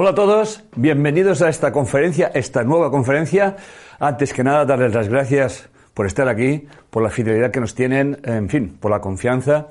Hola 0.00 0.10
a 0.10 0.14
todos, 0.14 0.62
bienvenidos 0.76 1.42
a 1.42 1.48
esta 1.48 1.72
conferencia, 1.72 2.30
esta 2.32 2.62
nueva 2.62 2.88
conferencia. 2.88 3.56
Antes 3.98 4.32
que 4.32 4.44
nada, 4.44 4.64
darles 4.64 4.94
las 4.94 5.08
gracias 5.08 5.68
por 5.92 6.06
estar 6.06 6.28
aquí, 6.28 6.68
por 6.88 7.02
la 7.02 7.10
fidelidad 7.10 7.50
que 7.50 7.58
nos 7.58 7.74
tienen, 7.74 8.16
en 8.22 8.48
fin, 8.48 8.76
por 8.78 8.92
la 8.92 9.00
confianza. 9.00 9.70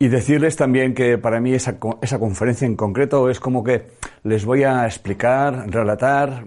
Y 0.00 0.08
decirles 0.08 0.56
también 0.56 0.94
que 0.94 1.16
para 1.16 1.38
mí 1.38 1.54
esa, 1.54 1.78
conferencia 1.78 2.66
en 2.66 2.74
concreto 2.74 3.30
es 3.30 3.38
como 3.38 3.62
que 3.62 3.86
les 4.24 4.44
voy 4.44 4.64
a 4.64 4.84
explicar, 4.84 5.70
relatar 5.70 6.42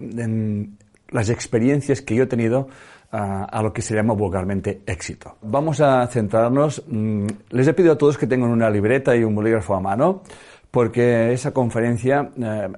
las 1.08 1.30
experiencias 1.30 2.02
que 2.02 2.14
yo 2.14 2.24
he 2.24 2.26
tenido 2.26 2.68
a, 3.12 3.62
lo 3.62 3.72
que 3.72 3.80
se 3.80 3.94
llama 3.94 4.12
vulgarmente 4.12 4.82
éxito. 4.84 5.38
Vamos 5.40 5.80
a 5.80 6.06
centrarnos, 6.08 6.84
mmm, 6.86 7.26
les 7.48 7.66
he 7.66 7.72
pedido 7.72 7.94
a 7.94 7.98
todos 7.98 8.18
que 8.18 8.26
tengan 8.26 8.50
una 8.50 8.68
libreta 8.68 9.16
y 9.16 9.24
un 9.24 9.34
bolígrafo 9.34 9.74
a 9.74 9.80
mano 9.80 10.22
porque 10.70 11.32
esa 11.32 11.52
conferencia 11.52 12.30
eh, 12.40 12.68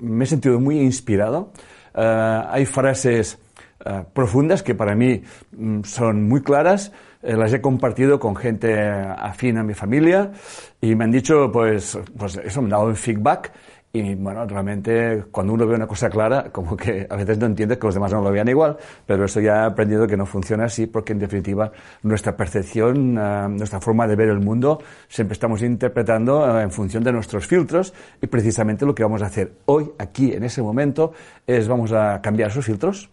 me 0.00 0.24
he 0.24 0.26
sentido 0.26 0.60
muy 0.60 0.80
inspirado. 0.80 1.52
Eh, 1.94 2.42
hay 2.48 2.66
frases 2.66 3.38
eh, 3.84 4.04
profundas 4.12 4.62
que 4.62 4.74
para 4.74 4.94
mí 4.94 5.22
mm, 5.52 5.82
son 5.82 6.28
muy 6.28 6.42
claras. 6.42 6.92
Eh, 7.22 7.36
las 7.36 7.52
he 7.52 7.60
compartido 7.60 8.18
con 8.18 8.36
gente 8.36 8.78
afín 8.78 9.58
a 9.58 9.62
mi 9.62 9.74
familia 9.74 10.32
y 10.80 10.94
me 10.94 11.04
han 11.04 11.10
dicho, 11.10 11.50
pues, 11.52 11.98
pues 12.18 12.36
eso, 12.36 12.60
me 12.60 12.66
han 12.66 12.70
dado 12.70 12.86
un 12.86 12.96
feedback 12.96 13.52
y 13.94 14.16
bueno, 14.16 14.44
realmente 14.44 15.26
cuando 15.30 15.52
uno 15.52 15.68
ve 15.68 15.76
una 15.76 15.86
cosa 15.86 16.10
clara, 16.10 16.50
como 16.50 16.76
que 16.76 17.06
a 17.08 17.14
veces 17.14 17.38
no 17.38 17.46
entiende 17.46 17.78
que 17.78 17.86
los 17.86 17.94
demás 17.94 18.12
no 18.12 18.22
lo 18.22 18.32
vean 18.32 18.48
igual, 18.48 18.76
pero 19.06 19.24
eso 19.24 19.40
ya 19.40 19.62
he 19.62 19.66
aprendido 19.66 20.08
que 20.08 20.16
no 20.16 20.26
funciona 20.26 20.64
así 20.64 20.88
porque 20.88 21.12
en 21.12 21.20
definitiva 21.20 21.70
nuestra 22.02 22.36
percepción, 22.36 23.16
uh, 23.16 23.48
nuestra 23.48 23.80
forma 23.80 24.08
de 24.08 24.16
ver 24.16 24.30
el 24.30 24.40
mundo, 24.40 24.82
siempre 25.06 25.34
estamos 25.34 25.62
interpretando 25.62 26.40
uh, 26.40 26.58
en 26.58 26.72
función 26.72 27.04
de 27.04 27.12
nuestros 27.12 27.46
filtros 27.46 27.94
y 28.20 28.26
precisamente 28.26 28.84
lo 28.84 28.96
que 28.96 29.04
vamos 29.04 29.22
a 29.22 29.26
hacer 29.26 29.52
hoy, 29.66 29.92
aquí, 29.96 30.32
en 30.32 30.42
ese 30.42 30.60
momento, 30.60 31.12
es 31.46 31.68
vamos 31.68 31.92
a 31.92 32.20
cambiar 32.20 32.50
esos 32.50 32.64
filtros. 32.64 33.08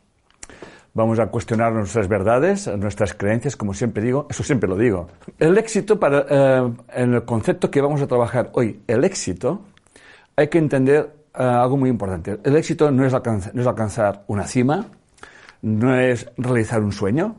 Vamos 0.95 1.19
a 1.19 1.27
cuestionar 1.27 1.71
nuestras 1.73 2.07
verdades, 2.07 2.67
nuestras 2.75 3.13
creencias, 3.13 3.55
como 3.55 3.75
siempre 3.75 4.01
digo, 4.01 4.25
eso 4.31 4.43
siempre 4.43 4.67
lo 4.67 4.75
digo. 4.75 5.09
El 5.37 5.57
éxito, 5.59 5.99
para, 5.99 6.63
uh, 6.63 6.75
en 6.91 7.13
el 7.13 7.23
concepto 7.23 7.69
que 7.69 7.81
vamos 7.81 8.01
a 8.01 8.07
trabajar 8.07 8.49
hoy, 8.53 8.81
el 8.87 9.03
éxito, 9.03 9.61
hay 10.35 10.47
que 10.47 10.57
entender 10.57 11.13
uh, 11.37 11.41
algo 11.41 11.77
muy 11.77 11.89
importante. 11.89 12.39
El 12.43 12.55
éxito 12.55 12.91
no 12.91 13.05
es, 13.05 13.13
alcanzar, 13.13 14.23
una 14.27 14.45
cima, 14.45 14.85
no 15.61 15.95
es 15.95 16.29
realizar 16.37 16.81
un 16.81 16.91
sueño, 16.91 17.35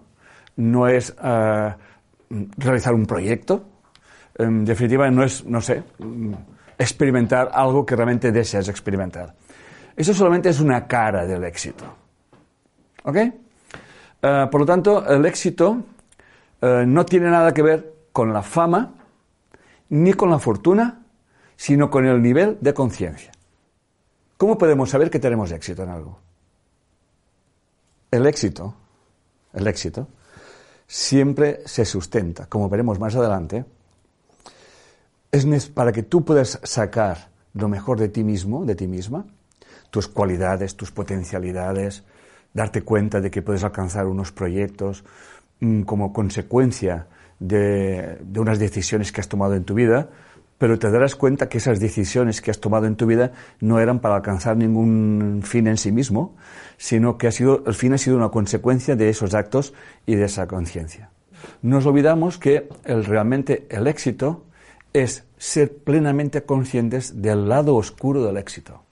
no 0.57 0.89
es 0.89 1.15
uh, 1.23 1.73
realizar 2.57 2.95
un 2.95 3.07
proyecto. 3.07 3.65
En 4.37 4.65
definitiva, 4.65 5.11
no 5.11 5.25
es, 5.25 5.45
no 5.45 5.61
sé, 5.61 5.83
experimentar 6.79 7.51
algo 7.53 7.85
que 7.85 7.97
realmente 7.97 8.33
deseas 8.33 8.69
experimentar. 8.69 9.35
Eso 9.97 10.15
solamente 10.15 10.49
es 10.49 10.61
una 10.61 10.87
cara 10.87 11.27
del 11.27 11.45
éxito. 11.45 11.85
¿Ok? 13.05 13.17
Uh, 14.23 14.49
por 14.51 14.61
lo 14.61 14.67
tanto, 14.67 15.07
el 15.07 15.27
éxito 15.27 15.83
no 16.63 17.05
tiene 17.05 17.29
nada 17.29 17.53
que 17.53 17.61
ver 17.61 17.93
con 18.13 18.33
la 18.33 18.41
fama, 18.41 18.95
ni 19.89 20.13
con 20.13 20.31
la 20.31 20.39
fortuna, 20.39 21.02
sino 21.57 21.91
con 21.91 22.07
el 22.07 22.23
nivel 22.23 22.59
de 22.61 22.75
conciencia. 22.75 23.33
¿Cómo 24.37 24.59
podemos 24.59 24.91
saber 24.91 25.11
que 25.11 25.21
tenemos 25.21 25.53
éxito 25.53 25.85
en 25.85 25.91
algo? 25.91 26.19
El 28.11 28.27
éxito, 28.27 28.75
el 29.53 29.67
éxito, 29.67 30.09
siempre 30.87 31.63
se 31.65 31.85
sustenta, 31.85 32.47
como 32.47 32.69
veremos 32.69 32.99
más 32.99 33.15
adelante, 33.15 33.65
es 35.31 35.69
para 35.69 35.93
que 35.93 36.03
tú 36.03 36.25
puedas 36.25 36.61
sacar 36.63 37.31
lo 37.55 37.69
mejor 37.69 37.99
de 37.99 38.09
ti 38.09 38.23
mismo, 38.25 38.65
de 38.65 38.75
ti 38.75 38.87
misma, 38.87 39.25
tus 39.91 40.09
cualidades, 40.09 40.77
tus 40.77 40.91
potencialidades, 40.91 42.03
darte 42.53 42.83
cuenta 42.83 43.21
de 43.21 43.31
que 43.31 43.43
puedes 43.43 43.65
alcanzar 43.65 44.07
unos 44.07 44.33
proyectos 44.33 45.05
mmm, 45.61 45.83
como 45.83 46.13
consecuencia 46.13 47.07
de, 47.39 48.19
de 48.21 48.41
unas 48.41 48.59
decisiones 48.59 49.13
que 49.13 49.21
has 49.21 49.29
tomado 49.29 49.55
en 49.55 49.65
tu 49.65 49.75
vida, 49.75 50.11
pero 50.63 50.79
te 50.79 50.93
darás 50.93 51.17
cuenta 51.17 51.49
que 51.49 51.59
esas 51.59 51.81
decisiones 51.81 52.41
que 52.41 52.53
has 52.53 52.61
tomado 52.61 52.87
en 52.87 52.95
tu 52.95 53.05
vida 53.05 53.33
no 53.59 53.81
eran 53.81 53.99
para 53.99 54.15
alcanzar 54.15 54.57
ningún 54.57 55.41
fin 55.43 55.67
en 55.67 55.77
sí 55.77 55.91
mismo, 55.91 56.37
sino 56.77 57.19
que 57.19 57.27
ha 57.27 57.33
sido, 57.33 57.65
el 57.67 57.75
fin 57.75 57.95
ha 57.95 57.99
sido 57.99 58.17
una 58.17 58.29
consecuencia 58.29 58.95
de 58.95 59.09
esos 59.09 59.35
actos 59.35 59.75
y 60.07 60.15
de 60.15 60.27
esa 60.27 60.47
conciencia. 60.47 61.11
Nos 61.63 61.85
olvidamos 61.85 62.39
que 62.39 62.69
el, 62.85 63.05
realmente 63.05 63.67
el 63.71 63.89
éxito 63.89 64.45
es 64.93 65.25
ser 65.37 65.79
plenamente 65.79 66.45
conscientes 66.45 67.21
del 67.21 67.49
lado 67.49 67.75
oscuro 67.75 68.25
del 68.25 68.37
éxito. 68.37 68.85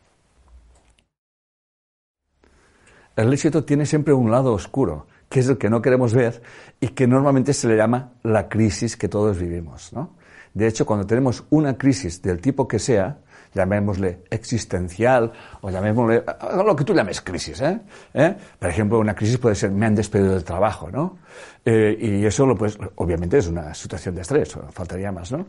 El 3.14 3.32
éxito 3.32 3.62
tiene 3.62 3.86
siempre 3.86 4.12
un 4.12 4.32
lado 4.32 4.54
oscuro, 4.54 5.06
que 5.28 5.38
es 5.38 5.48
el 5.48 5.56
que 5.56 5.70
no 5.70 5.80
queremos 5.80 6.14
ver 6.14 6.42
y 6.80 6.88
que 6.88 7.06
normalmente 7.06 7.52
se 7.52 7.68
le 7.68 7.76
llama 7.76 8.14
la 8.24 8.48
crisis 8.48 8.96
que 8.96 9.08
todos 9.08 9.38
vivimos, 9.38 9.92
¿no? 9.92 10.18
De 10.54 10.66
hecho, 10.66 10.84
cuando 10.84 11.06
tenemos 11.06 11.44
una 11.50 11.76
crisis 11.76 12.20
del 12.22 12.40
tipo 12.40 12.66
que 12.66 12.78
sea, 12.78 13.18
llamémosle 13.54 14.24
existencial 14.30 15.32
o 15.60 15.70
llamémosle 15.70 16.24
lo 16.64 16.76
que 16.76 16.84
tú 16.84 16.94
llames 16.94 17.20
crisis. 17.20 17.60
¿eh? 17.60 17.80
¿Eh? 18.14 18.36
Por 18.58 18.68
ejemplo, 18.68 18.98
una 18.98 19.14
crisis 19.14 19.38
puede 19.38 19.54
ser 19.54 19.70
me 19.70 19.86
han 19.86 19.94
despedido 19.94 20.34
del 20.34 20.44
trabajo, 20.44 20.90
¿no? 20.90 21.18
Eh, 21.64 21.96
y 22.00 22.24
eso, 22.24 22.46
lo 22.46 22.56
pues, 22.56 22.78
obviamente, 22.96 23.38
es 23.38 23.48
una 23.48 23.74
situación 23.74 24.14
de 24.14 24.22
estrés, 24.22 24.56
faltaría 24.70 25.12
más, 25.12 25.32
¿no? 25.32 25.46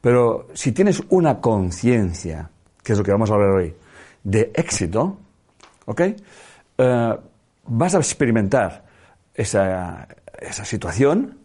Pero 0.00 0.48
si 0.54 0.72
tienes 0.72 1.02
una 1.10 1.40
conciencia, 1.40 2.50
que 2.82 2.92
es 2.92 2.98
lo 2.98 3.04
que 3.04 3.12
vamos 3.12 3.30
a 3.30 3.34
hablar 3.34 3.50
hoy, 3.50 3.74
de 4.22 4.50
éxito, 4.54 5.18
¿ok? 5.86 6.02
vas 7.66 7.94
a 7.94 7.98
experimentar 7.98 8.84
esa, 9.34 10.08
esa 10.40 10.64
situación 10.64 11.39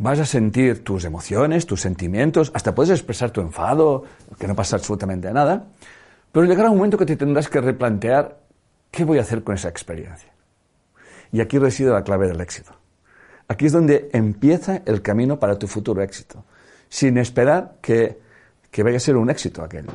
vas 0.00 0.18
a 0.18 0.24
sentir 0.24 0.82
tus 0.82 1.04
emociones, 1.04 1.66
tus 1.66 1.82
sentimientos, 1.82 2.50
hasta 2.54 2.74
puedes 2.74 2.90
expresar 2.90 3.30
tu 3.30 3.42
enfado, 3.42 4.04
que 4.38 4.48
no 4.48 4.56
pasa 4.56 4.76
absolutamente 4.76 5.30
nada, 5.30 5.66
pero 6.32 6.46
llegará 6.46 6.70
un 6.70 6.78
momento 6.78 6.96
que 6.96 7.04
te 7.04 7.16
tendrás 7.16 7.48
que 7.48 7.60
replantear 7.60 8.38
qué 8.90 9.04
voy 9.04 9.18
a 9.18 9.20
hacer 9.20 9.44
con 9.44 9.54
esa 9.54 9.68
experiencia. 9.68 10.32
Y 11.32 11.42
aquí 11.42 11.58
reside 11.58 11.90
la 11.90 12.02
clave 12.02 12.28
del 12.28 12.40
éxito. 12.40 12.72
Aquí 13.46 13.66
es 13.66 13.72
donde 13.72 14.08
empieza 14.14 14.80
el 14.86 15.02
camino 15.02 15.38
para 15.38 15.58
tu 15.58 15.66
futuro 15.66 16.02
éxito, 16.02 16.44
sin 16.88 17.18
esperar 17.18 17.76
que, 17.82 18.18
que 18.70 18.82
vaya 18.82 18.96
a 18.96 19.00
ser 19.00 19.16
un 19.16 19.28
éxito 19.28 19.62
aquello. 19.62 19.92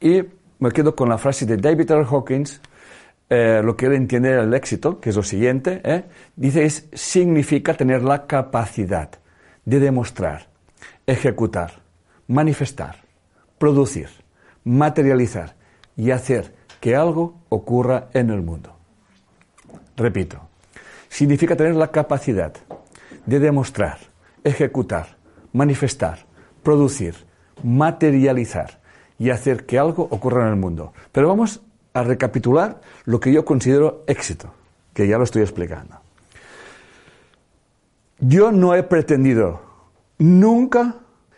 Y 0.00 0.22
me 0.58 0.70
quedo 0.70 0.94
con 0.94 1.08
la 1.08 1.16
frase 1.16 1.46
de 1.46 1.56
David 1.56 1.90
R. 1.90 2.04
Hawkins, 2.04 2.60
eh, 3.30 3.62
lo 3.64 3.76
que 3.76 3.86
él 3.86 3.94
entiende 3.94 4.30
del 4.30 4.52
éxito, 4.54 5.00
que 5.00 5.10
es 5.10 5.16
lo 5.16 5.22
siguiente, 5.22 5.80
¿eh? 5.84 6.04
dice 6.36 6.64
es 6.64 6.88
significa 6.92 7.74
tener 7.74 8.02
la 8.02 8.26
capacidad 8.26 9.10
de 9.64 9.80
demostrar, 9.80 10.48
ejecutar, 11.06 11.82
manifestar, 12.26 12.96
producir, 13.58 14.08
materializar 14.64 15.54
y 15.96 16.10
hacer 16.10 16.54
que 16.80 16.96
algo 16.96 17.40
ocurra 17.48 18.08
en 18.12 18.30
el 18.30 18.42
mundo. 18.42 18.76
Repito, 19.96 20.40
significa 21.08 21.56
tener 21.56 21.76
la 21.76 21.90
capacidad 21.90 22.52
de 23.24 23.40
demostrar, 23.40 23.98
ejecutar, 24.42 25.16
manifestar, 25.52 26.26
producir, 26.62 27.14
materializar 27.62 28.80
y 29.18 29.30
hacer 29.30 29.64
que 29.64 29.78
algo 29.78 30.08
ocurra 30.10 30.42
en 30.42 30.48
el 30.48 30.56
mundo. 30.56 30.92
Pero 31.12 31.28
vamos 31.28 31.62
a 31.94 32.02
recapitular 32.02 32.80
lo 33.04 33.20
que 33.20 33.32
yo 33.32 33.44
considero 33.44 34.02
éxito, 34.06 34.52
que 34.92 35.06
ya 35.06 35.16
lo 35.16 35.24
estoy 35.24 35.42
explicando. 35.42 36.00
Yo 38.18 38.52
no 38.52 38.74
he 38.74 38.82
pretendido 38.82 39.60
nunca 40.18 40.96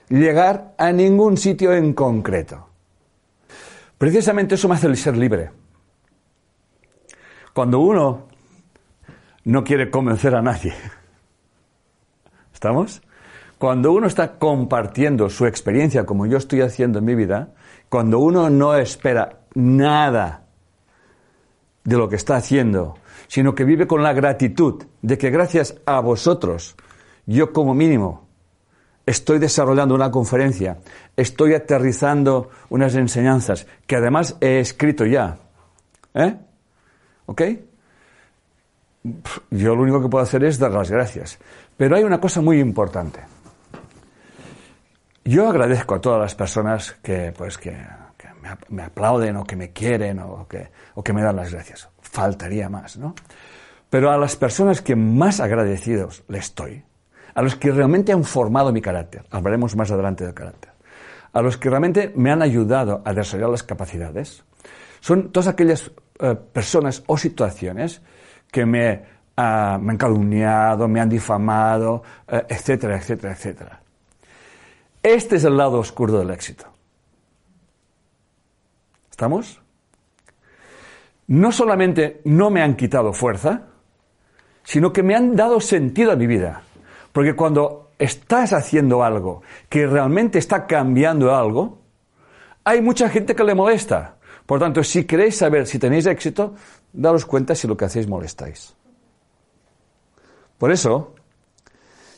llegar 0.09 0.75
a 0.79 0.93
ningún 0.93 1.37
sitio 1.37 1.73
en 1.73 1.93
concreto. 1.93 2.69
Precisamente 3.99 4.55
eso 4.55 4.69
me 4.69 4.75
hace 4.75 4.87
el 4.87 4.97
ser 4.97 5.17
libre. 5.17 5.51
Cuando 7.53 7.81
uno 7.81 8.27
no 9.45 9.65
quiere 9.65 9.91
convencer 9.91 10.35
a 10.35 10.43
nadie, 10.43 10.75
¿estamos? 12.53 13.03
Cuando 13.59 13.93
uno 13.93 14.07
está 14.07 14.39
compartiendo 14.39 15.31
su 15.31 15.47
experiencia 15.47 16.05
como 16.05 16.27
yo 16.27 16.37
estoy 16.37 16.61
haciendo 16.61 16.99
en 16.99 17.07
mi 17.07 17.15
vida, 17.15 17.55
cuando 17.89 18.19
uno 18.19 18.51
no 18.51 18.75
espera 18.75 19.41
nada 19.55 20.46
de 21.87 21.97
lo 21.97 22.09
que 22.09 22.17
está 22.17 22.37
haciendo, 22.37 22.99
sino 23.29 23.55
que 23.55 23.65
vive 23.65 23.87
con 23.87 24.03
la 24.03 24.13
gratitud 24.13 24.85
de 25.01 25.17
que 25.17 25.31
gracias 25.31 25.77
a 25.87 26.01
vosotros, 26.01 26.77
yo 27.27 27.53
como 27.53 27.75
mínimo, 27.75 28.27
estoy 29.07 29.39
desarrollando 29.39 29.95
una 29.95 30.11
conferencia, 30.11 30.79
estoy 31.17 31.55
aterrizando 31.55 32.51
unas 32.69 32.95
enseñanzas 32.97 33.67
que 33.87 33.97
además 33.97 34.37
he 34.41 34.59
escrito 34.59 35.07
ya. 35.07 35.39
¿Eh? 36.13 36.37
¿Ok? 37.27 37.43
Yo 39.51 39.77
lo 39.77 39.83
único 39.83 40.03
que 40.03 40.09
puedo 40.09 40.25
hacer 40.25 40.43
es 40.43 40.59
dar 40.59 40.73
las 40.73 40.91
gracias. 40.91 41.39
Pero 41.77 41.95
hay 41.95 42.03
una 42.03 42.21
cosa 42.21 42.41
muy 42.41 42.59
importante. 42.59 43.21
Yo 45.25 45.49
agradezco 45.49 45.95
a 45.95 46.01
todas 46.01 46.21
las 46.21 46.35
personas 46.35 46.93
que, 47.03 47.33
pues, 47.37 47.59
que, 47.59 47.77
me, 48.69 48.83
aplauden 48.83 49.37
o 49.37 49.45
que 49.45 49.57
me 49.57 49.73
quieren 49.73 50.19
o 50.21 50.47
que, 50.49 50.69
o 50.95 51.03
que 51.03 51.13
me 51.13 51.23
dan 51.23 51.37
las 51.37 51.53
gracias. 51.53 51.89
Faltaría 52.01 52.69
más, 52.69 52.97
¿no? 52.97 53.15
Pero 53.91 54.11
a 54.11 54.19
las 54.19 54.37
personas 54.37 54.83
que 54.83 54.97
más 54.97 55.41
agradecidos 55.41 56.25
le 56.29 56.39
estoy, 56.39 56.85
a 57.35 57.43
los 57.43 57.55
que 57.57 57.71
realmente 57.71 58.13
han 58.13 58.25
formado 58.25 58.73
mi 58.73 58.81
carácter, 58.81 59.25
hablaremos 59.31 59.77
más 59.77 59.91
adelante 59.91 60.25
del 60.25 60.35
carácter, 60.35 60.73
a 61.33 61.43
los 61.43 61.57
que 61.57 61.71
realmente 61.71 62.13
me 62.17 62.31
han 62.31 62.43
ayudado 62.43 63.03
a 63.05 63.13
desarrollar 63.13 63.51
las 63.51 63.63
capacidades, 63.63 64.45
son 65.01 65.31
todas 65.31 65.47
aquellas 65.47 65.91
eh, 66.19 66.35
personas 66.53 67.05
o 67.07 67.17
situaciones 67.17 68.03
que 68.51 68.67
me, 68.67 69.05
ah, 69.37 69.79
me, 69.81 69.93
han 69.93 69.99
calumniado, 69.99 70.89
me 70.89 71.01
han 71.01 71.09
difamado, 71.09 72.03
eh, 72.27 72.45
etcétera, 72.49 72.97
etcétera, 72.97 73.35
etcétera. 73.35 73.81
Este 75.03 75.37
es 75.37 75.45
el 75.45 75.57
lado 75.57 75.79
oscuro 75.79 76.19
del 76.19 76.31
éxito. 76.31 76.76
¿Estamos? 79.17 79.63
No 81.29 81.51
solamente 81.51 82.21
no 82.27 82.51
me 82.51 82.61
han 82.61 82.77
quitado 82.77 83.15
fuerza, 83.15 83.63
sino 84.63 84.93
que 84.93 85.03
me 85.03 85.15
han 85.15 85.35
dado 85.35 85.59
sentido 85.59 86.13
a 86.13 86.17
mi 86.17 86.27
vida. 86.27 86.61
Porque 87.13 87.35
cuando 87.35 87.93
estás 87.99 88.53
haciendo 88.53 89.03
algo 89.03 89.41
que 89.71 89.87
realmente 89.87 90.39
está 90.39 90.67
cambiando 90.67 91.35
algo, 91.35 91.79
hay 92.63 92.83
mucha 92.83 93.09
gente 93.09 93.35
que 93.35 93.43
le 93.43 93.55
molesta. 93.55 94.17
Por 94.45 94.61
tanto, 94.61 94.85
si 94.85 95.07
queréis 95.07 95.39
saber 95.39 95.67
si 95.67 95.79
tenéis 95.79 96.05
éxito, 96.05 96.55
daros 96.93 97.25
cuenta 97.25 97.55
si 97.55 97.67
lo 97.67 97.75
que 97.75 97.87
hacéis 97.87 98.07
molestáis. 98.07 98.77
Por 100.59 100.71
eso, 100.71 101.15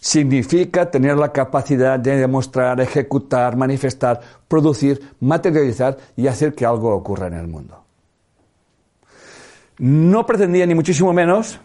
significa 0.00 0.90
tener 0.90 1.16
la 1.16 1.32
capacidad 1.32 1.98
de 1.98 2.16
demostrar, 2.16 2.80
ejecutar, 2.80 3.56
manifestar, 3.56 4.20
producir, 4.46 5.00
materializar 5.20 5.96
y 6.16 6.26
hacer 6.26 6.54
que 6.54 6.64
algo 6.64 6.94
ocurra 6.94 7.26
en 7.26 7.34
el 7.34 7.48
mundo. 7.48 7.84
No 9.78 10.26
pretendía 10.26 10.66
ni 10.66 10.74
muchísimo 10.74 11.12
menos 11.12 11.60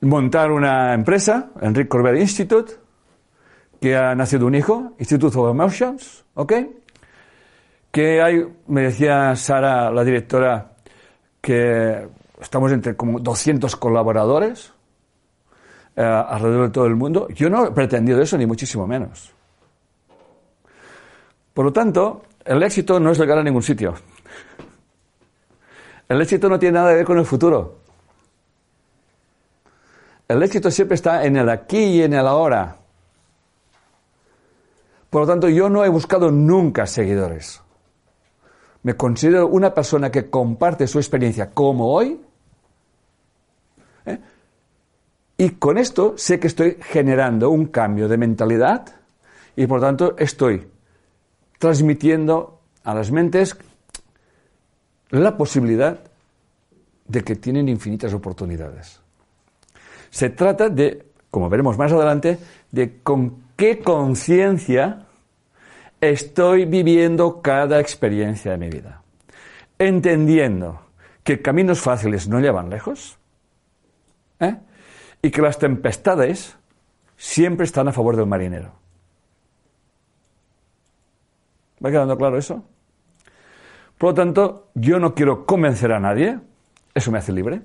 montar 0.00 0.50
una 0.50 0.94
empresa, 0.94 1.50
Enrique 1.60 1.88
Corbett 1.88 2.20
Institute, 2.20 2.72
que 3.80 3.96
ha 3.96 4.14
nacido 4.14 4.46
un 4.46 4.54
hijo, 4.54 4.92
Institute 4.98 5.36
of 5.36 5.50
Emotions, 5.50 6.24
¿ok? 6.34 6.52
Que 7.90 8.22
hay, 8.22 8.46
me 8.66 8.82
decía 8.82 9.36
Sara, 9.36 9.90
la 9.90 10.04
directora, 10.04 10.72
que 11.40 12.08
estamos 12.40 12.72
entre 12.72 12.96
como 12.96 13.20
200 13.20 13.76
colaboradores 13.76 14.71
eh, 15.96 16.02
alrededor 16.02 16.68
de 16.68 16.72
todo 16.72 16.86
el 16.86 16.96
mundo. 16.96 17.28
Yo 17.28 17.50
no 17.50 17.66
he 17.66 17.70
pretendido 17.70 18.20
eso, 18.20 18.38
ni 18.38 18.46
muchísimo 18.46 18.86
menos. 18.86 19.32
Por 21.52 21.66
lo 21.66 21.72
tanto, 21.72 22.22
el 22.44 22.62
éxito 22.62 22.98
no 22.98 23.10
es 23.10 23.18
llegar 23.18 23.38
a 23.38 23.42
ningún 23.42 23.62
sitio. 23.62 23.94
El 26.08 26.20
éxito 26.20 26.48
no 26.48 26.58
tiene 26.58 26.78
nada 26.78 26.90
que 26.90 26.96
ver 26.96 27.04
con 27.04 27.18
el 27.18 27.26
futuro. 27.26 27.78
El 30.28 30.42
éxito 30.42 30.70
siempre 30.70 30.94
está 30.94 31.24
en 31.24 31.36
el 31.36 31.48
aquí 31.48 31.78
y 31.78 32.02
en 32.02 32.14
el 32.14 32.26
ahora. 32.26 32.76
Por 35.10 35.22
lo 35.22 35.26
tanto, 35.26 35.48
yo 35.48 35.68
no 35.68 35.84
he 35.84 35.88
buscado 35.90 36.30
nunca 36.30 36.86
seguidores. 36.86 37.60
Me 38.82 38.94
considero 38.94 39.46
una 39.46 39.74
persona 39.74 40.10
que 40.10 40.30
comparte 40.30 40.86
su 40.86 40.98
experiencia 40.98 41.50
como 41.50 41.92
hoy. 41.92 42.20
¿eh? 44.06 44.18
Y 45.36 45.50
con 45.50 45.78
esto 45.78 46.14
sé 46.16 46.38
que 46.38 46.46
estoy 46.46 46.76
generando 46.80 47.50
un 47.50 47.66
cambio 47.66 48.08
de 48.08 48.16
mentalidad 48.16 48.86
y 49.56 49.66
por 49.66 49.80
tanto 49.80 50.16
estoy 50.18 50.66
transmitiendo 51.58 52.60
a 52.84 52.94
las 52.94 53.10
mentes 53.10 53.56
la 55.10 55.36
posibilidad 55.36 56.00
de 57.06 57.22
que 57.22 57.36
tienen 57.36 57.68
infinitas 57.68 58.14
oportunidades. 58.14 59.00
Se 60.10 60.30
trata 60.30 60.68
de, 60.68 61.06
como 61.30 61.48
veremos 61.48 61.76
más 61.76 61.92
adelante, 61.92 62.38
de 62.70 63.00
con 63.02 63.44
qué 63.56 63.80
conciencia 63.80 65.06
estoy 66.00 66.64
viviendo 66.64 67.40
cada 67.40 67.80
experiencia 67.80 68.52
de 68.52 68.58
mi 68.58 68.68
vida. 68.68 69.02
Entendiendo 69.78 70.80
que 71.22 71.40
caminos 71.40 71.80
fáciles 71.80 72.28
no 72.28 72.40
llevan 72.40 72.70
lejos 72.70 73.18
¿eh? 74.40 74.56
Y 75.22 75.30
que 75.30 75.40
las 75.40 75.58
tempestades 75.58 76.56
siempre 77.16 77.64
están 77.64 77.88
a 77.88 77.92
favor 77.92 78.16
del 78.16 78.26
marinero. 78.26 78.74
¿Va 81.84 81.90
quedando 81.90 82.18
claro 82.18 82.36
eso? 82.36 82.64
Por 83.96 84.10
lo 84.10 84.14
tanto, 84.14 84.68
yo 84.74 84.98
no 84.98 85.14
quiero 85.14 85.46
convencer 85.46 85.92
a 85.92 86.00
nadie, 86.00 86.38
eso 86.94 87.10
me 87.10 87.18
hace 87.18 87.32
libre 87.32 87.62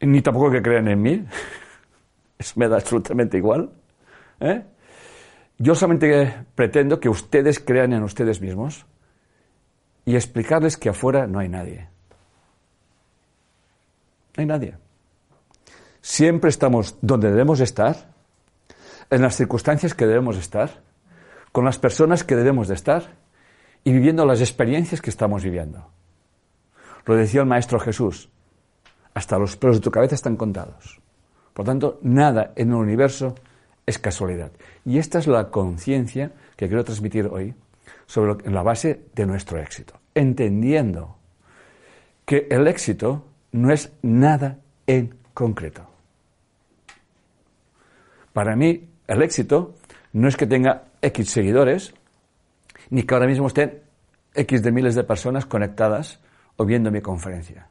ni 0.00 0.22
tampoco 0.22 0.50
que 0.50 0.62
crean 0.62 0.88
en 0.88 1.02
mí. 1.02 1.24
Eso 2.38 2.54
me 2.56 2.68
da 2.68 2.76
absolutamente 2.76 3.36
igual. 3.36 3.70
¿eh? 4.40 4.64
Yo 5.58 5.74
solamente 5.74 6.46
pretendo 6.54 6.98
que 7.00 7.08
ustedes 7.08 7.60
crean 7.60 7.92
en 7.92 8.02
ustedes 8.02 8.40
mismos 8.40 8.86
y 10.06 10.14
explicarles 10.14 10.78
que 10.78 10.88
afuera 10.88 11.26
no 11.26 11.38
hay 11.38 11.48
nadie. 11.48 11.88
No 14.36 14.40
hay 14.40 14.46
nadie. 14.46 14.74
Siempre 16.02 16.50
estamos 16.50 16.96
donde 17.02 17.30
debemos 17.30 17.60
estar, 17.60 18.10
en 19.10 19.22
las 19.22 19.36
circunstancias 19.36 19.94
que 19.94 20.06
debemos 20.06 20.36
estar, 20.36 20.82
con 21.52 21.64
las 21.64 21.78
personas 21.78 22.24
que 22.24 22.36
debemos 22.36 22.68
de 22.68 22.74
estar 22.74 23.14
y 23.84 23.92
viviendo 23.92 24.24
las 24.24 24.40
experiencias 24.40 25.00
que 25.00 25.10
estamos 25.10 25.42
viviendo. 25.42 25.88
Lo 27.06 27.16
decía 27.16 27.40
el 27.40 27.46
Maestro 27.46 27.80
Jesús, 27.80 28.30
hasta 29.14 29.38
los 29.38 29.56
pelos 29.56 29.76
de 29.76 29.82
tu 29.82 29.90
cabeza 29.90 30.14
están 30.14 30.36
contados. 30.36 31.00
Por 31.52 31.66
tanto, 31.66 31.98
nada 32.02 32.52
en 32.56 32.68
el 32.68 32.76
universo 32.76 33.34
es 33.84 33.98
casualidad. 33.98 34.52
Y 34.84 34.98
esta 34.98 35.18
es 35.18 35.26
la 35.26 35.50
conciencia 35.50 36.32
que 36.56 36.68
quiero 36.68 36.84
transmitir 36.84 37.26
hoy 37.26 37.54
sobre 38.06 38.50
la 38.50 38.62
base 38.62 39.06
de 39.14 39.26
nuestro 39.26 39.58
éxito. 39.58 39.94
Entendiendo 40.14 41.16
que 42.24 42.46
el 42.50 42.68
éxito 42.68 43.24
no 43.52 43.72
es 43.72 43.92
nada 44.02 44.58
en 44.86 45.19
concreto. 45.40 45.88
Para 48.34 48.54
mí, 48.56 48.90
el 49.06 49.22
éxito 49.22 49.74
no 50.12 50.28
es 50.28 50.36
que 50.36 50.46
tenga 50.46 50.84
X 51.00 51.30
seguidores, 51.30 51.94
ni 52.90 53.04
que 53.04 53.14
ahora 53.14 53.26
mismo 53.26 53.46
estén 53.46 53.80
X 54.34 54.62
de 54.62 54.70
miles 54.70 54.94
de 54.94 55.02
personas 55.02 55.46
conectadas 55.46 56.20
o 56.58 56.66
viendo 56.66 56.90
mi 56.90 57.00
conferencia. 57.00 57.68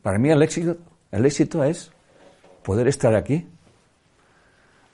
Para 0.00 0.18
mí 0.18 0.30
el 0.30 0.42
éxito, 0.42 0.78
el 1.10 1.26
éxito 1.26 1.62
es 1.62 1.92
poder 2.62 2.88
estar 2.88 3.14
aquí 3.14 3.46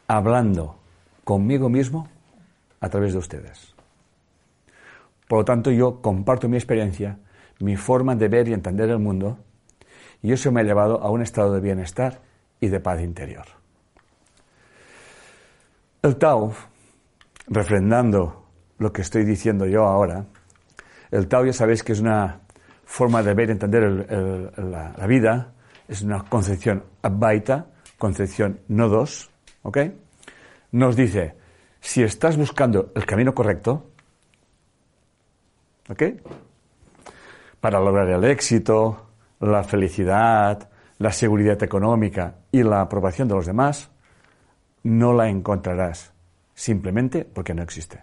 hablando 0.09 0.81
conmigo 1.23 1.69
mismo 1.69 2.09
a 2.81 2.89
través 2.89 3.13
de 3.13 3.19
ustedes. 3.19 3.73
Por 5.29 5.39
lo 5.39 5.45
tanto, 5.45 5.71
yo 5.71 6.03
comparto 6.03 6.49
mi 6.49 6.57
experiencia, 6.57 7.21
mi 7.61 7.77
forma 7.77 8.17
de 8.17 8.27
ver 8.27 8.49
y 8.49 8.53
entender 8.53 8.91
el 8.91 8.99
mundo, 8.99 9.39
y 10.23 10.33
eso 10.33 10.51
me 10.53 10.61
ha 10.61 10.65
llevado 10.65 11.03
a 11.03 11.11
un 11.11 11.23
estado 11.23 11.55
de 11.55 11.61
bienestar 11.61 12.21
y 12.61 12.69
de 12.69 12.81
paz 12.81 13.01
interior. 13.01 13.47
El 16.03 16.17
Tao, 16.17 16.53
refrendando 17.47 18.47
lo 18.79 18.93
que 18.93 19.03
estoy 19.03 19.25
diciendo 19.25 19.67
yo 19.67 19.85
ahora, 19.85 20.27
el 21.11 21.29
Tao 21.29 21.45
ya 21.45 21.53
sabéis 21.53 21.83
que 21.83 21.93
es 21.93 22.01
una 22.01 22.41
forma 22.85 23.23
de 23.23 23.35
ver 23.35 23.51
entender 23.51 23.83
la, 24.57 25.07
vida, 25.07 25.53
es 25.89 26.03
una 26.03 26.25
concepción 26.25 26.85
Advaita, 27.03 27.67
concepción 27.99 28.61
no 28.69 28.89
dos, 28.89 29.31
¿ok? 29.63 29.79
Nos 30.73 30.97
dice, 30.97 31.35
si 31.81 32.03
estás 32.03 32.37
buscando 32.37 32.93
el 32.95 33.05
camino 33.07 33.35
correcto, 33.35 33.91
¿ok? 35.89 36.03
Para 37.61 37.81
lograr 37.81 38.09
el 38.09 38.25
éxito, 38.25 39.08
la 39.41 39.63
felicidad, 39.63 40.69
la 40.99 41.13
seguridad 41.13 41.63
económica 41.63 42.37
y 42.51 42.63
la 42.63 42.81
aprobación 42.81 43.29
de 43.29 43.35
los 43.35 43.47
demás, 43.47 43.91
no 44.83 45.13
la 45.13 45.29
encontrarás 45.29 46.13
simplemente 46.55 47.25
porque 47.25 47.55
no 47.55 47.63
existe. 47.63 48.03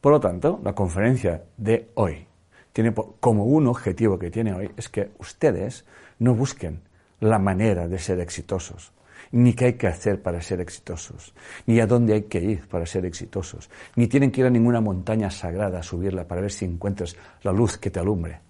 Por 0.00 0.12
lo 0.12 0.20
tanto, 0.20 0.60
la 0.62 0.72
conferencia 0.72 1.42
de 1.56 1.90
hoy 1.94 2.26
tiene 2.72 2.94
como 3.18 3.44
un 3.44 3.66
objetivo 3.66 4.18
que 4.18 4.30
tiene 4.30 4.52
hoy 4.52 4.70
es 4.76 4.88
que 4.88 5.10
ustedes 5.18 5.84
no 6.18 6.34
busquen 6.34 6.82
la 7.20 7.38
manera 7.38 7.88
de 7.88 7.98
ser 7.98 8.20
exitosos, 8.20 8.92
ni 9.32 9.54
qué 9.54 9.64
hay 9.64 9.72
que 9.72 9.88
hacer 9.88 10.22
para 10.22 10.40
ser 10.42 10.60
exitosos, 10.60 11.34
ni 11.66 11.80
a 11.80 11.86
dónde 11.86 12.12
hay 12.12 12.22
que 12.24 12.38
ir 12.38 12.68
para 12.68 12.86
ser 12.86 13.06
exitosos, 13.06 13.70
ni 13.96 14.06
tienen 14.06 14.30
que 14.30 14.42
ir 14.42 14.46
a 14.46 14.50
ninguna 14.50 14.80
montaña 14.80 15.30
sagrada 15.30 15.80
a 15.80 15.82
subirla 15.82 16.28
para 16.28 16.42
ver 16.42 16.52
si 16.52 16.66
encuentras 16.66 17.16
la 17.42 17.52
luz 17.52 17.78
que 17.78 17.90
te 17.90 17.98
alumbre 17.98 18.40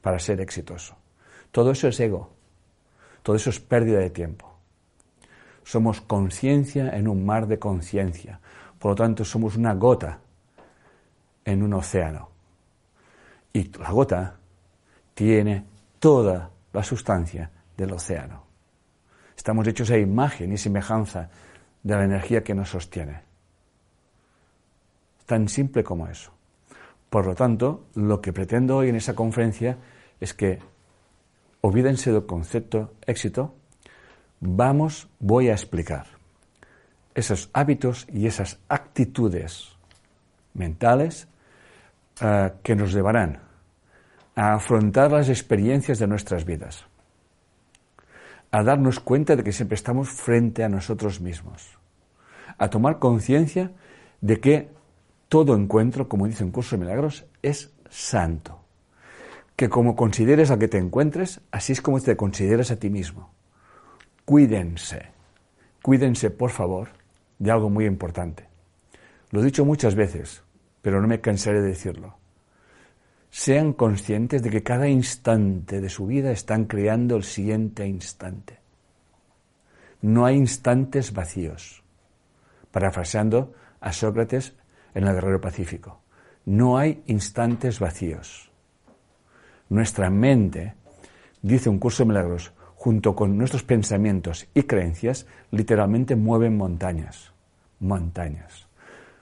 para 0.00 0.18
ser 0.18 0.40
exitoso. 0.40 0.96
Todo 1.50 1.72
eso 1.72 1.88
es 1.88 1.98
ego, 2.00 2.30
todo 3.22 3.36
eso 3.36 3.50
es 3.50 3.60
pérdida 3.60 3.98
de 3.98 4.10
tiempo. 4.10 4.50
Somos 5.64 6.00
conciencia 6.00 6.96
en 6.96 7.06
un 7.06 7.24
mar 7.24 7.46
de 7.46 7.58
conciencia. 7.58 8.40
Por 8.78 8.92
lo 8.92 8.94
tanto, 8.94 9.24
somos 9.24 9.56
una 9.56 9.74
gota 9.74 10.20
en 11.44 11.62
un 11.62 11.74
océano. 11.74 12.30
Y 13.52 13.64
la 13.78 13.90
gota 13.90 14.36
tiene 15.14 15.64
toda 15.98 16.50
la 16.72 16.82
sustancia 16.82 17.50
del 17.76 17.92
océano. 17.92 18.44
Estamos 19.36 19.66
hechos 19.66 19.90
a 19.90 19.98
imagen 19.98 20.52
y 20.52 20.58
semejanza 20.58 21.30
de 21.82 21.94
la 21.94 22.04
energía 22.04 22.42
que 22.42 22.54
nos 22.54 22.70
sostiene. 22.70 23.22
Tan 25.26 25.48
simple 25.48 25.82
como 25.82 26.08
eso. 26.08 26.32
Por 27.10 27.26
lo 27.26 27.34
tanto, 27.34 27.86
lo 27.94 28.20
que 28.20 28.32
pretendo 28.32 28.76
hoy 28.76 28.88
en 28.88 28.96
esa 28.96 29.14
conferencia 29.14 29.76
es 30.20 30.32
que 30.32 30.60
olvídense 31.60 32.12
del 32.12 32.24
concepto 32.24 32.94
éxito, 33.04 33.54
vamos, 34.38 35.08
voy 35.18 35.48
a 35.48 35.52
explicar 35.52 36.06
esos 37.14 37.50
hábitos 37.52 38.06
y 38.12 38.26
esas 38.26 38.60
actitudes 38.68 39.76
mentales 40.54 41.26
eh, 42.20 42.52
que 42.62 42.76
nos 42.76 42.92
llevarán 42.92 43.40
a 44.36 44.54
afrontar 44.54 45.10
las 45.10 45.28
experiencias 45.28 45.98
de 45.98 46.06
nuestras 46.06 46.44
vidas, 46.44 46.86
a 48.52 48.62
darnos 48.62 49.00
cuenta 49.00 49.34
de 49.34 49.42
que 49.42 49.52
siempre 49.52 49.74
estamos 49.74 50.08
frente 50.08 50.62
a 50.62 50.68
nosotros 50.68 51.20
mismos, 51.20 51.76
a 52.56 52.70
tomar 52.70 52.98
conciencia 53.00 53.72
de 54.20 54.40
que 54.40 54.79
todo 55.30 55.54
encuentro, 55.54 56.08
como 56.08 56.26
dice 56.26 56.42
un 56.42 56.50
curso 56.50 56.76
de 56.76 56.82
milagros, 56.82 57.24
es 57.40 57.72
santo. 57.88 58.58
Que 59.54 59.68
como 59.68 59.94
consideres 59.94 60.50
a 60.50 60.58
que 60.58 60.66
te 60.66 60.76
encuentres, 60.76 61.40
así 61.52 61.72
es 61.72 61.80
como 61.80 62.00
te 62.00 62.16
consideras 62.16 62.72
a 62.72 62.76
ti 62.76 62.90
mismo. 62.90 63.30
Cuídense, 64.24 65.06
cuídense 65.82 66.30
por 66.30 66.50
favor 66.50 66.88
de 67.38 67.52
algo 67.52 67.70
muy 67.70 67.86
importante. 67.86 68.48
Lo 69.30 69.40
he 69.40 69.44
dicho 69.44 69.64
muchas 69.64 69.94
veces, 69.94 70.42
pero 70.82 71.00
no 71.00 71.06
me 71.06 71.20
cansaré 71.20 71.62
de 71.62 71.68
decirlo. 71.68 72.16
Sean 73.30 73.72
conscientes 73.72 74.42
de 74.42 74.50
que 74.50 74.64
cada 74.64 74.88
instante 74.88 75.80
de 75.80 75.90
su 75.90 76.06
vida 76.06 76.32
están 76.32 76.64
creando 76.64 77.14
el 77.14 77.22
siguiente 77.22 77.86
instante. 77.86 78.58
No 80.02 80.26
hay 80.26 80.34
instantes 80.34 81.12
vacíos. 81.12 81.84
Parafraseando 82.72 83.54
a 83.80 83.92
Sócrates 83.92 84.54
en 84.94 85.04
el 85.06 85.14
Guerrero 85.14 85.40
Pacífico. 85.40 86.00
No 86.46 86.78
hay 86.78 87.02
instantes 87.06 87.78
vacíos. 87.78 88.50
Nuestra 89.68 90.10
mente, 90.10 90.74
dice 91.42 91.68
un 91.68 91.78
curso 91.78 92.02
de 92.02 92.08
milagros, 92.08 92.52
junto 92.74 93.14
con 93.14 93.36
nuestros 93.36 93.62
pensamientos 93.62 94.48
y 94.54 94.62
creencias, 94.62 95.26
literalmente 95.50 96.16
mueven 96.16 96.56
montañas. 96.56 97.32
Montañas. 97.78 98.66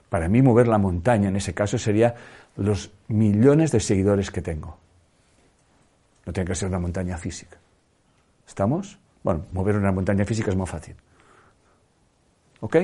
Para 0.09 0.27
mí 0.27 0.41
mover 0.41 0.67
la 0.67 0.77
montaña 0.77 1.29
en 1.29 1.35
ese 1.35 1.53
caso 1.53 1.77
sería 1.77 2.15
los 2.55 2.91
millones 3.07 3.71
de 3.71 3.79
seguidores 3.79 4.31
que 4.31 4.41
tengo. 4.41 4.77
No 6.25 6.33
tiene 6.33 6.47
que 6.47 6.55
ser 6.55 6.69
una 6.69 6.79
montaña 6.79 7.17
física. 7.17 7.57
¿Estamos? 8.47 8.97
Bueno, 9.23 9.45
mover 9.51 9.75
una 9.75 9.91
montaña 9.91 10.25
física 10.25 10.49
es 10.49 10.57
más 10.57 10.69
fácil. 10.69 10.95
¿Ok? 12.61 12.75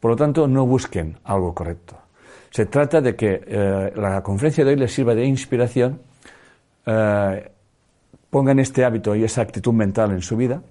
Por 0.00 0.12
lo 0.12 0.16
tanto, 0.16 0.46
no 0.46 0.66
busquen 0.66 1.18
algo 1.24 1.54
correcto. 1.54 1.96
Se 2.50 2.66
trata 2.66 3.00
de 3.00 3.14
que 3.14 3.42
eh, 3.46 3.92
la 3.96 4.22
conferencia 4.22 4.64
de 4.64 4.70
hoy 4.70 4.76
les 4.76 4.92
sirva 4.92 5.14
de 5.14 5.24
inspiración, 5.24 6.00
eh, 6.86 7.50
pongan 8.30 8.58
este 8.58 8.84
hábito 8.84 9.14
y 9.14 9.24
esa 9.24 9.42
actitud 9.42 9.72
mental 9.72 10.12
en 10.12 10.22
su 10.22 10.36
vida, 10.36 10.62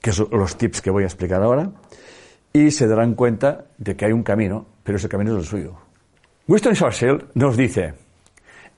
que 0.00 0.12
son 0.12 0.28
los 0.30 0.56
tips 0.56 0.80
que 0.80 0.90
voy 0.90 1.02
a 1.02 1.06
explicar 1.06 1.42
ahora, 1.42 1.70
y 2.52 2.70
se 2.70 2.86
darán 2.86 3.14
cuenta 3.14 3.66
de 3.76 3.96
que 3.96 4.06
hay 4.06 4.12
un 4.12 4.22
camino, 4.22 4.66
pero 4.82 4.96
ese 4.96 5.08
camino 5.08 5.32
es 5.32 5.38
el 5.38 5.44
suyo. 5.44 5.74
Winston 6.46 6.74
Churchill 6.74 7.26
nos 7.34 7.56
dice, 7.56 7.94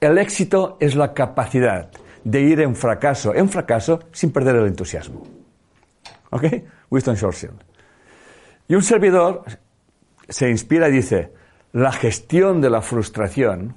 el 0.00 0.18
éxito 0.18 0.76
es 0.80 0.96
la 0.96 1.12
capacidad 1.12 1.90
de 2.24 2.40
ir 2.40 2.60
en 2.60 2.74
fracaso, 2.74 3.34
en 3.34 3.48
fracaso, 3.48 4.00
sin 4.12 4.32
perder 4.32 4.56
el 4.56 4.66
entusiasmo. 4.66 5.22
¿Ok? 6.30 6.44
Winston 6.90 7.16
Churchill. 7.16 7.52
Y 8.70 8.76
un 8.76 8.84
servidor 8.84 9.42
se 10.28 10.48
inspira 10.48 10.88
y 10.88 10.92
dice, 10.92 11.32
la 11.72 11.90
gestión 11.90 12.60
de 12.60 12.70
la 12.70 12.80
frustración 12.82 13.74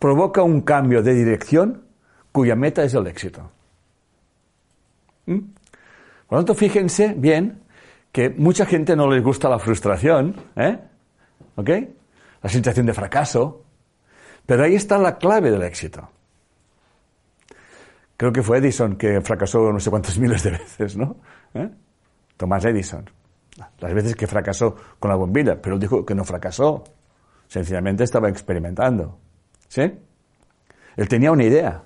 provoca 0.00 0.42
un 0.42 0.62
cambio 0.62 1.00
de 1.00 1.14
dirección 1.14 1.84
cuya 2.32 2.56
meta 2.56 2.82
es 2.82 2.92
el 2.94 3.06
éxito. 3.06 3.52
¿Mm? 5.26 5.38
Por 6.26 6.32
lo 6.32 6.38
tanto, 6.38 6.56
fíjense 6.56 7.14
bien 7.16 7.62
que 8.10 8.30
mucha 8.30 8.66
gente 8.66 8.96
no 8.96 9.08
les 9.08 9.22
gusta 9.22 9.48
la 9.48 9.60
frustración, 9.60 10.34
¿eh? 10.56 10.80
¿ok? 11.54 11.70
La 12.42 12.50
sensación 12.50 12.86
de 12.86 12.94
fracaso, 12.94 13.62
pero 14.44 14.64
ahí 14.64 14.74
está 14.74 14.98
la 14.98 15.18
clave 15.18 15.52
del 15.52 15.62
éxito. 15.62 16.10
Creo 18.16 18.32
que 18.32 18.42
fue 18.42 18.58
Edison 18.58 18.96
que 18.96 19.20
fracasó 19.20 19.72
no 19.72 19.78
sé 19.78 19.88
cuántas 19.88 20.18
miles 20.18 20.42
de 20.42 20.50
veces, 20.50 20.96
¿no? 20.96 21.14
¿Eh? 21.54 21.70
Tomás 22.36 22.64
Edison 22.64 23.08
las 23.78 23.94
veces 23.94 24.16
que 24.16 24.26
fracasó 24.26 24.74
con 24.98 25.10
la 25.10 25.16
bombilla, 25.16 25.60
pero 25.60 25.74
él 25.74 25.80
dijo 25.80 26.04
que 26.04 26.14
no 26.14 26.24
fracasó. 26.24 26.84
Sencillamente 27.48 28.04
estaba 28.04 28.28
experimentando. 28.28 29.18
¿Sí? 29.68 29.82
Él 30.96 31.08
tenía 31.08 31.32
una 31.32 31.44
idea. 31.44 31.82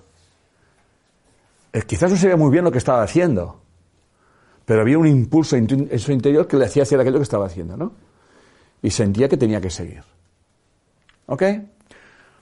Eh, 1.72 1.82
quizás 1.82 2.10
no 2.10 2.16
sabía 2.16 2.36
muy 2.36 2.50
bien 2.50 2.64
lo 2.64 2.70
que 2.70 2.78
estaba 2.78 3.02
haciendo, 3.02 3.60
pero 4.64 4.82
había 4.82 4.98
un 4.98 5.06
impulso 5.06 5.56
en 5.56 5.98
su 5.98 6.12
interior 6.12 6.46
que 6.46 6.56
le 6.56 6.66
hacía 6.66 6.84
hacer 6.84 7.00
aquello 7.00 7.18
que 7.18 7.24
estaba 7.24 7.46
haciendo, 7.46 7.76
¿no? 7.76 7.92
Y 8.82 8.90
sentía 8.90 9.28
que 9.28 9.36
tenía 9.36 9.60
que 9.60 9.70
seguir. 9.70 10.02
¿Ok? 11.26 11.42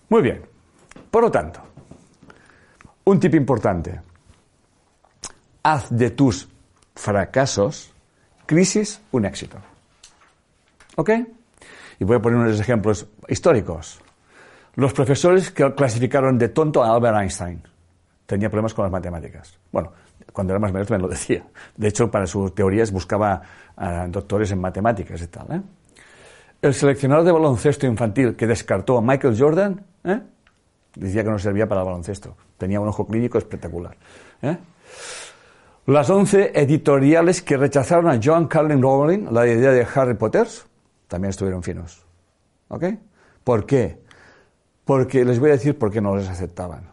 Muy 0.08 0.22
bien. 0.22 0.42
Por 1.10 1.22
lo 1.22 1.30
tanto, 1.30 1.60
un 3.04 3.20
tip 3.20 3.34
importante. 3.34 4.00
Haz 5.62 5.88
de 5.90 6.10
tus 6.10 6.48
fracasos 6.94 7.91
crisis, 8.52 9.00
un 9.12 9.24
éxito. 9.24 9.56
¿Ok? 10.96 11.10
Y 11.98 12.04
voy 12.04 12.16
a 12.16 12.20
poner 12.20 12.38
unos 12.38 12.60
ejemplos 12.60 13.06
históricos. 13.26 13.98
Los 14.74 14.92
profesores 14.92 15.50
que 15.50 15.74
clasificaron 15.74 16.36
de 16.36 16.50
tonto 16.50 16.84
a 16.84 16.94
Albert 16.94 17.16
Einstein. 17.16 17.62
Tenía 18.26 18.50
problemas 18.50 18.74
con 18.74 18.82
las 18.84 18.92
matemáticas. 18.92 19.58
Bueno, 19.70 19.92
cuando 20.34 20.52
era 20.52 20.60
más 20.60 20.70
mayor 20.70 20.90
me 20.90 20.98
lo 20.98 21.08
decía. 21.08 21.46
De 21.74 21.88
hecho, 21.88 22.10
para 22.10 22.26
sus 22.26 22.54
teorías 22.54 22.92
buscaba 22.92 23.40
a 23.74 24.06
doctores 24.08 24.52
en 24.52 24.60
matemáticas 24.60 25.22
y 25.22 25.28
tal. 25.28 25.46
¿eh? 25.50 25.62
El 26.60 26.74
seleccionador 26.74 27.24
de 27.24 27.32
baloncesto 27.32 27.86
infantil 27.86 28.36
que 28.36 28.46
descartó 28.46 28.98
a 28.98 29.00
Michael 29.00 29.34
Jordan, 29.38 29.82
¿eh? 30.04 30.20
decía 30.94 31.24
que 31.24 31.30
no 31.30 31.38
servía 31.38 31.66
para 31.66 31.80
el 31.80 31.86
baloncesto. 31.86 32.36
Tenía 32.58 32.80
un 32.80 32.88
ojo 32.88 33.06
clínico 33.06 33.38
espectacular. 33.38 33.96
¿eh? 34.42 34.58
Las 35.86 36.10
once 36.10 36.52
editoriales 36.54 37.42
que 37.42 37.56
rechazaron 37.56 38.08
a 38.08 38.20
John 38.22 38.46
Carlin 38.46 38.80
Rowling 38.80 39.32
la 39.32 39.46
idea 39.46 39.72
de 39.72 39.86
Harry 39.94 40.14
Potter 40.14 40.46
también 41.08 41.30
estuvieron 41.30 41.62
finos. 41.62 42.06
¿Ok? 42.68 42.84
¿Por 43.42 43.66
qué? 43.66 44.00
Porque 44.84 45.24
les 45.24 45.40
voy 45.40 45.50
a 45.50 45.54
decir 45.54 45.76
por 45.76 45.90
qué 45.90 46.00
no 46.00 46.14
les 46.16 46.28
aceptaban. 46.28 46.88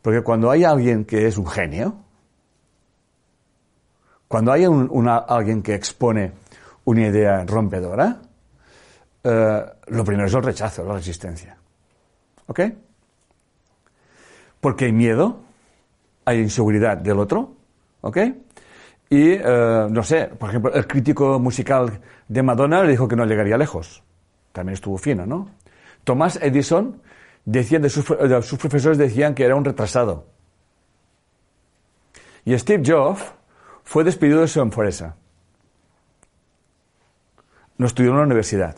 Porque 0.00 0.22
cuando 0.22 0.50
hay 0.50 0.64
alguien 0.64 1.04
que 1.04 1.26
es 1.26 1.36
un 1.36 1.46
genio, 1.46 1.96
cuando 4.28 4.50
hay 4.50 4.64
alguien 4.64 5.62
que 5.62 5.74
expone 5.74 6.32
una 6.84 7.06
idea 7.06 7.44
rompedora, 7.44 8.22
eh, 9.22 9.64
lo 9.88 10.04
primero 10.04 10.26
es 10.26 10.34
el 10.34 10.42
rechazo, 10.42 10.84
la 10.84 10.94
resistencia. 10.94 11.56
¿Ok? 12.46 12.60
Porque 14.58 14.86
hay 14.86 14.92
miedo, 14.92 15.40
hay 16.24 16.40
inseguridad 16.40 16.96
del 16.96 17.18
otro, 17.18 17.61
¿Ok? 18.02 18.18
Y, 19.10 19.32
eh, 19.32 19.86
no 19.90 20.02
sé, 20.02 20.26
por 20.26 20.50
ejemplo, 20.50 20.72
el 20.72 20.86
crítico 20.86 21.38
musical 21.38 22.00
de 22.28 22.42
Madonna 22.42 22.82
le 22.82 22.90
dijo 22.90 23.08
que 23.08 23.16
no 23.16 23.24
llegaría 23.24 23.56
lejos. 23.56 24.02
También 24.52 24.74
estuvo 24.74 24.98
fino, 24.98 25.26
¿no? 25.26 25.50
Tomás 26.04 26.36
Edison 26.42 27.00
decía 27.44 27.78
de 27.78 27.88
sus, 27.88 28.04
sus 28.04 28.58
profesores 28.58 28.98
decían 28.98 29.34
que 29.34 29.44
era 29.44 29.56
un 29.56 29.64
retrasado. 29.64 30.26
Y 32.44 32.58
Steve 32.58 32.82
Jobs 32.84 33.22
fue 33.84 34.04
despedido 34.04 34.40
de 34.40 34.48
su 34.48 34.60
empresa. 34.60 35.16
No 37.78 37.86
estudió 37.86 38.10
en 38.10 38.16
la 38.16 38.24
universidad. 38.24 38.76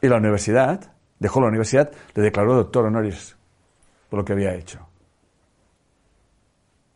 Y 0.00 0.08
la 0.08 0.16
universidad, 0.16 0.92
dejó 1.18 1.40
la 1.40 1.48
universidad, 1.48 1.90
le 2.14 2.22
declaró 2.22 2.54
doctor 2.54 2.86
honoris 2.86 3.36
por 4.08 4.20
lo 4.20 4.24
que 4.24 4.32
había 4.32 4.54
hecho. 4.54 4.86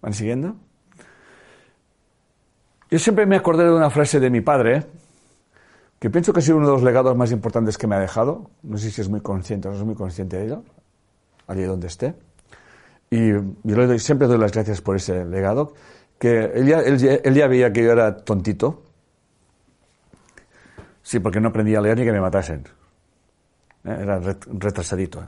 ¿Van 0.00 0.12
siguiendo? 0.12 0.56
Yo 2.90 2.98
siempre 2.98 3.26
me 3.26 3.36
acordé 3.36 3.64
de 3.64 3.72
una 3.72 3.90
frase 3.90 4.18
de 4.18 4.30
mi 4.30 4.40
padre, 4.40 4.86
que 5.98 6.08
pienso 6.08 6.32
que 6.32 6.38
ha 6.38 6.42
sido 6.42 6.56
uno 6.56 6.66
de 6.66 6.72
los 6.72 6.82
legados 6.82 7.16
más 7.16 7.30
importantes 7.32 7.76
que 7.76 7.86
me 7.86 7.96
ha 7.96 7.98
dejado. 7.98 8.50
No 8.62 8.78
sé 8.78 8.90
si 8.90 9.00
es 9.00 9.08
muy 9.08 9.20
consciente 9.20 9.68
no 9.68 9.74
es 9.74 9.84
muy 9.84 9.94
consciente 9.94 10.38
de 10.38 10.46
ello, 10.46 10.62
allí 11.46 11.64
donde 11.64 11.88
esté. 11.88 12.14
Y 13.10 13.30
yo 13.30 13.98
siempre 13.98 14.26
doy 14.26 14.38
las 14.38 14.52
gracias 14.52 14.80
por 14.80 14.96
ese 14.96 15.24
legado, 15.24 15.74
que 16.18 16.44
él 16.44 16.66
ya, 17.34 17.46
veía 17.46 17.72
que 17.72 17.82
yo 17.82 17.92
era 17.92 18.16
tontito. 18.16 18.82
Sí, 21.02 21.20
porque 21.20 21.40
no 21.40 21.48
aprendía 21.48 21.78
a 21.78 21.82
leer 21.82 21.98
ni 21.98 22.04
que 22.04 22.12
me 22.12 22.20
matasen. 22.20 22.64
¿Eh? 23.84 23.96
Era 24.00 24.18
retrasadito. 24.18 25.26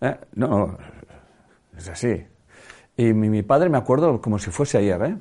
¿Eh? 0.00 0.16
No, 0.34 0.76
es 1.76 1.88
así. 1.88 2.26
Y 2.96 3.12
mi, 3.12 3.42
padre, 3.42 3.68
me 3.68 3.78
acuerdo 3.78 4.20
como 4.20 4.38
si 4.38 4.50
fuese 4.50 4.78
ayer, 4.78 5.02
¿eh? 5.02 5.16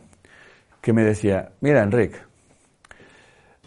Que 0.86 0.94
me 0.94 1.04
decía, 1.04 1.50
mira, 1.62 1.82
Enrique, 1.82 2.20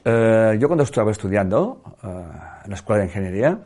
yo 0.04 0.68
cuando 0.68 0.84
estaba 0.84 1.10
estudiando 1.10 1.82
en 2.04 2.70
la 2.70 2.75
escuela 2.76 3.00
de 3.00 3.08
ingeniería, 3.08 3.58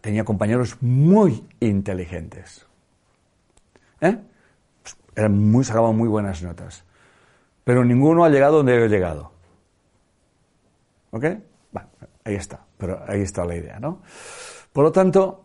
tenía 0.00 0.24
compañeros 0.24 0.78
muy 0.80 1.46
inteligentes. 1.60 2.66
¿Eh? 4.00 4.18
eran 5.14 5.38
muy, 5.38 5.62
sacaban 5.62 5.96
muy 5.96 6.08
buenas 6.08 6.42
notas. 6.42 6.82
Pero 7.62 7.84
ninguno 7.84 8.24
ha 8.24 8.30
llegado 8.30 8.56
donde 8.56 8.84
he 8.84 8.88
llegado. 8.88 9.30
¿Ok? 11.12 11.24
Ahí 12.24 12.34
está. 12.34 12.58
Pero 12.78 13.00
ahí 13.06 13.20
está 13.20 13.44
la 13.44 13.54
idea, 13.54 13.78
¿no? 13.78 14.02
Por 14.72 14.82
lo 14.82 14.90
tanto, 14.90 15.44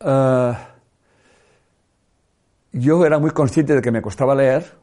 eh, 0.00 0.54
yo 2.72 3.04
era 3.04 3.18
muy 3.18 3.32
consciente 3.32 3.74
de 3.74 3.82
que 3.82 3.90
me 3.90 4.00
costaba 4.00 4.34
leer 4.34 4.81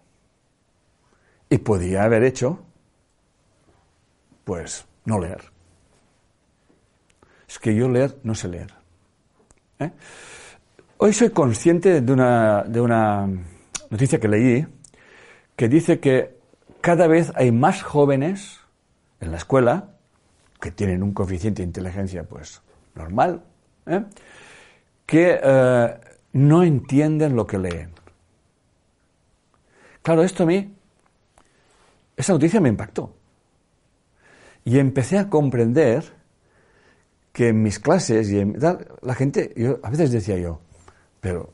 y 1.49 1.57
podía 1.57 2.03
haber 2.03 2.23
hecho, 2.23 2.59
pues, 4.43 4.85
no 5.05 5.19
leer. 5.19 5.41
Es 7.47 7.57
que 7.57 7.73
yo 7.75 7.89
leer 7.89 8.17
no 8.23 8.35
sé 8.35 8.47
leer. 8.47 8.73
¿eh? 9.79 9.91
Hoy 10.97 11.13
soy 11.13 11.31
consciente 11.31 12.01
de 12.01 12.13
una, 12.13 12.63
de 12.63 12.79
una 12.79 13.27
noticia 13.89 14.19
que 14.19 14.27
leí 14.27 14.67
que 15.55 15.67
dice 15.67 15.99
que 15.99 16.37
cada 16.81 17.07
vez 17.07 17.31
hay 17.35 17.51
más 17.51 17.81
jóvenes 17.81 18.59
en 19.19 19.31
la 19.31 19.37
escuela 19.37 19.89
que 20.61 20.71
tienen 20.71 21.03
un 21.03 21.13
coeficiente 21.13 21.61
de 21.61 21.67
inteligencia 21.67 22.23
pues 22.23 22.61
normal, 22.95 23.43
¿eh? 23.85 24.03
que 25.05 25.39
eh, 25.41 25.99
no 26.33 26.63
entienden 26.63 27.35
lo 27.35 27.47
que 27.47 27.57
leen. 27.57 27.91
Claro, 30.01 30.23
esto 30.23 30.43
a 30.43 30.45
mí, 30.45 30.73
esa 32.19 32.33
noticia 32.33 32.59
me 32.59 32.67
impactó. 32.67 33.15
Y 34.65 34.77
empecé 34.77 35.17
a 35.17 35.29
comprender 35.29 36.03
que 37.31 37.47
en 37.47 37.63
mis 37.63 37.79
clases 37.79 38.29
y 38.29 38.39
en, 38.39 38.59
la 39.01 39.15
gente, 39.15 39.53
yo, 39.55 39.79
a 39.81 39.89
veces 39.89 40.11
decía 40.11 40.37
yo, 40.37 40.59
pero 41.21 41.53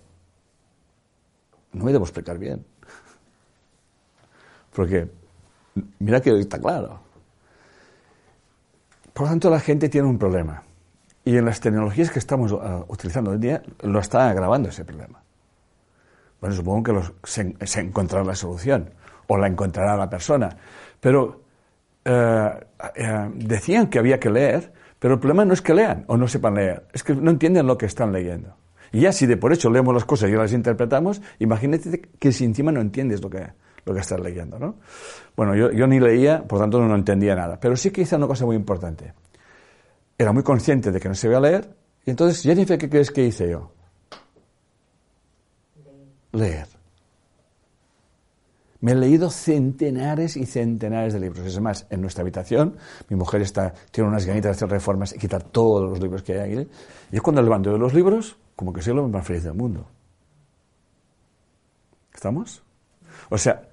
no 1.73 1.85
me 1.85 1.91
debo 1.91 2.05
explicar 2.05 2.39
bien. 2.39 2.65
Porque, 4.75 5.07
mira 5.99 6.19
que 6.19 6.31
está 6.39 6.59
claro. 6.59 6.99
Por 9.13 9.27
lo 9.27 9.29
tanto, 9.29 9.51
la 9.51 9.59
gente 9.59 9.87
tiene 9.87 10.07
un 10.07 10.17
problema. 10.17 10.63
Y 11.23 11.37
en 11.37 11.45
las 11.45 11.59
tecnologías 11.59 12.09
que 12.09 12.17
estamos 12.17 12.51
uh, 12.51 12.85
utilizando 12.87 13.29
hoy 13.29 13.37
día, 13.37 13.61
lo 13.81 13.99
está 13.99 14.31
agravando 14.31 14.69
ese 14.69 14.83
problema. 14.83 15.21
Bueno, 16.41 16.55
supongo 16.55 16.83
que 16.83 17.67
se, 17.67 17.79
encontrará 17.79 18.25
la 18.25 18.35
solución, 18.35 18.89
o 19.27 19.37
la 19.37 19.47
encontrará 19.47 19.95
la 19.95 20.09
persona. 20.09 20.49
Pero 20.99 21.41
uh, 22.05 22.09
uh, 22.09 23.31
decían 23.35 23.87
que 23.87 23.99
había 23.99 24.19
que 24.19 24.29
leer, 24.29 24.73
pero 24.99 25.15
el 25.15 25.19
problema 25.19 25.45
no 25.45 25.53
es 25.53 25.61
que 25.61 25.73
lean 25.73 26.05
o 26.07 26.17
no 26.17 26.27
sepan 26.27 26.55
leer, 26.55 26.87
es 26.93 27.03
que 27.03 27.13
no 27.15 27.31
entienden 27.31 27.67
lo 27.67 27.77
que 27.77 27.85
están 27.85 28.11
leyendo. 28.11 28.55
Y 28.91 29.01
ya 29.01 29.11
si 29.11 29.25
de 29.25 29.37
por 29.37 29.51
hecho 29.51 29.69
leemos 29.69 29.93
las 29.93 30.05
cosas 30.05 30.29
y 30.29 30.33
las 30.33 30.53
interpretamos, 30.53 31.21
imagínate 31.39 32.01
que 32.17 32.31
si 32.31 32.45
encima 32.45 32.71
no 32.71 32.81
entiendes 32.81 33.21
lo 33.21 33.29
que, 33.29 33.45
lo 33.83 33.93
que 33.93 33.99
estás 33.99 34.19
leyendo, 34.19 34.57
¿no? 34.57 34.75
Bueno, 35.35 35.55
yo, 35.55 35.71
yo 35.71 35.85
ni 35.85 35.99
leía, 35.99 36.43
por 36.43 36.59
tanto 36.59 36.79
no 36.79 36.95
entendía 36.95 37.35
nada. 37.35 37.59
Pero 37.59 37.75
sí 37.75 37.91
que 37.91 38.01
hice 38.01 38.15
una 38.15 38.27
cosa 38.27 38.45
muy 38.45 38.55
importante. 38.55 39.13
Era 40.17 40.31
muy 40.31 40.43
consciente 40.43 40.91
de 40.91 40.99
que 40.99 41.09
no 41.09 41.15
se 41.15 41.27
iba 41.27 41.37
a 41.37 41.41
leer, 41.41 41.75
y 42.05 42.11
entonces, 42.11 42.41
Jennifer, 42.43 42.77
¿qué 42.77 42.89
crees 42.89 43.11
que 43.11 43.23
hice 43.23 43.49
yo? 43.49 43.71
Leer. 46.31 46.67
Me 48.81 48.91
he 48.91 48.95
leído 48.95 49.29
centenares 49.29 50.35
y 50.37 50.45
centenares 50.45 51.13
de 51.13 51.19
libros. 51.19 51.45
Es 51.45 51.59
más, 51.59 51.87
en 51.89 52.01
nuestra 52.01 52.21
habitación, 52.21 52.75
mi 53.09 53.15
mujer 53.15 53.41
está, 53.41 53.73
tiene 53.91 54.09
unas 54.09 54.25
ganitas 54.25 54.51
de 54.51 54.51
hacer 54.51 54.69
reformas 54.69 55.15
y 55.15 55.17
quitar 55.17 55.43
todos 55.43 55.89
los 55.89 55.99
libros 55.99 56.23
que 56.23 56.33
hay 56.33 56.57
ahí. 56.57 56.67
Y 57.11 57.15
es 57.15 57.21
cuando 57.21 57.41
levanto 57.41 57.71
de 57.71 57.79
los 57.79 57.93
libros, 57.93 58.37
como 58.55 58.73
que 58.73 58.81
soy 58.81 58.93
el 58.93 58.99
hombre 58.99 59.17
más 59.19 59.27
feliz 59.27 59.43
del 59.43 59.53
mundo. 59.53 59.87
¿Estamos? 62.13 62.63
O 63.29 63.37
sea, 63.37 63.64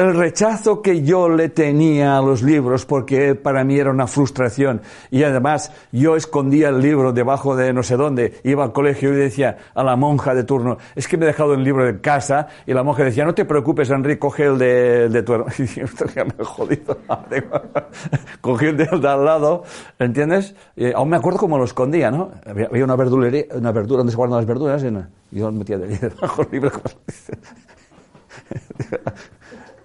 el 0.00 0.14
rechazo 0.14 0.82
que 0.82 1.02
yo 1.02 1.28
le 1.28 1.48
tenía 1.48 2.18
a 2.18 2.22
los 2.22 2.42
libros, 2.42 2.86
porque 2.86 3.34
para 3.34 3.64
mí 3.64 3.78
era 3.78 3.90
una 3.90 4.06
frustración, 4.06 4.82
y 5.10 5.22
además 5.22 5.72
yo 5.92 6.16
escondía 6.16 6.68
el 6.70 6.80
libro 6.80 7.12
debajo 7.12 7.56
de 7.56 7.72
no 7.72 7.82
sé 7.82 7.96
dónde, 7.96 8.40
iba 8.44 8.64
al 8.64 8.72
colegio 8.72 9.12
y 9.12 9.16
decía 9.16 9.58
a 9.74 9.84
la 9.84 9.96
monja 9.96 10.34
de 10.34 10.44
turno, 10.44 10.78
es 10.94 11.06
que 11.08 11.16
me 11.16 11.24
he 11.24 11.28
dejado 11.28 11.54
el 11.54 11.62
libro 11.62 11.88
en 11.88 11.98
casa, 11.98 12.48
y 12.66 12.72
la 12.72 12.82
monja 12.82 13.04
decía, 13.04 13.24
no 13.24 13.34
te 13.34 13.44
preocupes, 13.44 13.90
Enrique, 13.90 14.18
coge 14.18 14.44
el 14.44 14.58
de, 14.58 15.22
tu 15.22 15.34
hermano. 15.34 15.52
Esto 15.58 16.04
me 16.14 16.34
he 16.38 16.44
jodido. 16.44 16.98
Cogí 18.40 18.66
el 18.66 18.76
de, 18.76 18.84
al 18.84 19.24
lado, 19.24 19.64
¿entiendes? 19.98 20.54
Aún 20.94 21.08
me 21.08 21.16
acuerdo 21.16 21.38
cómo 21.38 21.58
lo 21.58 21.64
escondía, 21.64 22.10
¿no? 22.10 22.30
Había 22.46 22.84
una 22.84 22.96
verdulería, 22.96 23.44
una 23.54 23.72
verdura 23.72 23.98
donde 23.98 24.12
se 24.12 24.16
guardan 24.16 24.38
las 24.38 24.46
verduras, 24.46 24.84
y 25.30 25.38
yo 25.38 25.52
metía 25.52 25.78
debajo 25.78 26.44
del 26.44 26.52
libro. 26.52 26.72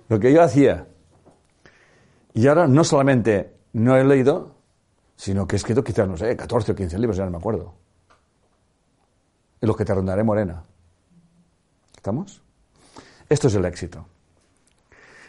Lo 0.10 0.20
que 0.20 0.34
yo 0.34 0.42
hacía. 0.42 0.88
Y 2.34 2.48
ahora 2.48 2.68
no 2.68 2.84
solamente 2.84 3.54
no 3.74 3.96
he 3.96 4.04
leído, 4.04 4.56
sino 5.16 5.48
que 5.48 5.56
he 5.56 5.58
escrito 5.58 5.84
quizás, 5.84 6.08
no 6.08 6.18
sé, 6.18 6.36
14 6.36 6.74
o 6.74 6.76
15 6.76 7.00
libros, 7.00 7.18
ya 7.18 7.26
no 7.26 7.32
me 7.32 7.38
acuerdo. 7.38 7.74
Y 9.62 9.66
los 9.66 9.78
que 9.78 9.86
te 9.86 9.94
rondaré 9.94 10.24
morena. 10.24 10.64
¿Estamos? 11.96 12.42
Esto 13.30 13.48
es 13.48 13.56
el 13.56 13.66
éxito. 13.66 14.06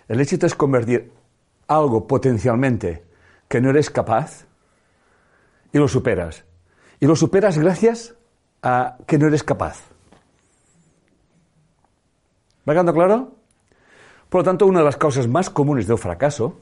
El 0.08 0.20
éxito 0.20 0.46
es 0.46 0.54
convertir 0.54 1.12
algo 1.68 2.06
potencialmente 2.06 3.04
que 3.48 3.60
no 3.60 3.70
eres 3.70 3.90
capaz 3.90 4.44
y 5.72 5.78
lo 5.78 5.88
superas. 5.88 6.44
Y 7.00 7.06
lo 7.06 7.16
superas 7.16 7.58
gracias 7.58 8.14
a 8.62 8.98
que 9.06 9.18
no 9.18 9.28
eres 9.28 9.42
capaz. 9.42 9.80
¿Va 12.68 12.72
quedando 12.72 12.92
claro? 12.92 13.35
Por 14.28 14.40
lo 14.40 14.44
tanto, 14.44 14.66
una 14.66 14.80
de 14.80 14.84
las 14.84 14.96
causas 14.96 15.28
más 15.28 15.50
comunes 15.50 15.86
del 15.86 15.98
fracaso 15.98 16.58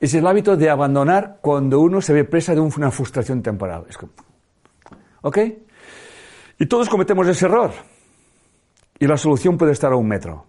es 0.00 0.14
el 0.14 0.26
hábito 0.26 0.56
de 0.56 0.70
abandonar 0.70 1.38
cuando 1.40 1.80
uno 1.80 2.00
se 2.00 2.12
ve 2.12 2.24
presa 2.24 2.54
de 2.54 2.60
una 2.60 2.90
frustración 2.90 3.42
temporal. 3.42 3.84
¿Ok? 5.22 5.38
Y 6.58 6.66
todos 6.66 6.88
cometemos 6.88 7.26
ese 7.26 7.46
error. 7.46 7.72
Y 8.98 9.06
la 9.06 9.16
solución 9.16 9.58
puede 9.58 9.72
estar 9.72 9.92
a 9.92 9.96
un 9.96 10.06
metro. 10.06 10.44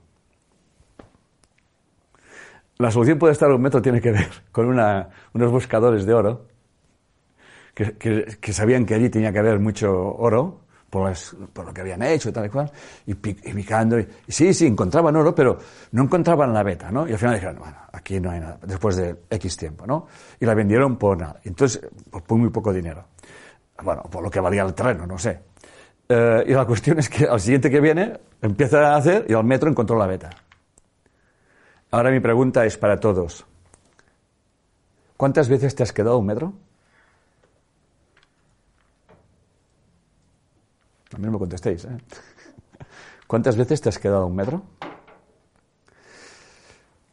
La 2.77 2.91
solución 2.91 3.19
puede 3.19 3.33
estar 3.33 3.49
a 3.49 3.55
un 3.55 3.61
metro, 3.61 3.81
tiene 3.81 3.99
que 3.99 4.11
ver 4.11 4.29
con 4.51 4.67
unos 4.67 5.51
buscadores 5.51 6.05
de 6.05 6.13
oro 6.13 6.45
que 7.73 8.53
sabían 8.53 8.85
que 8.85 8.93
allí 8.93 9.09
tenía 9.09 9.31
que 9.31 9.39
haber 9.39 9.59
mucho 9.59 9.91
oro 10.15 10.61
por, 10.89 11.13
lo 11.65 11.73
que 11.73 11.81
habían 11.81 12.01
hecho 12.01 12.29
y 12.29 12.31
tal 12.31 12.45
y 12.45 12.49
cual, 12.49 12.71
y, 13.05 13.13
picando. 13.15 13.99
Y, 13.99 14.07
sí, 14.27 14.53
sí, 14.53 14.67
encontraban 14.67 15.15
oro, 15.15 15.33
pero 15.33 15.57
no 15.91 16.03
encontraban 16.03 16.53
la 16.53 16.63
beta, 16.63 16.91
¿no? 16.91 17.07
Y 17.07 17.11
al 17.11 17.17
final 17.17 17.35
dijeron, 17.35 17.59
bueno, 17.59 17.77
aquí 17.91 18.19
no 18.19 18.31
hay 18.31 18.39
nada, 18.39 18.59
después 18.65 18.95
de 18.95 19.15
X 19.29 19.57
tiempo, 19.57 19.85
¿no? 19.85 20.07
Y 20.39 20.45
la 20.45 20.53
vendieron 20.53 20.97
por 20.97 21.17
nada. 21.17 21.39
Entonces, 21.43 21.81
por 22.09 22.37
muy 22.37 22.49
poco 22.49 22.73
dinero. 22.73 23.05
Bueno, 23.81 24.03
por 24.03 24.23
lo 24.23 24.29
que 24.29 24.39
valía 24.39 24.63
el 24.63 24.73
terreno, 24.73 25.05
no 25.05 25.17
sé. 25.17 25.39
Eh, 26.09 26.43
y 26.47 26.53
la 26.53 26.65
cuestión 26.65 26.99
es 26.99 27.07
que 27.07 27.25
al 27.25 27.39
siguiente 27.39 27.69
que 27.69 27.79
viene, 27.79 28.19
empieza 28.41 28.93
a 28.93 28.97
hacer 28.97 29.25
y 29.29 29.33
al 29.33 29.43
metro 29.43 29.69
encontró 29.69 29.97
la 29.97 30.07
beta. 30.07 30.29
Ahora 31.91 32.11
mi 32.11 32.19
pregunta 32.19 32.65
es 32.65 32.77
para 32.77 32.99
todos. 32.99 33.45
¿Cuántas 35.17 35.49
veces 35.49 35.75
te 35.75 35.83
has 35.83 35.91
quedado 35.91 36.17
un 36.17 36.25
metro? 36.25 36.53
No 41.17 41.31
me 41.31 41.39
contestéis. 41.39 41.85
¿eh? 41.85 41.97
¿Cuántas 43.27 43.57
veces 43.57 43.81
te 43.81 43.89
has 43.89 43.97
quedado 43.97 44.27
un 44.27 44.35
metro? 44.35 44.61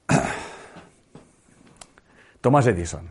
Thomas 2.41 2.67
Edison. 2.67 3.09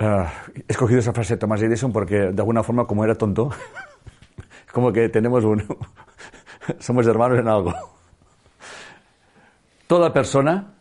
Uh, 0.00 0.26
he 0.54 0.64
escogido 0.68 1.00
esa 1.00 1.12
frase 1.12 1.34
de 1.34 1.38
Thomas 1.38 1.62
Edison 1.62 1.92
porque 1.92 2.16
de 2.32 2.40
alguna 2.40 2.62
forma 2.62 2.86
como 2.86 3.04
era 3.04 3.14
tonto, 3.14 3.50
es 4.66 4.72
como 4.72 4.92
que 4.92 5.08
tenemos 5.08 5.44
un... 5.44 5.64
somos 6.78 7.06
hermanos 7.06 7.38
en 7.38 7.48
algo. 7.48 7.72
Toda 9.86 10.12
persona 10.12 10.74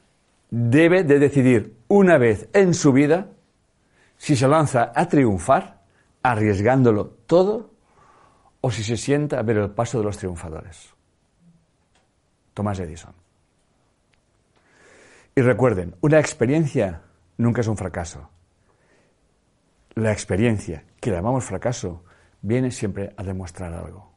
debe 0.50 1.04
de 1.04 1.20
decidir 1.20 1.78
una 1.88 2.18
vez 2.18 2.50
en 2.54 2.74
su 2.74 2.94
vida 2.94 3.28
si 4.18 4.36
se 4.36 4.48
lanza 4.48 4.92
a 4.96 5.08
triunfar 5.08 5.83
arriesgándolo 6.24 7.08
todo 7.28 7.72
o 8.62 8.72
si 8.72 8.84
se 8.84 8.98
sienta 8.98 9.40
a 9.40 9.44
ver 9.44 9.58
el 9.58 9.72
paso 9.72 10.00
de 10.00 10.06
los 10.06 10.18
triunfadores. 10.18 10.94
Tomás 12.54 12.80
Edison. 12.80 13.14
Y 15.36 15.42
recuerden, 15.42 15.96
una 16.02 16.20
experiencia 16.20 17.02
nunca 17.38 17.62
es 17.62 17.68
un 17.68 17.76
fracaso. 17.76 18.30
La 19.96 20.12
experiencia, 20.12 20.86
que 21.00 21.12
llamamos 21.12 21.44
fracaso, 21.44 22.04
viene 22.42 22.72
siempre 22.72 23.14
a 23.18 23.24
demostrar 23.24 23.74
algo. 23.74 24.14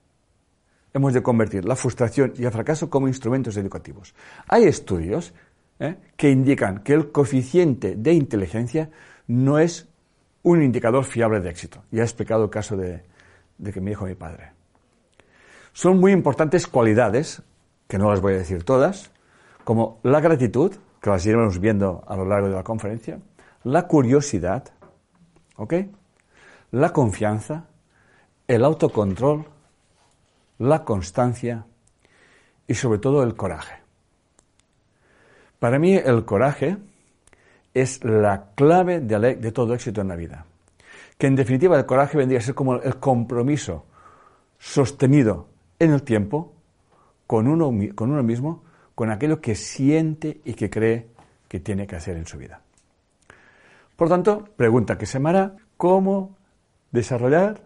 Hemos 0.93 1.13
de 1.13 1.23
convertir 1.23 1.65
la 1.65 1.77
frustración 1.77 2.33
y 2.37 2.45
el 2.45 2.53
fracaso 2.53 2.89
como 2.89 3.09
instrumentos 3.09 3.57
educativos. 3.57 4.15
Hay 4.49 4.65
estudios 4.65 5.35
¿eh? 5.79 5.97
que 6.17 6.31
indican 6.31 6.83
que 6.83 6.95
el 6.95 7.11
coeficiente 7.11 7.97
de 7.97 8.13
inteligencia 8.13 8.91
no 9.27 9.59
es 9.59 9.89
un 10.47 10.63
indicador 10.63 11.05
fiable 11.05 11.41
de 11.41 11.51
éxito. 11.51 11.83
Ya 11.91 12.03
he 12.03 12.05
explicado 12.05 12.45
el 12.45 12.51
caso 12.51 12.77
de, 12.77 13.03
de 13.59 13.73
que 13.73 13.81
me 13.81 13.91
dijo 13.91 14.07
mi 14.07 14.15
padre. 14.15 14.53
Son 15.73 15.99
muy 15.99 16.13
importantes 16.13 16.69
cualidades, 16.69 17.43
que 17.89 17.99
no 17.99 18.11
las 18.11 18.21
voy 18.21 18.35
a 18.35 18.39
decir 18.39 18.63
todas, 18.63 19.11
como 19.65 19.99
la 20.05 20.21
gratitud, 20.21 20.73
que 21.01 21.11
las 21.11 21.27
iremos 21.27 21.59
viendo 21.59 22.05
a 22.07 22.17
lo 22.17 22.25
largo 22.25 22.49
de 22.49 22.55
la 22.55 22.63
conferencia, 22.63 23.19
la 23.65 23.89
curiosidad, 23.89 24.73
¿ok? 25.57 25.75
La 26.71 26.93
confianza, 26.93 27.67
el 28.47 28.65
autocontrol, 28.65 29.47
la 30.59 30.85
constancia 30.85 31.67
y 32.69 32.75
sobre 32.75 33.01
todo 33.01 33.25
el 33.25 33.35
coraje. 33.35 33.83
Para 35.59 35.81
mí 35.81 35.97
el 35.97 36.25
coraje 36.25 36.77
es 37.77 38.03
la 38.03 38.53
clave 38.55 39.01
de, 39.01 39.53
todo 39.53 39.75
éxito 39.75 40.01
en 40.01 40.09
la 40.09 40.17
vida. 40.17 40.47
Que 41.19 41.27
en 41.27 41.37
definitiva 41.37 41.77
el 41.77 41.85
coraje 41.85 42.17
vendría 42.17 42.39
a 42.39 42.43
ser 42.43 42.55
como 42.55 42.77
el 42.77 42.97
compromiso 42.97 43.85
sostenido 44.59 45.49
en 45.79 45.93
el 45.93 46.03
tiempo 46.03 46.55
con 47.27 47.47
uno, 47.47 47.71
con 47.95 48.11
uno 48.11 48.23
mismo, 48.23 48.65
con 48.95 49.11
aquello 49.11 49.43
que 49.43 49.55
siente 49.55 50.41
y 50.47 50.55
que 50.55 50.71
cree 50.71 51.09
que 51.49 51.61
tiene 51.61 51.87
que 51.87 51.97
hacer 51.97 52.17
en 52.17 52.27
su 52.27 52.39
vida. 52.39 52.63
Por 53.95 54.09
tanto, 54.09 54.49
pregunta 54.57 54.97
que 54.97 55.05
se 55.05 55.19
me 55.19 55.29
hará, 55.29 55.55
¿cómo 55.77 56.35
desarrollar 56.91 57.61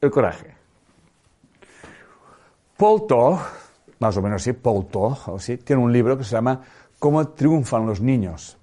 el 0.00 0.10
coraje? 0.12 0.54
Paul 2.76 3.08
Tog, 3.08 3.40
más 3.98 4.16
o 4.16 4.22
menos 4.22 4.40
así, 4.40 4.52
Paul 4.52 4.86
Tog, 4.86 5.18
tiene 5.64 5.82
un 5.82 5.92
libro 5.92 6.16
que 6.16 6.22
se 6.22 6.30
llama 6.30 6.60
Cómo 7.00 7.26
triunfan 7.30 7.86
los 7.86 8.00
niños. 8.00 8.56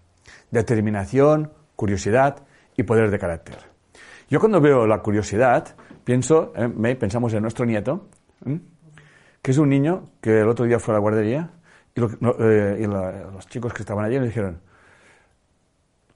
Determinación, 0.54 1.52
curiosidad 1.76 2.44
y 2.78 2.84
poder 2.84 3.10
de 3.10 3.18
carácter. 3.18 3.58
Yo 4.30 4.40
cuando 4.40 4.62
veo 4.62 4.86
la 4.86 5.00
curiosidad, 5.00 5.76
pienso, 6.04 6.54
eh, 6.56 6.96
pensamos 6.96 7.34
en 7.34 7.42
nuestro 7.42 7.66
nieto, 7.66 8.08
que 9.42 9.50
es 9.50 9.58
un 9.58 9.68
niño 9.68 10.12
que 10.22 10.42
el 10.42 10.48
otro 10.48 10.66
día 10.66 10.78
fue 10.78 10.94
a 10.94 10.98
la 10.98 11.00
guardería 11.00 11.50
y, 11.96 12.02
eh, 12.02 12.88
los 13.34 13.48
chicos 13.48 13.74
que 13.74 13.82
estaban 13.82 14.06
allí 14.06 14.20
le 14.20 14.28
dijeron, 14.28 14.62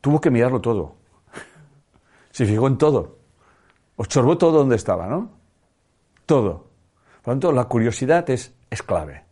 tuvo 0.02 0.22
que 0.22 0.30
mirarlo 0.30 0.62
todo. 0.62 0.98
Se 2.30 2.46
fijó 2.46 2.68
en 2.68 2.78
todo. 2.78 3.18
Observó 3.96 4.38
todo 4.38 4.60
donde 4.60 4.76
estaba, 4.76 5.08
¿no? 5.08 5.32
Todo. 6.28 6.68
Por 7.24 7.34
lo 7.34 7.40
tanto, 7.40 7.52
la 7.52 7.64
curiosidad 7.64 8.30
es, 8.30 8.54
es 8.70 8.84
clave. 8.84 9.24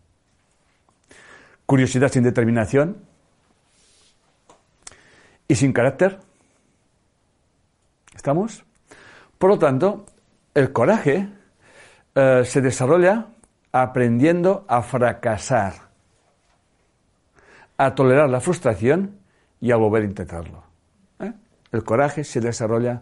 Curiosidad 1.68 2.12
sin 2.12 2.24
determinación 2.24 3.14
y 5.48 5.56
sin 5.56 5.74
carácter. 5.74 6.20
¿Estamos? 8.16 8.64
Por 9.38 9.50
lo 9.50 9.60
tanto, 9.60 10.06
el 10.54 10.72
coraje 10.72 11.30
eh, 12.16 12.42
se 12.46 12.62
desarrolla 12.62 13.28
aprendiendo 13.72 14.66
a 14.70 14.82
fracasar, 14.82 15.74
a 17.78 17.94
tolerar 17.94 18.30
la 18.30 18.40
frustración 18.40 19.20
y 19.60 19.72
a 19.72 19.76
volver 19.76 20.04
a 20.04 20.06
intentarlo. 20.06 20.64
¿eh? 21.20 21.34
El 21.72 21.84
coraje 21.84 22.24
se 22.24 22.40
desarrolla 22.40 23.02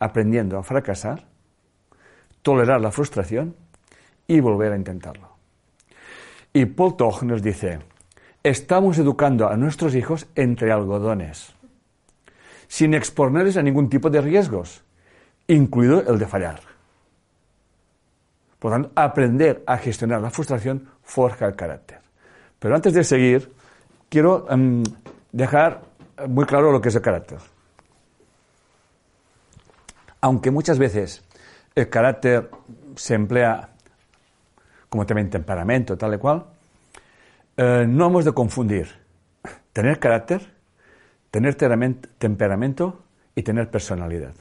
aprendiendo 0.00 0.58
a 0.58 0.62
fracasar, 0.62 1.24
tolerar 2.42 2.80
la 2.80 2.90
frustración 2.90 3.54
y 4.26 4.40
volver 4.40 4.72
a 4.72 4.76
intentarlo. 4.76 5.36
Y 6.52 6.66
Paul 6.66 6.96
Tog 6.96 7.22
nos 7.24 7.42
dice, 7.42 7.78
estamos 8.42 8.98
educando 8.98 9.48
a 9.48 9.56
nuestros 9.56 9.94
hijos 9.94 10.26
entre 10.34 10.72
algodones, 10.72 11.54
sin 12.68 12.94
exponerles 12.94 13.56
a 13.56 13.62
ningún 13.62 13.88
tipo 13.88 14.10
de 14.10 14.20
riesgos, 14.20 14.82
incluido 15.48 16.04
el 16.06 16.18
de 16.18 16.26
fallar. 16.26 16.60
Por 18.58 18.72
tanto, 18.72 18.90
aprender 18.94 19.62
a 19.66 19.78
gestionar 19.78 20.20
la 20.20 20.30
frustración 20.30 20.88
forja 21.02 21.46
el 21.46 21.56
carácter. 21.56 22.00
Pero 22.58 22.74
antes 22.74 22.92
de 22.92 23.04
seguir, 23.04 23.52
quiero 24.08 24.46
em, 24.50 24.82
dejar 25.32 25.82
muy 26.28 26.44
claro 26.44 26.72
lo 26.72 26.80
que 26.80 26.88
es 26.88 26.94
el 26.94 27.02
carácter. 27.02 27.38
Aunque 30.20 30.50
muchas 30.50 30.78
veces 30.78 31.24
el 31.74 31.88
carácter 31.88 32.50
se 32.96 33.14
emplea 33.14 33.70
como 34.88 35.06
también 35.06 35.30
temperamento, 35.30 35.96
tal 35.96 36.14
y 36.14 36.18
cual, 36.18 36.46
eh, 37.56 37.86
no 37.88 38.06
hemos 38.06 38.24
de 38.24 38.32
confundir 38.32 38.88
tener 39.72 40.00
carácter, 40.00 40.57
tener 41.30 41.54
temperamento 41.54 43.04
y 43.34 43.42
tener 43.42 43.70
personalidad. 43.70 44.34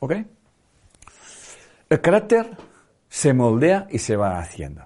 ¿Ok? 0.00 0.14
El 1.88 2.00
carácter 2.00 2.56
se 3.08 3.32
moldea 3.32 3.86
y 3.90 3.98
se 3.98 4.16
va 4.16 4.38
haciendo. 4.38 4.84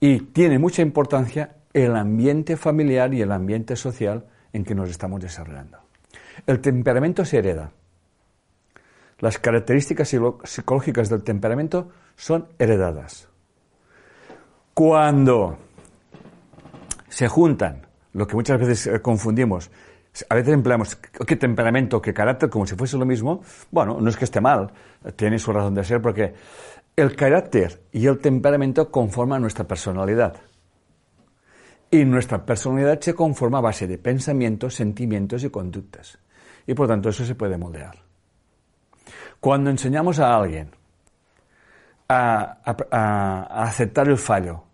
Y 0.00 0.20
tiene 0.20 0.58
mucha 0.58 0.82
importancia 0.82 1.56
el 1.72 1.94
ambiente 1.96 2.56
familiar 2.56 3.12
y 3.12 3.20
el 3.20 3.32
ambiente 3.32 3.76
social 3.76 4.26
en 4.52 4.64
que 4.64 4.74
nos 4.74 4.88
estamos 4.88 5.20
desarrollando. 5.20 5.78
El 6.46 6.60
temperamento 6.60 7.24
se 7.24 7.38
hereda. 7.38 7.72
Las 9.18 9.38
características 9.38 10.14
psicológicas 10.44 11.08
del 11.08 11.22
temperamento 11.22 11.90
son 12.16 12.48
heredadas. 12.58 13.28
Cuando 14.72 15.58
se 17.08 17.26
juntan, 17.26 17.87
lo 18.18 18.26
que 18.26 18.34
muchas 18.34 18.58
veces 18.58 18.86
eh, 18.88 19.00
confundimos, 19.00 19.70
a 20.28 20.34
veces 20.34 20.52
empleamos 20.52 20.96
qué 20.96 21.36
temperamento, 21.36 22.02
qué 22.02 22.12
carácter, 22.12 22.50
como 22.50 22.66
si 22.66 22.74
fuese 22.74 22.98
lo 22.98 23.06
mismo. 23.06 23.42
Bueno, 23.70 24.00
no 24.00 24.10
es 24.10 24.16
que 24.16 24.24
esté 24.24 24.40
mal, 24.40 24.72
tiene 25.14 25.38
su 25.38 25.52
razón 25.52 25.74
de 25.74 25.84
ser, 25.84 26.02
porque 26.02 26.34
el 26.96 27.14
carácter 27.14 27.80
y 27.92 28.06
el 28.06 28.18
temperamento 28.18 28.90
conforman 28.90 29.40
nuestra 29.40 29.66
personalidad. 29.66 30.36
Y 31.90 32.04
nuestra 32.04 32.44
personalidad 32.44 33.00
se 33.00 33.14
conforma 33.14 33.58
a 33.58 33.62
base 33.62 33.86
de 33.86 33.96
pensamientos, 33.98 34.74
sentimientos 34.74 35.44
y 35.44 35.50
conductas. 35.50 36.18
Y 36.66 36.74
por 36.74 36.88
tanto 36.88 37.08
eso 37.08 37.24
se 37.24 37.34
puede 37.34 37.56
moldear. 37.56 37.96
Cuando 39.40 39.70
enseñamos 39.70 40.18
a 40.18 40.36
alguien 40.36 40.70
a 42.08 43.62
aceptar 43.62 44.08
el 44.08 44.18
fallo, 44.18 44.64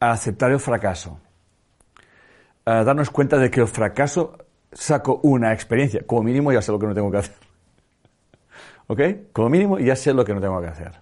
a 0.00 0.10
aceptar 0.10 0.50
el 0.50 0.58
fracaso, 0.58 1.20
darnos 2.68 3.10
cuenta 3.10 3.38
de 3.38 3.50
que 3.50 3.60
el 3.60 3.68
fracaso 3.68 4.36
saco 4.72 5.20
una 5.22 5.52
experiencia. 5.52 6.02
Como 6.06 6.22
mínimo 6.22 6.52
ya 6.52 6.62
sé 6.62 6.72
lo 6.72 6.78
que 6.78 6.86
no 6.86 6.94
tengo 6.94 7.10
que 7.10 7.18
hacer. 7.18 7.36
¿Ok? 8.86 9.00
Como 9.32 9.48
mínimo 9.48 9.78
ya 9.78 9.96
sé 9.96 10.12
lo 10.12 10.24
que 10.24 10.34
no 10.34 10.40
tengo 10.40 10.60
que 10.60 10.68
hacer. 10.68 10.92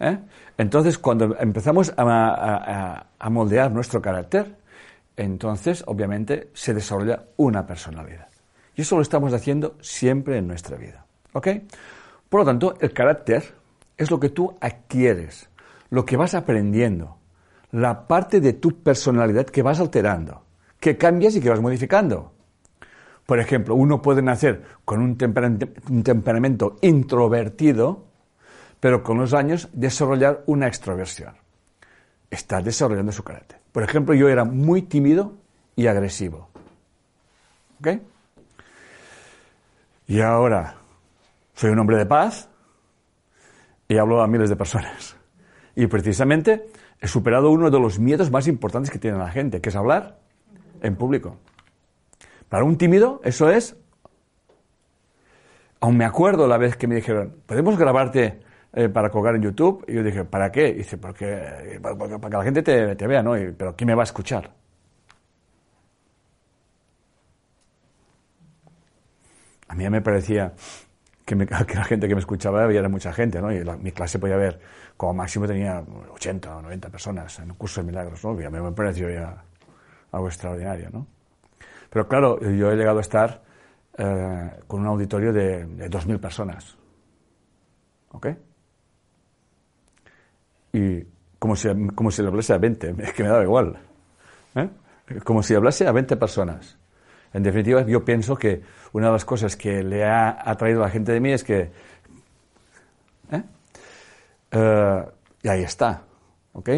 ¿Eh? 0.00 0.18
Entonces, 0.56 0.98
cuando 0.98 1.36
empezamos 1.38 1.92
a, 1.96 3.06
moldear 3.30 3.72
nuestro 3.72 4.00
carácter, 4.00 4.56
entonces, 5.16 5.82
obviamente, 5.86 6.50
se 6.54 6.74
desarrolla 6.74 7.24
una 7.36 7.66
personalidad. 7.66 8.28
Y 8.76 8.82
eso 8.82 8.94
lo 8.96 9.02
estamos 9.02 9.32
haciendo 9.32 9.76
siempre 9.80 10.38
en 10.38 10.46
nuestra 10.46 10.76
vida. 10.76 11.04
¿Ok? 11.32 11.48
Por 12.28 12.40
lo 12.40 12.46
tanto, 12.46 12.76
el 12.80 12.92
carácter 12.92 13.42
es 13.96 14.10
lo 14.10 14.20
que 14.20 14.28
tú 14.28 14.56
adquieres, 14.60 15.48
lo 15.90 16.04
que 16.04 16.16
vas 16.16 16.34
aprendiendo, 16.34 17.16
la 17.72 18.06
parte 18.06 18.40
de 18.40 18.52
tu 18.52 18.82
personalidad 18.82 19.46
que 19.46 19.62
vas 19.62 19.80
alterando 19.80 20.42
que 20.80 20.96
cambias 20.96 21.34
y 21.36 21.40
que 21.40 21.50
vas 21.50 21.60
modificando. 21.60 22.32
Por 23.26 23.40
ejemplo, 23.40 23.74
uno 23.74 24.00
puede 24.00 24.22
nacer 24.22 24.62
con 24.84 25.00
un, 25.00 25.18
temperamento 25.18 26.76
introvertido, 26.80 28.06
pero 28.80 29.02
con 29.02 29.18
los 29.18 29.34
años 29.34 29.68
desarrollar 29.72 30.44
una 30.46 30.66
extroversión. 30.66 31.34
Está 32.30 32.62
desarrollando 32.62 33.12
su 33.12 33.22
carácter. 33.22 33.58
Por 33.72 33.82
ejemplo, 33.82 34.14
yo 34.14 34.28
era 34.28 34.44
muy 34.44 34.82
tímido 34.82 35.34
y 35.76 35.88
agresivo. 35.88 36.48
¿Ok? 37.80 38.00
Y 40.06 40.20
ahora 40.22 40.76
soy 41.54 41.70
un 41.70 41.78
hombre 41.80 41.98
de 41.98 42.06
paz 42.06 42.48
y 43.88 43.98
hablo 43.98 44.22
a 44.22 44.26
miles 44.26 44.48
de 44.48 44.56
personas. 44.56 45.16
Y 45.76 45.86
precisamente 45.86 46.66
he 46.98 47.08
superado 47.08 47.50
uno 47.50 47.70
de 47.70 47.78
los 47.78 47.98
miedos 47.98 48.30
más 48.30 48.46
importantes 48.48 48.90
que 48.90 48.98
tiene 48.98 49.18
la 49.18 49.30
gente, 49.30 49.60
que 49.60 49.68
es 49.68 49.76
hablar 49.76 50.17
en 50.82 50.96
público. 50.96 51.36
Para 52.48 52.64
un 52.64 52.76
tímido, 52.76 53.20
eso 53.24 53.50
es. 53.50 53.76
Aún 55.80 55.96
me 55.96 56.04
acuerdo 56.04 56.48
la 56.48 56.58
vez 56.58 56.76
que 56.76 56.86
me 56.86 56.96
dijeron, 56.96 57.36
¿podemos 57.46 57.78
grabarte 57.78 58.40
eh, 58.74 58.88
para 58.88 59.10
colgar 59.10 59.34
en 59.34 59.42
YouTube. 59.42 59.84
Y 59.88 59.94
yo 59.94 60.02
dije, 60.02 60.24
¿para 60.24 60.52
qué? 60.52 60.72
dice, 60.74 60.98
porque, 60.98 61.80
para, 61.82 61.96
que 62.20 62.36
la 62.36 62.44
gente 62.44 62.62
te, 62.62 63.06
vea, 63.06 63.22
¿no? 63.22 63.32
pero 63.56 63.74
¿quién 63.74 63.88
me 63.88 63.94
va 63.94 64.02
a 64.02 64.04
escuchar? 64.04 64.52
A 69.68 69.74
mí 69.74 69.88
me 69.88 70.00
parecía 70.00 70.54
que, 71.24 71.34
la 71.34 71.84
gente 71.84 72.08
que 72.08 72.14
me 72.14 72.20
escuchaba 72.20 72.64
había 72.64 72.86
mucha 72.88 73.12
gente, 73.12 73.40
¿no? 73.40 73.52
Y 73.52 73.64
mi 73.80 73.92
clase 73.92 74.18
podía 74.18 74.34
haber, 74.34 74.60
como 74.96 75.14
máximo 75.14 75.46
tenía 75.46 75.82
80 76.14 76.56
o 76.56 76.62
90 76.62 76.90
personas 76.90 77.38
en 77.38 77.50
un 77.50 77.56
curso 77.56 77.80
de 77.80 77.86
milagros, 77.86 78.22
¿no? 78.24 78.40
Y 78.40 78.44
a 78.44 78.50
mí 78.50 78.60
me 78.60 78.72
pareció 78.72 79.10
ya 79.10 79.44
algo 80.12 80.28
extraordinario, 80.28 80.90
¿no? 80.90 81.06
Pero 81.90 82.08
claro, 82.08 82.40
yo 82.40 82.70
he 82.70 82.76
llegado 82.76 82.98
a 82.98 83.02
estar 83.02 83.42
eh, 83.96 84.50
con 84.66 84.80
un 84.80 84.86
auditorio 84.86 85.32
de, 85.32 85.64
de 85.64 85.90
2.000 85.90 86.20
personas. 86.20 86.76
¿Ok? 88.10 88.28
Y 90.72 91.04
como 91.38 91.56
si, 91.56 91.68
como 91.94 92.10
si 92.10 92.22
le 92.22 92.28
hablase 92.28 92.52
a 92.52 92.58
20, 92.58 92.94
es 92.98 93.12
que 93.12 93.22
me 93.22 93.28
daba 93.28 93.42
igual. 93.42 93.78
¿eh? 94.54 94.68
Como 95.24 95.42
si 95.42 95.54
hablase 95.54 95.86
a 95.86 95.92
20 95.92 96.16
personas. 96.16 96.78
En 97.32 97.42
definitiva, 97.42 97.82
yo 97.82 98.04
pienso 98.04 98.36
que 98.36 98.62
una 98.92 99.06
de 99.06 99.12
las 99.12 99.24
cosas 99.24 99.56
que 99.56 99.82
le 99.82 100.04
ha 100.04 100.50
atraído 100.50 100.82
a 100.82 100.86
la 100.86 100.90
gente 100.90 101.12
de 101.12 101.20
mí 101.20 101.32
es 101.32 101.44
que... 101.44 101.70
¿eh? 103.30 103.42
Eh, 104.50 105.04
y 105.42 105.48
ahí 105.48 105.62
está. 105.62 106.02
¿Ok? 106.52 106.70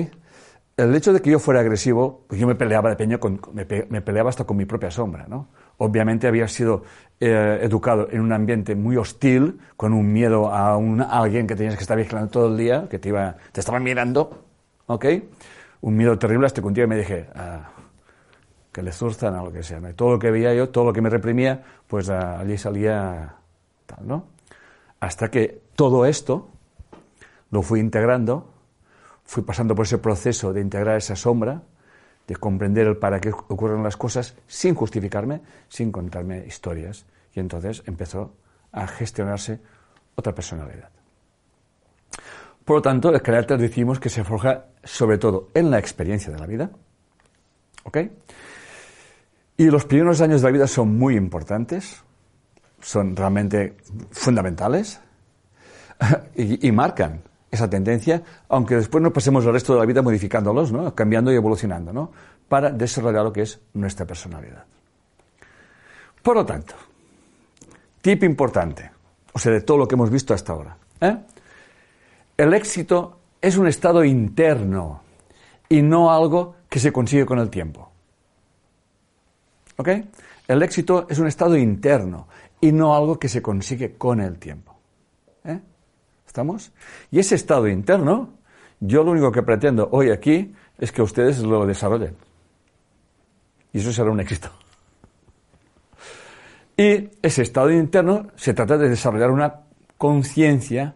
El 0.80 0.94
hecho 0.94 1.12
de 1.12 1.20
que 1.20 1.30
yo 1.30 1.38
fuera 1.38 1.60
agresivo, 1.60 2.24
pues 2.26 2.40
yo 2.40 2.46
me 2.46 2.54
peleaba 2.54 2.88
de 2.88 2.96
peña, 2.96 3.18
con, 3.18 3.38
me, 3.52 3.66
peleaba 3.66 4.30
hasta 4.30 4.44
con 4.44 4.56
mi 4.56 4.64
propia 4.64 4.90
sombra, 4.90 5.26
¿no? 5.28 5.48
Obviamente 5.76 6.26
había 6.26 6.48
sido 6.48 6.84
eh, 7.20 7.58
educado 7.60 8.08
en 8.10 8.22
un 8.22 8.32
ambiente 8.32 8.74
muy 8.74 8.96
hostil, 8.96 9.60
con 9.76 9.92
un 9.92 10.10
miedo 10.10 10.50
a, 10.50 10.78
un, 10.78 11.02
alguien 11.02 11.46
que 11.46 11.54
tenías 11.54 11.76
que 11.76 11.82
estar 11.82 11.98
vigilando 11.98 12.30
todo 12.30 12.48
el 12.48 12.56
día, 12.56 12.88
que 12.88 12.98
te, 12.98 13.10
iba, 13.10 13.36
te 13.52 13.60
estaba 13.60 13.78
mirando, 13.78 14.44
¿ok? 14.86 15.04
Un 15.82 15.96
miedo 15.98 16.18
terrible 16.18 16.46
hasta 16.46 16.62
que 16.62 16.66
un 16.66 16.72
día 16.72 16.86
me 16.86 16.96
dije, 16.96 17.28
ah, 17.34 17.68
que 18.72 18.82
le 18.82 18.92
zurzan 18.92 19.34
a 19.34 19.42
lo 19.42 19.52
que 19.52 19.62
sea. 19.62 19.80
Todo 19.92 20.12
lo 20.12 20.18
que 20.18 20.30
veía 20.30 20.54
yo, 20.54 20.70
todo 20.70 20.86
lo 20.86 20.92
que 20.94 21.02
me 21.02 21.10
reprimía, 21.10 21.62
pues 21.88 22.08
allí 22.08 22.56
salía 22.56 23.34
tal, 23.84 24.08
¿no? 24.08 24.24
Hasta 24.98 25.30
que 25.30 25.60
todo 25.76 26.06
esto 26.06 26.48
lo 27.50 27.60
fui 27.60 27.80
integrando, 27.80 28.48
fui 29.30 29.44
pasando 29.44 29.76
por 29.76 29.86
ese 29.86 29.98
proceso 29.98 30.52
de 30.52 30.60
integrar 30.60 30.96
esa 30.96 31.14
sombra, 31.14 31.62
de 32.26 32.34
comprender 32.34 32.88
el 32.88 32.96
para 32.96 33.20
qué 33.20 33.30
ocurren 33.30 33.80
las 33.80 33.96
cosas 33.96 34.34
sin 34.48 34.74
justificarme, 34.74 35.40
sin 35.68 35.92
contarme 35.92 36.44
historias. 36.48 37.06
Y 37.32 37.38
entonces 37.38 37.84
empezó 37.86 38.34
a 38.72 38.88
gestionarse 38.88 39.60
otra 40.16 40.34
personalidad. 40.34 40.88
Por 42.64 42.78
lo 42.78 42.82
tanto, 42.82 43.14
el 43.14 43.22
carácter 43.22 43.58
decimos 43.58 44.00
que 44.00 44.08
se 44.08 44.24
forja 44.24 44.64
sobre 44.82 45.16
todo 45.16 45.50
en 45.54 45.70
la 45.70 45.78
experiencia 45.78 46.32
de 46.32 46.38
la 46.40 46.46
vida. 46.46 46.68
¿Ok? 47.84 47.98
Y 49.58 49.70
los 49.70 49.84
primeros 49.84 50.20
años 50.22 50.42
de 50.42 50.48
la 50.48 50.52
vida 50.52 50.66
son 50.66 50.98
muy 50.98 51.14
importantes, 51.14 52.02
son 52.80 53.14
realmente 53.14 53.76
fundamentales 54.10 55.00
y, 56.34 56.72
marcan 56.72 57.22
esa 57.50 57.68
tendencia, 57.68 58.22
aunque 58.48 58.76
después 58.76 59.02
no 59.02 59.12
pasemos 59.12 59.44
el 59.44 59.52
resto 59.52 59.74
de 59.74 59.80
la 59.80 59.86
vida 59.86 60.02
modificándolos, 60.02 60.72
¿no? 60.72 60.94
cambiando 60.94 61.32
y 61.32 61.36
evolucionando, 61.36 61.92
¿no? 61.92 62.12
para 62.48 62.70
desarrollar 62.70 63.24
lo 63.24 63.32
que 63.32 63.42
es 63.42 63.60
nuestra 63.74 64.06
personalidad. 64.06 64.64
Por 66.22 66.36
lo 66.36 66.46
tanto, 66.46 66.74
tip 68.00 68.22
importante, 68.24 68.90
o 69.32 69.38
sea, 69.38 69.52
de 69.52 69.62
todo 69.62 69.78
lo 69.78 69.88
que 69.88 69.94
hemos 69.94 70.10
visto 70.10 70.34
hasta 70.34 70.52
ahora. 70.52 70.76
¿eh? 71.00 71.16
El 72.36 72.54
éxito 72.54 73.18
es 73.40 73.56
un 73.56 73.66
estado 73.66 74.04
interno 74.04 75.02
y 75.68 75.82
no 75.82 76.12
algo 76.12 76.56
que 76.68 76.78
se 76.78 76.92
consigue 76.92 77.26
con 77.26 77.38
el 77.38 77.50
tiempo. 77.50 77.90
¿Ok? 79.76 79.88
El 80.46 80.62
éxito 80.62 81.06
es 81.08 81.18
un 81.18 81.26
estado 81.26 81.56
interno 81.56 82.28
y 82.60 82.72
no 82.72 82.94
algo 82.94 83.18
que 83.18 83.28
se 83.28 83.40
consigue 83.40 83.96
con 83.96 84.20
el 84.20 84.38
tiempo. 84.38 84.79
¿Eh? 86.30 86.40
¿Estamos? 86.40 86.70
Y 87.10 87.18
ese 87.18 87.34
estado 87.34 87.66
interno, 87.66 88.30
yo 88.78 89.02
lo 89.02 89.10
único 89.10 89.32
que 89.32 89.42
pretendo 89.42 89.88
hoy 89.90 90.10
aquí 90.10 90.54
es 90.78 90.92
que 90.92 91.02
ustedes 91.02 91.40
lo 91.40 91.66
desarrollen. 91.66 92.14
Y 93.72 93.78
eso 93.80 93.92
será 93.92 94.10
un 94.10 94.20
éxito. 94.20 94.48
Y 96.76 97.10
ese 97.20 97.42
estado 97.42 97.70
interno 97.72 98.28
se 98.36 98.54
trata 98.54 98.78
de 98.78 98.88
desarrollar 98.88 99.30
una 99.30 99.54
conciencia 99.98 100.94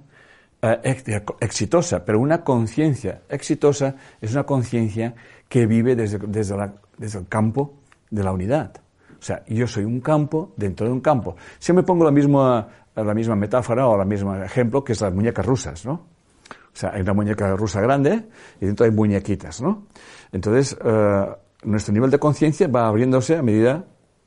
eh, 0.63 1.25
exitosa, 1.41 2.05
pero 2.05 2.21
una 2.21 2.43
conciencia 2.43 3.23
exitosa 3.29 3.97
es 4.21 4.33
una 4.33 4.45
conciencia 4.45 5.15
que 5.49 5.67
vive 5.67 5.97
desde, 5.97 6.19
desde, 6.19 6.57
desde 6.97 7.19
el 7.19 7.29
campo 7.29 7.81
de 8.09 8.23
la 8.23 8.33
unidad. 8.33 8.73
O 9.19 9.23
sea, 9.27 9.43
yo 9.47 9.67
soy 9.67 9.85
un 9.85 10.01
campo 10.01 10.53
dentro 10.57 10.87
de 10.87 10.93
un 10.93 11.01
campo. 11.01 11.35
Siempre 11.59 11.83
pongo 11.83 12.05
la 12.05 12.11
misma, 12.11 12.69
la 12.95 13.15
misma 13.15 13.37
metáfora 13.37 13.87
o 13.87 14.01
el 14.01 14.07
mismo 14.07 14.35
ejemplo 14.37 14.85
que 14.85 14.93
es 14.93 15.01
las 15.01 15.13
muñecas 15.13 15.45
rusas, 15.45 15.85
¿no? 15.85 15.93
O 15.93 16.77
sea, 16.77 16.91
hay 16.93 17.03
una 17.03 17.13
muñeca 17.13 17.55
rusa 17.57 17.81
grande 17.81 18.27
y 18.61 18.67
dentro 18.67 18.85
hay 18.85 18.93
muñequitas, 18.93 19.63
¿no? 19.63 19.87
Entonces, 20.33 20.77
eh, 20.85 21.27
nuestro 21.65 21.95
nivel 21.95 22.11
de 22.11 22.19
conciencia 22.19 22.67
va 22.69 22.89
abriéndose 22.89 23.37
a 23.37 23.43
medida 23.43 23.85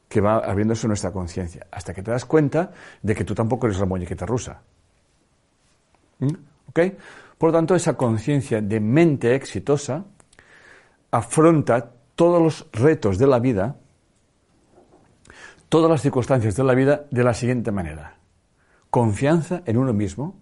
que 0.08 0.22
va 0.22 0.38
abriéndose 0.38 0.88
nuestra 0.88 1.12
conciencia, 1.12 1.68
hasta 1.72 1.94
que 1.94 2.02
te 2.02 2.12
das 2.12 2.26
cuenta 2.26 2.72
de 3.02 3.14
que 3.14 3.26
tú 3.26 3.36
tampoco 3.36 3.68
eres 3.68 3.80
la 3.80 3.86
muñequita 3.86 4.26
rusa. 4.26 4.62
¿Mm? 6.20 6.34
¿Ok? 6.70 6.80
Por 7.38 7.50
lo 7.50 7.58
tanto, 7.58 7.76
esa 7.76 7.96
conciencia 7.96 8.62
de 8.62 8.80
mente 8.80 9.36
exitosa 9.36 10.06
afronta 11.12 11.92
todos 12.16 12.42
los 12.42 12.68
retos 12.72 13.18
de 13.18 13.28
la 13.28 13.40
vida, 13.40 13.76
todas 15.70 15.92
las 15.92 16.02
circunstancias 16.02 16.56
de 16.56 16.64
la 16.64 16.74
vida 16.74 17.06
de 17.12 17.24
la 17.24 17.34
siguiente 17.34 17.72
manera. 17.72 18.17
Confianza 18.98 19.62
en 19.68 19.78
uno 19.78 19.94
mismo, 19.94 20.40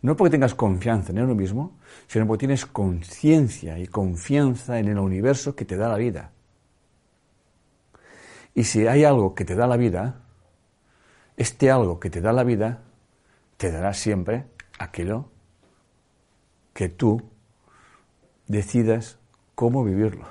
no 0.00 0.16
porque 0.16 0.30
tengas 0.30 0.54
confianza 0.54 1.12
en 1.12 1.20
uno 1.20 1.34
mismo, 1.34 1.76
sino 2.06 2.26
porque 2.26 2.46
tienes 2.46 2.64
conciencia 2.64 3.78
y 3.78 3.86
confianza 3.86 4.78
en 4.78 4.88
el 4.88 4.98
universo 4.98 5.54
que 5.54 5.66
te 5.66 5.76
da 5.76 5.88
la 5.88 5.98
vida. 5.98 6.30
Y 8.54 8.64
si 8.64 8.86
hay 8.86 9.04
algo 9.04 9.34
que 9.34 9.44
te 9.44 9.54
da 9.54 9.66
la 9.66 9.76
vida, 9.76 10.22
este 11.36 11.70
algo 11.70 12.00
que 12.00 12.08
te 12.08 12.22
da 12.22 12.32
la 12.32 12.44
vida 12.44 12.82
te 13.58 13.70
dará 13.70 13.92
siempre 13.92 14.46
aquello 14.78 15.26
que 16.72 16.88
tú 16.88 17.20
decidas 18.46 19.18
cómo 19.54 19.84
vivirlo. 19.84 20.24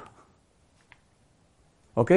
¿Ok? 1.94 2.12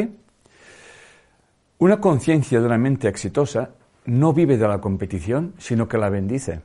Una 1.81 2.01
conciencia 2.01 2.61
de 2.61 2.65
una 2.65 2.79
mente 2.79 3.09
exitosa 3.09 3.75
no 4.07 4.33
vive 4.33 4.57
de 4.57 4.69
la 4.69 4.81
competición, 4.81 5.55
sino 5.59 5.89
que 5.89 5.99
la 5.99 6.11
bendice. 6.11 6.61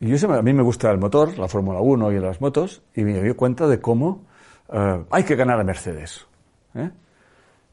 Y 0.00 0.14
yo, 0.14 0.32
a 0.32 0.42
mí 0.42 0.52
me 0.52 0.62
gusta 0.62 0.90
el 0.90 0.98
motor, 0.98 1.38
la 1.38 1.48
Fórmula 1.48 1.80
1 1.80 2.12
y 2.12 2.20
las 2.20 2.40
motos, 2.40 2.82
y 2.94 3.02
me 3.02 3.18
doy 3.18 3.32
cuenta 3.34 3.66
de 3.66 3.80
cómo 3.80 4.24
eh, 4.70 5.04
hay 5.10 5.24
que 5.24 5.36
ganar 5.36 5.58
a 5.58 5.64
Mercedes. 5.64 6.26
¿eh? 6.74 6.90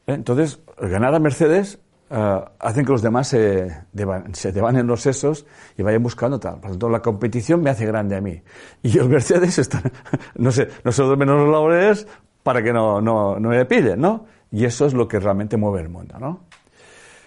Entonces, 0.06 0.60
ganar 0.78 1.14
a 1.14 1.18
Mercedes 1.18 1.78
uh, 2.10 2.44
hacen 2.58 2.84
que 2.84 2.92
los 2.92 3.02
demás 3.02 3.28
se, 3.28 3.74
devan, 3.92 4.34
se 4.34 4.52
devanen 4.52 4.86
los 4.86 5.02
sesos 5.02 5.46
y 5.76 5.82
vayan 5.82 6.02
buscando 6.02 6.40
tal. 6.40 6.54
Por 6.54 6.64
lo 6.64 6.70
tanto, 6.70 6.88
la 6.88 7.00
competición 7.00 7.62
me 7.62 7.70
hace 7.70 7.86
grande 7.86 8.16
a 8.16 8.20
mí. 8.20 8.42
Y 8.82 8.98
el 8.98 9.08
Mercedes 9.08 9.58
está, 9.58 9.82
no 10.36 10.50
sé, 10.50 10.68
no 10.82 10.92
se 10.92 11.02
duermen 11.02 11.28
los 11.28 11.48
laureles 11.48 12.06
para 12.42 12.62
que 12.62 12.72
no, 12.72 13.00
no, 13.00 13.38
no 13.38 13.48
me 13.50 13.64
pillen, 13.64 14.00
¿no? 14.00 14.26
Y 14.50 14.64
eso 14.64 14.86
es 14.86 14.94
lo 14.94 15.08
que 15.08 15.18
realmente 15.18 15.56
mueve 15.56 15.80
el 15.80 15.88
mundo, 15.88 16.18
¿no? 16.18 16.40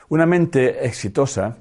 Una 0.10 0.26
mente 0.26 0.86
exitosa 0.86 1.58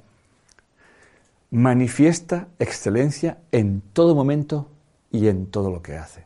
manifiesta 1.50 2.48
excelencia 2.58 3.38
en 3.50 3.80
todo 3.92 4.14
momento 4.14 4.70
y 5.10 5.28
en 5.28 5.46
todo 5.46 5.70
lo 5.70 5.82
que 5.82 5.96
hace. 5.96 6.24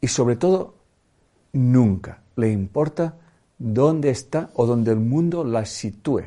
Y 0.00 0.08
sobre 0.08 0.36
todo, 0.36 0.74
nunca 1.52 2.22
le 2.36 2.50
importa 2.50 3.16
dónde 3.58 4.10
está 4.10 4.50
o 4.54 4.66
dónde 4.66 4.92
el 4.92 5.00
mundo 5.00 5.44
la 5.44 5.64
sitúe. 5.64 6.24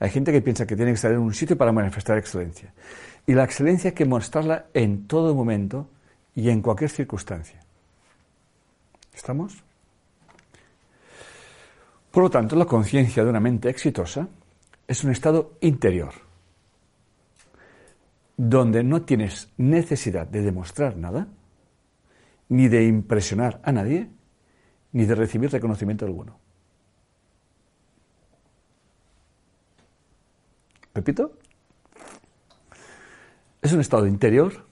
Hay 0.00 0.10
gente 0.10 0.30
que 0.30 0.40
piensa 0.40 0.66
que 0.66 0.76
tiene 0.76 0.92
que 0.92 0.96
estar 0.96 1.12
en 1.12 1.18
un 1.18 1.34
sitio 1.34 1.58
para 1.58 1.72
manifestar 1.72 2.18
excelencia. 2.18 2.72
Y 3.26 3.34
la 3.34 3.44
excelencia 3.44 3.90
hay 3.90 3.94
que 3.94 4.04
mostrarla 4.04 4.66
en 4.74 5.08
todo 5.08 5.34
momento 5.34 5.88
y 6.36 6.50
en 6.50 6.62
cualquier 6.62 6.90
circunstancia. 6.90 7.60
¿Estamos? 9.12 9.64
Por 12.18 12.24
lo 12.24 12.30
tanto, 12.30 12.56
la 12.56 12.64
conciencia 12.64 13.22
de 13.22 13.30
una 13.30 13.38
mente 13.38 13.70
exitosa 13.70 14.26
es 14.88 15.04
un 15.04 15.12
estado 15.12 15.56
interior, 15.60 16.12
donde 18.36 18.82
no 18.82 19.02
tienes 19.02 19.52
necesidad 19.56 20.26
de 20.26 20.42
demostrar 20.42 20.96
nada, 20.96 21.28
ni 22.48 22.66
de 22.66 22.86
impresionar 22.86 23.60
a 23.62 23.70
nadie, 23.70 24.10
ni 24.90 25.04
de 25.04 25.14
recibir 25.14 25.52
reconocimiento 25.52 26.06
alguno. 26.06 26.40
Pepito, 30.92 31.38
es 33.62 33.72
un 33.72 33.80
estado 33.80 34.08
interior 34.08 34.66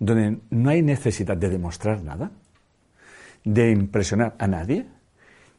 donde 0.00 0.40
no 0.50 0.70
hay 0.70 0.82
necesidad 0.82 1.36
de 1.36 1.50
demostrar 1.50 2.02
nada, 2.02 2.32
de 3.44 3.70
impresionar 3.70 4.34
a 4.40 4.48
nadie, 4.48 4.88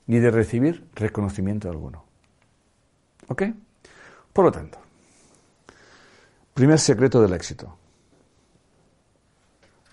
ni 0.07 0.19
de 0.19 0.31
recibir 0.31 0.87
reconocimiento 0.95 1.69
alguno. 1.69 2.03
¿Ok? 3.27 3.43
Por 4.31 4.45
lo 4.45 4.51
tanto, 4.51 4.79
primer 6.53 6.79
secreto 6.79 7.21
del 7.21 7.33
éxito, 7.33 7.77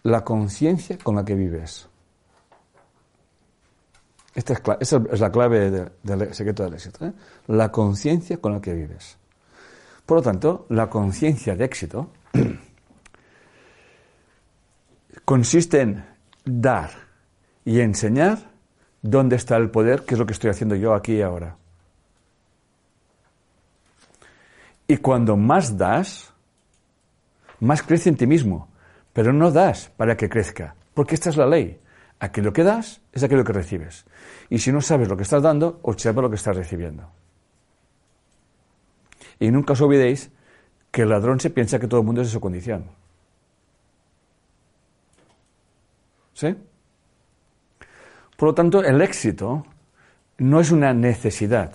la 0.03 0.25
conciencia 0.25 0.99
con 0.99 1.17
la 1.17 1.25
que 1.25 1.35
vives. 1.35 1.89
Esta 4.35 4.55
es, 4.81 5.21
la 5.21 5.31
clave 5.31 5.91
del 6.03 6.35
secreto 6.35 6.65
del 6.65 6.75
éxito. 6.75 7.07
¿eh? 7.07 7.13
La 7.49 7.71
conciencia 7.71 8.39
con 8.39 8.53
la 8.53 8.61
que 8.61 8.73
vives. 8.73 9.19
Por 10.07 10.19
lo 10.19 10.23
tanto, 10.23 10.67
la 10.71 10.89
conciencia 10.89 11.55
de 11.55 11.65
éxito 11.65 12.11
consiste 15.25 15.83
en 15.83 16.05
dar 16.45 16.91
y 17.65 17.81
enseñar 17.81 18.52
dónde 19.03 19.37
está 19.37 19.57
el 19.57 19.71
poder, 19.71 20.05
que 20.05 20.15
es 20.15 20.19
lo 20.19 20.27
que 20.27 20.33
estoy 20.33 20.51
haciendo 20.51 20.77
yo 20.77 20.95
aquí 20.95 21.17
y 21.17 21.23
ahora. 21.23 21.57
Y 24.87 24.97
cuando 24.99 25.37
más 25.37 25.77
das, 25.77 26.33
más 27.61 27.83
crece 27.83 28.09
en 28.09 28.17
ti 28.17 28.27
mismo. 28.27 28.69
Pero 29.13 29.33
no 29.33 29.51
das 29.51 29.91
para 29.97 30.17
que 30.17 30.29
crezca, 30.29 30.75
porque 30.95 31.15
esta 31.15 31.31
es 31.31 31.37
la 31.37 31.47
ley. 31.47 31.79
Aquello 32.19 32.53
que 32.53 32.63
das 32.63 33.01
es 33.13 33.23
aquello 33.23 33.45
que 33.45 33.53
recibes. 33.53 34.05
Y 34.49 34.59
si 34.59 34.73
no 34.73 34.81
sabes 34.81 35.09
lo 35.09 35.17
que 35.17 35.25
estás 35.25 35.43
dando, 35.43 35.81
observa 35.83 36.23
lo 36.23 36.31
que 36.31 36.37
estás 36.37 36.57
recibiendo. 36.57 37.11
Y 39.39 39.51
nunca 39.51 39.73
os 39.73 39.81
olvidéis 39.81 40.31
que 40.91 41.03
el 41.03 41.09
ladrón 41.09 41.41
se 41.41 41.51
piensa 41.51 41.79
que 41.79 41.89
todo 41.89 42.01
el 42.01 42.07
mundo 42.07 42.23
es 42.23 42.29
de 42.29 42.33
su 42.33 42.41
condición. 42.41 42.85
¿Sí? 46.35 46.57
Por 48.43 48.49
lo 48.49 48.55
tanto, 48.57 48.83
el 48.83 49.01
éxito 49.01 49.65
no 50.39 50.59
es 50.59 50.73
una 50.73 50.93
necesidad, 50.93 51.71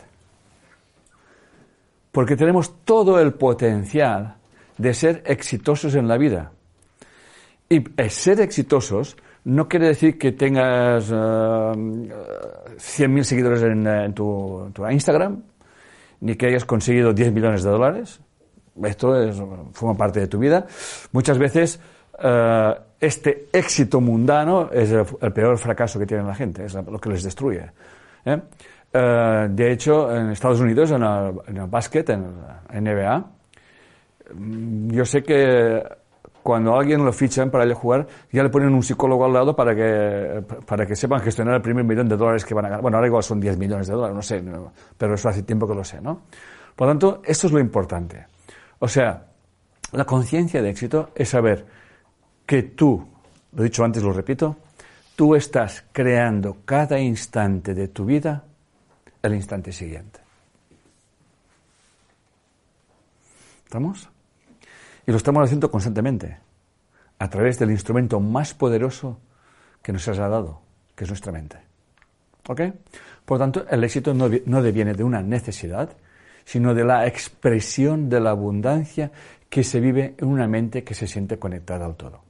porque 2.12 2.36
tenemos 2.36 2.84
todo 2.84 3.22
el 3.22 3.36
potencial 3.36 4.36
de 4.78 4.94
ser 4.94 5.24
exitosos 5.26 5.96
en 5.96 6.10
la 6.10 6.18
vida. 6.18 6.52
Y 7.70 7.86
ser 8.10 8.42
exitosos 8.42 9.16
no 9.46 9.70
quiere 9.70 9.88
decir 9.88 10.18
que 10.18 10.34
tengas 10.34 11.10
100.000 11.10 12.12
eh, 13.18 13.24
seguidores 13.24 13.64
en, 13.64 14.14
tu, 14.14 14.70
Instagram, 14.90 15.44
ni 16.20 16.36
que 16.36 16.48
hayas 16.48 16.66
conseguido 16.66 17.14
10 17.14 17.32
millones 17.32 17.64
de 17.64 17.70
dólares. 17.70 18.20
Esto 18.84 19.16
es, 19.16 19.42
forma 19.72 19.96
parte 19.96 20.20
de 20.20 20.28
tu 20.28 20.38
vida. 20.38 20.68
Muchas 21.14 21.38
veces 21.38 21.80
eh, 22.22 22.76
este 23.00 23.48
éxito 23.52 24.02
mundano 24.02 24.70
es 24.72 24.92
el, 24.92 25.34
peor 25.34 25.58
fracaso 25.58 26.00
que 26.00 26.06
tiene 26.06 26.24
la 26.24 26.36
gente, 26.36 26.66
es 26.66 26.74
lo 26.74 27.00
que 27.00 27.10
les 27.10 27.24
destruye. 27.24 27.72
¿eh? 28.26 28.42
de 28.94 29.72
hecho, 29.72 30.16
en 30.16 30.32
Estados 30.32 30.60
Unidos, 30.60 30.92
en 30.92 31.04
el, 31.04 31.34
en 31.48 31.58
el 31.58 31.68
básquet, 31.68 32.10
en 32.10 32.24
la 32.42 32.82
NBA, 32.82 33.26
yo 34.88 35.06
sé 35.06 35.24
que 35.24 35.84
cuando 36.48 36.78
alguien 36.78 37.04
lo 37.04 37.12
fichan 37.12 37.52
para 37.52 37.66
ir 37.66 37.74
a 37.74 37.76
jugar, 37.76 38.08
ya 38.32 38.42
le 38.42 38.50
ponen 38.50 38.74
un 38.74 38.82
psicólogo 38.82 39.26
al 39.26 39.34
lado 39.34 39.54
para 39.54 39.76
que, 39.76 40.42
para 40.66 40.86
que 40.86 40.96
sepan 40.96 41.20
gestionar 41.20 41.56
el 41.56 41.62
primer 41.62 41.84
millón 41.84 42.08
de 42.08 42.16
dólares 42.16 42.46
que 42.46 42.54
van 42.54 42.64
a 42.66 42.70
ganar. 42.70 42.82
Bueno, 42.82 42.96
ahora 42.96 43.08
igual 43.08 43.22
son 43.22 43.40
10 43.40 43.58
millones 43.58 43.88
de 43.88 43.94
dólares, 43.94 44.16
no 44.16 44.22
sé, 44.22 44.42
pero 44.98 45.16
eso 45.16 45.28
hace 45.28 45.44
tiempo 45.44 45.68
que 45.68 45.76
lo 45.76 45.84
sé, 45.84 46.00
¿no? 46.00 46.22
Por 46.74 46.88
lo 46.88 46.92
tanto, 46.92 47.22
esto 47.26 47.48
es 47.48 47.54
lo 47.54 47.60
importante. 47.60 48.28
O 48.80 48.88
sea, 48.88 49.26
la 49.92 50.06
conciencia 50.06 50.62
de 50.62 50.70
éxito 50.70 51.10
es 51.16 51.28
saber 51.28 51.66
que 52.48 52.64
tú, 52.64 53.06
lo 53.52 53.62
he 53.62 53.66
dicho 53.66 53.84
antes, 53.84 54.02
lo 54.02 54.14
repito, 54.14 54.56
tú 55.16 55.36
estás 55.36 55.84
creando 55.92 56.60
cada 56.64 56.98
instante 56.98 57.76
de 57.76 57.90
tu 57.90 58.06
vida 58.06 58.46
el 59.22 59.36
instante 59.36 59.74
siguiente. 59.74 60.22
¿Estamos? 63.66 64.10
Y 65.06 65.12
lo 65.12 65.18
estamos 65.18 65.44
haciendo 65.44 65.70
constantemente, 65.70 66.38
a 67.20 67.30
través 67.30 67.60
del 67.60 67.72
instrumento 67.72 68.22
más 68.22 68.54
poderoso 68.54 69.20
que 69.82 69.92
nos 69.92 70.08
has 70.08 70.18
dado, 70.18 70.62
que 70.96 71.04
es 71.04 71.10
nuestra 71.10 71.34
mente. 71.34 71.58
¿Ok? 72.48 72.62
Por 73.26 73.40
tanto, 73.40 73.68
el 73.70 73.84
éxito 73.84 74.14
no, 74.14 74.30
no 74.46 74.62
deviene 74.62 74.94
de 74.94 75.04
una 75.04 75.22
necesidad, 75.22 75.90
sino 76.46 76.74
de 76.74 76.86
la 76.86 77.08
expresión 77.08 78.08
de 78.08 78.22
la 78.22 78.30
abundancia 78.30 79.12
que 79.50 79.66
se 79.66 79.82
vive 79.82 80.16
en 80.18 80.30
una 80.30 80.48
mente 80.48 80.86
que 80.86 80.94
se 80.94 81.08
siente 81.08 81.38
conectada 81.38 81.86
al 81.86 81.98
todo. 81.98 82.27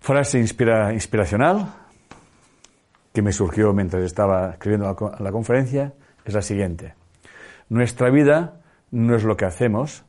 Frase 0.00 0.38
inspira, 0.38 0.92
inspiracional 0.92 1.74
que 3.12 3.22
me 3.22 3.32
surgió 3.32 3.72
mientras 3.72 4.02
estaba 4.02 4.52
escribiendo 4.52 4.86
la, 4.86 5.18
la 5.18 5.32
conferencia 5.32 5.92
es 6.24 6.34
la 6.34 6.42
siguiente. 6.42 6.94
Nuestra 7.68 8.10
vida 8.10 8.60
no 8.90 9.14
es 9.14 9.24
lo 9.24 9.36
que 9.36 9.44
hacemos, 9.44 10.04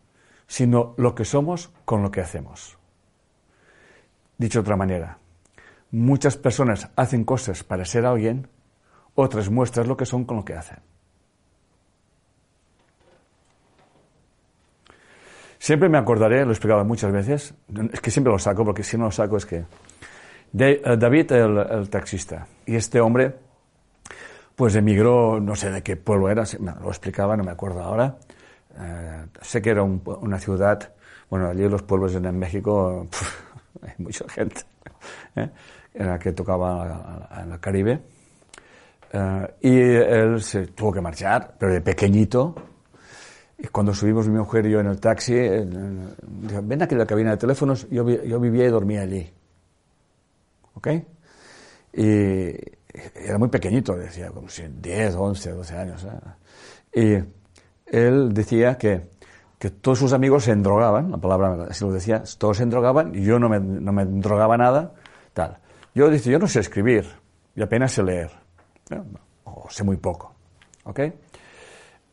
sino 0.47 0.93
lo 0.97 1.13
que 1.13 1.25
somos 1.25 1.71
con 1.86 2.04
lo 2.04 2.12
que 2.12 2.21
hacemos. 2.21 2.77
Dicho 4.38 4.60
de 4.60 4.63
otra 4.63 4.77
manera, 4.77 5.17
muchas 5.91 6.38
personas 6.38 6.89
hacen 6.95 7.25
cosas 7.25 7.63
para 7.63 7.86
ser 7.86 8.06
alguien, 8.06 8.47
otras 9.13 9.49
muestran 9.49 9.88
lo 9.88 9.97
que 9.97 10.06
son 10.06 10.25
con 10.25 10.38
lo 10.38 10.45
que 10.45 10.56
hacen. 10.56 10.80
Siempre 15.62 15.89
me 15.89 16.00
acordaré, 16.00 16.43
lo 16.43 16.50
he 16.50 16.54
explicado 16.54 16.84
muchas 16.84 17.12
veces, 17.12 17.54
es 17.93 18.02
que 18.02 18.10
siempre 18.10 18.34
lo 18.34 18.39
saco, 18.39 18.65
porque 18.65 18.82
si 18.82 18.97
no 18.97 19.06
lo 19.06 19.12
saco 19.12 19.38
es 19.38 19.45
que... 19.45 19.63
De, 20.52 20.82
eh, 20.84 20.97
David, 20.97 21.32
el, 21.34 21.88
taxista, 21.88 22.47
y 22.65 22.76
este 22.76 23.00
hombre, 23.00 23.36
pues 24.56 24.76
emigró, 24.76 25.39
no 25.39 25.56
sé 25.56 25.69
de 25.69 25.84
qué 25.84 25.97
pueblo 25.97 26.32
era, 26.32 26.45
lo 26.82 26.88
explicaba, 26.88 27.38
no 27.38 27.43
me 27.43 27.52
acuerdo 27.52 27.80
ahora, 27.80 28.17
eh, 28.76 29.28
sé 29.39 29.62
que 29.62 29.69
era 29.69 29.84
una 29.84 30.39
ciudad, 30.39 30.93
bueno, 31.30 31.50
allí 31.50 31.69
los 31.69 31.84
pueblos 31.84 32.15
en 32.15 32.39
México 32.39 33.06
hay 33.84 33.93
mucha 34.00 34.28
gente, 34.30 34.62
¿eh? 35.36 35.47
en 35.93 36.08
la 36.08 36.17
que 36.17 36.32
tocaba 36.32 37.30
en 37.39 37.52
el 37.52 37.60
Caribe. 37.60 38.02
Eh, 39.13 39.56
y 39.62 39.80
él 39.80 40.41
se 40.41 40.65
tuvo 40.67 40.91
que 40.91 41.02
marchar, 41.02 41.54
pero 41.60 41.71
de 41.71 41.82
pequeñito. 41.82 42.71
Y 43.63 43.67
cuando 43.67 43.93
subimos 43.93 44.28
mi 44.28 44.39
mujer 44.39 44.65
y 44.65 44.71
yo 44.71 44.80
en 44.80 44.88
el 44.88 45.00
taxi, 45.00 45.34
dijo, 45.34 46.62
ven 46.63 46.82
aquí 46.82 46.95
a 46.95 46.97
la 46.97 47.06
cabina 47.06 47.32
de 47.32 47.38
teléfonos, 47.38 47.88
yo, 47.91 48.10
yo 48.10 48.39
vivía 48.39 48.65
y 48.65 48.69
dormía 48.69 49.02
allí. 49.02 49.32
¿Ok? 50.74 50.88
Y 51.93 52.56
era 53.15 53.38
muy 53.38 53.50
pequeñito, 53.50 53.95
decía, 53.95 54.32
como 54.32 54.50
si 54.50 54.63
10, 54.67 55.15
11, 55.15 55.52
12 55.52 55.78
años. 55.78 56.08
Y 56.91 57.17
él 57.86 58.34
decía 58.34 58.80
que, 58.80 59.12
que 59.60 59.69
todos 59.69 60.00
sus 60.00 60.13
amigos 60.13 60.45
se 60.45 60.54
endrogaban, 60.54 61.12
la 61.12 61.17
palabra 61.17 61.67
así 61.69 61.86
lo 61.86 61.91
decía, 61.91 62.24
todos 62.39 62.58
se 62.58 62.63
endrogaban 62.63 63.13
y 63.13 63.24
yo 63.24 63.38
no 63.38 63.47
me, 63.47 63.60
no 63.60 63.91
me 63.93 64.06
drogaba 64.06 64.58
nada, 64.58 64.93
tal. 65.34 65.60
Yo 65.93 66.10
dice, 66.10 66.32
yo 66.32 66.39
no 66.39 66.47
sé 66.47 66.62
escribir 66.62 67.06
y 67.56 67.62
apenas 67.62 67.91
sé 67.91 68.02
leer, 68.02 68.32
o 69.43 69.69
sé 69.69 69.84
muy 69.84 69.97
poco, 69.97 70.34
¿ok? 70.86 71.00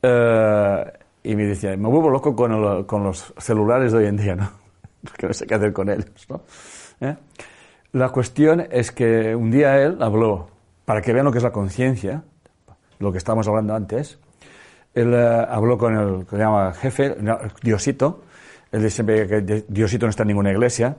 Eh, 0.02 0.97
y 1.28 1.36
me 1.36 1.44
decía, 1.44 1.76
me 1.76 1.90
vuelvo 1.90 2.08
loco 2.08 2.34
con, 2.34 2.84
con, 2.84 3.04
los 3.04 3.34
celulares 3.36 3.92
de 3.92 3.98
hoy 3.98 4.06
en 4.06 4.16
día, 4.16 4.34
¿no? 4.34 4.50
Porque 5.04 5.26
no 5.26 5.34
sé 5.34 5.46
qué 5.46 5.56
hacer 5.56 5.74
con 5.74 5.90
ellos, 5.90 6.06
¿no? 6.30 6.40
¿Eh? 7.02 7.14
La 7.92 8.08
cuestión 8.08 8.66
es 8.70 8.92
que 8.92 9.36
un 9.36 9.50
día 9.50 9.76
él 9.76 9.98
habló, 10.00 10.48
para 10.86 11.02
que 11.02 11.12
vean 11.12 11.26
lo 11.26 11.30
que 11.30 11.36
es 11.36 11.44
la 11.44 11.52
conciencia, 11.52 12.22
lo 12.98 13.12
que 13.12 13.18
estábamos 13.18 13.46
hablando 13.46 13.74
antes, 13.74 14.18
él 14.94 15.12
eh, 15.12 15.46
habló 15.50 15.76
con 15.76 15.96
el 15.98 16.24
que 16.24 16.30
se 16.30 16.38
llama 16.38 16.72
jefe, 16.72 17.14
Diosito. 17.62 18.22
Él 18.72 18.82
dice 18.82 18.94
siempre 18.94 19.28
que 19.28 19.64
Diosito 19.68 20.06
no 20.06 20.10
está 20.10 20.22
en 20.22 20.28
ninguna 20.28 20.50
iglesia. 20.50 20.96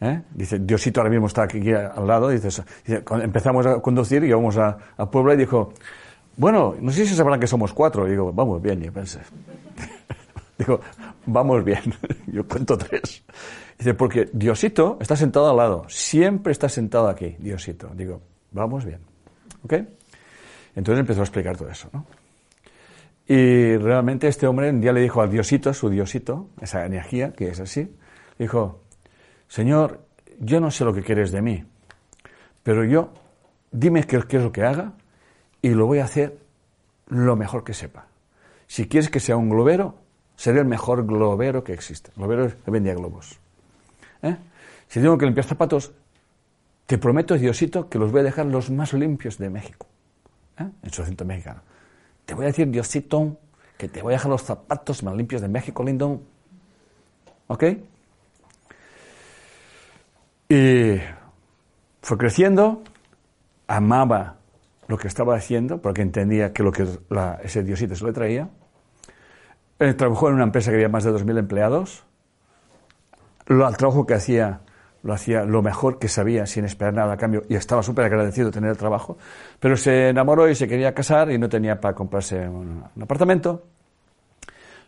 ¿eh? 0.00 0.22
Dice, 0.30 0.60
Diosito 0.60 1.00
ahora 1.00 1.10
mismo 1.10 1.26
está 1.26 1.42
aquí, 1.42 1.72
al 1.72 2.06
lado. 2.06 2.30
Dice, 2.30 2.64
empezamos 2.86 3.66
a 3.66 3.82
conducir 3.82 4.24
y 4.24 4.28
íbamos 4.28 4.56
a, 4.56 4.78
a, 4.96 5.10
Puebla 5.10 5.34
y 5.34 5.36
dijo, 5.36 5.74
bueno, 6.36 6.74
no 6.80 6.90
sé 6.90 7.06
si 7.06 7.14
sabrán 7.14 7.40
que 7.40 7.46
somos 7.46 7.72
cuatro. 7.72 8.06
Y 8.06 8.10
digo, 8.10 8.32
vamos 8.32 8.60
bien, 8.62 8.80
yo 8.80 8.92
pensé. 8.92 9.20
digo, 10.58 10.80
vamos 11.26 11.64
bien. 11.64 11.82
yo 12.26 12.46
cuento 12.46 12.76
tres. 12.76 13.24
Dice, 13.78 13.94
porque 13.94 14.28
Diosito 14.32 14.98
está 15.00 15.16
sentado 15.16 15.50
al 15.50 15.56
lado. 15.56 15.84
Siempre 15.88 16.52
está 16.52 16.68
sentado 16.68 17.08
aquí, 17.08 17.36
Diosito. 17.38 17.90
Digo, 17.94 18.20
vamos 18.52 18.84
bien. 18.84 19.00
¿Ok? 19.62 19.74
Entonces 20.76 21.00
empezó 21.00 21.20
a 21.20 21.24
explicar 21.24 21.56
todo 21.56 21.68
eso, 21.68 21.88
¿no? 21.92 22.06
Y 23.26 23.76
realmente 23.78 24.28
este 24.28 24.46
hombre 24.46 24.68
un 24.68 24.80
día 24.80 24.92
le 24.92 25.00
dijo 25.00 25.22
al 25.22 25.30
diosito, 25.30 25.72
su 25.72 25.88
diosito, 25.88 26.50
esa 26.60 26.84
energía 26.84 27.32
que 27.32 27.48
es 27.48 27.58
así, 27.58 27.96
dijo, 28.38 28.82
Señor, 29.48 30.04
yo 30.40 30.60
no 30.60 30.70
sé 30.70 30.84
lo 30.84 30.92
que 30.92 31.02
quieres 31.02 31.32
de 31.32 31.40
mí, 31.40 31.64
pero 32.62 32.84
yo, 32.84 33.12
dime 33.70 34.04
qué, 34.04 34.16
es 34.16 34.42
lo 34.42 34.52
que 34.52 34.62
haga 34.62 34.92
y 35.64 35.70
lo 35.70 35.86
voy 35.86 36.00
a 36.00 36.04
hacer 36.04 36.36
lo 37.06 37.36
mejor 37.36 37.64
que 37.64 37.72
sepa. 37.72 38.04
Si 38.66 38.86
quieres 38.86 39.08
que 39.08 39.18
sea 39.18 39.38
un 39.38 39.48
globero, 39.48 39.94
seré 40.36 40.58
el 40.60 40.66
mejor 40.66 41.06
globero 41.06 41.64
que 41.64 41.72
existe. 41.72 42.10
Globero 42.16 42.52
vendía 42.66 42.92
globos. 42.92 43.38
¿Eh? 44.20 44.36
Si 44.88 45.00
tengo 45.00 45.16
que 45.16 45.24
limpiar 45.24 45.46
zapatos, 45.46 45.90
te 46.84 46.98
prometo, 46.98 47.38
Diosito, 47.38 47.88
que 47.88 47.98
los 47.98 48.12
voy 48.12 48.20
a 48.20 48.24
dejar 48.24 48.44
los 48.44 48.68
más 48.70 48.92
limpios 48.92 49.38
de 49.38 49.48
México. 49.48 49.86
¿Eh? 50.58 50.68
En 50.82 50.92
su 50.92 51.00
acento 51.00 51.24
mexicano. 51.24 51.62
Te 52.26 52.34
voy 52.34 52.44
a 52.44 52.48
decir, 52.48 52.70
Diosito, 52.70 53.38
que 53.78 53.88
te 53.88 54.02
voy 54.02 54.12
a 54.12 54.16
dejar 54.16 54.32
los 54.32 54.42
zapatos 54.42 55.02
más 55.02 55.16
limpios 55.16 55.40
de 55.40 55.48
México, 55.48 55.82
lindo. 55.82 56.20
¿Ok? 57.46 57.64
Y 60.50 60.98
fue 62.02 62.18
creciendo, 62.18 62.82
amaba 63.66 64.43
lo 64.88 64.98
que 64.98 65.08
estaba 65.08 65.36
haciendo, 65.36 65.80
porque 65.80 66.02
entendía 66.02 66.52
que 66.52 66.62
lo 66.62 66.72
que 66.72 66.86
ese 67.42 67.62
diosito 67.62 67.96
se 67.96 68.04
le 68.04 68.12
traía. 68.12 68.48
Eh, 69.78 69.94
trabajó 69.94 70.28
en 70.28 70.34
una 70.34 70.44
empresa 70.44 70.70
que 70.70 70.76
había 70.76 70.88
más 70.88 71.04
de 71.04 71.12
2.000 71.12 71.38
empleados. 71.38 72.04
Lo, 73.46 73.68
el 73.68 73.76
trabajo 73.76 74.06
que 74.06 74.14
hacía 74.14 74.60
lo 75.04 75.12
hacía 75.12 75.44
lo 75.44 75.62
mejor 75.62 75.98
que 75.98 76.08
sabía 76.08 76.46
sin 76.46 76.64
esperar 76.64 76.94
nada 76.94 77.12
a 77.12 77.16
cambio 77.18 77.44
y 77.48 77.56
estaba 77.56 77.82
súper 77.82 78.06
agradecido 78.06 78.46
de 78.46 78.52
tener 78.52 78.70
el 78.70 78.76
trabajo, 78.76 79.18
pero 79.60 79.76
se 79.76 80.08
enamoró 80.08 80.48
y 80.48 80.54
se 80.54 80.66
quería 80.66 80.94
casar 80.94 81.30
y 81.30 81.38
no 81.38 81.48
tenía 81.48 81.78
para 81.78 81.94
comprarse 81.94 82.48
un, 82.48 82.82
apartamento. 83.00 83.64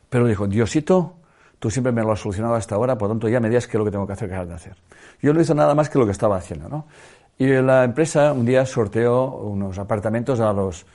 Pero 0.09 0.27
dijo, 0.27 0.47
Diosito, 0.47 1.17
tú 1.59 1.71
siempre 1.71 1.93
me 1.93 2.03
lo 2.03 2.13
has 2.13 2.21
solucionado 2.21 2.55
hasta 2.55 2.75
ahora, 2.75 2.97
por 2.97 3.09
lo 3.09 3.15
tanto 3.15 3.29
ya 3.29 3.41
me 3.41 3.51
digas 3.51 3.67
qué 3.67 3.77
es 3.77 3.79
lo 3.79 3.85
que 3.85 3.91
tengo 3.91 4.07
que 4.07 4.15
hacer, 4.15 4.31
qué 4.31 4.37
de 4.37 4.55
hacer. 4.55 4.77
Yo 5.21 5.35
no 5.35 5.41
hice 5.41 5.55
nada 5.55 5.75
más 5.75 5.91
que 5.91 5.99
lo 5.99 6.07
que 6.07 6.13
estaba 6.13 6.37
haciendo, 6.37 6.71
¿no? 6.71 6.87
Y 7.39 7.47
la 7.47 7.85
empresa 7.85 8.33
un 8.33 8.47
día 8.47 8.65
sorteó 8.65 9.37
unos 9.37 9.79
apartamentos 9.79 10.41
a 10.41 10.53
los, 10.53 10.87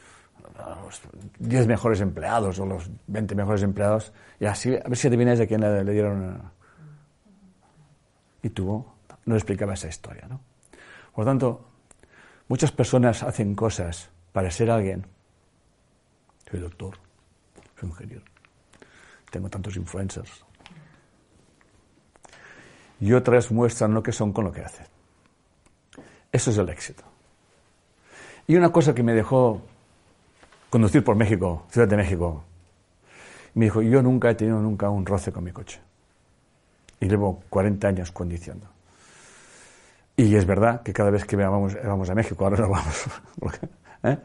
a 0.57 0.81
los 0.83 1.01
10 1.37 1.67
mejores 1.67 2.01
empleados 2.01 2.57
o 2.59 2.65
los 2.65 2.89
20 3.07 3.35
mejores 3.35 3.61
empleados 3.61 4.11
y 4.39 4.45
así, 4.45 4.75
a 4.75 4.87
ver 4.87 4.97
si 4.97 5.07
adivináis 5.07 5.37
de 5.37 5.47
quién 5.47 5.61
le, 5.61 5.83
dieron. 5.91 6.41
Y 8.41 8.49
tuvo 8.49 8.95
no 9.25 9.35
explicaba 9.35 9.73
esa 9.73 9.87
historia. 9.87 10.27
¿no? 10.27 10.41
Por 11.13 11.25
lo 11.25 11.31
tanto, 11.31 11.65
muchas 12.47 12.71
personas 12.71 13.23
hacen 13.23 13.55
cosas 13.55 14.09
para 14.31 14.49
ser 14.49 14.71
alguien. 14.71 15.05
Soy 16.49 16.59
doctor, 16.59 16.97
soy 17.79 17.89
ingeniero, 17.89 18.23
tengo 19.29 19.49
tantos 19.49 19.75
influencers. 19.77 20.43
Y 22.99 23.13
otras 23.13 23.51
muestran 23.51 23.93
lo 23.93 24.03
que 24.03 24.11
son 24.11 24.33
con 24.33 24.45
lo 24.45 24.51
que 24.51 24.61
hacen. 24.61 24.90
Eso 26.31 26.51
es 26.51 26.57
el 26.57 26.69
éxito. 26.69 27.03
Y 28.47 28.55
una 28.55 28.71
cosa 28.71 28.93
que 28.93 29.03
me 29.03 29.13
dejó 29.13 29.61
conducir 30.69 31.03
por 31.03 31.15
México, 31.15 31.65
Ciudad 31.69 31.87
de 31.87 31.97
México, 31.97 32.43
me 33.53 33.65
dijo, 33.65 33.81
yo 33.81 34.01
nunca 34.01 34.29
he 34.29 34.35
tenido 34.35 34.59
nunca 34.59 34.89
un 34.89 35.05
roce 35.05 35.31
con 35.31 35.43
mi 35.43 35.51
coche. 35.51 35.79
Y 36.99 37.07
llevo 37.07 37.41
40 37.49 37.87
años 37.87 38.11
conduciendo. 38.11 38.67
Y 40.15 40.35
es 40.35 40.45
verdad 40.45 40.81
que 40.83 40.93
cada 40.93 41.09
vez 41.09 41.25
que 41.25 41.35
vamos, 41.35 41.75
vamos 41.83 42.09
a 42.09 42.15
México, 42.15 42.43
ahora 42.43 42.57
no 42.57 42.69
vamos, 42.69 43.05
¿eh? 44.03 44.17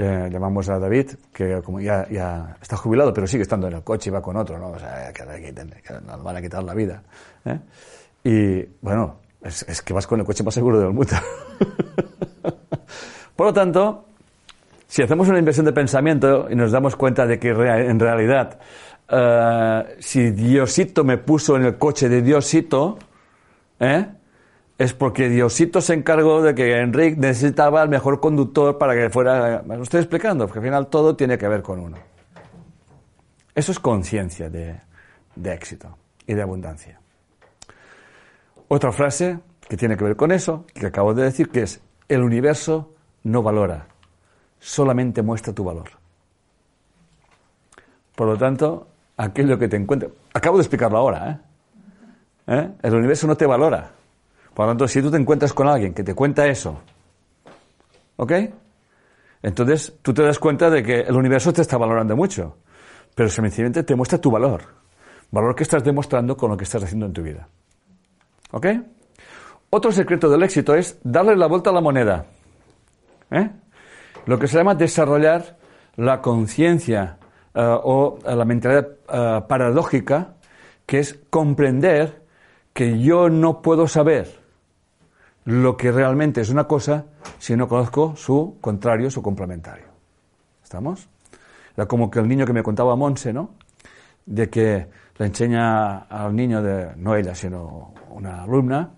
Eh, 0.00 0.28
llamamos 0.30 0.68
a 0.68 0.78
David, 0.78 1.10
que 1.32 1.60
como 1.62 1.80
ya, 1.80 2.08
ya, 2.08 2.56
está 2.62 2.76
jubilado, 2.76 3.12
pero 3.12 3.26
sigue 3.26 3.42
estando 3.42 3.66
en 3.66 3.74
el 3.74 3.82
coche 3.82 4.10
y 4.10 4.12
va 4.12 4.22
con 4.22 4.36
otro, 4.36 4.56
¿no? 4.56 4.70
O 4.70 4.78
sea, 4.78 5.12
que, 5.12 5.24
nos 6.06 6.22
van 6.22 6.36
a 6.36 6.40
quitar 6.40 6.62
la 6.62 6.72
vida. 6.72 7.02
¿eh? 7.44 7.58
Y 8.22 8.68
bueno, 8.80 9.18
es, 9.42 9.82
que 9.82 9.92
vas 9.92 10.06
con 10.06 10.20
el 10.20 10.26
coche 10.26 10.42
más 10.42 10.54
seguro 10.54 10.80
del 10.80 10.90
mundo. 10.90 11.12
Por 13.36 13.46
lo 13.46 13.52
tanto, 13.52 14.06
si 14.86 15.02
hacemos 15.02 15.28
una 15.28 15.38
inversión 15.38 15.66
de 15.66 15.72
pensamiento 15.72 16.48
y 16.50 16.56
nos 16.56 16.72
damos 16.72 16.96
cuenta 16.96 17.26
de 17.26 17.38
que 17.38 17.50
en 17.50 18.00
realidad, 18.00 18.58
si 20.00 20.30
Diosito 20.30 21.04
me 21.04 21.18
puso 21.18 21.56
en 21.56 21.64
el 21.64 21.78
coche 21.78 22.08
de 22.08 22.22
Diosito, 22.22 22.98
¿eh? 23.78 24.06
es 24.76 24.92
porque 24.92 25.28
Diosito 25.28 25.80
se 25.80 25.94
encargó 25.94 26.42
de 26.42 26.54
que 26.54 26.78
Enrique 26.78 27.16
necesitaba 27.16 27.82
el 27.82 27.88
mejor 27.88 28.20
conductor 28.20 28.76
para 28.76 28.94
que 28.94 29.10
fuera... 29.10 29.62
Me 29.64 29.76
lo 29.76 29.84
estoy 29.84 30.00
explicando, 30.00 30.46
porque 30.46 30.58
al 30.58 30.64
final 30.64 30.88
todo 30.88 31.14
tiene 31.14 31.38
que 31.38 31.46
ver 31.46 31.62
con 31.62 31.78
uno. 31.78 31.96
Eso 33.54 33.72
es 33.72 33.78
conciencia 33.78 34.50
de 34.50 34.80
éxito 35.44 35.96
y 36.26 36.34
de 36.34 36.42
abundancia. 36.42 37.00
Otra 38.68 38.92
frase 38.92 39.40
que 39.68 39.76
tiene 39.76 39.96
que 39.96 40.04
ver 40.04 40.16
con 40.16 40.30
eso, 40.32 40.64
que 40.74 40.86
acabo 40.86 41.14
de 41.14 41.24
decir, 41.24 41.48
que 41.50 41.62
es, 41.62 41.80
el 42.08 42.22
universo 42.22 42.94
no 43.24 43.42
valora, 43.42 43.86
solamente 44.58 45.22
muestra 45.22 45.52
tu 45.52 45.64
valor. 45.64 45.90
Por 48.14 48.26
lo 48.26 48.36
tanto, 48.36 48.88
aquello 49.16 49.58
que 49.58 49.68
te 49.68 49.76
encuentra... 49.76 50.08
Acabo 50.32 50.56
de 50.56 50.62
explicarlo 50.62 50.98
ahora, 50.98 51.30
¿eh? 51.30 51.38
¿Eh? 52.46 52.70
El 52.82 52.94
universo 52.94 53.26
no 53.26 53.36
te 53.36 53.46
valora, 53.46 53.90
por 54.58 54.66
lo 54.66 54.72
tanto, 54.72 54.88
si 54.88 55.00
tú 55.00 55.10
te 55.10 55.16
encuentras 55.16 55.52
con 55.52 55.68
alguien 55.68 55.94
que 55.94 56.02
te 56.02 56.14
cuenta 56.14 56.46
eso, 56.46 56.80
¿ok? 58.16 58.32
Entonces 59.42 59.98
tú 60.02 60.12
te 60.12 60.22
das 60.22 60.38
cuenta 60.38 60.68
de 60.68 60.82
que 60.82 61.00
el 61.02 61.14
universo 61.14 61.52
te 61.52 61.62
está 61.62 61.76
valorando 61.76 62.16
mucho, 62.16 62.56
pero 63.14 63.28
sencillamente 63.28 63.84
te 63.84 63.94
muestra 63.94 64.18
tu 64.18 64.30
valor, 64.30 64.62
valor 65.30 65.54
que 65.54 65.62
estás 65.62 65.84
demostrando 65.84 66.36
con 66.36 66.50
lo 66.50 66.56
que 66.56 66.64
estás 66.64 66.82
haciendo 66.82 67.06
en 67.06 67.12
tu 67.12 67.22
vida. 67.22 67.48
¿Ok? 68.50 68.66
Otro 69.70 69.92
secreto 69.92 70.30
del 70.30 70.42
éxito 70.42 70.74
es 70.74 70.98
darle 71.02 71.36
la 71.36 71.46
vuelta 71.46 71.70
a 71.70 71.72
la 71.72 71.80
moneda. 71.80 72.26
¿eh? 73.30 73.50
Lo 74.26 74.38
que 74.38 74.48
se 74.48 74.56
llama 74.56 74.74
desarrollar 74.74 75.58
la 75.96 76.22
conciencia 76.22 77.18
eh, 77.54 77.60
o 77.60 78.18
la 78.24 78.44
mentalidad 78.44 78.88
eh, 79.08 79.42
paradójica, 79.46 80.34
que 80.86 81.00
es 81.00 81.18
comprender 81.28 82.22
que 82.72 82.98
yo 83.00 83.28
no 83.28 83.60
puedo 83.60 83.88
saber 83.88 84.38
lo 85.44 85.76
que 85.76 85.92
realmente 85.92 86.40
es 86.40 86.50
una 86.50 86.64
cosa 86.64 87.06
si 87.38 87.56
no 87.56 87.68
conozco 87.68 88.14
su 88.16 88.56
contrario, 88.60 89.10
su 89.10 89.22
complementario. 89.22 89.86
¿Estamos? 90.62 91.08
Era 91.76 91.86
como 91.86 92.10
que 92.10 92.18
el 92.18 92.28
niño 92.28 92.46
que 92.46 92.52
me 92.52 92.62
contaba 92.62 92.96
Monse, 92.96 93.32
¿no? 93.32 93.50
De 94.28 94.50
que 94.50 94.86
le 95.16 95.26
enseña 95.26 96.00
al 96.00 96.36
niño, 96.36 96.62
de, 96.62 96.94
no 96.96 97.16
ella, 97.16 97.34
sino 97.34 97.94
una 98.10 98.42
alumna, 98.42 98.90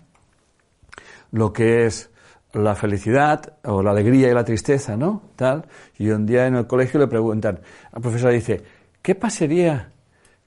lo 1.31 1.53
que 1.53 1.85
es 1.85 2.11
la 2.53 2.75
felicidad 2.75 3.53
o 3.63 3.81
la 3.81 3.91
alegría 3.91 4.29
y 4.29 4.33
la 4.33 4.43
tristeza, 4.43 4.97
¿no? 4.97 5.21
Tal. 5.35 5.65
Y 5.97 6.09
un 6.09 6.25
día 6.25 6.47
en 6.47 6.55
el 6.55 6.67
colegio 6.67 6.99
le 6.99 7.07
preguntan, 7.07 7.61
la 7.93 7.99
profesora 7.99 8.33
dice, 8.33 8.61
¿qué 9.01 9.15
pasaría 9.15 9.91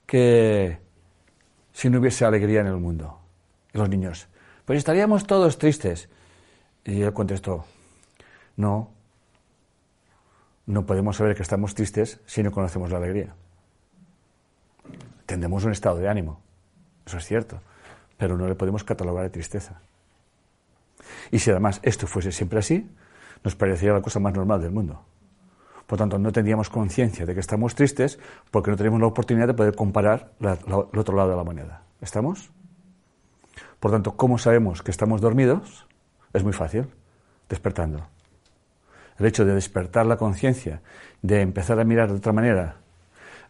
que 0.06 0.78
si 1.72 1.88
no 1.88 1.98
hubiese 1.98 2.24
alegría 2.24 2.60
en 2.60 2.66
el 2.66 2.76
mundo? 2.76 3.18
Y 3.72 3.78
los 3.78 3.88
niños, 3.88 4.28
pues 4.64 4.78
estaríamos 4.78 5.26
todos 5.26 5.58
tristes. 5.58 6.08
Y 6.84 7.00
él 7.00 7.14
contestó, 7.14 7.64
no, 8.56 8.90
no 10.66 10.84
podemos 10.84 11.16
saber 11.16 11.34
que 11.34 11.42
estamos 11.42 11.74
tristes 11.74 12.20
si 12.26 12.42
no 12.42 12.52
conocemos 12.52 12.90
la 12.90 12.98
alegría. 12.98 13.34
Tendremos 15.34 15.64
un 15.64 15.72
estado 15.72 15.96
de 15.96 16.08
ánimo, 16.08 16.40
eso 17.04 17.18
es 17.18 17.26
cierto, 17.26 17.60
pero 18.16 18.38
no 18.38 18.46
le 18.46 18.54
podemos 18.54 18.84
catalogar 18.84 19.24
de 19.24 19.30
tristeza. 19.30 19.80
Y 21.32 21.40
si 21.40 21.50
además 21.50 21.80
esto 21.82 22.06
fuese 22.06 22.30
siempre 22.30 22.60
así, 22.60 22.88
nos 23.42 23.56
parecería 23.56 23.94
la 23.94 24.00
cosa 24.00 24.20
más 24.20 24.32
normal 24.32 24.62
del 24.62 24.70
mundo. 24.70 25.04
Por 25.88 25.98
tanto, 25.98 26.20
no 26.20 26.30
tendríamos 26.30 26.70
conciencia 26.70 27.26
de 27.26 27.34
que 27.34 27.40
estamos 27.40 27.74
tristes 27.74 28.20
porque 28.52 28.70
no 28.70 28.76
tenemos 28.76 29.00
la 29.00 29.08
oportunidad 29.08 29.48
de 29.48 29.54
poder 29.54 29.74
comparar 29.74 30.30
el 30.38 30.98
otro 31.00 31.16
lado 31.16 31.30
de 31.30 31.36
la 31.36 31.42
moneda. 31.42 31.82
¿Estamos? 32.00 32.52
Por 33.80 33.90
tanto, 33.90 34.16
¿cómo 34.16 34.38
sabemos 34.38 34.82
que 34.82 34.92
estamos 34.92 35.20
dormidos? 35.20 35.88
Es 36.32 36.44
muy 36.44 36.52
fácil, 36.52 36.86
despertando. 37.48 38.06
El 39.18 39.26
hecho 39.26 39.44
de 39.44 39.54
despertar 39.54 40.06
la 40.06 40.16
conciencia, 40.16 40.80
de 41.22 41.40
empezar 41.40 41.80
a 41.80 41.84
mirar 41.84 42.10
de 42.10 42.18
otra 42.18 42.32
manera, 42.32 42.83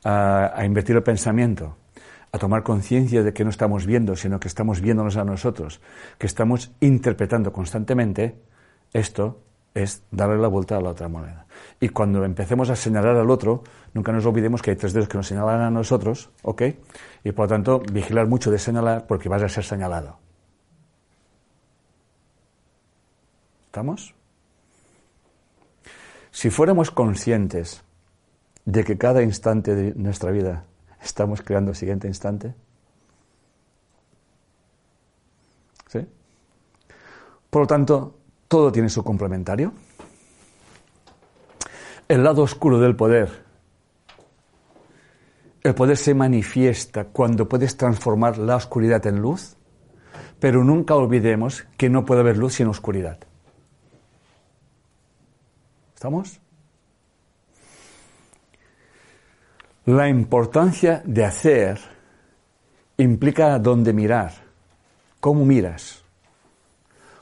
a, 0.05 0.63
invertir 0.65 0.97
el 0.97 1.03
pensamiento, 1.03 1.77
a 2.31 2.39
tomar 2.39 2.63
conciencia 2.63 3.23
de 3.23 3.33
que 3.33 3.45
no 3.45 3.51
estamos 3.51 3.87
viendo, 3.87 4.17
sino 4.17 4.39
que 4.39 4.49
estamos 4.49 4.81
viéndonos 4.81 5.17
a 5.17 5.25
nosotros, 5.25 5.81
que 6.19 6.27
estamos 6.27 6.73
interpretando 6.81 7.53
constantemente, 7.53 8.37
esto 8.93 9.41
es 9.73 10.05
darle 10.11 10.39
la 10.39 10.49
vuelta 10.49 10.77
a 10.77 10.81
la 10.81 10.91
otra 10.91 11.09
moneda. 11.09 11.47
Y 11.81 11.89
cuando 11.89 12.25
empecemos 12.25 12.71
a 12.71 12.77
señalar 12.77 13.17
al 13.17 13.31
otro, 13.31 13.65
nunca 13.93 14.13
nos 14.13 14.25
olvidemos 14.25 14.63
que 14.63 14.71
hay 14.71 14.77
tres 14.77 14.93
dedos 14.93 15.09
que 15.09 15.17
nos 15.17 15.27
señalan 15.27 15.61
a 15.61 15.71
nosotros, 15.71 16.31
¿ok? 16.43 16.63
Y 17.25 17.33
por 17.33 17.47
lo 17.47 17.49
tanto, 17.49 17.81
vigilar 17.81 18.29
mucho 18.29 18.51
de 18.51 18.59
señalar 18.59 19.07
porque 19.07 19.29
vas 19.29 19.43
a 19.43 19.49
ser 19.49 19.65
señalado. 19.65 20.19
¿Estamos? 23.67 24.15
Si 26.31 26.51
fuéramos 26.51 26.93
conscientes 26.93 27.83
de 28.65 28.85
que 28.85 28.97
cada 28.97 29.23
instante 29.23 29.75
de 29.75 29.95
nuestra 29.95 30.31
vida 30.31 30.65
estamos 31.03 31.43
creando 31.43 31.73
el 31.73 31.77
siguiente 31.77 32.09
instante, 32.09 32.55
¿sí? 35.89 36.07
Por 37.51 37.63
lo 37.63 37.67
tanto, 37.67 38.19
todo 38.49 38.73
tiene 38.73 38.89
su 38.89 39.03
complementario. 39.05 39.73
el 42.07 42.23
lado 42.23 42.43
oscuro 42.43 42.79
del 42.79 42.97
poder. 42.97 43.45
El 45.63 45.75
poder 45.75 45.97
se 45.97 46.13
manifiesta 46.13 47.05
cuando 47.07 47.49
puedes 47.49 47.77
transformar 47.79 48.37
la 48.37 48.57
oscuridad 48.57 49.07
en 49.07 49.23
luz, 49.23 49.57
pero 50.39 50.63
nunca 50.63 50.95
olvidemos 50.95 51.65
que 51.79 51.89
no 51.89 52.05
puede 52.05 52.21
haber 52.21 52.37
luz 52.37 52.55
sin 52.55 52.67
oscuridad. 52.67 53.19
¿Estamos? 55.95 56.41
La 59.87 60.09
importancia 60.09 61.03
de 61.05 61.27
hacer 61.27 61.79
implica 62.97 63.59
dónde 63.59 63.93
mirar, 63.93 64.33
cómo 65.21 65.45
miras. 65.45 66.03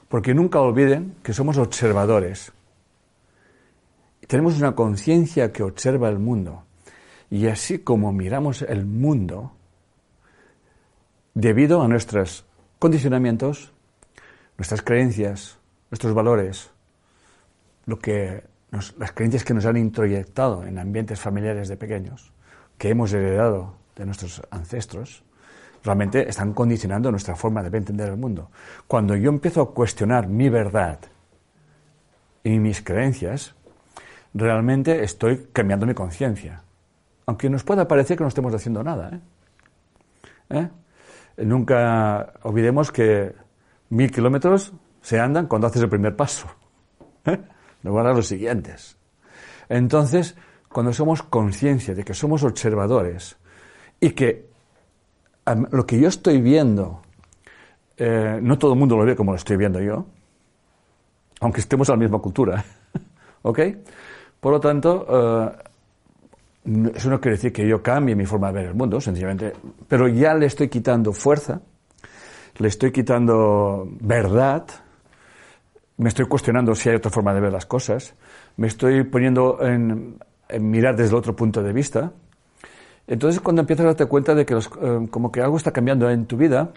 Porque 0.08 0.32
nunca 0.32 0.60
olviden 0.60 1.16
que 1.24 1.32
somos 1.32 1.58
observadores. 1.58 2.52
Tenemos 4.28 4.58
una 4.58 4.76
conciencia 4.76 5.52
que 5.52 5.64
observa 5.64 6.08
el 6.08 6.20
mundo. 6.20 6.62
Y 7.30 7.48
así 7.48 7.80
como 7.80 8.12
miramos 8.12 8.62
el 8.62 8.86
mundo, 8.86 9.52
debido 11.34 11.82
a 11.82 11.88
nuestros 11.88 12.44
condicionamientos, 12.78 13.72
nuestras 14.56 14.82
creencias, 14.82 15.58
nuestros 15.90 16.14
valores, 16.14 16.70
lo 17.86 17.98
que 17.98 18.44
las 18.70 19.12
creencias 19.12 19.42
que 19.42 19.54
nos 19.54 19.66
han 19.66 19.78
introyectado 19.78 20.64
en 20.64 20.78
ambientes 20.78 21.18
familiares 21.18 21.68
de 21.68 21.76
pequeños, 21.76 22.32
que 22.82 22.90
hemos 22.90 23.12
heredado 23.12 23.76
de 23.94 24.04
nuestros 24.04 24.42
ancestros, 24.50 25.22
realmente 25.84 26.28
están 26.28 26.52
condicionando 26.52 27.12
nuestra 27.12 27.36
forma 27.36 27.62
de 27.62 27.78
entender 27.78 28.08
el 28.08 28.16
mundo. 28.16 28.50
Cuando 28.88 29.14
yo 29.14 29.30
empiezo 29.30 29.62
a 29.62 29.72
cuestionar 29.72 30.26
mi 30.26 30.48
verdad 30.48 30.98
y 32.42 32.58
mis 32.58 32.82
creencias, 32.82 33.54
realmente 34.34 35.04
estoy 35.04 35.46
cambiando 35.52 35.86
mi 35.86 35.94
conciencia. 35.94 36.64
Aunque 37.26 37.48
nos 37.48 37.62
pueda 37.62 37.86
parecer 37.86 38.16
que 38.16 38.24
no 38.24 38.28
estemos 38.28 38.52
haciendo 38.52 38.82
nada. 38.82 39.10
¿eh? 39.12 39.20
¿Eh? 40.50 40.68
Nunca 41.44 42.32
olvidemos 42.42 42.90
que 42.90 43.32
mil 43.90 44.10
kilómetros 44.10 44.72
se 45.02 45.20
andan 45.20 45.46
cuando 45.46 45.68
haces 45.68 45.82
el 45.82 45.88
primer 45.88 46.16
paso. 46.16 46.48
¿eh? 47.26 47.38
Luego 47.84 48.00
harás 48.00 48.16
los 48.16 48.26
siguientes. 48.26 48.96
Entonces, 49.68 50.34
cuando 50.72 50.92
somos 50.92 51.22
conciencia 51.22 51.94
de 51.94 52.04
que 52.04 52.14
somos 52.14 52.42
observadores 52.42 53.36
y 54.00 54.10
que 54.10 54.50
lo 55.70 55.86
que 55.86 56.00
yo 56.00 56.08
estoy 56.08 56.40
viendo, 56.40 57.02
eh, 57.96 58.38
no 58.42 58.58
todo 58.58 58.72
el 58.72 58.78
mundo 58.78 58.96
lo 58.96 59.04
ve 59.04 59.16
como 59.16 59.32
lo 59.32 59.36
estoy 59.36 59.56
viendo 59.56 59.80
yo, 59.80 60.06
aunque 61.40 61.60
estemos 61.60 61.88
en 61.88 61.94
la 61.94 61.98
misma 61.98 62.18
cultura. 62.18 62.64
¿Ok? 63.42 63.60
Por 64.40 64.52
lo 64.52 64.60
tanto, 64.60 65.06
eh, 65.08 66.92
eso 66.94 67.10
no 67.10 67.20
quiere 67.20 67.36
decir 67.36 67.52
que 67.52 67.66
yo 67.66 67.82
cambie 67.82 68.14
mi 68.14 68.26
forma 68.26 68.48
de 68.48 68.54
ver 68.54 68.66
el 68.66 68.74
mundo, 68.74 69.00
sencillamente, 69.00 69.52
pero 69.88 70.08
ya 70.08 70.34
le 70.34 70.46
estoy 70.46 70.68
quitando 70.68 71.12
fuerza, 71.12 71.60
le 72.58 72.68
estoy 72.68 72.92
quitando 72.92 73.88
verdad, 74.00 74.66
me 75.96 76.08
estoy 76.08 76.26
cuestionando 76.26 76.74
si 76.74 76.88
hay 76.88 76.96
otra 76.96 77.10
forma 77.10 77.34
de 77.34 77.40
ver 77.40 77.52
las 77.52 77.66
cosas, 77.66 78.14
me 78.56 78.68
estoy 78.68 79.02
poniendo 79.04 79.58
en, 79.60 80.18
mirar 80.60 80.96
desde 80.96 81.14
otro 81.14 81.34
punto 81.34 81.62
de 81.62 81.72
vista. 81.72 82.12
Entonces, 83.06 83.40
cuando 83.40 83.60
empiezas 83.62 83.84
a 83.84 83.88
darte 83.88 84.06
cuenta 84.06 84.34
de 84.34 84.46
que 84.46 84.54
eh, 84.54 85.08
como 85.10 85.32
que 85.32 85.40
algo 85.40 85.56
está 85.56 85.72
cambiando 85.72 86.08
en 86.10 86.26
tu 86.26 86.36
vida, 86.36 86.72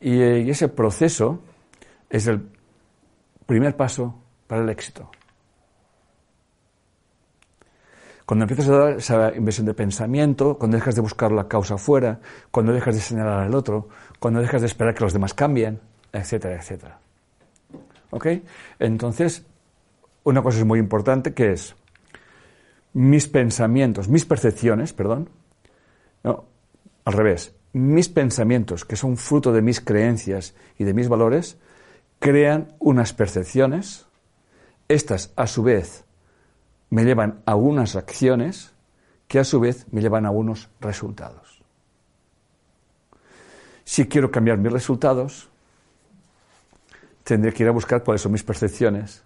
eh, 0.00 0.42
y 0.46 0.50
ese 0.50 0.68
proceso 0.68 1.40
es 2.08 2.26
el 2.26 2.40
primer 3.46 3.76
paso 3.76 4.14
para 4.46 4.62
el 4.62 4.68
éxito. 4.70 5.10
Cuando 8.24 8.44
empiezas 8.44 8.68
a 8.68 8.78
dar 8.78 8.92
esa 8.92 9.34
inversión 9.34 9.66
de 9.66 9.74
pensamiento, 9.74 10.56
cuando 10.56 10.76
dejas 10.76 10.94
de 10.94 11.00
buscar 11.00 11.32
la 11.32 11.48
causa 11.48 11.74
afuera, 11.74 12.20
cuando 12.52 12.72
dejas 12.72 12.94
de 12.94 13.00
señalar 13.00 13.40
al 13.40 13.54
otro, 13.54 13.88
cuando 14.20 14.40
dejas 14.40 14.60
de 14.60 14.68
esperar 14.68 14.94
que 14.94 15.02
los 15.02 15.12
demás 15.12 15.34
cambien, 15.34 15.80
etcétera, 16.12 16.54
etcétera. 16.54 16.98
¿Ok? 18.10 18.26
Entonces, 18.78 19.44
una 20.22 20.42
cosa 20.42 20.58
es 20.58 20.64
muy 20.64 20.78
importante 20.78 21.34
que 21.34 21.52
es 21.52 21.74
mis 22.92 23.28
pensamientos, 23.28 24.08
mis 24.08 24.24
percepciones, 24.24 24.92
perdón, 24.92 25.30
al 26.22 27.12
revés, 27.12 27.54
mis 27.72 28.08
pensamientos, 28.08 28.84
que 28.84 28.96
son 28.96 29.16
fruto 29.16 29.52
de 29.52 29.62
mis 29.62 29.80
creencias 29.80 30.54
y 30.78 30.84
de 30.84 30.94
mis 30.94 31.08
valores, 31.08 31.56
crean 32.18 32.74
unas 32.78 33.12
percepciones, 33.12 34.06
estas 34.88 35.32
a 35.36 35.46
su 35.46 35.62
vez 35.62 36.04
me 36.90 37.04
llevan 37.04 37.42
a 37.46 37.54
unas 37.54 37.96
acciones 37.96 38.72
que 39.28 39.38
a 39.38 39.44
su 39.44 39.60
vez 39.60 39.86
me 39.92 40.00
llevan 40.00 40.26
a 40.26 40.30
unos 40.30 40.68
resultados. 40.80 41.62
Si 43.84 44.06
quiero 44.06 44.30
cambiar 44.30 44.58
mis 44.58 44.72
resultados, 44.72 45.48
tendré 47.22 47.52
que 47.52 47.62
ir 47.62 47.68
a 47.68 47.72
buscar 47.72 48.02
cuáles 48.02 48.22
son 48.22 48.32
mis 48.32 48.42
percepciones, 48.42 49.22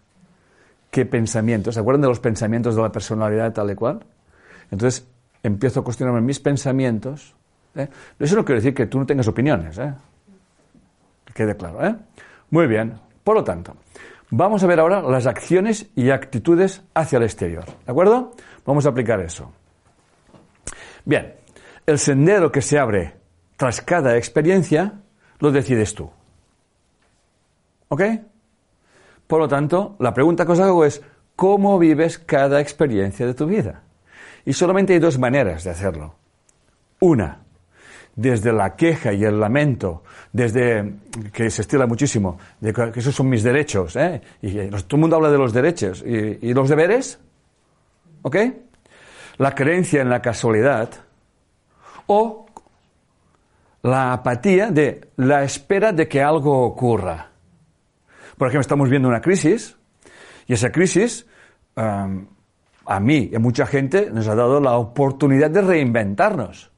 qué 0.94 1.04
pensamientos. 1.04 1.74
¿Se 1.74 1.80
acuerdan 1.80 2.02
de 2.02 2.06
los 2.08 2.20
pensamientos 2.20 2.76
de 2.76 2.82
la 2.82 2.92
personalidad 2.92 3.52
tal 3.52 3.68
y 3.68 3.74
cual? 3.74 3.98
Entonces 4.70 5.04
empiezo 5.42 5.80
a 5.80 5.84
cuestionarme 5.84 6.20
mis 6.20 6.38
pensamientos. 6.38 7.34
¿eh? 7.74 7.88
Eso 8.16 8.36
no 8.36 8.44
quiere 8.44 8.60
decir 8.60 8.74
que 8.74 8.86
tú 8.86 9.00
no 9.00 9.04
tengas 9.04 9.26
opiniones. 9.26 9.76
¿eh? 9.76 9.92
quede 11.34 11.56
claro. 11.56 11.84
¿eh? 11.84 11.96
Muy 12.50 12.68
bien. 12.68 12.94
Por 13.24 13.34
lo 13.34 13.42
tanto, 13.42 13.74
vamos 14.30 14.62
a 14.62 14.68
ver 14.68 14.78
ahora 14.78 15.02
las 15.02 15.26
acciones 15.26 15.88
y 15.96 16.10
actitudes 16.10 16.84
hacia 16.94 17.16
el 17.16 17.24
exterior. 17.24 17.64
¿De 17.64 17.90
acuerdo? 17.90 18.30
Vamos 18.64 18.86
a 18.86 18.90
aplicar 18.90 19.18
eso. 19.18 19.50
Bien, 21.04 21.34
el 21.86 21.98
sendero 21.98 22.52
que 22.52 22.62
se 22.62 22.78
abre 22.78 23.14
tras 23.56 23.80
cada 23.80 24.16
experiencia 24.16 24.92
lo 25.40 25.50
decides 25.50 25.92
tú. 25.92 26.08
¿Ok? 27.88 28.02
Por 29.26 29.40
lo 29.40 29.48
tanto, 29.48 29.96
la 29.98 30.12
pregunta 30.12 30.44
que 30.44 30.52
os 30.52 30.60
hago 30.60 30.84
es, 30.84 31.02
¿cómo 31.36 31.78
vives 31.78 32.18
cada 32.18 32.60
experiencia 32.60 33.26
de 33.26 33.34
tu 33.34 33.46
vida? 33.46 33.82
Y 34.44 34.52
solamente 34.52 34.92
hay 34.92 34.98
dos 34.98 35.18
maneras 35.18 35.64
de 35.64 35.70
hacerlo. 35.70 36.14
Una, 37.00 37.44
desde 38.16 38.52
la 38.52 38.76
queja 38.76 39.12
y 39.12 39.24
el 39.24 39.40
lamento, 39.40 40.02
desde 40.32 40.94
que 41.32 41.50
se 41.50 41.62
estila 41.62 41.86
muchísimo, 41.86 42.38
de 42.60 42.72
que 42.72 43.00
esos 43.00 43.14
son 43.14 43.28
mis 43.28 43.42
derechos, 43.42 43.96
¿eh? 43.96 44.20
y 44.42 44.68
todo 44.68 44.86
el 44.92 44.98
mundo 44.98 45.16
habla 45.16 45.30
de 45.30 45.38
los 45.38 45.52
derechos 45.52 46.02
y, 46.06 46.48
y 46.48 46.54
los 46.54 46.68
deberes, 46.68 47.18
¿ok? 48.22 48.36
La 49.38 49.54
creencia 49.54 50.02
en 50.02 50.10
la 50.10 50.22
casualidad 50.22 50.90
o 52.06 52.46
la 53.82 54.12
apatía 54.12 54.70
de 54.70 55.08
la 55.16 55.42
espera 55.42 55.92
de 55.92 56.08
que 56.08 56.22
algo 56.22 56.62
ocurra. 56.64 57.33
Por 58.36 58.48
ejemplo, 58.48 58.60
estamos 58.60 58.90
viendo 58.90 59.08
una 59.08 59.20
crisis 59.20 59.76
y 60.46 60.54
esa 60.54 60.70
crisis 60.72 61.26
a 61.76 63.00
mí 63.00 63.28
y 63.32 63.34
a 63.34 63.38
mucha 63.38 63.66
gente 63.66 64.10
nos 64.10 64.28
ha 64.28 64.34
dado 64.34 64.60
la 64.60 64.76
oportunidad 64.76 65.50
de 65.50 65.62
reinventarnos. 65.62 66.70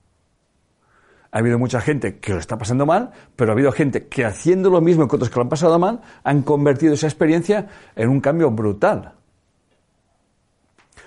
Ha 1.33 1.39
habido 1.39 1.59
mucha 1.59 1.81
gente 1.81 2.19
que 2.19 2.33
lo 2.33 2.39
está 2.39 2.57
pasando 2.57 2.87
mal, 2.87 3.11
pero 3.35 3.51
ha 3.51 3.55
habido 3.55 3.73
gente 3.73 4.07
que 4.07 4.25
haciendo 4.25 4.71
lo 4.71 4.81
mismo 4.81 5.07
que 5.07 5.17
otros 5.17 5.29
que 5.29 5.37
lo 5.37 5.43
han 5.43 5.49
pasado 5.49 5.79
mal, 5.79 6.01
han 6.25 6.43
convertido 6.43 6.95
esa 6.95 7.07
experiencia 7.07 7.69
en 7.95 8.09
un 8.09 8.21
cambio 8.21 8.51
brutal. 8.51 9.13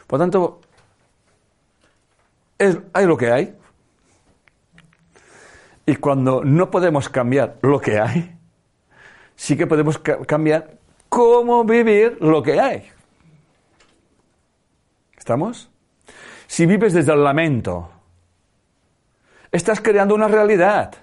Por 0.06 0.20
tanto, 0.20 0.62
hay 2.94 3.06
lo 3.06 3.18
que 3.18 3.32
hay. 3.32 3.56
Y 5.86 5.96
cuando 5.96 6.44
no 6.44 6.70
podemos 6.70 7.10
cambiar 7.10 7.58
lo 7.64 7.80
que 7.80 8.00
hay, 8.00 8.39
sí 9.40 9.56
que 9.56 9.68
podemos 9.68 9.98
cambiar 10.00 10.80
cómo 11.08 11.64
vivir 11.64 12.18
lo 12.20 12.44
que 12.44 12.60
hay. 12.60 12.90
¿Estamos? 15.18 15.72
Si 16.46 16.66
vives 16.66 16.92
desde 16.92 17.14
el 17.14 17.24
lamento, 17.24 17.90
estás 19.50 19.80
creando 19.80 20.14
una 20.14 20.28
realidad. 20.28 20.94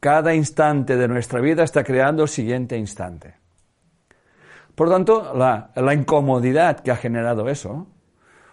Cada 0.00 0.34
instante 0.34 0.96
de 0.96 1.06
nuestra 1.06 1.40
vida 1.40 1.62
está 1.62 1.84
creando 1.84 2.24
el 2.24 2.28
siguiente 2.28 2.76
instante. 2.76 3.36
Por 4.74 4.90
tanto, 4.90 5.32
la, 5.32 5.94
incomodidad 5.94 6.80
que 6.80 6.90
ha 6.90 6.96
generado 6.96 7.48
eso, 7.48 7.86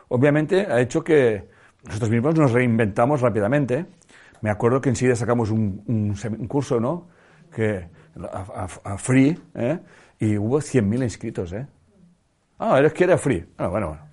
obviamente 0.07 0.67
ha 0.71 0.79
hecho 0.79 1.03
que 1.03 1.49
nosotros 1.83 2.11
mismos 2.11 2.35
nos 2.35 2.51
reinventamos 2.51 3.21
rápidamente. 3.21 3.87
Me 4.41 4.51
acuerdo 4.51 4.81
que 4.81 4.89
enseguida 4.89 5.15
sacamos 5.15 5.49
un, 5.49 5.83
un 5.87 6.47
curso, 6.47 6.79
¿no? 6.79 7.07
Que 7.51 8.02
a, 8.21 8.97
Free, 8.97 9.39
¿eh? 9.55 9.79
y 10.19 10.37
hubo 10.37 10.59
100.000 10.59 11.03
inscritos, 11.03 11.53
¿eh? 11.53 11.65
Ah, 12.59 12.77
eres 12.79 12.93
que 12.93 13.03
era 13.03 13.17
Free. 13.17 13.45
Ah, 13.57 13.67
bueno, 13.67 13.87
bueno. 13.89 14.03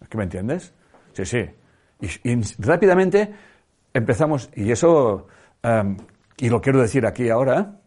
¿Es 0.00 0.08
que 0.08 0.18
me 0.18 0.24
entiendes? 0.24 0.72
Sí, 1.12 1.24
sí. 1.24 1.44
Y, 2.00 2.40
rápidamente 2.62 3.34
empezamos, 3.92 4.50
y 4.54 4.70
eso, 4.70 5.26
em, 5.62 5.96
y 6.36 6.48
lo 6.48 6.60
quiero 6.60 6.80
decir 6.80 7.04
aquí 7.06 7.28
ahora, 7.28 7.80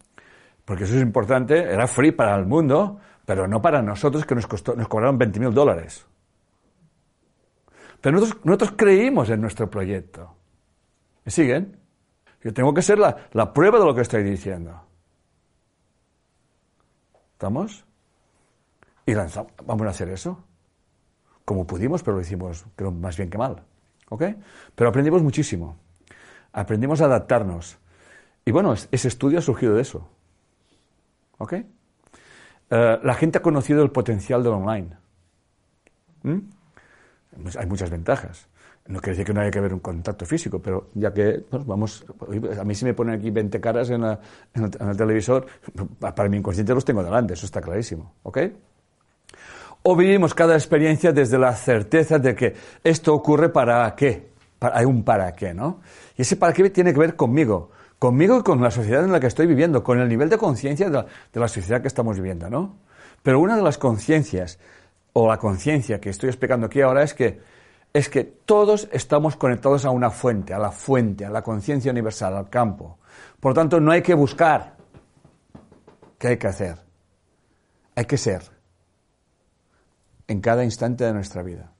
porque 0.65 0.83
eso 0.83 0.95
es 0.95 1.01
importante, 1.01 1.57
era 1.57 1.87
free 1.87 2.11
para 2.11 2.35
el 2.35 2.45
mundo, 2.45 2.99
pero 3.25 3.47
no 3.47 3.61
para 3.61 3.81
nosotros 3.81 4.25
que 4.25 4.35
nos, 4.35 4.47
costó, 4.47 4.75
nos 4.75 4.87
cobraron 4.87 5.17
20 5.17 5.39
mil 5.39 5.53
dólares. 5.53 6.05
Pero 8.01 8.17
nosotros, 8.17 8.45
nosotros 8.45 8.73
creímos 8.75 9.29
en 9.29 9.41
nuestro 9.41 9.69
proyecto. 9.69 10.35
¿Me 11.23 11.31
siguen? 11.31 11.80
Yo 12.43 12.53
tengo 12.53 12.73
que 12.73 12.81
ser 12.81 12.99
la, 12.99 13.29
la 13.33 13.53
prueba 13.53 13.79
de 13.79 13.85
lo 13.85 13.93
que 13.93 14.01
estoy 14.01 14.23
diciendo. 14.23 14.81
¿Estamos? 17.33 17.85
Y 19.05 19.13
lanzamos, 19.13 19.51
vamos 19.65 19.87
a 19.87 19.89
hacer 19.89 20.09
eso. 20.09 20.43
Como 21.45 21.65
pudimos, 21.65 22.03
pero 22.03 22.17
lo 22.17 22.21
hicimos 22.21 22.65
creo, 22.75 22.91
más 22.91 23.17
bien 23.17 23.29
que 23.29 23.37
mal. 23.37 23.63
¿Ok? 24.09 24.23
Pero 24.75 24.89
aprendimos 24.89 25.23
muchísimo. 25.23 25.77
Aprendimos 26.53 27.01
a 27.01 27.05
adaptarnos. 27.05 27.77
Y 28.45 28.51
bueno, 28.51 28.73
ese 28.73 29.07
estudio 29.07 29.39
ha 29.39 29.41
surgido 29.41 29.75
de 29.75 29.81
eso. 29.81 30.07
¿Ok? 31.37 31.53
Eh, 31.53 32.99
la 33.03 33.13
gente 33.15 33.37
ha 33.37 33.41
conocido 33.41 33.83
el 33.83 33.91
potencial 33.91 34.43
del 34.43 34.53
online. 34.53 34.97
¿Mm? 36.23 36.39
Hay 37.57 37.65
muchas 37.65 37.89
ventajas. 37.89 38.47
No 38.87 38.99
quiere 38.99 39.11
decir 39.11 39.25
que 39.25 39.33
no 39.33 39.41
haya 39.41 39.51
que 39.51 39.59
haber 39.59 39.73
un 39.73 39.79
contacto 39.79 40.25
físico, 40.25 40.59
pero 40.59 40.89
ya 40.95 41.13
que, 41.13 41.43
pues, 41.47 41.65
vamos, 41.65 42.05
a 42.59 42.63
mí 42.63 42.73
si 42.73 42.83
me 42.83 42.93
ponen 42.93 43.19
aquí 43.19 43.29
20 43.29 43.61
caras 43.61 43.89
en, 43.91 44.03
el, 44.03 44.97
televisor, 44.97 45.45
para 45.99 46.27
mi 46.27 46.37
inconsciente 46.37 46.73
los 46.73 46.83
tengo 46.83 47.03
delante, 47.03 47.33
eso 47.33 47.45
está 47.45 47.61
clarísimo, 47.61 48.15
¿ok? 48.23 48.39
O 49.83 49.95
vivimos 49.95 50.33
cada 50.33 50.55
experiencia 50.55 51.11
desde 51.11 51.37
la 51.37 51.53
certeza 51.53 52.19
de 52.19 52.35
que 52.35 52.55
esto 52.83 53.13
ocurre 53.13 53.49
para 53.49 53.95
qué, 53.95 54.29
hay 54.59 54.85
un 54.85 55.03
para 55.03 55.31
qué, 55.33 55.53
¿no? 55.53 55.81
Y 56.17 56.23
ese 56.23 56.35
para 56.35 56.51
qué 56.51 56.69
tiene 56.71 56.91
que 56.91 56.99
ver 56.99 57.15
conmigo, 57.15 57.71
conmigo 57.99 58.39
y 58.39 58.43
con 58.43 58.61
la 58.61 58.71
sociedad 58.71 59.03
en 59.03 59.11
la 59.11 59.19
que 59.19 59.27
estoy 59.27 59.45
viviendo, 59.45 59.83
con 59.83 59.99
el 59.99 60.09
nivel 60.09 60.27
de 60.27 60.37
conciencia 60.37 60.89
de, 60.89 61.05
de 61.33 61.39
la 61.39 61.47
sociedad 61.47 61.81
que 61.81 61.87
estamos 61.87 62.17
viviendo, 62.17 62.49
¿no? 62.49 62.77
Pero 63.21 63.39
una 63.39 63.55
de 63.55 63.61
las 63.61 63.77
conciencias, 63.77 64.59
o 65.13 65.27
la 65.27 65.37
conciencia 65.37 65.99
que 65.99 66.09
estoy 66.09 66.29
explicando 66.29 66.67
aquí 66.67 66.81
ahora 66.81 67.03
es 67.03 67.13
que 67.13 67.39
es 67.93 68.09
que 68.09 68.23
todos 68.23 68.87
estamos 68.91 69.35
conectados 69.35 69.85
a 69.85 69.89
una 69.89 70.09
fuente, 70.09 70.53
a 70.53 70.59
la 70.59 70.71
fuente, 70.71 71.25
a 71.25 71.29
la 71.29 71.41
conciencia 71.41 71.91
universal, 71.91 72.35
al 72.37 72.49
campo. 72.49 72.99
Por 73.39 73.51
lo 73.51 73.55
tanto, 73.55 73.79
no 73.79 73.91
hay 73.91 74.01
que 74.01 74.13
buscar. 74.13 74.77
¿Qué 76.17 76.29
hay 76.29 76.37
que 76.37 76.47
hacer? 76.47 76.77
Hay 77.95 78.05
que 78.05 78.17
ser 78.17 78.43
en 80.27 80.39
cada 80.39 80.63
instante 80.63 81.03
de 81.03 81.13
nuestra 81.13 81.43
vida. 81.43 81.73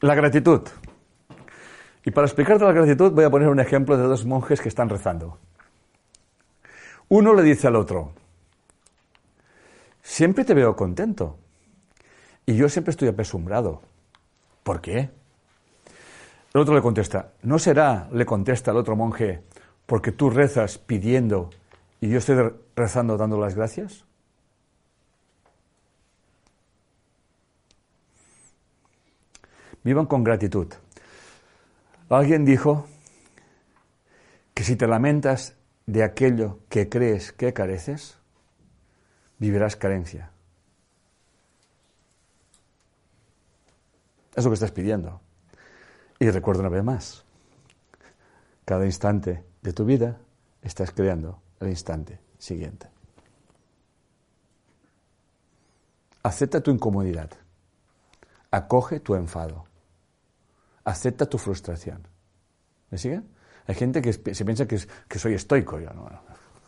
La 0.00 0.14
gratitud. 0.14 0.62
Y 2.04 2.10
para 2.10 2.26
explicarte 2.26 2.64
la 2.64 2.72
gratitud 2.72 3.12
voy 3.12 3.24
a 3.24 3.30
poner 3.30 3.48
un 3.48 3.60
ejemplo 3.60 3.96
de 3.96 4.04
dos 4.04 4.24
monjes 4.24 4.60
que 4.60 4.68
están 4.68 4.88
rezando. 4.88 5.38
Uno 7.08 7.34
le 7.34 7.42
dice 7.42 7.68
al 7.68 7.76
otro, 7.76 8.12
siempre 10.08 10.44
te 10.44 10.54
veo 10.54 10.74
contento. 10.74 11.38
Y 12.46 12.56
yo 12.56 12.68
siempre 12.70 12.92
estoy 12.92 13.08
apesumbrado. 13.08 13.82
¿Por 14.62 14.80
qué? 14.80 15.10
El 16.54 16.60
otro 16.62 16.74
le 16.74 16.80
contesta, 16.80 17.32
¿no 17.42 17.58
será, 17.58 18.08
le 18.10 18.24
contesta 18.24 18.70
el 18.70 18.78
otro 18.78 18.96
monje, 18.96 19.42
porque 19.84 20.12
tú 20.12 20.30
rezas 20.30 20.78
pidiendo 20.78 21.50
y 22.00 22.08
yo 22.08 22.18
estoy 22.18 22.52
rezando 22.74 23.18
dando 23.18 23.38
las 23.38 23.54
gracias? 23.54 24.06
Vivan 29.84 30.06
con 30.06 30.24
gratitud. 30.24 30.68
Alguien 32.08 32.46
dijo 32.46 32.86
que 34.54 34.64
si 34.64 34.74
te 34.74 34.86
lamentas 34.86 35.54
de 35.86 36.02
aquello 36.02 36.60
que 36.70 36.88
crees 36.88 37.32
que 37.32 37.52
careces, 37.52 38.17
vivirás 39.38 39.76
carencia. 39.76 40.30
Es 44.34 44.44
lo 44.44 44.50
que 44.50 44.54
estás 44.54 44.70
pidiendo. 44.70 45.20
Y 46.18 46.30
recuerda 46.30 46.60
una 46.60 46.68
vez 46.68 46.84
más, 46.84 47.24
cada 48.64 48.84
instante 48.84 49.44
de 49.62 49.72
tu 49.72 49.84
vida 49.84 50.18
estás 50.62 50.90
creando 50.90 51.40
el 51.60 51.68
instante 51.68 52.20
siguiente. 52.38 52.88
Acepta 56.22 56.60
tu 56.60 56.70
incomodidad. 56.70 57.30
Acoge 58.50 59.00
tu 59.00 59.14
enfado. 59.14 59.64
Acepta 60.84 61.26
tu 61.26 61.38
frustración. 61.38 62.06
¿Me 62.90 62.98
siguen? 62.98 63.28
Hay 63.66 63.74
gente 63.74 64.00
que 64.00 64.12
se 64.12 64.44
piensa 64.44 64.66
que, 64.66 64.78
soy 65.18 65.34
estoico. 65.34 65.78
Yo. 65.78 65.90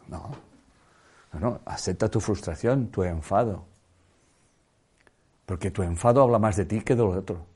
No, 0.09 0.31
acepta 1.65 2.09
tu 2.09 2.21
frustración, 2.21 2.89
tu 2.89 3.03
enfado. 3.05 3.67
Porque 5.47 5.71
tu 5.71 5.83
enfado 5.83 6.23
habla 6.23 6.39
más 6.39 6.57
de 6.57 6.65
ti 6.65 6.81
que 6.81 6.95
de 6.95 7.03
lo 7.03 7.11
otro. 7.11 7.47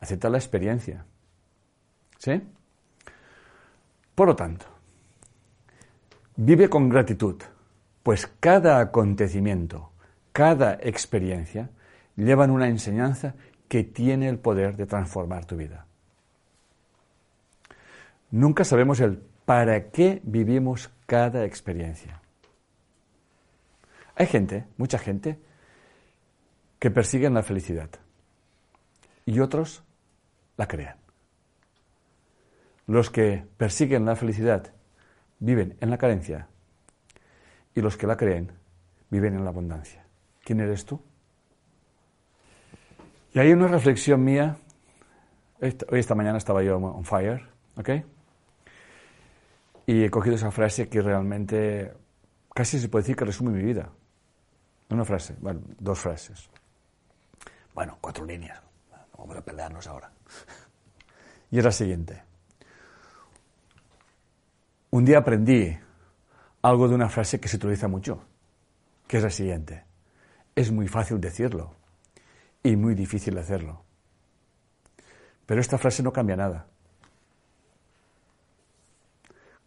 Acepta 0.00 0.28
la 0.28 0.38
experiencia. 0.38 1.04
¿Sí? 2.18 2.42
Por 4.14 4.28
lo 4.28 4.36
tanto, 4.36 4.66
vive 6.36 6.68
con 6.68 6.88
gratitud, 6.88 7.42
pues 8.02 8.30
cada 8.40 8.78
acontecimiento, 8.80 9.90
cada 10.32 10.74
experiencia 10.74 11.70
llevan 12.16 12.50
una 12.50 12.68
enseñanza 12.68 13.34
que 13.68 13.84
tiene 13.84 14.28
el 14.28 14.38
poder 14.38 14.76
de 14.76 14.86
transformar 14.86 15.46
tu 15.46 15.56
vida. 15.56 15.86
Nunca 18.30 18.64
sabemos 18.64 19.00
el 19.00 19.18
para 19.44 19.90
qué 19.90 20.20
vivimos 20.24 20.90
cada 21.06 21.44
experiencia. 21.44 22.21
Hay 24.16 24.26
gente, 24.26 24.66
mucha 24.76 24.98
gente, 24.98 25.38
que 26.78 26.90
persiguen 26.90 27.34
la 27.34 27.42
felicidad 27.42 27.90
y 29.24 29.40
otros 29.40 29.82
la 30.56 30.66
crean. 30.66 30.96
Los 32.86 33.10
que 33.10 33.46
persiguen 33.56 34.04
la 34.04 34.16
felicidad 34.16 34.72
viven 35.38 35.76
en 35.80 35.90
la 35.90 35.98
carencia 35.98 36.48
y 37.74 37.80
los 37.80 37.96
que 37.96 38.06
la 38.06 38.16
creen 38.16 38.52
viven 39.10 39.34
en 39.34 39.44
la 39.44 39.50
abundancia. 39.50 40.04
¿Quién 40.44 40.60
eres 40.60 40.84
tú? 40.84 41.00
Y 43.32 43.38
hay 43.38 43.52
una 43.52 43.68
reflexión 43.68 44.22
mía. 44.22 44.56
Hoy 45.60 46.00
esta 46.00 46.14
mañana 46.14 46.38
estaba 46.38 46.62
yo 46.62 46.76
on 46.76 47.04
fire, 47.04 47.48
¿ok? 47.76 47.90
Y 49.86 50.04
he 50.04 50.10
cogido 50.10 50.36
esa 50.36 50.50
frase 50.50 50.88
que 50.88 51.00
realmente 51.00 51.92
casi 52.54 52.78
se 52.78 52.88
puede 52.88 53.04
decir 53.04 53.16
que 53.16 53.24
resume 53.24 53.52
mi 53.52 53.62
vida. 53.62 53.90
Una 54.90 55.04
frase, 55.04 55.36
bueno, 55.40 55.60
dos 55.78 55.98
frases. 55.98 56.48
Bueno, 57.74 57.98
cuatro 58.00 58.24
líneas. 58.24 58.60
vamos 59.16 59.36
a 59.36 59.40
pelearnos 59.40 59.86
ahora. 59.86 60.10
Y 61.50 61.58
es 61.58 61.64
la 61.64 61.70
siguiente. 61.72 62.22
Un 64.90 65.04
día 65.04 65.18
aprendí 65.18 65.78
algo 66.62 66.88
de 66.88 66.94
una 66.94 67.08
frase 67.08 67.40
que 67.40 67.48
se 67.48 67.56
utiliza 67.56 67.88
mucho, 67.88 68.24
que 69.06 69.18
es 69.18 69.22
la 69.22 69.30
siguiente. 69.30 69.84
Es 70.54 70.70
muy 70.70 70.88
fácil 70.88 71.20
decirlo 71.20 71.74
y 72.62 72.76
muy 72.76 72.94
difícil 72.94 73.36
hacerlo. 73.38 73.82
Pero 75.46 75.60
esta 75.60 75.78
frase 75.78 76.02
no 76.02 76.12
cambia 76.12 76.36
nada. 76.36 76.66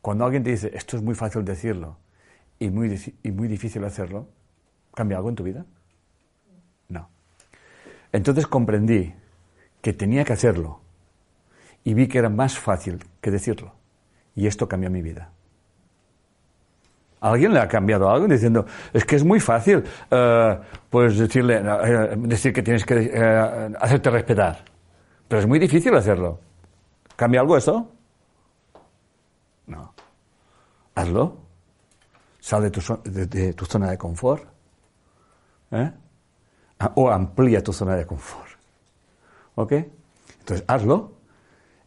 Cuando 0.02 0.26
alguien 0.26 0.44
te 0.44 0.52
dice, 0.52 0.72
esto 0.74 0.98
es 0.98 1.04
muy 1.04 1.16
fácil 1.16 1.44
decirlo 1.44 1.98
y 2.60 2.70
muy, 2.70 3.18
y 3.24 3.32
muy 3.32 3.48
difícil 3.48 3.84
hacerlo, 3.84 4.28
¿Cambia 4.96 5.18
algo 5.18 5.30
en 5.30 5.36
tu 5.36 5.44
vida? 5.44 5.66
No. 6.88 7.10
Entonces 8.12 8.48
comprendí 8.48 9.14
que 9.82 9.94
tenía 9.94 10.24
que 10.24 10.34
hacerlo 10.34 10.80
y 11.84 11.94
vi 11.94 12.08
que 12.08 12.18
era 12.18 12.30
más 12.30 12.58
fácil 12.58 13.04
que 13.22 13.30
decirlo. 13.30 13.74
Y 14.34 14.48
esto 14.48 14.68
cambió 14.68 14.90
mi 14.90 15.02
vida. 15.02 15.32
¿A 17.20 17.32
alguien 17.32 17.54
le 17.54 17.60
ha 17.60 17.68
cambiado 17.68 18.10
algo 18.10 18.28
diciendo, 18.28 18.66
es 18.94 19.04
que 19.06 19.16
es 19.16 19.24
muy 19.24 19.40
fácil, 19.40 19.84
eh, 20.12 20.60
pues 20.90 21.18
decirle, 21.18 21.58
eh, 21.58 22.16
decir 22.18 22.54
que 22.54 22.62
tienes 22.64 22.86
que 22.86 23.12
eh, 23.14 23.74
hacerte 23.80 24.10
respetar. 24.10 24.64
Pero 25.28 25.42
es 25.42 25.48
muy 25.48 25.60
difícil 25.60 25.94
hacerlo. 25.96 26.40
¿Cambia 27.16 27.42
algo 27.42 27.58
eso? 27.58 27.92
No. 29.68 29.94
Hazlo. 30.94 31.38
Sal 32.40 32.64
de 32.64 32.72
tu, 32.72 32.82
de 33.04 33.54
tu 33.54 33.66
zona 33.66 33.90
de 33.90 33.98
confort. 33.98 34.55
¿Eh? 35.76 35.92
Ah, 36.80 36.92
o 36.96 37.10
amplía 37.10 37.64
tu 37.64 37.74
zona 37.74 37.96
de 37.96 38.06
confort. 38.06 38.50
¿Ok? 39.56 39.74
Entonces, 40.40 40.64
hazlo 40.68 41.14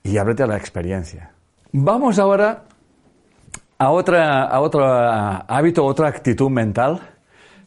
y 0.02 0.16
ábrete 0.18 0.42
a 0.42 0.46
la 0.46 0.56
experiencia. 0.56 1.32
Vamos 1.72 2.18
ahora 2.18 2.64
a, 3.78 3.90
otra, 3.90 4.44
a 4.44 4.60
otro 4.60 4.84
hábito, 4.86 5.84
otra 5.84 6.08
actitud 6.08 6.50
mental, 6.50 7.00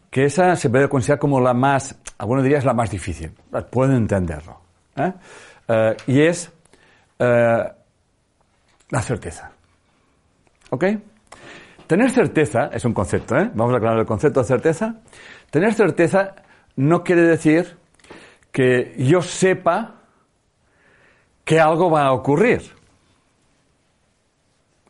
que 0.09 0.25
esa 0.25 0.55
se 0.55 0.69
puede 0.69 0.89
considerar 0.89 1.19
como 1.19 1.39
la 1.39 1.53
más, 1.53 1.95
algunos 2.17 2.43
dirían 2.43 2.65
la 2.65 2.73
más 2.73 2.89
difícil, 2.89 3.31
pueden 3.69 3.95
entenderlo. 3.95 4.59
¿eh? 4.95 5.13
Eh, 5.67 5.97
y 6.07 6.21
es 6.21 6.51
la 7.19 9.01
certeza. 9.01 9.51
¿Ok? 10.71 10.85
tener 11.91 12.09
certeza 12.09 12.69
es 12.71 12.85
un 12.85 12.93
concepto, 12.93 13.35
¿eh? 13.35 13.51
Vamos 13.53 13.73
a 13.73 13.77
aclarar 13.77 13.99
el 13.99 14.05
concepto 14.05 14.39
de 14.39 14.45
certeza. 14.45 14.95
Tener 15.51 15.73
certeza 15.73 16.33
no 16.77 17.03
quiere 17.03 17.23
decir 17.23 17.77
que 18.51 18.95
yo 18.97 19.21
sepa 19.21 19.95
que 21.43 21.59
algo 21.59 21.91
va 21.91 22.05
a 22.05 22.13
ocurrir. 22.13 22.61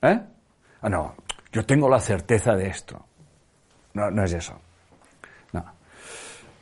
¿Eh? 0.03 0.21
Ah, 0.81 0.89
no, 0.89 1.15
yo 1.51 1.65
tengo 1.65 1.89
la 1.89 1.99
certeza 1.99 2.53
de 2.53 2.67
esto. 2.67 3.03
No, 3.93 4.09
no 4.11 4.23
es 4.23 4.33
eso. 4.33 4.59
No. 5.53 5.65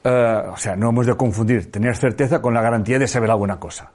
Eh, 0.04 0.44
o 0.52 0.58
sea, 0.58 0.76
no 0.78 0.90
hemos 0.90 1.06
de 1.06 1.16
confundir 1.16 1.70
tener 1.70 1.96
certeza 1.96 2.42
con 2.42 2.54
la 2.54 2.62
garantía 2.62 3.00
de 3.00 3.08
saber 3.08 3.30
alguna 3.30 3.60
cosa. 3.60 3.92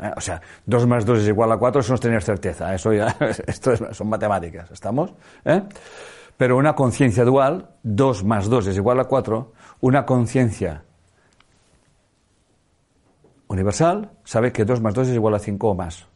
¿Eh? 0.00 0.10
O 0.16 0.20
sea, 0.20 0.40
2 0.66 0.86
más 0.86 1.04
2 1.04 1.20
es 1.20 1.28
igual 1.28 1.52
a 1.52 1.56
4, 1.56 1.80
eso 1.80 1.90
no 1.90 1.94
es 1.96 2.00
tener 2.00 2.22
certeza. 2.22 2.74
Eso 2.74 2.92
ya, 2.92 3.16
esto 3.46 3.94
son 3.94 4.08
matemáticas, 4.08 4.70
¿estamos? 4.70 5.12
¿Eh? 5.44 5.62
Pero 6.36 6.56
una 6.56 6.74
conciencia 6.74 7.24
dual, 7.24 7.70
2 7.82 8.24
más 8.24 8.48
2 8.48 8.68
es 8.68 8.76
igual 8.76 9.00
a 9.00 9.04
4, 9.04 9.52
una 9.80 10.04
conciencia 10.04 10.84
universal 13.48 14.10
sabe 14.24 14.52
que 14.52 14.64
2 14.64 14.80
más 14.80 14.94
2 14.94 15.08
es 15.08 15.14
igual 15.14 15.34
a 15.34 15.38
5 15.38 15.68
o 15.68 15.74
más. 15.74 16.06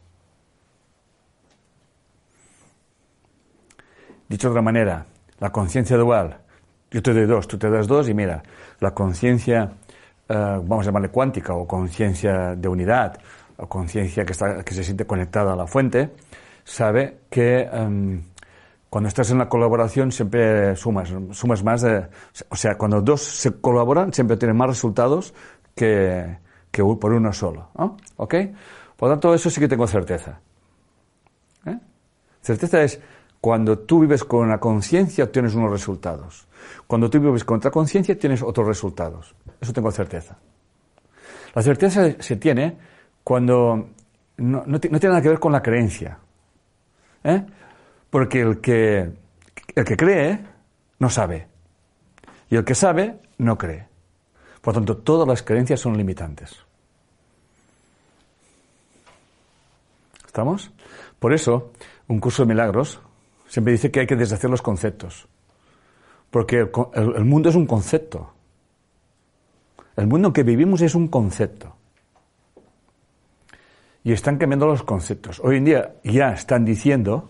Dicho 4.27 4.47
de 4.47 4.51
otra 4.51 4.61
manera, 4.61 5.05
la 5.39 5.51
conciencia 5.51 5.97
dual, 5.97 6.41
yo 6.91 7.01
te 7.01 7.13
doy 7.13 7.25
2, 7.25 7.47
tú 7.47 7.57
te 7.57 7.69
das 7.69 7.87
2 7.87 8.09
y 8.09 8.13
mira, 8.13 8.43
la 8.79 8.91
conciencia, 8.91 9.71
eh, 10.27 10.59
vamos 10.63 10.85
a 10.85 10.89
llamarle 10.89 11.09
cuántica 11.09 11.53
o 11.53 11.65
conciencia 11.67 12.55
de 12.55 12.67
unidad 12.67 13.17
o 13.57 13.67
conciencia 13.67 14.25
que, 14.25 14.33
está, 14.33 14.63
que 14.63 14.73
se 14.73 14.83
siente 14.83 15.05
conectada 15.05 15.53
a 15.53 15.55
la 15.55 15.65
fuente, 15.65 16.11
sabe 16.63 17.21
que 17.29 17.61
em, 17.61 18.21
cuando 18.89 19.07
estás 19.07 19.29
en 19.31 19.37
la 19.37 19.47
colaboración 19.47 20.11
siempre 20.11 20.75
sumas, 20.75 21.13
sumas 21.31 21.63
más 21.63 21.81
de, 21.81 22.07
o 22.49 22.55
sea, 22.55 22.75
cuando 22.77 23.01
dos 23.01 23.21
se 23.21 23.59
colaboran 23.59 24.13
siempre 24.13 24.37
tienen 24.37 24.57
más 24.57 24.69
resultados 24.69 25.33
que, 25.75 26.39
que 26.71 26.83
por 26.83 27.13
uno 27.13 27.31
solo. 27.31 27.69
¿Ok? 28.17 28.35
Por 28.97 29.09
lo 29.09 29.15
tanto, 29.15 29.33
eso 29.33 29.49
sí 29.49 29.61
que 29.61 29.67
tengo 29.67 29.87
certeza. 29.87 30.41
¿Eh? 31.65 31.77
Certeza 32.41 32.81
es 32.81 32.99
cuando 33.39 33.79
tú 33.79 34.01
vives 34.01 34.23
con 34.23 34.49
la 34.49 34.59
conciencia 34.59 35.23
obtienes 35.23 35.55
unos 35.55 35.71
resultados. 35.71 36.47
Cuando 36.87 37.09
tú 37.09 37.19
vives 37.19 37.43
con 37.43 37.57
otra 37.57 37.71
conciencia 37.71 38.17
tienes 38.17 38.41
otros 38.41 38.67
resultados. 38.67 39.35
Eso 39.61 39.71
tengo 39.71 39.91
certeza. 39.91 40.37
La 41.53 41.61
certeza 41.61 42.11
se 42.19 42.35
tiene 42.35 42.77
cuando 43.23 43.89
no, 44.37 44.63
no, 44.65 44.79
tiene 44.79 44.99
nada 44.99 45.21
que 45.21 45.29
ver 45.29 45.39
con 45.39 45.51
la 45.51 45.61
creencia. 45.61 46.19
¿eh? 47.23 47.45
Porque 48.09 48.41
el 48.41 48.59
que, 48.61 49.11
el 49.75 49.85
que 49.85 49.97
cree 49.97 50.39
no 50.99 51.09
sabe. 51.09 51.47
Y 52.49 52.55
el 52.55 52.65
que 52.65 52.75
sabe 52.75 53.19
no 53.37 53.57
cree. 53.57 53.87
Por 54.61 54.73
lo 54.73 54.81
tanto, 54.81 54.97
todas 54.97 55.27
las 55.27 55.43
creencias 55.43 55.79
son 55.79 55.97
limitantes. 55.97 56.57
¿Estamos? 60.25 60.71
Por 61.19 61.33
eso, 61.33 61.71
un 62.07 62.19
curso 62.19 62.43
de 62.43 62.49
milagros 62.49 62.99
siempre 63.47 63.73
dice 63.73 63.91
que 63.91 64.01
hay 64.01 64.07
que 64.07 64.15
deshacer 64.15 64.49
los 64.49 64.61
conceptos. 64.61 65.27
Porque 66.29 66.69
el, 66.93 67.25
mundo 67.25 67.49
es 67.49 67.55
un 67.55 67.65
concepto. 67.65 68.31
El 69.95 70.07
mundo 70.07 70.27
en 70.27 70.33
que 70.33 70.43
vivimos 70.43 70.81
es 70.81 70.95
un 70.95 71.07
concepto. 71.07 71.75
Y 74.03 74.11
están 74.11 74.37
cambiando 74.37 74.67
los 74.67 74.83
conceptos. 74.83 75.41
Hoy 75.43 75.57
en 75.57 75.65
día 75.65 75.95
ya 76.03 76.31
están 76.31 76.63
diciendo, 76.63 77.29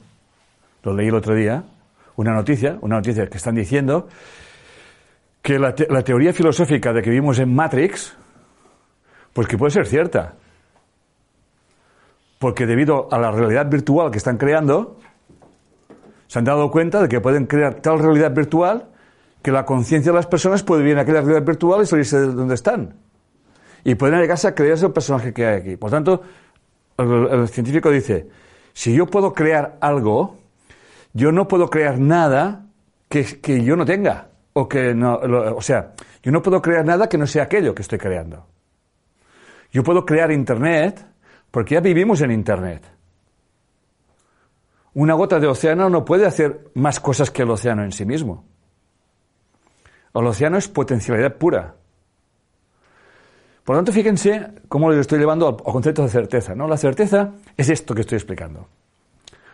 lo 0.84 0.94
leí 0.94 1.08
el 1.08 1.16
otro 1.16 1.36
día, 1.36 1.64
una 2.16 2.34
noticia, 2.34 2.78
una 2.82 2.98
noticia 2.98 3.28
que 3.28 3.38
están 3.38 3.56
diciendo 3.56 4.08
que 5.42 5.58
la, 5.58 5.74
teoría 5.74 6.34
filosófica 6.34 6.94
de 6.94 7.02
que 7.02 7.10
vivimos 7.10 7.40
en 7.40 7.54
Matrix, 7.54 8.16
pues 9.34 9.48
que 9.48 9.58
puede 9.58 9.72
ser 9.72 9.88
cierta. 9.88 10.36
Porque 12.40 12.66
debido 12.66 13.08
a 13.12 13.18
la 13.18 13.32
realidad 13.32 13.70
virtual 13.70 14.12
que 14.12 14.18
están 14.18 14.38
creando, 14.38 15.00
se 16.28 16.40
han 16.40 16.46
dado 16.46 16.70
cuenta 16.72 17.02
de 17.02 17.08
que 17.08 17.22
pueden 17.22 17.46
crear 17.46 17.76
tal 17.76 18.00
realidad 18.00 18.34
virtual 18.34 18.90
que 19.42 19.52
la 19.52 19.66
conciencia 19.66 20.12
de 20.12 20.18
las 20.18 20.28
personas 20.28 20.64
puede 20.64 20.82
vivir 20.82 20.98
en 20.98 21.00
aquella 21.00 21.22
realidad 21.22 21.46
virtual 21.46 21.82
y 21.82 21.86
salirse 21.86 22.20
de 22.20 22.28
donde 22.28 22.56
están. 22.56 22.96
Y 23.84 23.96
pueden 23.96 24.20
llegarse 24.20 24.48
a 24.50 24.56
creerse 24.56 24.86
el 24.86 24.92
personaje 24.92 25.34
que 25.34 25.46
hay 25.46 25.62
aquí. 25.62 25.78
Por 25.78 25.90
tanto, 25.90 26.22
el 26.98 27.48
científico 27.48 27.90
dice, 27.90 28.28
si 28.74 28.94
yo 28.94 29.06
puedo 29.06 29.34
crear 29.34 29.78
algo, 29.80 30.39
yo 31.14 31.32
no 31.32 31.48
puedo 31.48 31.70
crear 31.70 32.00
nada 32.00 32.66
que, 33.08 33.40
que 33.42 33.64
yo 33.64 33.76
no 33.76 33.86
tenga. 33.86 34.30
O 34.54 34.68
que 34.68 34.94
no, 34.94 35.16
o 35.16 35.62
sea, 35.62 35.94
yo 36.24 36.32
no 36.32 36.42
puedo 36.42 36.62
crear 36.62 36.84
nada 36.84 37.08
que 37.08 37.18
no 37.18 37.28
sea 37.28 37.44
aquello 37.44 37.74
que 37.74 37.82
estoy 37.82 37.98
creando. 37.98 38.48
Yo 39.72 39.84
puedo 39.84 40.06
crear 40.06 40.32
Internet 40.32 41.06
porque 41.52 41.76
ya 41.76 41.82
vivimos 41.82 42.22
en 42.22 42.32
Internet. 42.32 42.84
Una 44.94 45.14
gota 45.14 45.40
de 45.40 45.48
océano 45.48 45.90
no 45.90 46.04
puede 46.04 46.26
hacer 46.26 46.72
más 46.74 47.00
cosas 47.00 47.30
que 47.32 47.44
el 47.44 47.52
océano 47.52 47.84
en 47.84 47.92
sí 47.92 48.06
mismo. 48.06 48.44
El 50.14 50.26
océano 50.26 50.58
es 50.58 50.68
potencialidad 50.68 51.36
pura. 51.36 51.76
Por 53.64 53.76
lo 53.76 53.80
tanto, 53.80 53.92
fíjense 53.92 54.48
cómo 54.68 54.90
lo 54.90 55.00
estoy 55.00 55.20
llevando 55.20 55.48
al, 55.48 55.58
concepto 55.58 56.02
de 56.02 56.10
certeza. 56.10 56.56
¿no? 56.56 56.68
La 56.68 56.78
certeza 56.78 57.34
es 57.56 57.70
esto 57.70 57.94
que 57.94 58.02
estoy 58.02 58.16
explicando. 58.16 58.68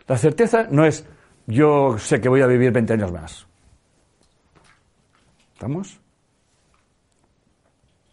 La 0.07 0.17
certeza 0.17 0.67
no 0.69 0.85
es 0.85 1.05
yo 1.47 1.97
sé 1.97 2.19
que 2.19 2.29
voy 2.29 2.41
a 2.41 2.47
vivir 2.47 2.71
20 2.71 2.93
años 2.93 3.11
más. 3.11 3.45
¿Estamos? 5.53 5.99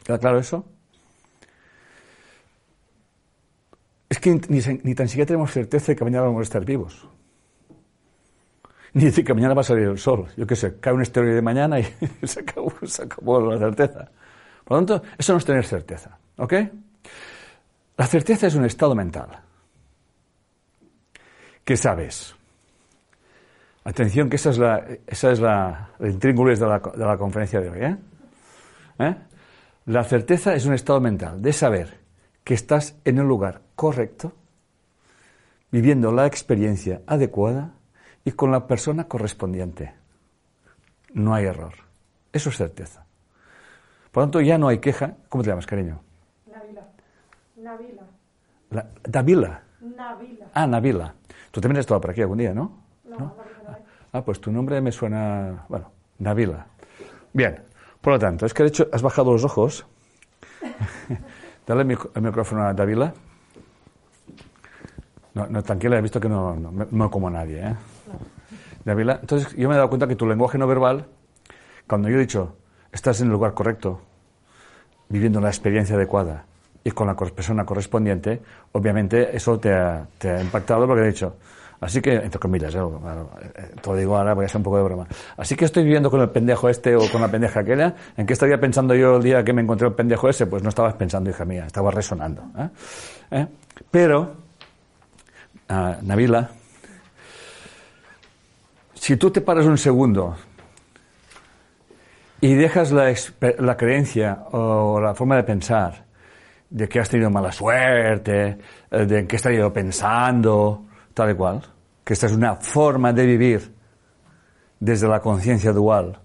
¿Queda 0.04 0.18
claro 0.18 0.38
eso? 0.38 0.64
Es 4.08 4.18
que 4.18 4.38
ni, 4.48 4.94
tan 4.94 5.08
siquiera 5.08 5.26
tenemos 5.26 5.50
certeza 5.50 5.92
de 5.92 5.96
que 5.96 6.04
mañana 6.04 6.24
vamos 6.24 6.40
a 6.40 6.42
estar 6.42 6.64
vivos. 6.64 7.08
Ni 8.92 9.06
decir 9.06 9.24
que 9.24 9.32
mañana 9.32 9.54
va 9.54 9.62
a 9.62 9.64
salir 9.64 9.88
el 9.88 9.98
sol. 9.98 10.28
Yo 10.36 10.46
qué 10.46 10.54
sé, 10.54 10.78
cae 10.78 10.92
un 10.92 11.00
esteroide 11.00 11.36
de 11.36 11.42
mañana 11.42 11.80
y 11.80 11.86
se 12.26 12.40
acabó, 12.40 12.74
se 12.84 13.04
acabó 13.04 13.40
la 13.40 13.58
certeza. 13.58 14.10
Por 14.64 14.80
lo 14.80 14.86
tanto, 14.86 15.06
eso 15.16 15.32
no 15.32 15.38
es 15.38 15.44
tener 15.44 15.64
certeza. 15.64 16.18
¿Ok? 16.36 16.52
La 17.96 18.06
certeza 18.06 18.48
es 18.48 18.54
un 18.54 18.66
estado 18.66 18.94
mental. 18.94 19.30
¿Qué 21.64 21.76
sabes? 21.76 22.34
Atención, 23.84 24.30
que 24.30 24.36
esa 24.36 24.50
es 24.50 24.58
la, 24.58 24.86
esa 25.06 25.32
es 25.32 25.40
la, 25.40 25.90
el 25.98 26.12
intríngulis 26.12 26.60
de 26.60 26.66
la, 26.66 26.78
de 26.78 27.04
la 27.04 27.16
conferencia 27.16 27.60
de 27.60 27.70
hoy. 27.70 27.78
¿eh? 27.80 27.96
¿Eh? 29.00 29.16
La 29.86 30.04
certeza 30.04 30.54
es 30.54 30.66
un 30.66 30.74
estado 30.74 31.00
mental 31.00 31.42
de 31.42 31.52
saber 31.52 31.98
que 32.44 32.54
estás 32.54 32.96
en 33.04 33.18
el 33.18 33.26
lugar 33.26 33.62
correcto, 33.74 34.32
viviendo 35.72 36.12
la 36.12 36.26
experiencia 36.26 37.02
adecuada 37.06 37.72
y 38.24 38.32
con 38.32 38.52
la 38.52 38.66
persona 38.68 39.08
correspondiente. 39.08 39.94
No 41.14 41.34
hay 41.34 41.46
error. 41.46 41.74
Eso 42.32 42.50
es 42.50 42.56
certeza. 42.56 43.04
Por 44.12 44.22
lo 44.22 44.26
tanto, 44.26 44.40
ya 44.40 44.58
no 44.58 44.68
hay 44.68 44.78
queja. 44.78 45.16
¿Cómo 45.28 45.42
te 45.42 45.50
llamas, 45.50 45.66
cariño? 45.66 46.00
Navila. 46.46 46.88
Navila. 47.56 48.02
La, 48.70 48.86
Davila. 49.02 49.62
Navila. 49.80 50.46
Ah, 50.54 50.66
Navila. 50.66 51.14
Tú 51.50 51.60
también 51.60 51.78
has 51.78 51.82
estado 51.82 52.00
por 52.00 52.10
aquí 52.10 52.20
algún 52.20 52.38
día, 52.38 52.54
¿no? 52.54 52.82
No, 53.04 53.34
Ah, 54.14 54.22
pues 54.22 54.40
tu 54.42 54.52
nombre 54.52 54.78
me 54.82 54.92
suena, 54.92 55.64
bueno, 55.70 55.90
Navila. 56.18 56.66
Bien, 57.32 57.62
por 58.02 58.12
lo 58.12 58.18
tanto, 58.18 58.44
es 58.44 58.52
que 58.52 58.62
de 58.62 58.68
hecho 58.68 58.86
has 58.92 59.00
bajado 59.00 59.32
los 59.32 59.42
ojos. 59.42 59.86
Dale 61.66 61.80
el, 61.80 62.22
micrófono 62.22 62.62
a 62.62 62.74
Navila. 62.74 63.14
No, 65.32 65.46
no, 65.46 65.62
tranquila, 65.62 65.96
he 65.96 66.02
visto 66.02 66.20
que 66.20 66.28
no, 66.28 66.54
no, 66.54 67.10
como 67.10 67.30
nadie. 67.30 67.66
¿eh? 67.66 67.74
Navila, 68.84 69.18
entonces 69.22 69.56
yo 69.56 69.66
me 69.66 69.76
he 69.76 69.78
dado 69.78 69.88
cuenta 69.88 70.06
que 70.06 70.14
tu 70.14 70.26
lenguaje 70.26 70.58
no 70.58 70.66
verbal, 70.66 71.06
cuando 71.86 72.10
yo 72.10 72.16
he 72.16 72.20
dicho, 72.20 72.56
estás 72.92 73.18
en 73.22 73.28
el 73.28 73.32
lugar 73.32 73.54
correcto, 73.54 74.02
viviendo 75.08 75.40
la 75.40 75.48
experiencia 75.48 75.96
adecuada 75.96 76.44
y 76.84 76.90
con 76.90 77.06
la 77.06 77.14
persona 77.14 77.64
correspondiente, 77.64 78.42
obviamente 78.72 79.34
eso 79.34 79.58
te 79.58 79.72
ha, 79.72 80.06
te 80.18 80.28
ha 80.28 80.42
impactado 80.42 80.86
porque 80.86 81.02
he 81.02 81.06
dicho, 81.06 81.36
Así 81.82 82.00
que, 82.00 82.14
entre 82.14 82.38
comillas, 82.38 82.72
¿eh? 82.76 82.78
Eh, 82.78 83.74
todo 83.82 83.96
digo 83.96 84.16
ahora 84.16 84.34
voy 84.34 84.44
a 84.44 84.48
ser 84.48 84.58
un 84.58 84.62
poco 84.62 84.76
de 84.76 84.84
broma. 84.84 85.08
Así 85.36 85.56
que 85.56 85.64
estoy 85.64 85.82
viviendo 85.82 86.12
con 86.12 86.20
el 86.20 86.30
pendejo 86.30 86.68
este 86.68 86.94
o 86.94 87.10
con 87.10 87.20
la 87.20 87.26
pendeja 87.26 87.58
aquella. 87.58 87.92
¿En 88.16 88.24
qué 88.24 88.34
estaría 88.34 88.56
pensando 88.60 88.94
yo 88.94 89.16
el 89.16 89.22
día 89.24 89.42
que 89.42 89.52
me 89.52 89.62
encontré 89.62 89.88
el 89.88 89.94
pendejo 89.94 90.28
ese? 90.28 90.46
Pues 90.46 90.62
no 90.62 90.68
estabas 90.68 90.94
pensando, 90.94 91.28
hija 91.28 91.44
mía, 91.44 91.66
estaba 91.66 91.90
resonando. 91.90 92.44
¿eh? 93.32 93.48
Pero, 93.90 94.36
uh, 95.70 95.94
Nabila, 96.02 96.50
si 98.94 99.16
tú 99.16 99.32
te 99.32 99.40
paras 99.40 99.66
un 99.66 99.76
segundo 99.76 100.36
y 102.40 102.54
dejas 102.54 102.92
la, 102.92 103.12
la 103.58 103.76
creencia 103.76 104.44
o 104.52 105.00
la 105.00 105.16
forma 105.16 105.34
de 105.34 105.42
pensar 105.42 106.04
de 106.70 106.88
que 106.88 107.00
has 107.00 107.08
tenido 107.08 107.28
mala 107.28 107.50
suerte, 107.50 108.56
de 108.88 109.26
que 109.26 109.34
has 109.34 109.44
estado 109.44 109.72
pensando, 109.72 110.86
tal 111.14 111.36
cual, 111.36 111.62
que 112.04 112.12
esta 112.12 112.26
es 112.26 112.32
una 112.32 112.56
forma 112.56 113.12
de 113.12 113.26
vivir 113.26 113.74
desde 114.80 115.08
la 115.08 115.20
conciencia 115.20 115.72
dual, 115.72 116.20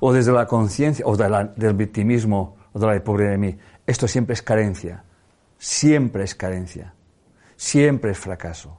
o 0.00 0.12
desde 0.12 0.32
la 0.32 0.46
conciencia, 0.46 1.04
o 1.06 1.16
del 1.16 1.74
victimismo, 1.74 2.56
o 2.72 2.78
de 2.78 2.86
la 2.86 3.04
pobre 3.04 3.28
de 3.28 3.38
mí. 3.38 3.58
Esto 3.86 4.08
siempre 4.08 4.34
es 4.34 4.42
carencia, 4.42 5.04
siempre 5.58 6.24
es 6.24 6.34
carencia, 6.34 6.94
siempre 7.56 8.12
es 8.12 8.18
fracaso. 8.18 8.78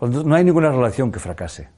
No 0.00 0.34
hay 0.34 0.44
ninguna 0.44 0.70
relación 0.70 1.10
que 1.10 1.18
fracase. 1.18 1.68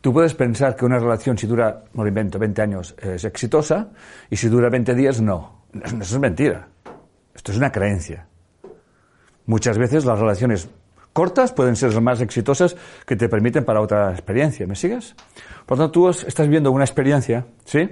Tú 0.00 0.12
puedes 0.12 0.34
pensar 0.34 0.74
que 0.76 0.84
una 0.84 0.98
relación, 0.98 1.36
si 1.36 1.46
dura, 1.46 1.84
no 1.92 2.06
invento, 2.06 2.38
20 2.38 2.62
años, 2.62 2.94
es 3.00 3.24
exitosa, 3.24 3.88
y 4.30 4.36
si 4.36 4.48
dura 4.48 4.68
20 4.70 4.94
días, 4.94 5.20
no. 5.20 5.64
Eso 5.74 5.96
es 5.96 6.18
mentira. 6.18 6.68
Esto 7.34 7.52
es 7.52 7.58
una 7.58 7.70
creencia. 7.70 8.27
Muchas 9.48 9.76
veces 9.78 10.04
las 10.04 10.18
relaciones 10.20 10.68
cortas 11.12 11.52
pueden 11.52 11.74
ser 11.74 11.92
las 11.92 12.00
más 12.02 12.20
exitosas 12.20 12.76
que 13.04 13.16
te 13.16 13.28
permiten 13.28 13.64
para 13.64 13.80
otra 13.80 14.12
experiencia. 14.12 14.66
¿Me 14.68 14.76
sigues? 14.76 15.16
Por 15.66 15.76
lo 15.78 15.84
tanto, 15.84 15.90
tú 15.92 16.08
estás 16.08 16.46
viendo 16.48 16.70
una 16.70 16.84
experiencia, 16.84 17.44
¿sí? 17.64 17.90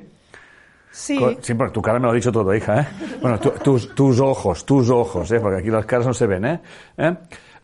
Sí, 0.93 1.19
Sí, 1.43 1.55
porque 1.55 1.73
tu 1.73 1.83
cara 1.83 1.99
me 1.99 2.05
lo 2.07 2.13
ha 2.13 2.15
dicho 2.15 2.31
todo, 2.33 2.55
hija, 2.55 2.81
¿eh? 2.83 2.87
Bueno, 3.21 3.39
tu- 3.41 3.51
tus, 3.51 3.95
tus 3.95 4.19
ojos, 4.21 4.65
tus 4.65 4.89
ojos, 4.89 5.31
¿eh? 5.33 5.41
Porque 5.41 5.59
aquí 5.59 5.69
las 5.71 5.85
caras 5.85 6.07
no 6.07 6.15
se 6.15 6.27
ven, 6.27 6.45
¿eh? 6.47 6.61
¿Eh? 6.97 7.15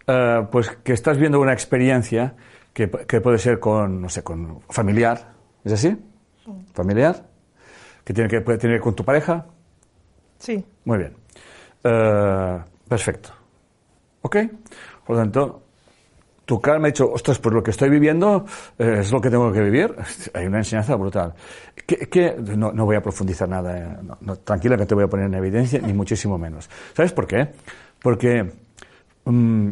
Eh, 0.06 0.46
pues 0.50 0.68
que 0.82 0.92
estás 0.92 1.16
viendo 1.16 1.40
una 1.40 1.52
experiencia 1.52 2.34
que, 2.74 2.90
que 2.90 3.20
puede 3.20 3.38
ser 3.38 3.58
con, 3.60 4.02
no 4.02 4.08
sé, 4.10 4.22
con 4.22 4.60
familiar, 4.68 5.32
¿es 5.64 5.72
así? 5.72 5.96
Familiar, 6.74 7.24
que 8.04 8.12
tiene 8.12 8.28
que, 8.28 8.40
puede 8.40 8.58
tener 8.58 8.80
con 8.80 8.94
tu 8.94 9.04
pareja, 9.04 9.46
sí. 10.38 10.62
muy 10.84 10.98
bien. 10.98 11.14
Eh, 11.84 12.58
perfecto. 12.88 13.30
¿Ok? 14.22 14.36
Por 15.06 15.16
lo 15.16 15.22
tanto, 15.22 15.62
tu 16.44 16.60
cara 16.60 16.78
me 16.78 16.88
ha 16.88 16.90
dicho, 16.90 17.10
ostras, 17.10 17.38
pues 17.38 17.54
lo 17.54 17.62
que 17.62 17.70
estoy 17.70 17.88
viviendo 17.88 18.44
eh, 18.78 18.96
es 19.00 19.12
lo 19.12 19.20
que 19.20 19.30
tengo 19.30 19.52
que 19.52 19.60
vivir. 19.60 19.94
Hay 20.34 20.46
una 20.46 20.58
enseñanza 20.58 20.94
brutal. 20.96 21.34
¿Qué, 21.86 21.96
qué- 22.08 22.36
No, 22.56 22.72
no 22.72 22.84
voy 22.84 22.96
a 22.96 23.02
profundizar 23.02 23.48
nada. 23.48 23.76
eh, 23.78 23.96
no, 24.02 24.16
no, 24.20 24.36
tranquila 24.36 24.76
que 24.76 24.86
te 24.86 24.94
voy 24.94 25.04
a 25.04 25.08
poner 25.08 25.26
en 25.26 25.34
evidencia, 25.34 25.80
ni 25.80 25.92
muchísimo 25.92 26.38
menos. 26.38 26.68
¿Sabes 26.94 27.12
por 27.12 27.26
qué? 27.26 27.52
Porque 28.02 28.50
mm, 29.24 29.68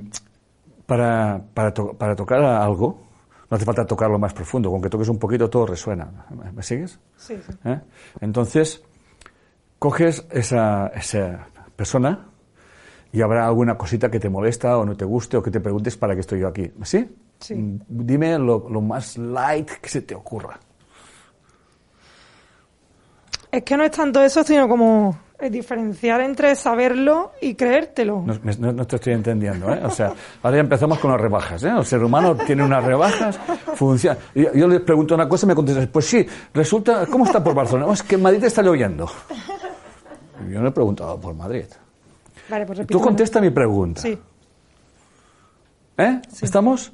para, 0.86 1.40
para, 1.54 1.72
to- 1.74 1.92
para 1.94 2.14
tocar 2.16 2.42
algo, 2.42 3.06
no 3.50 3.56
hace 3.56 3.64
falta 3.64 3.84
tocarlo 3.84 4.18
más 4.18 4.32
profundo. 4.32 4.70
Con 4.70 4.80
que 4.80 4.88
toques 4.88 5.08
un 5.08 5.18
poquito, 5.18 5.50
todo 5.50 5.66
resuena. 5.66 6.26
¿Me- 6.30 6.52
¿Me 6.52 6.62
sigues? 6.62 6.98
Sí, 7.16 7.36
sí. 7.44 7.52
¿Eh? 7.64 7.80
Entonces, 8.20 8.82
coges 9.78 10.24
esa, 10.30 10.88
esa 10.88 11.46
persona 11.76 12.26
y 13.12 13.22
habrá 13.22 13.46
alguna 13.46 13.76
cosita 13.76 14.10
que 14.10 14.20
te 14.20 14.28
molesta 14.28 14.78
o 14.78 14.84
no 14.84 14.96
te 14.96 15.04
guste 15.04 15.36
o 15.36 15.42
que 15.42 15.50
te 15.50 15.60
preguntes 15.60 15.96
para 15.96 16.14
qué 16.14 16.20
estoy 16.20 16.40
yo 16.40 16.48
aquí. 16.48 16.70
¿Sí? 16.84 17.08
Sí. 17.38 17.54
Mm, 17.54 17.80
Dime 17.88 18.38
lo, 18.38 18.68
lo 18.68 18.80
más 18.80 19.16
light 19.18 19.68
que 19.80 19.88
se 19.88 20.02
te 20.02 20.14
ocurra. 20.14 20.58
Es 23.50 23.62
que 23.64 23.76
no 23.76 23.82
es 23.84 23.90
tanto 23.90 24.22
eso, 24.22 24.44
sino 24.44 24.68
como 24.68 25.18
diferenciar 25.50 26.20
entre 26.20 26.54
saberlo 26.54 27.32
y 27.40 27.54
creértelo. 27.54 28.22
No, 28.26 28.34
no- 28.58 28.72
no 28.72 28.86
te 28.86 28.96
estoy 28.96 29.14
entendiendo, 29.14 29.72
¿eh? 29.74 29.80
O 29.82 29.90
sea, 29.90 30.12
ahora 30.42 30.58
ya 30.58 30.60
empezamos 30.60 30.98
con 30.98 31.10
las 31.10 31.20
rebajas, 31.20 31.62
¿eh? 31.64 31.70
El 31.76 31.84
ser 31.84 32.04
humano 32.04 32.36
tiene 32.36 32.62
unas 32.62 32.84
rebajas, 32.84 33.38
funciona. 33.74 34.18
Yo, 34.34 34.52
yo 34.52 34.68
le 34.68 34.80
pregunto 34.80 35.14
una 35.14 35.28
cosa 35.28 35.46
y 35.46 35.48
me 35.48 35.54
contestas, 35.54 35.86
pues 35.88 36.04
sí, 36.04 36.24
resulta, 36.52 37.06
¿cómo 37.06 37.24
está 37.24 37.42
por 37.42 37.54
Barcelona? 37.54 37.86
"Oh, 37.88 37.92
es 37.94 38.02
que 38.02 38.14
en 38.16 38.22
Madrid 38.22 38.44
está 38.44 38.62
lloviendo. 38.62 39.10
Yo 40.48 40.60
no 40.60 40.68
he 40.68 40.72
preguntado 40.72 41.18
por 41.18 41.34
Madrid. 41.34 41.64
Vale, 42.50 42.66
pues. 42.66 42.86
Tú 42.86 43.00
contesta 43.00 43.40
mi 43.40 43.50
pregunta. 43.50 44.00
Sí, 44.00 44.18
¿Eh? 45.96 46.20
¿Estamos? 46.42 46.92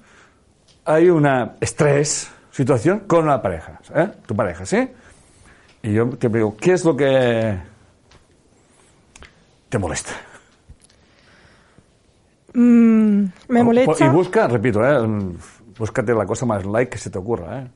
Hay 0.84 1.08
una 1.10 1.54
estrés, 1.60 2.30
situación 2.50 3.00
con 3.06 3.26
la 3.26 3.40
pareja, 3.40 3.80
¿eh? 3.94 4.08
Tu 4.26 4.34
pareja, 4.36 4.66
¿sí? 4.66 4.88
Y 5.82 5.92
yo 5.92 6.08
te 6.10 6.28
digo, 6.28 6.56
¿qué 6.56 6.72
es 6.72 6.84
lo 6.84 6.96
que 6.96 7.56
te 9.68 9.78
molesta? 9.78 10.12
Mm, 12.54 13.24
me 13.48 13.60
O- 13.60 13.64
molesta. 13.64 14.06
Y 14.06 14.08
busca, 14.08 14.48
repito, 14.48 14.84
¿eh? 14.84 15.06
Búscate 15.78 16.14
la 16.14 16.24
cosa 16.24 16.46
más 16.46 16.64
light 16.64 16.88
que 16.88 16.98
se 16.98 17.10
te 17.10 17.18
ocurra, 17.18 17.60
¿eh? 17.60 17.68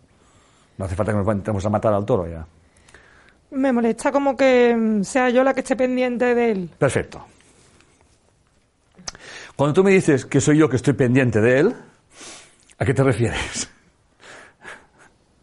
No 0.79 0.85
hace 0.87 0.95
falta 0.97 1.13
que 1.13 1.19
nos 1.19 1.27
vayamos 1.27 1.65
a 1.67 1.69
matar 1.71 1.93
al 1.93 2.05
toro 2.07 2.27
ya. 2.27 2.47
Me 3.51 3.73
molesta 3.73 4.11
como 4.11 4.37
que 4.37 5.01
sea 5.03 5.29
yo 5.31 5.45
la 5.45 5.53
que 5.53 5.61
esté 5.61 5.77
pendiente 5.77 6.35
de 6.35 6.51
él. 6.53 6.71
Perfecto. 6.79 7.25
Cuando 9.61 9.75
tú 9.75 9.85
me 9.85 9.91
dices 9.91 10.25
que 10.25 10.41
soy 10.41 10.57
yo 10.57 10.71
que 10.71 10.77
estoy 10.77 10.95
pendiente 10.95 11.39
de 11.39 11.61
él, 11.61 11.75
¿a 12.79 12.85
qué 12.87 12.95
te 12.95 13.03
refieres? 13.03 13.69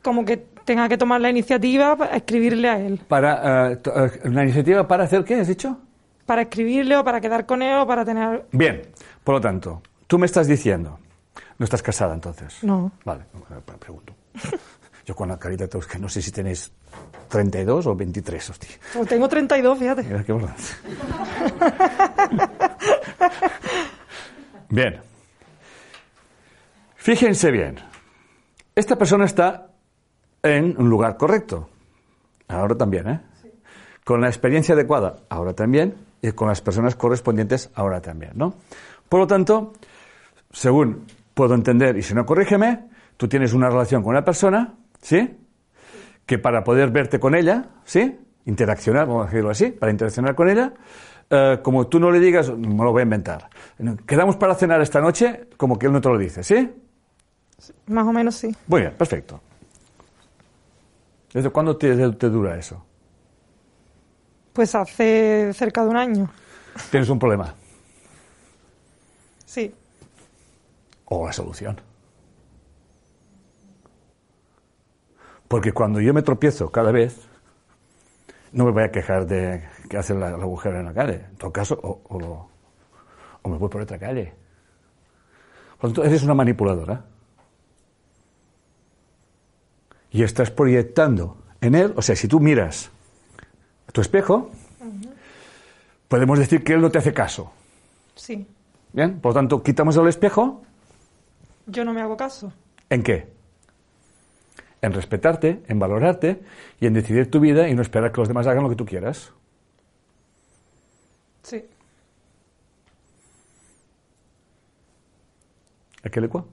Como 0.02 0.26
que 0.26 0.38
tenga 0.38 0.90
que 0.90 0.98
tomar 0.98 1.22
la 1.22 1.30
iniciativa 1.30 1.96
para 1.96 2.16
escribirle 2.16 2.68
a 2.68 2.80
él. 2.80 3.00
Para, 3.08 3.78
¿Una 4.24 4.44
iniciativa 4.44 4.88
para 4.88 5.04
hacer 5.04 5.24
qué, 5.24 5.36
has 5.36 5.48
dicho? 5.48 5.78
Para 6.26 6.42
escribirle 6.42 6.98
o 6.98 7.04
para 7.04 7.22
quedar 7.22 7.46
con 7.46 7.62
él 7.62 7.78
o 7.78 7.86
para 7.86 8.04
tener... 8.04 8.48
Bien, 8.54 8.82
por 9.24 9.36
lo 9.36 9.42
tanto, 9.42 9.84
tú 10.08 10.18
me 10.18 10.26
estás 10.26 10.48
diciendo, 10.48 10.98
no 11.60 11.64
estás 11.64 11.84
casada 11.84 12.16
entonces. 12.16 12.64
No. 12.64 12.92
Vale, 13.06 13.26
eh, 13.52 13.62
pregunto. 13.78 14.16
Yo 15.06 15.16
con 15.16 15.30
la 15.30 15.38
carita, 15.38 15.68
que 15.68 16.00
no 16.00 16.10
sé 16.10 16.24
si 16.24 16.32
tenéis 16.32 16.72
32 17.30 17.86
o 17.86 17.96
23, 17.96 18.50
hostia. 18.50 18.70
Pues 18.94 19.08
tengo 19.08 19.30
32, 19.30 19.78
fíjate. 19.78 20.02
Mira 20.02 20.24
qué. 20.24 20.34
Bien. 24.70 25.02
Fíjense 26.96 27.52
bien. 27.52 27.80
Esta 28.76 28.98
persona 28.98 29.26
está 29.26 29.72
en 30.44 30.80
un 30.80 30.90
lugar 30.90 31.18
correcto. 31.18 31.70
Ahora 32.48 32.76
también, 32.76 33.10
¿eh? 33.10 33.22
Con 34.04 34.22
la 34.22 34.28
experiencia 34.28 34.76
adecuada, 34.76 35.18
ahora 35.30 35.54
también. 35.54 35.96
Y 36.22 36.32
con 36.32 36.48
las 36.48 36.62
personas 36.62 36.96
correspondientes, 36.96 37.70
ahora 37.76 38.02
también, 38.02 38.32
¿no? 38.36 38.56
Por 39.08 39.20
lo 39.22 39.28
tanto, 39.28 39.74
según 40.52 41.06
puedo 41.34 41.54
entender, 41.54 41.96
y 41.98 42.02
si 42.02 42.14
no, 42.14 42.26
corrígeme, 42.26 42.90
tú 43.16 43.28
tienes 43.28 43.54
una 43.54 43.70
relación 43.70 44.02
con 44.02 44.12
una 44.12 44.26
persona, 44.26 44.74
¿sí? 45.02 45.38
que 46.28 46.38
para 46.38 46.64
poder 46.64 46.92
verte 46.92 47.20
con 47.20 47.34
ella, 47.34 47.66
¿sí? 47.86 48.20
Interaccionar, 48.46 49.08
vamos 49.08 49.24
a 49.24 49.30
decirlo 49.30 49.50
así, 49.50 49.72
para 49.72 49.92
interaccionar 49.92 50.36
con 50.36 50.50
ella, 50.50 50.74
eh, 51.30 51.60
como 51.62 51.88
tú 51.88 52.00
no 52.00 52.12
le 52.12 52.20
digas, 52.20 52.50
me 52.50 52.84
lo 52.84 52.92
voy 52.92 53.02
a 53.02 53.04
inventar. 53.04 53.50
Quedamos 54.06 54.38
para 54.38 54.56
cenar 54.56 54.82
esta 54.82 55.02
noche, 55.02 55.48
como 55.58 55.78
que 55.78 55.88
él 55.88 55.92
no 55.92 56.02
te 56.02 56.10
lo 56.10 56.18
dice, 56.18 56.44
¿sí? 56.44 56.72
Más 57.88 58.08
o 58.08 58.14
menos 58.14 58.36
sí. 58.36 58.56
Muy 58.68 58.82
bien, 58.82 58.94
perfecto. 58.94 59.42
¿Desde 61.34 61.50
cuándo 61.50 61.76
te, 61.76 61.96
te 62.14 62.30
dura 62.30 62.58
eso? 62.58 62.84
Pues 64.54 64.74
hace 64.74 65.52
cerca 65.54 65.84
de 65.84 65.90
un 65.90 65.98
año. 65.98 66.30
Tienes 66.90 67.10
un 67.10 67.20
problema. 67.20 67.54
Sí. 69.46 69.74
O 71.06 71.26
la 71.26 71.34
solución. 71.34 71.80
Porque 75.48 75.72
cuando 75.72 76.02
yo 76.02 76.14
me 76.14 76.22
tropiezo 76.22 76.72
cada 76.72 76.92
vez, 76.92 77.28
no 78.52 78.66
me 78.66 78.72
voy 78.72 78.84
a 78.84 78.92
quejar 78.92 79.26
de 79.28 79.64
que 79.88 79.98
hace 79.98 80.14
la, 80.14 80.32
la 80.32 80.38
agujero 80.44 80.80
en 80.80 80.86
la 80.86 80.94
calle. 80.94 81.26
En 81.30 81.36
todo 81.38 81.52
caso, 81.52 81.80
o, 81.82 82.02
o 82.10 82.20
lo- 82.20 82.48
o 83.44 83.50
me 83.50 83.58
voy 83.58 83.70
por 83.70 83.82
otra 83.82 83.98
calle. 83.98 84.34
Por 85.80 85.90
lo 85.90 85.94
tanto, 85.96 86.04
eres 86.10 86.24
una 86.24 86.34
manipuladora. 86.34 87.04
Y 90.12 90.24
estás 90.24 90.52
proyectando 90.52 91.38
en 91.62 91.76
él, 91.76 91.94
o 91.96 92.02
sea, 92.02 92.16
si 92.16 92.28
tú 92.28 92.40
miras 92.40 92.90
a 93.88 93.92
tu 93.92 94.02
espejo, 94.02 94.50
podemos 96.08 96.40
decir 96.40 96.64
que 96.64 96.74
él 96.74 96.82
no 96.82 96.90
te 96.90 96.98
hace 96.98 97.14
caso. 97.14 97.52
Sí. 98.16 98.48
Bien, 98.94 99.20
por 99.20 99.32
lo 99.32 99.34
tanto, 99.36 99.62
quitamos 99.62 99.96
el 99.98 100.08
espejo 100.08 100.64
Yo 101.68 101.84
no 101.84 101.94
me 101.94 102.02
hago 102.02 102.16
caso. 102.18 102.52
¿En 102.90 103.04
qué? 103.04 103.28
En 104.82 104.94
respetarte, 104.94 105.62
en 105.68 105.78
valorarte 105.80 106.42
y 106.80 106.88
en 106.88 106.94
decidir 106.94 107.30
tu 107.30 107.40
vida 107.40 107.68
y 107.68 107.74
no 107.76 107.82
esperar 107.82 108.12
que 108.12 108.22
los 108.22 108.28
demás 108.30 108.48
hagan 108.48 108.64
lo 108.64 108.70
que 108.70 108.76
tú 108.76 108.86
quieras. 108.86 109.34
Sí. 111.48 111.64
¿A 116.04 116.10
qué 116.10 116.20
le 116.20 116.28
cua? 116.28 116.44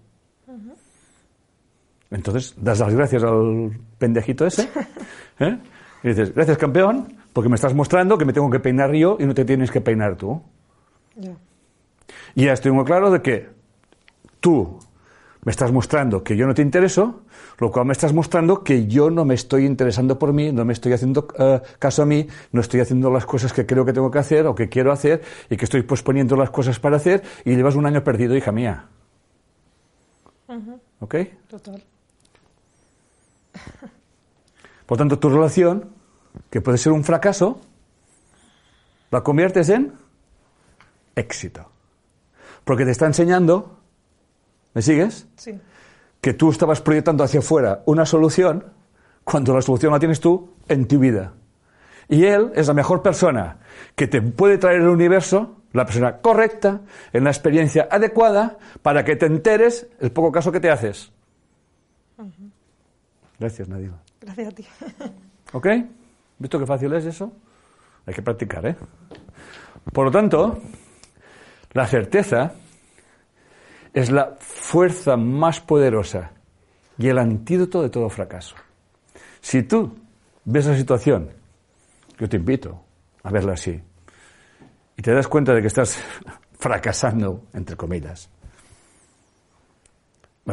Entonces, 2.13 2.55
das 2.57 2.79
las 2.79 2.95
gracias 2.95 3.25
al 3.25 3.73
pendejito 3.99 4.47
ese. 4.47 4.71
¿eh? 5.41 5.59
Y 6.05 6.09
dices, 6.09 6.33
gracias 6.33 6.59
campeón, 6.59 7.13
porque 7.33 7.49
me 7.49 7.57
estás 7.57 7.75
mostrando 7.75 8.17
que 8.17 8.25
me 8.25 8.33
tengo 8.33 8.49
que 8.49 8.61
peinar 8.61 8.93
yo 8.93 9.17
y 9.19 9.27
no 9.27 9.35
te 9.35 9.45
tienes 9.45 9.73
que 9.73 9.81
peinar 9.81 10.15
tú. 10.15 10.41
Ya. 11.17 11.35
Y 12.37 12.45
ya 12.45 12.53
estoy 12.53 12.71
muy 12.71 12.85
claro 12.85 13.11
de 13.11 13.21
que 13.21 13.49
tú 14.39 14.79
me 15.43 15.51
estás 15.51 15.73
mostrando 15.73 16.23
que 16.23 16.37
yo 16.37 16.47
no 16.47 16.55
te 16.55 16.63
intereso, 16.63 17.24
lo 17.59 17.71
cual 17.71 17.87
me 17.87 17.93
estás 17.93 18.13
mostrando 18.13 18.63
que 18.63 18.87
yo 18.87 19.11
no 19.11 19.25
me 19.25 19.35
estoy 19.35 19.67
interesando 19.67 20.19
por 20.19 20.33
mí, 20.33 20.53
no 20.53 20.65
me 20.65 20.73
estoy 20.73 20.93
haciendo 20.93 21.29
eh, 21.39 21.61
caso 21.79 22.03
a 22.03 22.07
mí, 22.07 22.27
no 22.53 22.61
estoy 22.61 22.81
haciendo 22.81 23.11
las 23.11 23.27
cosas 23.27 23.53
que 23.53 23.67
creo 23.67 23.85
que 23.85 23.93
tengo 23.93 24.11
que 24.11 24.19
hacer 24.19 24.47
o 24.47 24.55
que 24.55 24.69
quiero 24.69 24.93
hacer 24.93 25.23
y 25.51 25.57
que 25.57 25.65
estoy 25.65 25.83
posponiendo 25.83 26.37
las 26.37 26.51
cosas 26.51 26.79
para 26.79 26.97
hacer 26.97 27.23
y 27.45 27.55
llevas 27.55 27.77
un 27.77 27.87
año 27.87 28.03
perdido, 28.03 28.37
hija 28.37 28.53
mía. 28.53 28.89
¿Ok? 31.01 31.15
Total. 31.49 31.83
Por 34.87 34.99
tanto, 34.99 35.19
tu 35.19 35.31
relación, 35.31 35.91
que 36.51 36.61
puede 36.61 36.79
ser 36.79 36.93
un 36.93 37.05
fracaso, 37.05 37.61
la 39.11 39.23
conviertes 39.23 39.69
en 39.69 39.93
éxito. 41.15 41.71
Porque 42.65 42.85
te 42.85 42.91
está 42.91 43.07
enseñando, 43.07 43.79
¿me 44.75 44.83
sigues? 44.83 45.27
Sí. 45.37 45.59
Que 46.25 46.33
tú 46.33 46.51
estabas 46.51 46.81
proyectando 46.81 47.23
hacia 47.23 47.41
afuera 47.41 47.83
una 47.85 48.07
solución 48.07 48.65
cuando 49.25 49.53
la 49.53 49.61
solución 49.61 49.93
la 49.93 49.99
tienes 49.99 50.21
tú 50.21 50.55
en 50.69 50.89
tu 50.89 50.99
vida. 50.99 51.35
Y 52.09 52.25
él 52.25 52.51
es 52.55 52.67
la 52.67 52.73
mejor 52.73 53.03
persona 53.03 53.59
que 53.95 54.07
te 54.07 54.23
puede 54.23 54.57
traer 54.57 54.81
el 54.81 54.89
universo, 54.89 55.61
la 55.75 55.85
persona 55.85 56.23
correcta, 56.23 56.81
en 57.13 57.25
la 57.25 57.31
experiencia 57.31 57.89
adecuada, 57.91 58.57
para 58.81 59.05
que 59.05 59.17
te 59.17 59.27
enteres 59.27 59.87
el 60.01 60.13
poco 60.13 60.33
caso 60.33 60.51
que 60.51 60.61
te 60.61 60.71
haces. 60.71 61.13
Gracias, 63.39 63.69
Nadia. 63.69 63.91
Gracias 64.23 64.49
a 64.49 64.51
ti. 64.53 64.67
¿Ok? 65.53 65.67
¿Visto 66.39 66.59
qué 66.59 66.65
fácil 66.65 66.91
es 66.95 67.05
eso? 67.05 67.35
Hay 68.07 68.15
que 68.15 68.23
practicar, 68.23 68.65
¿eh? 68.65 68.77
Por 69.93 70.07
lo 70.07 70.11
tanto, 70.11 70.59
la 71.75 71.87
certeza 71.87 72.55
es 73.95 74.11
la 74.11 74.37
fuerza 74.41 75.17
más 75.17 75.61
poderosa 75.61 76.33
y 76.99 77.09
el 77.09 77.19
antídoto 77.19 77.83
de 77.83 77.89
todo 77.89 78.11
fracaso. 78.11 78.57
Si 79.41 79.63
tú 79.63 79.95
ves 80.45 80.67
la 80.67 80.77
situación, 80.77 81.31
yo 82.19 82.29
te 82.29 82.37
invito 82.37 82.83
a 83.23 83.31
verla 83.31 83.55
así, 83.55 83.81
y 84.97 85.03
te 85.03 85.13
das 85.13 85.29
cuenta 85.29 85.55
de 85.55 85.61
que 85.61 85.69
estás 85.69 85.99
fracasando, 86.59 87.45
entre 87.55 87.77
comillas, 87.77 88.29
la 90.45 90.53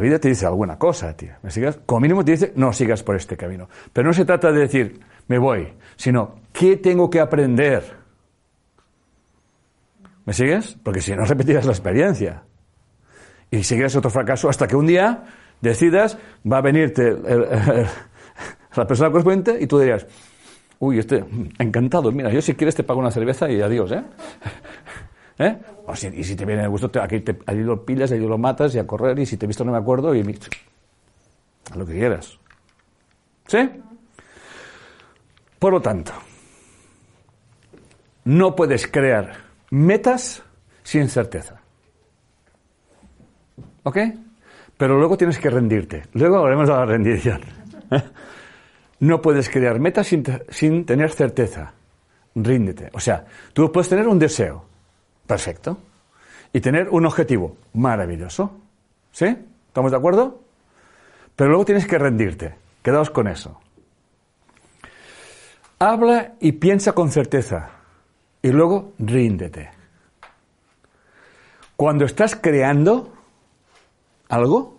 vida, 0.00 0.20
te 0.20 0.28
dice, 0.28 0.46
alguna 0.46 0.78
cosa, 0.78 1.16
tío. 1.16 1.32
¿Me? 1.42 1.50
Como 1.84 2.00
mínimo 2.00 2.24
te 2.24 2.32
dice, 2.32 2.52
no 2.54 2.72
sigas 2.72 3.02
por 3.02 3.16
este 3.16 3.36
camino. 3.36 3.68
Pero 3.92 4.06
no 4.06 4.12
se 4.12 4.24
trata 4.24 4.52
de 4.52 4.60
decir, 4.60 5.00
me 5.26 5.38
voy, 5.38 5.72
sino, 5.96 6.36
¿qué 6.52 6.76
tengo 6.76 7.10
que 7.10 7.18
aprender? 7.18 7.82
¿Me 10.24 10.32
sigues? 10.32 10.76
Porque 10.84 11.00
si 11.00 11.16
no 11.16 11.24
repetirás 11.24 11.64
la 11.64 11.72
experiencia. 11.72 12.44
Y 13.50 13.62
seguirás 13.62 13.96
otro 13.96 14.10
fracaso 14.10 14.48
hasta 14.48 14.66
que 14.66 14.76
un 14.76 14.86
día 14.86 15.24
decidas, 15.60 16.18
va 16.50 16.58
a 16.58 16.60
venirte 16.60 17.10
la 18.76 18.86
persona 18.86 19.10
correspondiente 19.10 19.58
y 19.60 19.66
tú 19.66 19.78
dirías, 19.78 20.06
uy, 20.78 20.98
este, 20.98 21.24
encantado, 21.58 22.12
mira, 22.12 22.30
yo 22.30 22.40
si 22.42 22.54
quieres 22.54 22.74
te 22.74 22.84
pago 22.84 23.00
una 23.00 23.10
cerveza 23.10 23.50
y 23.50 23.60
adiós, 23.60 23.92
¿eh? 23.92 24.02
¿Eh? 25.40 25.56
Y 26.14 26.24
si 26.24 26.36
te 26.36 26.44
viene 26.44 26.62
el 26.64 26.68
gusto, 26.68 26.90
aquí 27.00 27.20
te- 27.20 27.38
allí 27.46 27.62
lo 27.62 27.84
pillas, 27.84 28.10
allí 28.12 28.26
lo 28.26 28.36
matas 28.38 28.74
y 28.74 28.78
a 28.78 28.86
correr, 28.86 29.18
y 29.18 29.24
si 29.26 29.36
te 29.36 29.46
he 29.46 29.48
visto 29.48 29.64
no 29.64 29.72
me 29.72 29.78
acuerdo, 29.78 30.14
y 30.14 30.20
haz 30.20 31.76
lo 31.76 31.86
que 31.86 31.92
quieras. 31.94 32.38
¿Sí? 33.46 33.58
Por 35.58 35.72
lo 35.72 35.80
tanto, 35.80 36.12
no 38.24 38.54
puedes 38.54 38.86
crear 38.86 39.32
metas 39.70 40.42
sin 40.82 41.08
certeza. 41.08 41.57
¿Ok? 43.88 43.96
Pero 44.76 44.98
luego 44.98 45.16
tienes 45.16 45.38
que 45.38 45.48
rendirte. 45.48 46.02
Luego 46.12 46.36
hablaremos 46.36 46.68
de 46.68 46.74
la 46.74 46.84
rendición. 46.84 47.40
No 49.00 49.22
puedes 49.22 49.48
crear 49.48 49.78
metas 49.78 50.08
sin, 50.08 50.24
sin 50.48 50.84
tener 50.84 51.12
certeza. 51.12 51.72
Ríndete. 52.34 52.90
O 52.92 52.98
sea, 52.98 53.24
tú 53.52 53.70
puedes 53.70 53.88
tener 53.88 54.08
un 54.08 54.18
deseo. 54.18 54.64
Perfecto. 55.24 55.78
Y 56.52 56.58
tener 56.58 56.88
un 56.88 57.06
objetivo. 57.06 57.58
Maravilloso. 57.74 58.58
¿Sí? 59.12 59.26
¿Estamos 59.68 59.92
de 59.92 59.98
acuerdo? 59.98 60.42
Pero 61.36 61.50
luego 61.50 61.64
tienes 61.64 61.86
que 61.86 61.96
rendirte. 61.96 62.56
Quedaos 62.82 63.10
con 63.10 63.28
eso. 63.28 63.60
Habla 65.78 66.34
y 66.40 66.50
piensa 66.50 66.90
con 66.90 67.12
certeza. 67.12 67.70
Y 68.42 68.48
luego 68.48 68.94
ríndete. 68.98 69.70
Cuando 71.76 72.04
estás 72.04 72.34
creando 72.34 73.12
algo, 74.28 74.78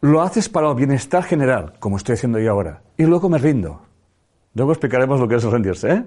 lo 0.00 0.22
haces 0.22 0.48
para 0.48 0.68
el 0.68 0.74
bienestar 0.74 1.22
general, 1.24 1.74
como 1.78 1.96
estoy 1.96 2.14
haciendo 2.14 2.38
yo 2.38 2.50
ahora. 2.50 2.82
Y 2.96 3.04
luego 3.04 3.28
me 3.28 3.38
rindo. 3.38 3.82
Luego 4.54 4.72
explicaremos 4.72 5.20
lo 5.20 5.28
que 5.28 5.36
es 5.36 5.44
rendirse. 5.44 5.92
¿eh? 5.92 6.04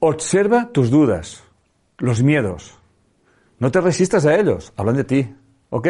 Observa 0.00 0.70
tus 0.72 0.90
dudas, 0.90 1.42
los 1.98 2.22
miedos. 2.22 2.78
No 3.58 3.70
te 3.70 3.80
resistas 3.80 4.26
a 4.26 4.34
ellos, 4.36 4.72
hablan 4.76 4.96
de 4.96 5.04
ti. 5.04 5.34
¿Ok? 5.70 5.88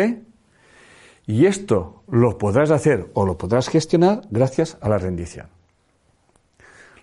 Y 1.26 1.46
esto 1.46 2.02
lo 2.08 2.36
podrás 2.36 2.70
hacer 2.70 3.10
o 3.14 3.24
lo 3.24 3.38
podrás 3.38 3.68
gestionar 3.68 4.22
gracias 4.30 4.76
a 4.80 4.88
la 4.88 4.98
rendición. 4.98 5.48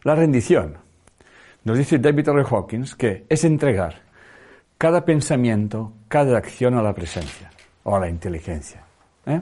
La 0.04 0.16
rendición, 0.16 0.78
nos 1.64 1.78
dice 1.78 2.00
David 2.00 2.30
R. 2.30 2.44
Hawkins, 2.50 2.96
que 2.96 3.26
es 3.30 3.44
entregar 3.44 4.11
cada 4.82 5.06
pensamiento, 5.06 5.94
cada 6.08 6.40
acción 6.40 6.74
a 6.74 6.82
la 6.82 6.96
presencia 6.96 7.52
o 7.84 7.96
a 7.96 8.00
la 8.00 8.10
inteligencia. 8.10 8.82
¿eh? 9.28 9.40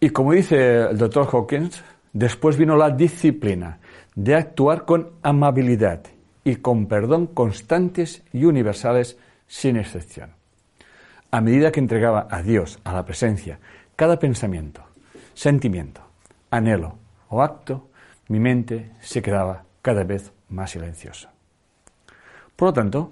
Y 0.00 0.08
como 0.08 0.32
dice 0.32 0.84
el 0.84 0.96
doctor 0.96 1.28
Hawkins, 1.30 1.84
después 2.14 2.56
vino 2.56 2.74
la 2.74 2.88
disciplina 2.88 3.80
de 4.14 4.34
actuar 4.34 4.86
con 4.86 5.10
amabilidad 5.22 6.00
y 6.42 6.56
con 6.56 6.86
perdón 6.86 7.26
constantes 7.26 8.22
y 8.32 8.46
universales 8.46 9.18
sin 9.46 9.76
excepción. 9.76 10.30
A 11.30 11.42
medida 11.42 11.70
que 11.70 11.80
entregaba 11.80 12.26
a 12.30 12.40
Dios, 12.40 12.78
a 12.82 12.94
la 12.94 13.04
presencia, 13.04 13.58
cada 13.94 14.18
pensamiento, 14.18 14.80
sentimiento, 15.34 16.00
anhelo 16.48 16.96
o 17.28 17.42
acto, 17.42 17.90
mi 18.28 18.40
mente 18.40 18.92
se 19.00 19.20
quedaba 19.20 19.64
cada 19.82 20.02
vez 20.02 20.32
más 20.48 20.70
silenciosa. 20.70 21.30
Por 22.56 22.68
lo 22.68 22.72
tanto, 22.72 23.10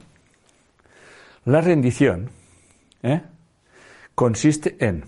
la 1.44 1.60
rendición 1.60 2.30
¿eh? 3.02 3.22
consiste 4.14 4.76
en 4.78 5.04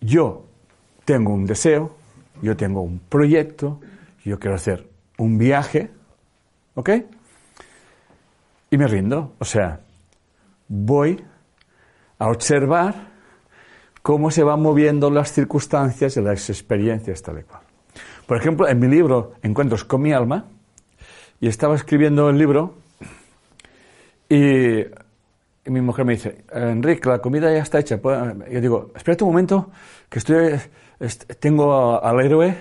yo 0.00 0.46
tengo 1.04 1.32
un 1.32 1.46
deseo, 1.46 1.96
yo 2.42 2.56
tengo 2.56 2.82
un 2.82 2.98
proyecto, 2.98 3.80
yo 4.24 4.38
quiero 4.38 4.56
hacer 4.56 4.88
un 5.18 5.38
viaje, 5.38 5.90
¿ok? 6.74 6.90
Y 8.70 8.78
me 8.78 8.86
rindo, 8.86 9.34
o 9.38 9.44
sea, 9.44 9.80
voy 10.66 11.22
a 12.18 12.28
observar 12.28 13.12
cómo 14.02 14.30
se 14.30 14.42
van 14.42 14.60
moviendo 14.60 15.10
las 15.10 15.32
circunstancias 15.32 16.16
y 16.16 16.20
las 16.20 16.50
experiencias 16.50 17.22
tal 17.22 17.40
y 17.40 17.42
cual. 17.42 17.62
Por 18.26 18.36
ejemplo, 18.36 18.66
en 18.66 18.80
mi 18.80 18.88
libro 18.88 19.34
Encuentros 19.42 19.84
con 19.84 20.02
mi 20.02 20.12
alma, 20.12 20.46
y 21.40 21.48
estaba 21.48 21.74
escribiendo 21.74 22.30
el 22.30 22.38
libro 22.38 22.81
y, 24.34 24.86
mi 25.70 25.80
mujer 25.80 26.04
me 26.04 26.14
dice, 26.14 26.44
Enrique, 26.52 27.08
la 27.08 27.18
comida 27.20 27.52
ya 27.52 27.62
está 27.62 27.78
hecha. 27.78 27.98
¿puedo-?" 28.00 28.44
Yo 28.50 28.60
digo, 28.60 28.90
espérate 28.94 29.24
un 29.24 29.30
momento, 29.30 29.70
que 30.08 30.18
estoy, 30.18 30.58
est- 31.00 31.32
tengo 31.38 32.02
al 32.02 32.20
héroe 32.20 32.56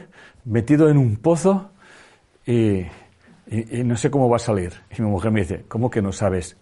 metido 0.45 0.89
en 0.89 0.97
un 0.97 1.15
pozo 1.17 1.71
y, 2.45 2.53
y- 3.47 3.79
y 3.79 3.83
no 3.83 3.95
sé 3.97 4.09
cómo 4.11 4.29
va 4.29 4.35
a 4.37 4.39
salir. 4.39 4.73
Y 4.97 5.01
mi 5.01 5.09
mujer 5.09 5.31
me 5.31 5.41
dice, 5.41 5.65
¿cómo 5.67 5.89
que 5.89 6.01
no 6.01 6.11
sabes 6.11 6.57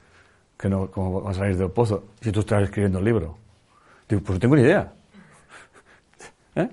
que 0.58 0.70
no, 0.70 0.90
cómo 0.92 1.22
va 1.24 1.32
a 1.32 1.34
salir 1.34 1.58
del 1.58 1.72
pozo 1.72 2.06
si 2.22 2.32
tú 2.32 2.42
estás 2.42 2.64
escribiendo 2.64 3.00
el 3.00 3.06
libro? 3.06 3.38
Digo, 4.08 4.22
pues 4.22 4.36
no 4.36 4.40
tengo 4.40 4.56
ni 4.56 4.62
idea. 4.64 4.94
¿Eh? 6.56 6.70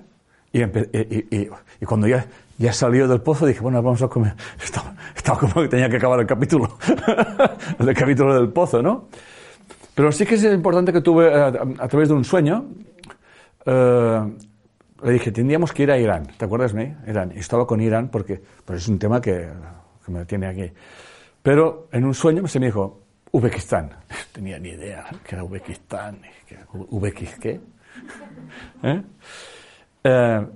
Y- 0.53 1.49
y 1.81 1.85
cuando 1.85 2.07
ya, 2.07 2.25
ya 2.57 2.73
salió 2.73 3.07
del 3.07 3.21
pozo 3.21 3.45
dije, 3.45 3.59
bueno, 3.59 3.81
vamos 3.81 4.01
a 4.01 4.07
comer. 4.07 4.33
Estaba, 4.63 4.93
estaba 5.15 5.39
como 5.39 5.53
que 5.61 5.67
tenía 5.67 5.89
que 5.89 5.97
acabar 5.97 6.19
el 6.19 6.27
capítulo. 6.27 6.77
el 7.79 7.93
capítulo 7.93 8.33
del 8.33 8.49
pozo, 8.49 8.81
¿no? 8.81 9.07
Pero 9.93 10.11
sí 10.11 10.25
que 10.25 10.35
es 10.35 10.43
importante 10.43 10.93
que 10.93 11.01
tuve, 11.01 11.33
a, 11.33 11.47
a 11.47 11.87
través 11.87 12.09
de 12.09 12.13
un 12.13 12.23
sueño, 12.23 12.65
eh, 13.65 14.21
le 15.03 15.11
dije, 15.11 15.31
tendríamos 15.31 15.73
que 15.73 15.83
ir 15.83 15.91
a 15.91 15.97
Irán. 15.97 16.27
¿Te 16.37 16.45
acuerdas, 16.45 16.73
May? 16.73 16.95
Irán. 17.07 17.33
Y 17.35 17.39
estaba 17.39 17.67
con 17.67 17.81
Irán 17.81 18.09
porque 18.09 18.41
pues 18.65 18.83
es 18.83 18.87
un 18.87 18.97
tema 18.97 19.21
que, 19.21 19.49
que 20.05 20.11
me 20.11 20.25
tiene 20.25 20.47
aquí. 20.47 20.71
Pero 21.43 21.87
en 21.91 22.05
un 22.05 22.13
sueño 22.13 22.47
se 22.47 22.59
me 22.59 22.67
dijo, 22.67 23.01
Uzbekistán. 23.31 23.89
No 23.89 24.15
tenía 24.31 24.57
ni 24.57 24.69
idea 24.69 25.05
que 25.23 25.35
era 25.35 25.43
Uzbekistán. 25.43 26.21
¿Uzbekis 26.73 27.35
qué? 27.39 27.59
¿Eh? 28.83 29.01
Eh, 30.03 30.47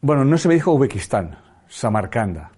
bueno, 0.00 0.24
no 0.24 0.38
se 0.38 0.48
me 0.48 0.54
dijo 0.54 0.72
Uzbekistán, 0.72 1.38
Samarcanda. 1.68 2.50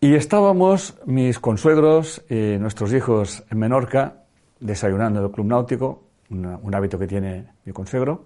Y 0.00 0.14
estábamos 0.14 0.98
mis 1.06 1.38
consuegros 1.38 2.22
y 2.28 2.58
nuestros 2.58 2.92
hijos 2.92 3.44
en 3.50 3.58
Menorca 3.58 4.24
desayunando 4.58 5.20
en 5.20 5.26
el 5.26 5.32
club 5.32 5.46
náutico, 5.46 6.02
un 6.30 6.74
hábito 6.74 6.98
que 6.98 7.06
tiene 7.06 7.46
mi 7.64 7.72
consuegro, 7.72 8.24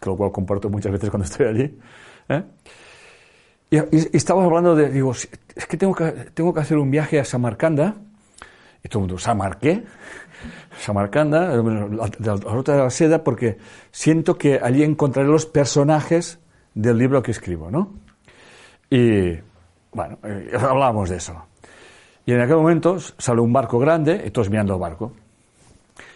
que 0.00 0.10
lo 0.10 0.16
cual 0.16 0.30
comparto 0.30 0.68
muchas 0.68 0.92
veces 0.92 1.10
cuando 1.10 1.24
estoy 1.24 1.46
allí. 1.46 1.78
¿eh? 2.28 2.42
Y, 3.70 3.78
y- 3.78 4.10
estábamos 4.12 4.46
hablando 4.46 4.76
de, 4.76 4.90
digo, 4.90 5.14
"Sí, 5.14 5.28
es 5.56 5.66
que 5.66 5.76
tengo, 5.76 5.94
que 5.94 6.10
tengo 6.34 6.52
que 6.54 6.60
hacer 6.60 6.76
un 6.78 6.90
viaje 6.90 7.18
a 7.18 7.24
Samarcanda 7.24 7.96
Y 8.84 8.88
todo 8.88 8.98
el 9.00 9.08
mundo, 9.08 9.18
¿Samarqué? 9.18 9.82
Samarcanda, 10.78 11.56
la, 11.56 12.10
la 12.18 12.36
ruta 12.36 12.72
de 12.72 12.78
la 12.78 12.90
seda, 12.90 13.22
porque 13.22 13.58
siento 13.90 14.36
que 14.36 14.60
allí 14.62 14.82
encontraré 14.82 15.28
los 15.28 15.46
personajes 15.46 16.38
del 16.74 16.98
libro 16.98 17.22
que 17.22 17.30
escribo, 17.30 17.70
¿no? 17.70 17.94
Y, 18.90 19.32
bueno, 19.92 20.18
eh, 20.24 20.52
hablábamos 20.58 21.10
de 21.10 21.16
eso. 21.16 21.46
Y 22.26 22.32
en 22.32 22.40
aquel 22.40 22.56
momento 22.56 22.98
sale 22.98 23.40
un 23.40 23.52
barco 23.52 23.78
grande 23.78 24.22
y 24.26 24.30
todos 24.30 24.50
mirando 24.50 24.74
el 24.74 24.80
barco. 24.80 25.12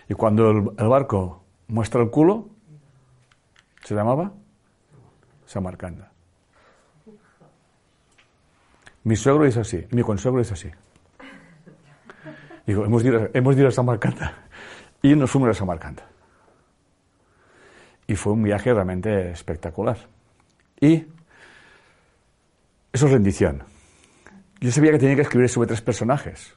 Y 0.08 0.14
cuando 0.14 0.50
el, 0.50 0.70
el 0.78 0.88
barco 0.88 1.42
muestra 1.68 2.02
el 2.02 2.10
culo, 2.10 2.48
¿se 3.84 3.94
llamaba? 3.94 4.32
Samarcanda. 5.46 6.10
Mi 9.04 9.16
suegro 9.16 9.46
es 9.46 9.56
así, 9.56 9.86
mi 9.90 10.02
consuegro 10.02 10.40
es 10.40 10.52
así. 10.52 10.70
Digo, 12.68 12.84
hemos 12.84 13.02
de 13.02 13.08
ir, 13.08 13.30
hemos 13.32 13.56
de 13.56 13.66
a 13.66 13.70
Samarcanda. 13.70 14.46
Y 15.00 15.14
nos 15.14 15.30
fuimos 15.30 15.48
a 15.48 15.54
Samarcanda. 15.54 16.06
Y 18.06 18.14
fue 18.14 18.34
un 18.34 18.42
viaje 18.42 18.74
realmente 18.74 19.30
espectacular. 19.30 19.96
Y 20.78 21.06
eso 22.92 23.06
es 23.06 23.10
rendición. 23.10 23.62
Yo 24.60 24.70
sabía 24.70 24.92
que 24.92 24.98
tenía 24.98 25.16
que 25.16 25.22
escribir 25.22 25.48
sobre 25.48 25.68
tres 25.68 25.80
personajes. 25.80 26.52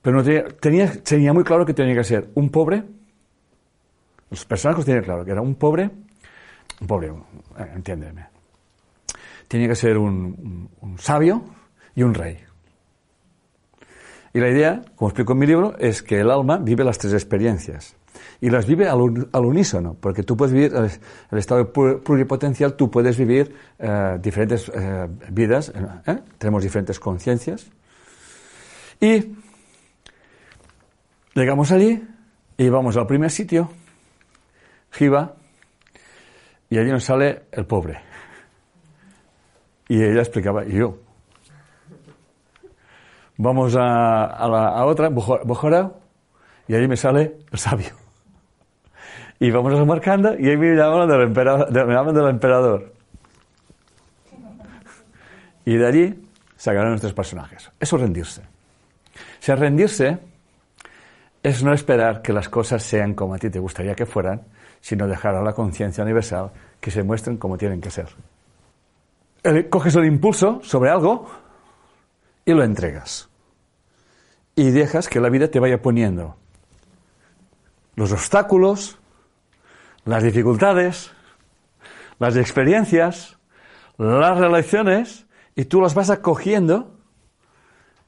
Pero 0.00 0.24
tenía, 0.24 1.34
muy 1.34 1.44
claro 1.44 1.66
que 1.66 1.74
tenía 1.74 1.94
que 1.94 2.04
ser 2.04 2.30
un 2.34 2.48
pobre. 2.48 2.82
Los 4.30 4.46
personajes 4.46 4.86
tenían 4.86 5.04
claro 5.04 5.22
que 5.22 5.32
era 5.32 5.42
un 5.42 5.56
pobre. 5.56 5.90
Un 6.80 6.86
pobre, 6.86 7.08
eh, 7.08 7.72
entiéndeme. 7.74 8.26
Tenía 9.48 9.68
que 9.68 9.76
ser 9.76 9.98
un 9.98 10.96
sabio 10.98 11.44
y 11.94 12.02
un 12.02 12.14
rey. 12.14 12.46
Y 14.36 14.38
la 14.38 14.50
idea, 14.50 14.82
como 14.96 15.08
explico 15.08 15.32
en 15.32 15.38
mi 15.38 15.46
libro, 15.46 15.78
es 15.78 16.02
que 16.02 16.20
el 16.20 16.30
alma 16.30 16.58
vive 16.58 16.84
las 16.84 16.98
tres 16.98 17.14
experiencias. 17.14 17.96
Y 18.38 18.50
las 18.50 18.66
vive 18.66 18.86
al, 18.86 19.00
un, 19.00 19.30
al 19.32 19.46
unísono, 19.46 19.96
porque 19.98 20.24
tú 20.24 20.36
puedes 20.36 20.52
vivir 20.52 20.74
el, 20.74 20.90
el 21.30 21.38
estado 21.38 21.72
pluripotencial, 21.72 22.74
tú 22.74 22.90
puedes 22.90 23.16
vivir 23.16 23.54
eh, 23.78 24.18
diferentes 24.20 24.70
eh, 24.74 25.08
vidas, 25.30 25.72
¿eh? 26.06 26.18
tenemos 26.36 26.62
diferentes 26.62 27.00
conciencias. 27.00 27.70
Y 29.00 29.36
llegamos 31.32 31.72
allí 31.72 32.06
y 32.58 32.68
vamos 32.68 32.98
al 32.98 33.06
primer 33.06 33.30
sitio, 33.30 33.70
Jiva, 34.90 35.34
y 36.68 36.76
allí 36.76 36.90
nos 36.90 37.04
sale 37.04 37.44
el 37.52 37.64
pobre. 37.64 38.02
Y 39.88 40.02
ella 40.02 40.20
explicaba, 40.20 40.66
y 40.66 40.72
yo, 40.72 41.05
Vamos 43.38 43.76
a, 43.76 44.24
a 44.24 44.86
otra, 44.86 45.10
Bojora, 45.10 45.92
y 46.68 46.74
ahí 46.74 46.88
me 46.88 46.96
sale 46.96 47.36
el 47.52 47.58
sabio. 47.58 48.06
Y 49.38 49.50
vamos 49.50 49.74
a 49.74 49.76
Samarcanda 49.76 50.34
y 50.38 50.48
ahí 50.48 50.56
me 50.56 50.74
llaman 50.74 51.08
del 51.08 51.22
emperador. 51.22 51.70
me 51.70 51.94
llaman 51.94 52.14
del 52.14 52.28
emperador. 52.28 52.92
Y 55.64 55.76
de 55.76 55.86
allí 55.86 56.28
sacarán 56.56 56.90
nuestros 56.90 57.12
personajes. 57.12 57.70
Eso 57.78 57.96
es 57.96 58.02
rendirse. 58.02 58.42
Sea, 59.40 59.56
rendirse 59.56 60.18
es 61.42 61.62
no 61.62 61.72
esperar 61.72 62.22
que 62.22 62.32
las 62.32 62.48
cosas 62.48 62.82
sean 62.82 63.14
como 63.14 63.34
a 63.34 63.38
ti 63.38 63.50
te 63.50 63.58
gustaría 63.58 63.94
que 63.94 64.06
fueran, 64.06 64.42
sino 64.80 65.06
dejar 65.06 65.34
a 65.34 65.42
la 65.42 65.52
conciencia 65.52 66.02
universal 66.02 66.50
que 66.80 66.90
se 66.90 67.02
muestren 67.02 67.36
como 67.36 67.58
tienen 67.58 67.80
que 67.80 67.90
ser. 67.90 68.08
Coges 69.70 69.94
el 69.94 70.06
impulso 70.06 70.60
sobre 70.62 70.90
algo 70.90 71.28
y 72.46 72.54
lo 72.54 72.64
entregas. 72.64 73.28
Y 74.54 74.70
dejas 74.70 75.08
que 75.08 75.20
la 75.20 75.28
vida 75.28 75.48
te 75.48 75.60
vaya 75.60 75.82
poniendo 75.82 76.36
los 77.96 78.12
obstáculos, 78.12 78.98
las 80.04 80.22
dificultades, 80.22 81.10
las 82.18 82.36
experiencias, 82.36 83.38
las 83.98 84.38
relaciones, 84.38 85.26
y 85.54 85.64
tú 85.64 85.80
las 85.80 85.94
vas 85.94 86.10
acogiendo, 86.10 86.94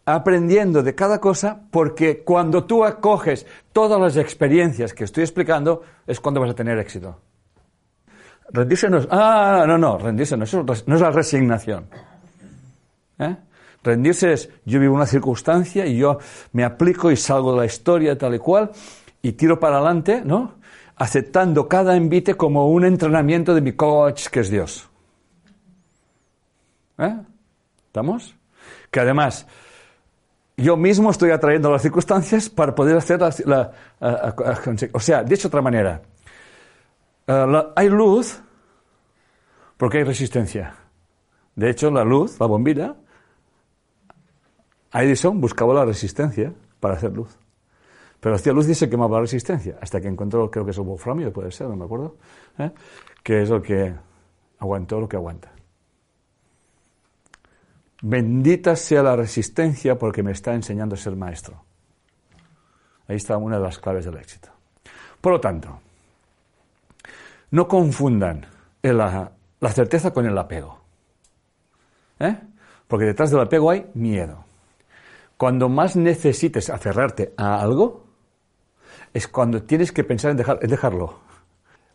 aprendiendo 0.05 0.83
de 0.83 0.95
cada 0.95 1.21
cosa, 1.21 1.63
porque 1.71 2.23
cuando 2.23 2.65
tú 2.65 2.85
acoges 2.85 3.47
todas 3.73 4.01
las 4.01 4.17
experiencias 4.17 4.93
que 4.93 5.05
estoy 5.05 5.25
explicando, 5.25 5.83
es 6.07 6.21
cuando 6.21 6.41
vas 6.41 6.51
a 6.51 6.55
tener 6.55 6.79
éxito. 6.79 7.21
Rendirse 8.51 8.89
no 8.89 8.99
es, 8.99 9.09
ah, 9.11 9.65
no, 9.67 9.79
no, 9.79 9.99
rendirse 9.99 10.37
no 10.37 10.45
es, 10.45 10.55
no 10.55 10.95
es 10.95 11.01
la 11.01 11.11
resignación. 11.11 11.89
¿Eh? 13.19 13.37
Rendirse 13.83 14.33
es, 14.33 14.51
yo 14.65 14.81
vivo 14.81 14.95
una 14.95 15.07
circunstancia 15.07 15.87
y 15.87 15.99
yo 15.99 16.19
me 16.53 16.65
aplico 16.65 17.11
y 17.11 17.17
salgo 17.17 17.53
de 17.53 17.59
la 17.59 17.67
historia 17.67 18.19
tal 18.19 18.35
y 18.35 18.39
cual 18.39 18.71
y 19.23 19.33
tiro 19.33 19.59
para 19.59 19.77
adelante, 19.77 20.23
¿no? 20.25 20.55
Aceptando 20.97 21.69
cada 21.69 21.97
envite 21.97 22.35
como 22.35 22.69
un 22.69 22.85
entrenamiento 22.85 23.55
de 23.55 23.61
mi 23.61 23.73
coach, 23.73 24.29
que 24.29 24.41
es 24.41 24.51
Dios. 24.51 24.89
¿Eh? 26.99 27.17
¿Estamos? 27.87 28.35
Que 28.91 29.01
además, 29.01 29.47
yo 30.57 30.77
mismo 30.77 31.11
estoy 31.11 31.31
atrayendo 31.31 31.71
las 31.71 31.83
circunstancias 31.83 32.51
para 32.51 32.75
poder 32.75 32.97
hacer 32.97 33.21
la... 33.47 33.73
o 34.93 35.01
sea, 35.01 35.23
dicho 35.23 35.43
de 35.43 35.49
otra 35.49 35.63
manera, 35.63 36.03
uh, 37.29 37.73
hay 37.77 37.89
luz 37.89 38.41
porque 39.77 39.99
hay 39.99 40.05
resistencia. 40.05 40.75
De 41.55 41.71
hecho, 41.71 41.91
la 41.91 42.03
luz, 42.03 42.39
la 42.41 42.47
bombilla, 42.47 42.97
Edison 44.93 45.41
buscaba 45.41 45.75
la 45.75 45.85
resistencia 45.85 46.53
para 46.81 46.95
hacer 46.95 47.13
luz. 47.13 47.37
Pero 48.21 48.35
hacía 48.35 48.53
luz 48.53 48.69
y 48.69 48.75
se 48.75 48.91
quemaba 48.91 49.17
la 49.17 49.23
resistencia, 49.23 49.79
hasta 49.81 50.01
que 50.01 50.09
encontró, 50.09 50.51
creo 50.51 50.65
que 50.65 50.73
es 50.73 50.79
el 50.79 50.85
wolframio, 50.85 51.33
puede 51.33 51.53
ser, 51.53 51.69
no 51.69 51.77
me 51.77 51.85
acuerdo, 51.85 52.17
¿eh? 52.59 52.71
que 53.23 53.43
es 53.43 53.49
lo 53.49 53.63
que 53.63 53.95
aguantó 54.59 55.01
lo 55.01 55.09
que 55.09 55.17
aguanta. 55.17 55.53
Bendita 58.03 58.77
sea 58.77 59.03
la 59.03 59.17
resistencia 59.17 59.99
porque 59.99 60.23
me 60.23 60.33
está 60.33 60.55
enseñando 60.55 60.95
a 60.95 60.99
ser 60.99 61.17
maestro. 61.17 61.65
Ahí 63.09 63.17
está 63.17 63.37
una 63.37 63.57
de 63.57 63.63
las 63.63 63.79
claves 63.79 64.05
del 64.05 64.17
éxito. 64.17 64.49
Por 65.21 65.33
lo 65.33 65.41
tanto, 65.41 65.81
no 67.51 67.67
confundan 67.67 68.47
la, 68.83 69.33
certeza 69.71 70.13
con 70.13 70.27
el 70.27 70.37
apego. 70.37 70.79
¿Eh? 72.21 72.37
Porque 72.87 73.07
detrás 73.07 73.31
del 73.31 73.41
apego 73.41 73.71
hay 73.71 73.87
miedo. 73.95 74.45
Cuando 75.39 75.69
más 75.69 75.97
necesites 75.97 76.69
aferrarte 76.69 77.33
a 77.37 77.63
algo, 77.63 78.05
es 79.15 79.29
cuando 79.29 79.63
tienes 79.63 79.93
que 79.93 80.05
pensar 80.05 80.33
en, 80.33 80.37
dejar, 80.37 80.59
en 80.61 80.69
dejarlo. 80.69 81.21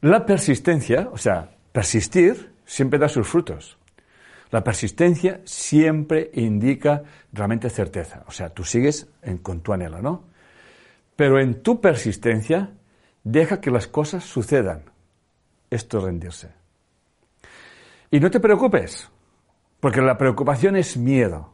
La 0.01 0.25
persistencia, 0.25 1.09
o 1.11 1.17
sea, 1.17 1.55
persistir, 1.71 2.53
siempre 2.65 2.97
da 2.97 3.09
sus 3.09 3.27
frutos. 3.27 3.77
La 4.49 4.63
persistencia 4.63 5.41
siempre 5.43 6.31
indica 6.33 7.03
realmente 7.33 7.69
certeza. 7.69 8.23
O 8.27 8.31
sea, 8.31 8.49
tú 8.49 8.63
sigues 8.63 9.07
en, 9.21 9.39
con 9.39 9.61
tu 9.61 9.73
anhelo, 9.73 10.01
¿no? 10.01 10.23
Pero 11.15 11.39
en 11.39 11.61
tu 11.61 11.81
persistencia, 11.81 12.71
deja 13.23 13.59
que 13.59 13.71
las 13.71 13.87
cosas 13.87 14.23
sucedan. 14.23 14.83
Esto 15.69 15.97
es 15.97 16.03
rendirse. 16.05 16.49
Y 18.09 18.19
no 18.19 18.31
te 18.31 18.39
preocupes, 18.39 19.09
porque 19.79 20.01
la 20.01 20.17
preocupación 20.17 20.75
es 20.77 20.95
miedo. 20.95 21.52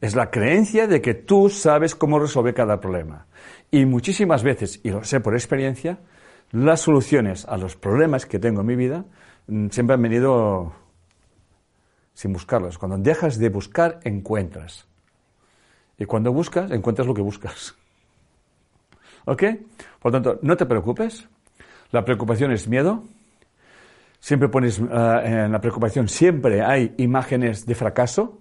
Es 0.00 0.14
la 0.14 0.30
creencia 0.30 0.86
de 0.86 1.00
que 1.02 1.14
tú 1.14 1.50
sabes 1.50 1.94
cómo 1.94 2.18
resolver 2.18 2.54
cada 2.54 2.80
problema. 2.80 3.26
Y 3.70 3.84
muchísimas 3.84 4.42
veces, 4.42 4.80
y 4.82 4.90
lo 4.90 5.04
sé 5.04 5.20
por 5.20 5.34
experiencia, 5.34 5.98
las 6.52 6.80
soluciones 6.80 7.44
a 7.46 7.56
los 7.56 7.76
problemas 7.76 8.26
que 8.26 8.38
tengo 8.38 8.62
en 8.62 8.66
mi 8.66 8.76
vida 8.76 9.04
mm, 9.46 9.68
siempre 9.68 9.94
han 9.94 10.02
venido 10.02 10.72
sin 12.14 12.32
buscarlos. 12.32 12.78
Cuando 12.78 12.98
dejas 12.98 13.38
de 13.38 13.48
buscar, 13.48 14.00
encuentras. 14.04 14.86
Y 15.98 16.06
cuando 16.06 16.32
buscas, 16.32 16.70
encuentras 16.70 17.06
lo 17.06 17.14
que 17.14 17.22
buscas. 17.22 17.74
¿Ok? 19.26 19.42
Por 20.00 20.12
lo 20.12 20.20
tanto, 20.20 20.38
no 20.42 20.56
te 20.56 20.66
preocupes. 20.66 21.28
La 21.92 22.04
preocupación 22.04 22.52
es 22.52 22.68
miedo. 22.68 23.04
Siempre 24.18 24.48
pones 24.48 24.78
uh, 24.78 24.84
en 25.24 25.52
la 25.52 25.60
preocupación, 25.60 26.08
siempre 26.08 26.62
hay 26.62 26.94
imágenes 26.98 27.64
de 27.64 27.74
fracaso. 27.74 28.38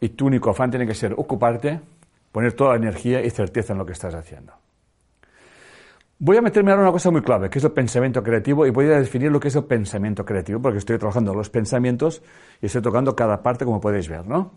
Y 0.00 0.10
tu 0.10 0.26
único 0.26 0.50
afán 0.50 0.70
tiene 0.70 0.86
que 0.86 0.94
ser 0.94 1.12
ocuparte, 1.12 1.80
poner 2.32 2.52
toda 2.54 2.70
la 2.70 2.76
energía 2.76 3.22
y 3.22 3.30
certeza 3.30 3.72
en 3.72 3.78
lo 3.78 3.86
que 3.86 3.92
estás 3.92 4.14
haciendo. 4.14 4.54
Voy 6.18 6.36
a 6.36 6.42
meterme 6.42 6.70
ahora 6.70 6.82
en 6.82 6.86
una 6.88 6.92
cosa 6.92 7.10
muy 7.10 7.22
clave, 7.22 7.48
que 7.48 7.58
es 7.58 7.64
el 7.64 7.72
pensamiento 7.72 8.22
creativo, 8.22 8.66
y 8.66 8.70
voy 8.70 8.86
a 8.86 8.98
definir 8.98 9.32
lo 9.32 9.40
que 9.40 9.48
es 9.48 9.56
el 9.56 9.64
pensamiento 9.64 10.24
creativo, 10.24 10.60
porque 10.60 10.78
estoy 10.78 10.98
trabajando 10.98 11.34
los 11.34 11.48
pensamientos 11.48 12.22
y 12.60 12.66
estoy 12.66 12.82
tocando 12.82 13.16
cada 13.16 13.42
parte, 13.42 13.64
como 13.64 13.80
podéis 13.80 14.08
ver, 14.08 14.26
¿no? 14.26 14.52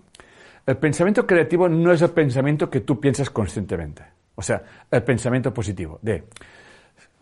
El 0.66 0.78
pensamiento 0.78 1.26
creativo 1.26 1.70
no 1.70 1.92
es 1.92 2.02
el 2.02 2.10
pensamiento 2.12 2.70
que 2.70 2.82
tú 2.82 3.00
piensas 3.00 3.30
conscientemente. 3.30 4.04
O 4.36 4.42
sea, 4.42 4.62
el 4.90 5.04
pensamiento 5.04 5.54
positivo 5.54 6.00
de 6.02 6.26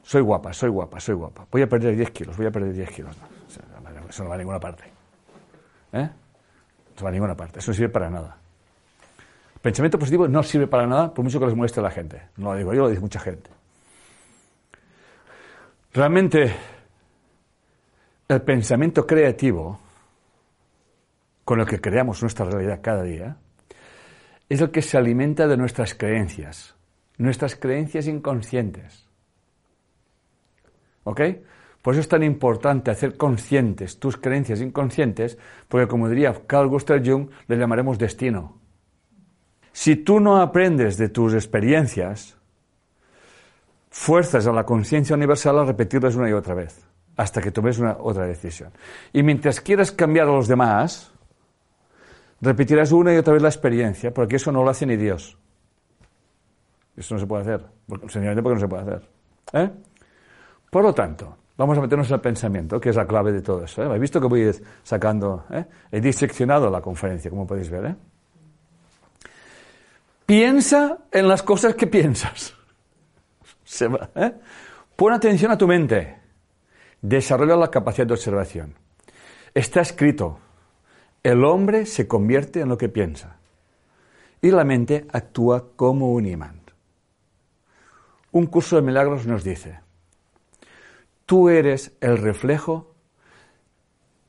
soy 0.03 0.21
guapa, 0.21 0.53
soy 0.53 0.69
guapa, 0.69 0.99
soy 0.99 1.15
guapa, 1.15 1.45
voy 1.51 1.61
a 1.61 1.67
perder 1.67 1.95
10 1.95 2.11
kilos, 2.11 2.37
voy 2.37 2.47
a 2.47 2.51
perder 2.51 2.73
10 2.73 2.89
kilos. 2.91 3.17
No, 3.17 4.09
eso 4.09 4.23
no 4.23 4.29
va 4.29 4.35
a 4.35 4.37
ninguna 4.37 4.59
parte. 4.59 4.83
¿Eh? 5.93 6.09
No 7.01 7.05
va 7.05 7.09
a 7.09 7.13
ninguna 7.13 7.35
parte, 7.35 7.57
eso 7.57 7.71
no 7.71 7.75
sirve 7.75 7.89
para 7.89 8.11
nada. 8.11 8.37
Pensamiento 9.59 9.97
positivo 9.97 10.27
no 10.27 10.43
sirve 10.43 10.67
para 10.67 10.85
nada, 10.85 11.11
por 11.11 11.23
mucho 11.23 11.39
que 11.39 11.47
les 11.47 11.55
muestre 11.55 11.81
la 11.81 11.89
gente. 11.89 12.29
No 12.37 12.51
lo 12.51 12.57
digo 12.57 12.73
yo, 12.73 12.81
lo 12.81 12.89
dice 12.89 13.01
mucha 13.01 13.19
gente. 13.19 13.49
Realmente, 15.93 16.55
el 18.27 18.41
pensamiento 18.43 19.07
creativo, 19.07 19.79
con 21.43 21.59
el 21.59 21.65
que 21.65 21.81
creamos 21.81 22.21
nuestra 22.21 22.45
realidad 22.45 22.79
cada 22.83 23.01
día, 23.01 23.37
es 24.47 24.61
el 24.61 24.69
que 24.69 24.83
se 24.83 24.97
alimenta 24.97 25.47
de 25.47 25.57
nuestras 25.57 25.95
creencias, 25.95 26.75
nuestras 27.17 27.55
creencias 27.55 28.07
inconscientes. 28.07 29.07
¿Ok? 31.03 31.21
Por 31.81 31.93
eso 31.93 32.01
es 32.01 32.07
tan 32.07 32.23
importante 32.23 32.91
hacer 32.91 33.17
conscientes 33.17 33.99
tus 33.99 34.17
creencias 34.17 34.61
inconscientes, 34.61 35.37
porque 35.67 35.87
como 35.87 36.09
diría 36.09 36.33
Carl 36.45 36.67
Gustav 36.67 37.01
Jung, 37.03 37.29
le 37.47 37.57
llamaremos 37.57 37.97
destino. 37.97 38.59
Si 39.71 39.95
tú 39.95 40.19
no 40.19 40.41
aprendes 40.41 40.97
de 40.97 41.09
tus 41.09 41.33
experiencias, 41.33 42.37
fuerzas 43.89 44.45
a 44.45 44.51
la 44.51 44.65
conciencia 44.65 45.15
universal 45.15 45.59
a 45.59 45.65
repetirlas 45.65 46.15
una 46.15 46.29
y 46.29 46.33
otra 46.33 46.53
vez, 46.53 46.85
hasta 47.17 47.41
que 47.41 47.51
tomes 47.51 47.79
una 47.79 47.97
otra 47.99 48.25
decisión. 48.25 48.71
Y 49.11 49.23
mientras 49.23 49.59
quieras 49.59 49.91
cambiar 49.91 50.27
a 50.27 50.31
los 50.31 50.47
demás, 50.47 51.11
repetirás 52.41 52.91
una 52.91 53.13
y 53.13 53.17
otra 53.17 53.33
vez 53.33 53.41
la 53.41 53.49
experiencia, 53.49 54.13
porque 54.13 54.35
eso 54.35 54.51
no 54.51 54.63
lo 54.63 54.69
hace 54.69 54.85
ni 54.85 54.97
Dios. 54.97 55.37
Eso 56.95 57.15
no 57.15 57.19
se 57.19 57.25
puede 57.25 57.41
hacer, 57.41 57.65
sencillamente 58.01 58.43
porque 58.43 58.55
no 58.55 58.61
se 58.61 58.67
puede 58.67 58.83
hacer. 58.83 59.09
¿eh? 59.53 59.71
Por 60.69 60.83
lo 60.83 60.93
tanto, 60.93 61.37
vamos 61.57 61.77
a 61.77 61.81
meternos 61.81 62.07
en 62.09 62.15
el 62.15 62.21
pensamiento, 62.21 62.79
que 62.79 62.89
es 62.89 62.95
la 62.95 63.05
clave 63.05 63.31
de 63.31 63.41
todo 63.41 63.63
eso. 63.63 63.81
¿eh? 63.81 63.85
¿Habéis 63.85 64.01
visto 64.01 64.19
que 64.19 64.27
voy 64.27 64.51
sacando? 64.83 65.45
¿eh? 65.51 65.65
He 65.91 66.01
diseccionado 66.01 66.69
la 66.69 66.81
conferencia, 66.81 67.29
como 67.29 67.45
podéis 67.45 67.69
ver. 67.69 67.85
¿eh? 67.85 67.95
Piensa 70.25 70.97
en 71.11 71.27
las 71.27 71.43
cosas 71.43 71.75
que 71.75 71.87
piensas. 71.87 72.55
¿eh? 74.15 74.33
Pon 74.95 75.13
atención 75.13 75.51
a 75.51 75.57
tu 75.57 75.67
mente. 75.67 76.17
Desarrolla 77.01 77.55
la 77.55 77.69
capacidad 77.69 78.07
de 78.07 78.13
observación. 78.13 78.75
Está 79.53 79.81
escrito, 79.81 80.39
el 81.23 81.43
hombre 81.43 81.85
se 81.85 82.07
convierte 82.07 82.61
en 82.61 82.69
lo 82.69 82.77
que 82.77 82.89
piensa 82.89 83.37
y 84.41 84.51
la 84.51 84.63
mente 84.63 85.05
actúa 85.11 85.75
como 85.75 86.11
un 86.13 86.25
imán. 86.25 86.61
Un 88.31 88.45
curso 88.45 88.77
de 88.77 88.81
milagros 88.81 89.27
nos 89.27 89.43
dice, 89.43 89.79
tú 91.31 91.47
eres 91.47 91.93
el 92.01 92.17
reflejo 92.17 92.93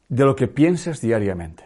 de 0.08 0.24
lo 0.24 0.36
que 0.36 0.46
piensas 0.46 1.00
diariamente. 1.00 1.64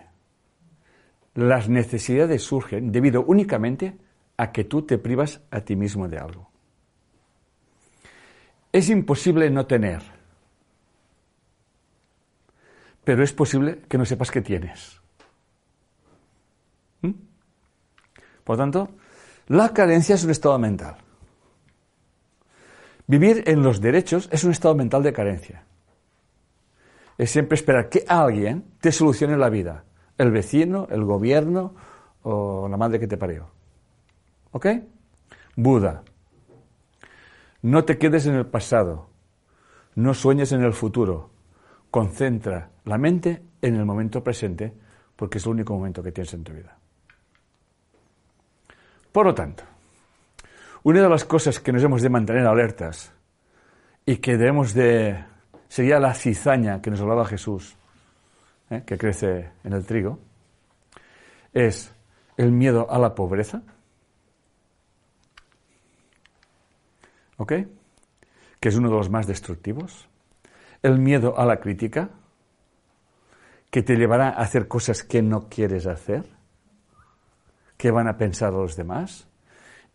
Las 1.34 1.68
necesidades 1.68 2.42
surgen 2.42 2.90
debido 2.90 3.22
únicamente 3.22 3.98
a 4.38 4.50
que 4.50 4.64
tú 4.64 4.86
te 4.86 4.96
privas 4.96 5.42
a 5.50 5.60
ti 5.60 5.76
mismo 5.76 6.08
de 6.08 6.16
algo. 6.16 6.48
Es 8.72 8.88
imposible 8.88 9.50
no 9.50 9.66
tener, 9.66 10.00
pero 13.04 13.22
es 13.22 13.34
posible 13.34 13.82
que 13.90 13.98
no 13.98 14.06
sepas 14.06 14.30
que 14.30 14.40
tienes. 14.40 15.02
¿Mm? 17.02 17.12
Por 18.42 18.56
tanto, 18.56 18.88
la 19.48 19.74
carencia 19.74 20.14
es 20.14 20.24
un 20.24 20.30
estado 20.30 20.58
mental. 20.58 20.96
Vivir 23.06 23.44
en 23.46 23.62
los 23.62 23.80
derechos 23.80 24.28
es 24.32 24.44
un 24.44 24.50
estado 24.50 24.74
mental 24.74 25.02
de 25.02 25.12
carencia. 25.12 25.64
Es 27.18 27.30
siempre 27.30 27.54
esperar 27.54 27.88
que 27.88 28.04
alguien 28.06 28.64
te 28.80 28.92
solucione 28.92 29.36
la 29.36 29.48
vida. 29.48 29.84
El 30.18 30.30
vecino, 30.30 30.88
el 30.90 31.04
gobierno 31.04 31.74
o 32.22 32.68
la 32.68 32.76
madre 32.76 32.98
que 32.98 33.06
te 33.06 33.16
parió. 33.16 33.48
¿Ok? 34.50 34.66
Buda. 35.56 36.02
No 37.62 37.84
te 37.84 37.98
quedes 37.98 38.26
en 38.26 38.34
el 38.34 38.46
pasado. 38.46 39.08
No 39.94 40.12
sueñes 40.12 40.52
en 40.52 40.62
el 40.62 40.72
futuro. 40.72 41.30
Concentra 41.90 42.70
la 42.84 42.98
mente 42.98 43.42
en 43.62 43.76
el 43.76 43.84
momento 43.84 44.22
presente 44.22 44.74
porque 45.14 45.38
es 45.38 45.46
el 45.46 45.52
único 45.52 45.74
momento 45.74 46.02
que 46.02 46.12
tienes 46.12 46.34
en 46.34 46.44
tu 46.44 46.52
vida. 46.52 46.76
Por 49.12 49.26
lo 49.26 49.34
tanto, 49.34 49.64
una 50.86 51.02
de 51.02 51.08
las 51.08 51.24
cosas 51.24 51.58
que 51.58 51.72
nos 51.72 51.82
hemos 51.82 52.00
de 52.00 52.08
mantener 52.08 52.46
alertas 52.46 53.12
y 54.04 54.18
que 54.18 54.36
debemos 54.36 54.72
de... 54.72 55.24
sería 55.66 55.98
la 55.98 56.14
cizaña 56.14 56.80
que 56.80 56.92
nos 56.92 57.00
hablaba 57.00 57.24
Jesús, 57.24 57.76
¿eh? 58.70 58.84
que 58.86 58.96
crece 58.96 59.50
en 59.64 59.72
el 59.72 59.84
trigo, 59.84 60.20
es 61.52 61.92
el 62.36 62.52
miedo 62.52 62.88
a 62.88 63.00
la 63.00 63.16
pobreza, 63.16 63.62
¿ok? 67.38 67.52
Que 68.60 68.68
es 68.68 68.76
uno 68.76 68.88
de 68.88 68.94
los 68.94 69.10
más 69.10 69.26
destructivos. 69.26 70.08
El 70.84 71.00
miedo 71.00 71.36
a 71.36 71.46
la 71.46 71.58
crítica, 71.58 72.10
que 73.72 73.82
te 73.82 73.96
llevará 73.96 74.28
a 74.28 74.42
hacer 74.42 74.68
cosas 74.68 75.02
que 75.02 75.20
no 75.20 75.48
quieres 75.48 75.88
hacer, 75.88 76.26
que 77.76 77.90
van 77.90 78.06
a 78.06 78.16
pensar 78.16 78.52
los 78.52 78.76
demás, 78.76 79.26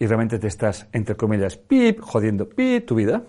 y 0.02 0.08
realmente 0.08 0.40
te 0.40 0.48
estás, 0.48 0.88
entre 0.94 1.16
comillas, 1.16 1.58
pip, 1.58 2.00
jodiendo, 2.00 2.50
pip, 2.50 2.88
tu 2.88 2.96
vida. 2.96 3.22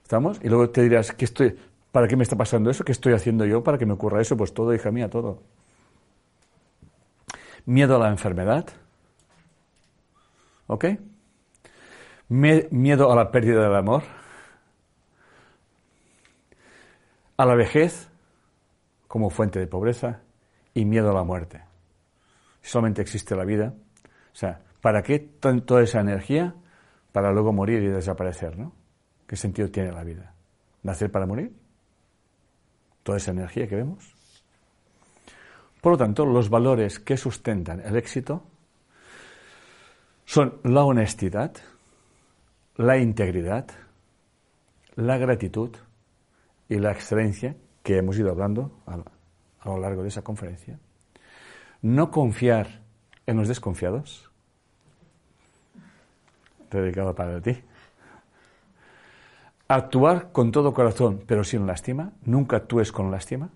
¿Estamos? 0.00 0.38
Y 0.40 0.48
luego 0.48 0.70
te 0.70 0.82
dirás, 0.82 1.10
¿qué 1.10 1.24
estoy, 1.24 1.58
¿para 1.90 2.06
qué 2.06 2.14
me 2.14 2.22
está 2.22 2.36
pasando 2.36 2.70
eso? 2.70 2.84
¿Qué 2.84 2.92
estoy 2.92 3.12
haciendo 3.12 3.44
yo 3.44 3.60
para 3.60 3.76
que 3.76 3.84
me 3.84 3.92
ocurra 3.92 4.20
eso? 4.20 4.36
Pues 4.36 4.54
todo, 4.54 4.72
hija 4.72 4.92
mía, 4.92 5.10
todo. 5.10 5.42
Miedo 7.66 7.96
a 7.96 7.98
la 7.98 8.08
enfermedad. 8.10 8.68
¿Ok? 10.68 10.84
miedo 12.28 13.10
a 13.10 13.16
la 13.16 13.32
pérdida 13.32 13.64
del 13.64 13.74
amor, 13.74 14.04
a 17.36 17.44
la 17.44 17.56
vejez 17.56 18.08
como 19.08 19.28
fuente 19.28 19.58
de 19.58 19.66
pobreza 19.66 20.20
y 20.72 20.84
miedo 20.84 21.10
a 21.10 21.14
la 21.14 21.24
muerte. 21.24 21.62
Solamente 22.62 23.02
existe 23.02 23.34
la 23.34 23.44
vida. 23.44 23.74
O 24.32 24.36
sea, 24.36 24.60
¿para 24.82 25.02
qué 25.02 25.18
toda 25.18 25.82
esa 25.82 26.00
energía 26.00 26.54
para 27.12 27.32
luego 27.32 27.54
morir 27.54 27.82
y 27.82 27.88
desaparecer, 27.88 28.58
no? 28.58 28.74
¿Qué 29.26 29.36
sentido 29.36 29.70
tiene 29.70 29.92
la 29.92 30.04
vida? 30.04 30.34
¿Nacer 30.82 31.10
para 31.10 31.24
morir? 31.24 31.56
Toda 33.02 33.16
esa 33.16 33.30
energía 33.30 33.66
que 33.66 33.76
vemos. 33.76 34.14
Por 35.80 35.92
lo 35.92 35.98
tanto, 35.98 36.26
los 36.26 36.50
valores 36.50 36.98
que 36.98 37.16
sustentan 37.16 37.80
el 37.80 37.96
éxito 37.96 38.44
son 40.24 40.60
la 40.64 40.84
honestidad, 40.84 41.52
la 42.76 42.98
integridad, 42.98 43.66
la 44.96 45.16
gratitud 45.18 45.70
y 46.68 46.78
la 46.78 46.92
excelencia 46.92 47.56
que 47.82 47.98
hemos 47.98 48.18
ido 48.18 48.30
hablando 48.30 48.82
a, 48.86 48.96
lo 49.68 49.78
largo 49.78 50.02
de 50.02 50.08
esa 50.08 50.22
conferencia. 50.22 50.78
No 51.82 52.10
confiar 52.10 52.82
en 53.26 53.36
los 53.36 53.48
desconfiados. 53.48 54.31
Dedicado 56.80 57.14
para 57.14 57.40
ti. 57.40 57.62
Actuar 59.68 60.32
con 60.32 60.50
todo 60.50 60.74
corazón, 60.74 61.22
pero 61.26 61.44
sin 61.44 61.66
lástima. 61.66 62.12
Nunca 62.24 62.56
actúes 62.56 62.92
con 62.92 63.10
lástima. 63.10 63.50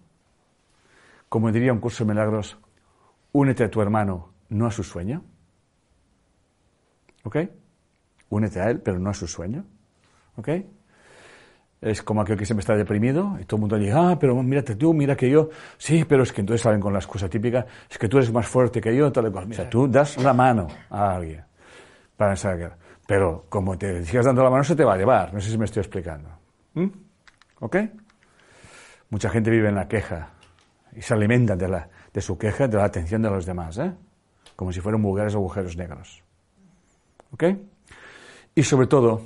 Como 1.29 1.51
diría 1.51 1.73
un 1.73 1.81
curso 1.81 2.05
de 2.05 2.11
milagros, 2.11 2.59
únete 3.33 3.65
a 3.65 3.71
tu 3.71 3.83
hermano, 3.83 4.31
no 4.49 4.67
a 4.67 4.71
su 4.71 4.83
sueño. 4.83 5.25
¿Ok? 7.25 7.37
únete 8.29 8.61
a 8.61 8.71
él, 8.71 8.81
pero 8.81 8.99
no 8.99 9.11
a 9.11 9.15
su 9.15 9.27
sueño. 9.27 9.65
¿Ok? 10.37 10.49
Es 11.81 12.03
como 12.03 12.23
aquel 12.23 12.37
que 12.37 12.47
siempre 12.47 12.63
está 12.63 12.75
deprimido 12.75 13.37
y 13.41 13.45
todo 13.45 13.59
el 13.59 13.61
mundo 13.61 13.77
dice, 13.77 13.93
ah, 13.93 14.17
pero 14.19 14.43
mírate 14.43 14.77
tú, 14.77 14.93
mira 14.95 15.15
que 15.15 15.29
yo, 15.29 15.51
sí, 15.77 16.05
pero 16.09 16.23
es 16.23 16.33
que 16.33 16.41
entonces 16.41 16.63
salen 16.63 16.81
con 16.81 16.93
la 16.93 16.99
excusa 16.99 17.29
típica, 17.29 17.67
es 17.89 17.99
que 17.99 18.09
tú 18.09 18.17
eres 18.17 18.33
más 18.33 18.47
fuerte 18.47 18.81
que 18.81 18.97
yo, 18.97 19.13
tal 19.13 19.29
y 19.29 19.31
cual. 19.31 19.51
O 19.51 19.55
sea, 19.55 19.69
tú 19.69 19.87
das 19.87 20.17
la 20.17 20.33
mano 20.33 20.69
a 20.91 21.15
alguien 21.15 21.45
para 22.17 22.35
sacar. 22.35 22.77
Pero 23.07 23.47
como 23.49 23.79
te 23.79 24.05
sigas 24.05 24.27
dando 24.27 24.43
la 24.43 24.51
mano, 24.51 24.65
se 24.65 24.75
te 24.75 24.85
va 24.85 24.95
a 24.95 24.97
llevar. 24.97 25.33
No 25.33 25.41
sé 25.41 25.51
si 25.51 25.59
me 25.59 25.65
estoy 25.65 25.81
explicando. 25.81 26.29
¿Mm? 26.75 26.89
¿Ok? 27.61 27.77
Mucha 29.11 29.31
gente 29.31 29.51
vive 29.51 29.69
en 29.69 29.77
la 29.77 29.87
queja 29.87 30.31
y 30.95 31.03
se 31.03 31.15
alimenta 31.15 31.55
de, 31.55 31.69
la, 31.69 31.89
de 32.13 32.21
su 32.21 32.37
queja, 32.37 32.67
de 32.67 32.77
la 32.77 32.85
atención 32.85 33.23
de 33.23 33.31
los 33.31 33.47
demás, 33.47 33.79
¿eh? 33.79 33.93
Como 34.57 34.73
si 34.73 34.81
fueran 34.81 35.03
vulgares 35.03 35.35
agujeros 35.35 35.77
negros. 35.77 36.23
¿Ok? 37.33 37.45
Y 38.55 38.63
sobre 38.63 38.87
todo, 38.87 39.23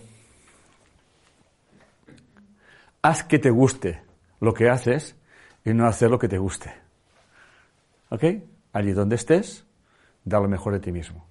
haz 3.00 3.24
que 3.24 3.38
te 3.38 3.50
guste 3.50 4.02
lo 4.40 4.52
que 4.52 4.68
haces 4.68 5.16
y 5.64 5.72
no 5.72 5.86
hacer 5.86 6.10
lo 6.10 6.18
que 6.18 6.28
te 6.28 6.38
guste. 6.38 6.74
¿Ok? 8.10 8.24
Allí 8.72 8.92
donde 8.92 9.14
estés, 9.14 9.64
da 10.24 10.40
lo 10.40 10.48
mejor 10.48 10.72
de 10.72 10.80
ti 10.80 10.92
mismo. 10.92 11.29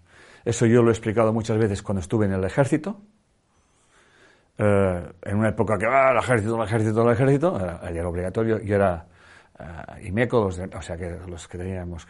Eso 0.50 0.66
yo 0.66 0.82
lo 0.82 0.90
he 0.90 0.94
explicado 0.94 1.32
muchas 1.32 1.60
veces 1.60 1.84
cuando 1.84 2.02
estuve 2.02 2.26
en 2.26 2.34
el 2.34 2.44
ejército. 2.44 3.00
Eh, 4.58 5.12
en 5.22 5.38
una 5.38 5.50
época 5.50 5.78
que, 5.78 5.86
ah, 5.86 6.10
el 6.10 6.18
ejército, 6.18 6.56
el 6.56 6.68
ejército, 6.68 7.04
el 7.04 7.14
ejército, 7.14 7.80
era, 7.88 8.10
obligatorio, 8.10 8.60
y 8.60 8.72
era 8.72 9.06
uh, 9.60 10.08
IMECO, 10.08 10.48
o 10.48 10.82
sea 10.82 10.98
que 10.98 11.20
los 11.28 11.48
que 11.48 11.60
teníamos, 11.60 12.08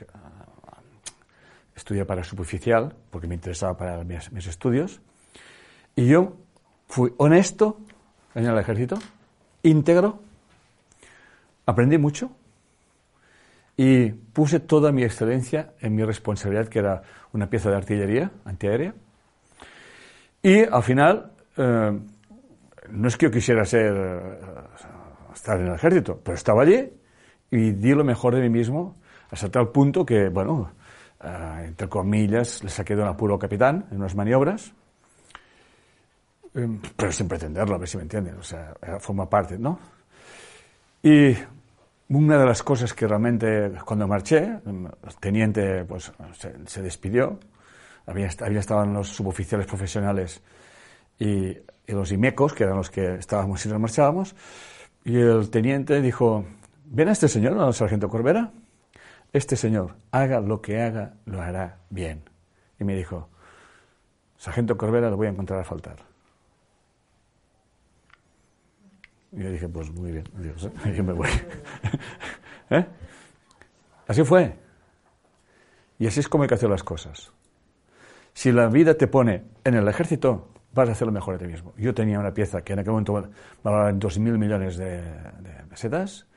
estudié 1.75 2.05
para 2.05 2.23
superficial, 2.23 2.95
porque 3.11 3.27
me 3.27 3.35
interesaba 3.35 3.75
para 3.75 4.05
mis, 4.05 4.31
mis 4.31 4.47
estudios, 4.47 5.01
y 5.97 6.07
yo 6.07 6.37
fui 6.87 7.13
honesto 7.17 7.77
en 8.35 8.45
el 8.45 8.57
ejército, 8.57 8.97
íntegro, 9.63 10.17
aprendí 11.65 11.97
mucho 11.97 12.31
y 13.75 14.11
puse 14.11 14.61
toda 14.61 14.93
mi 14.93 15.03
excelencia 15.03 15.73
en 15.81 15.93
mi 15.93 16.05
responsabilidad, 16.05 16.69
que 16.69 16.79
era 16.79 17.01
una 17.34 17.49
pieza 17.49 17.69
de 17.69 17.76
artillería 17.76 18.31
antiaérea. 18.45 18.93
Y 20.41 20.64
al 20.64 20.84
final, 20.84 21.31
eh, 21.57 21.99
no 22.89 23.07
es 23.07 23.18
que 23.18 23.27
yo 23.27 23.31
quisiera 23.31 23.65
ser, 23.65 23.93
eh, 23.95 24.39
estar 25.34 25.60
en 25.60 25.68
el 25.68 25.76
ejército, 25.76 26.19
pero 26.23 26.35
estaba 26.35 26.64
allí 26.64 26.91
y 27.51 27.72
di 27.72 27.93
lo 27.93 28.03
mejor 28.03 28.35
de 28.35 28.41
mí 28.41 28.49
mismo 28.49 28.97
hasta 29.31 29.49
tal 29.49 29.69
punto 29.69 30.06
que, 30.06 30.30
bueno, 30.30 30.72
eh, 31.23 31.64
entre 31.68 31.88
comillas, 31.88 32.64
le 32.64 32.69
saqué 32.69 32.95
de 32.95 33.01
un 33.01 33.07
apuro 33.10 33.38
capitán 33.38 33.85
en 33.91 33.97
unas 33.97 34.15
maniobras, 34.15 34.73
pero 36.95 37.11
sin 37.11 37.27
pretenderlo, 37.27 37.76
a 37.76 37.77
ver 37.77 37.88
si 37.88 37.97
me 37.97 38.03
entienden, 38.03 38.35
o 38.38 38.43
sea, 38.43 38.73
forma 38.99 39.30
parte, 39.30 39.57
¿no? 39.57 39.80
Y 41.03 41.35
una 42.10 42.40
de 42.40 42.45
las 42.45 42.64
cosas 42.64 42.94
que 42.94 43.07
realmente, 43.07 43.72
cuando 43.86 44.07
marché, 44.07 44.60
el 44.65 45.15
teniente 45.19 45.86
pues, 45.86 46.11
se, 46.65 46.81
despidió, 46.81 47.40
había, 48.07 48.30
había 48.41 48.60
estaban 48.60 48.94
los 48.94 49.10
suboficiales 49.10 49.68
profesionales 49.68 50.41
y, 51.19 51.49
y, 51.49 51.91
los 51.91 52.11
IMECOS, 52.11 52.53
que 52.53 52.64
eran 52.64 52.77
los 52.77 52.90
que 52.90 53.15
estábamos 53.15 53.64
y 53.65 53.69
nos 53.69 53.80
marchábamos, 53.80 54.36
y 55.06 55.18
el 55.18 55.49
teniente 55.52 56.02
dijo, 56.02 56.45
¿ven 56.86 57.10
a 57.10 57.11
este 57.11 57.27
señor, 57.27 57.60
al 57.60 57.73
sargento 57.73 58.10
Corbera? 58.10 58.52
Este 59.31 59.56
señor, 59.56 59.95
haga 60.11 60.40
lo 60.41 60.61
que 60.61 60.81
haga, 60.81 61.14
lo 61.26 61.41
hará 61.41 61.77
bien. 61.91 62.23
Y 62.80 62.84
me 62.84 62.95
dijo, 62.95 63.30
sargento 64.38 64.77
Corbera, 64.77 65.11
lo 65.11 65.18
voy 65.18 65.27
a 65.27 65.30
encontrar 65.30 65.60
a 65.60 65.64
faltar. 65.64 66.09
Y 69.31 69.43
yo 69.43 69.51
dije, 69.51 69.68
pues 69.69 69.91
muy 69.91 70.11
bien, 70.11 70.23
Dios, 70.38 70.69
yo 70.95 71.03
me 71.03 71.14
voy. 71.14 71.30
¿Eh? 72.69 72.85
Así 74.07 74.23
fue. 74.23 74.56
Y 75.99 76.07
así 76.07 76.19
es 76.19 76.27
como 76.27 76.43
hay 76.43 76.47
que 76.47 76.56
hacer 76.56 76.69
las 76.69 76.84
cosas. 76.84 77.31
Si 78.34 78.51
la 78.51 78.68
vida 78.68 78.95
te 78.95 79.07
pone 79.07 79.43
en 79.64 79.76
el 79.76 79.88
ejército, 79.88 80.49
vas 80.73 80.89
a 80.89 80.93
hacer 80.93 81.06
lo 81.06 81.11
mejor 81.11 81.38
de 81.38 81.45
ti 81.45 81.51
mismo. 81.51 81.73
Yo 81.77 81.93
tenía 81.93 82.19
una 82.19 82.34
pieza 82.34 82.61
que 82.61 82.73
en 82.73 82.80
aquel 82.80 82.91
momento 82.91 83.30
valoraba 83.64 83.89
en 83.89 83.99
2.000 83.99 84.38
millones 84.38 84.77
de, 84.77 85.01
de 85.01 85.64
pesetas, 85.69 86.27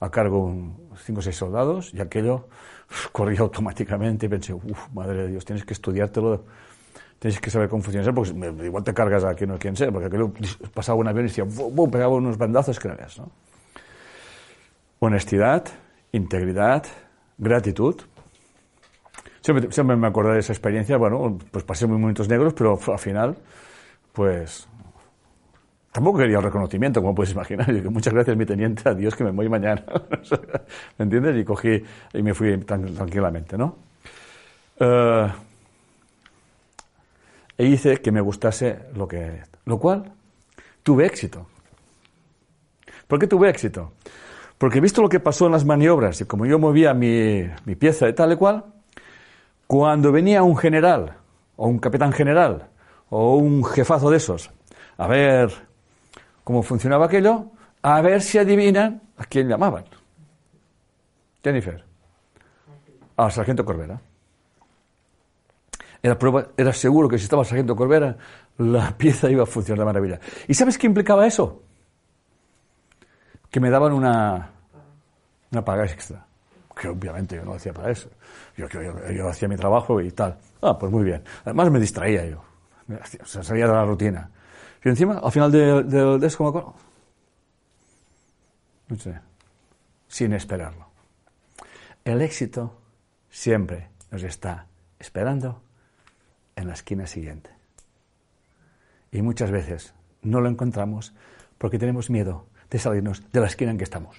a 0.00 0.10
cargo 0.10 0.54
cinco 0.96 1.18
o 1.18 1.22
seis 1.22 1.36
soldados, 1.36 1.92
y 1.92 2.00
aquello 2.00 2.48
corría 3.12 3.40
automáticamente 3.40 4.26
y 4.26 4.28
pensé, 4.28 4.54
uff, 4.54 4.88
madre 4.92 5.22
de 5.22 5.28
Dios, 5.28 5.44
tienes 5.44 5.64
que 5.64 5.72
estudiártelo 5.74 6.44
tienes 7.18 7.40
que 7.40 7.50
saber 7.50 7.68
cómo 7.68 7.82
funciona 7.82 8.12
porque 8.12 8.32
igual 8.64 8.84
te 8.84 8.94
cargas 8.94 9.24
a 9.24 9.34
quien 9.34 9.50
no 9.50 9.58
quien 9.58 9.76
sea, 9.76 9.90
porque 9.90 10.06
aquello 10.06 10.32
pasaba 10.72 10.98
un 10.98 11.08
avión 11.08 11.26
y 11.26 11.28
decía, 11.28 11.44
¡bum! 11.44 11.90
pegaba 11.90 12.14
unos 12.14 12.38
bandazos 12.38 12.78
que 12.78 12.88
no 12.88 12.96
veas, 12.96 13.18
¿no? 13.18 13.30
Honestidad, 15.00 15.64
integridad, 16.12 16.84
gratitud. 17.36 17.96
Siempre, 19.40 19.70
siempre 19.72 19.96
me 19.96 20.08
acuerdo 20.08 20.32
de 20.32 20.40
esa 20.40 20.52
experiencia, 20.52 20.96
bueno, 20.96 21.38
pues 21.50 21.64
pasé 21.64 21.86
muy 21.86 21.98
momentos 21.98 22.28
negros, 22.28 22.52
pero 22.54 22.78
al 22.86 22.98
final, 22.98 23.36
pues 24.12 24.68
tampoco 25.92 26.18
quería 26.18 26.38
el 26.38 26.44
reconocimiento, 26.44 27.00
como 27.00 27.14
puedes 27.14 27.32
imaginar. 27.32 27.68
Y 27.74 27.80
muchas 27.88 28.12
gracias, 28.12 28.36
mi 28.36 28.46
teniente, 28.46 28.88
adiós, 28.88 29.14
que 29.14 29.24
me 29.24 29.30
voy 29.30 29.48
mañana. 29.48 29.84
¿Me 30.98 31.04
entiendes? 31.04 31.36
Y 31.36 31.44
cogí 31.44 31.82
y 32.12 32.22
me 32.22 32.34
fui 32.34 32.56
tranquilamente, 32.58 33.56
¿no? 33.56 33.76
Uh, 34.80 35.47
e 37.58 37.66
hice 37.66 38.00
que 38.00 38.12
me 38.12 38.20
gustase 38.20 38.78
lo 38.94 39.06
que... 39.06 39.42
Lo 39.66 39.78
cual, 39.78 40.12
tuve 40.82 41.04
éxito. 41.04 41.46
¿Por 43.06 43.18
qué 43.18 43.26
tuve 43.26 43.50
éxito? 43.50 43.92
Porque 44.56 44.80
visto 44.80 45.02
lo 45.02 45.08
que 45.08 45.20
pasó 45.20 45.46
en 45.46 45.52
las 45.52 45.64
maniobras 45.64 46.20
y 46.20 46.24
como 46.24 46.46
yo 46.46 46.58
movía 46.58 46.94
mi, 46.94 47.44
mi 47.64 47.74
pieza 47.74 48.06
de 48.06 48.12
tal 48.12 48.32
y 48.32 48.36
cual, 48.36 48.64
cuando 49.66 50.12
venía 50.12 50.42
un 50.42 50.56
general 50.56 51.18
o 51.56 51.68
un 51.68 51.78
capitán 51.78 52.12
general 52.12 52.68
o 53.10 53.36
un 53.36 53.64
jefazo 53.64 54.10
de 54.10 54.16
esos 54.16 54.50
a 54.98 55.06
ver 55.06 55.50
cómo 56.44 56.62
funcionaba 56.62 57.06
aquello, 57.06 57.46
a 57.82 58.00
ver 58.02 58.20
si 58.20 58.36
adivinan 58.36 59.00
a 59.16 59.24
quién 59.24 59.48
llamaban. 59.48 59.84
Jennifer. 61.42 61.84
Al 63.16 63.32
sargento 63.32 63.64
Corbera. 63.64 64.00
Era, 66.02 66.18
prueba, 66.18 66.48
era 66.56 66.72
seguro 66.72 67.08
que 67.08 67.18
si 67.18 67.24
estaba 67.24 67.42
el 67.42 67.48
sargento 67.48 67.74
Corbera, 67.74 68.16
la 68.58 68.90
pieza 68.96 69.30
iba 69.30 69.42
a 69.42 69.46
funcionar 69.46 69.80
de 69.80 69.84
maravilla. 69.84 70.20
¿Y 70.46 70.54
sabes 70.54 70.78
qué 70.78 70.86
implicaba 70.86 71.26
eso? 71.26 71.62
Que 73.50 73.60
me 73.60 73.70
daban 73.70 73.92
una, 73.92 74.50
una 75.50 75.64
paga 75.64 75.84
extra. 75.84 76.24
Que 76.80 76.88
obviamente 76.88 77.36
yo 77.36 77.44
no 77.44 77.54
hacía 77.54 77.72
para 77.72 77.90
eso. 77.90 78.08
Yo, 78.56 78.68
yo, 78.68 79.28
hacía 79.28 79.48
mi 79.48 79.56
trabajo 79.56 80.00
y 80.00 80.12
tal. 80.12 80.38
Ah, 80.62 80.78
pues 80.78 80.92
muy 80.92 81.02
bien. 81.02 81.22
Además 81.44 81.70
me 81.70 81.80
distraía 81.80 82.24
yo. 82.26 82.42
O 83.20 83.26
sea, 83.26 83.42
salía 83.42 83.66
de 83.66 83.72
la 83.72 83.84
rutina. 83.84 84.30
Y 84.84 84.88
encima, 84.88 85.18
al 85.18 85.32
final 85.32 85.50
del 85.50 85.88
de, 85.88 86.18
de 86.18 86.34
como 86.36 86.76
no 88.88 88.96
sé, 88.96 89.20
sin 90.08 90.32
esperarlo. 90.32 90.86
El 92.04 92.22
éxito 92.22 92.80
siempre 93.30 93.88
nos 94.10 94.22
está 94.22 94.66
esperando 94.98 95.60
en 96.58 96.68
la 96.68 96.74
esquina 96.74 97.06
siguiente. 97.06 97.50
Y 99.12 99.22
muchas 99.22 99.50
veces 99.50 99.94
no 100.22 100.40
lo 100.40 100.48
encontramos 100.48 101.14
porque 101.56 101.78
tenemos 101.78 102.10
miedo 102.10 102.46
de 102.70 102.78
salirnos 102.78 103.22
de 103.32 103.40
la 103.40 103.46
esquina 103.46 103.70
en 103.70 103.78
que 103.78 103.84
estamos. 103.84 104.16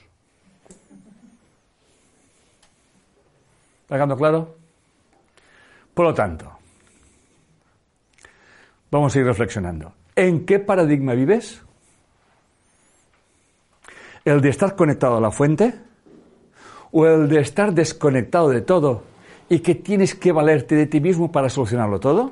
¿Está 3.84 3.96
quedando 3.96 4.18
claro? 4.18 4.56
Por 5.94 6.06
lo 6.06 6.14
tanto, 6.14 6.58
vamos 8.90 9.16
a 9.16 9.20
ir 9.20 9.26
reflexionando. 9.26 9.94
¿En 10.16 10.46
qué 10.46 10.60
paradigma 10.60 11.14
vives? 11.14 11.62
¿El 14.24 14.42
de 14.42 14.50
estar 14.50 14.76
conectado 14.76 15.18
a 15.18 15.22
la 15.22 15.32
fuente? 15.32 15.74
¿O 16.92 17.06
el 17.06 17.30
de 17.30 17.40
estar 17.40 17.74
desconectado 17.74 18.50
de 18.50 18.62
todo 18.62 19.09
y 19.50 19.60
que 19.60 19.76
tienes 19.76 20.16
que 20.16 20.32
valerte 20.32 20.76
de 20.76 20.86
ti 20.86 21.02
mismo 21.02 21.32
para 21.32 21.50
solucionarlo 21.50 22.00
todo? 22.00 22.32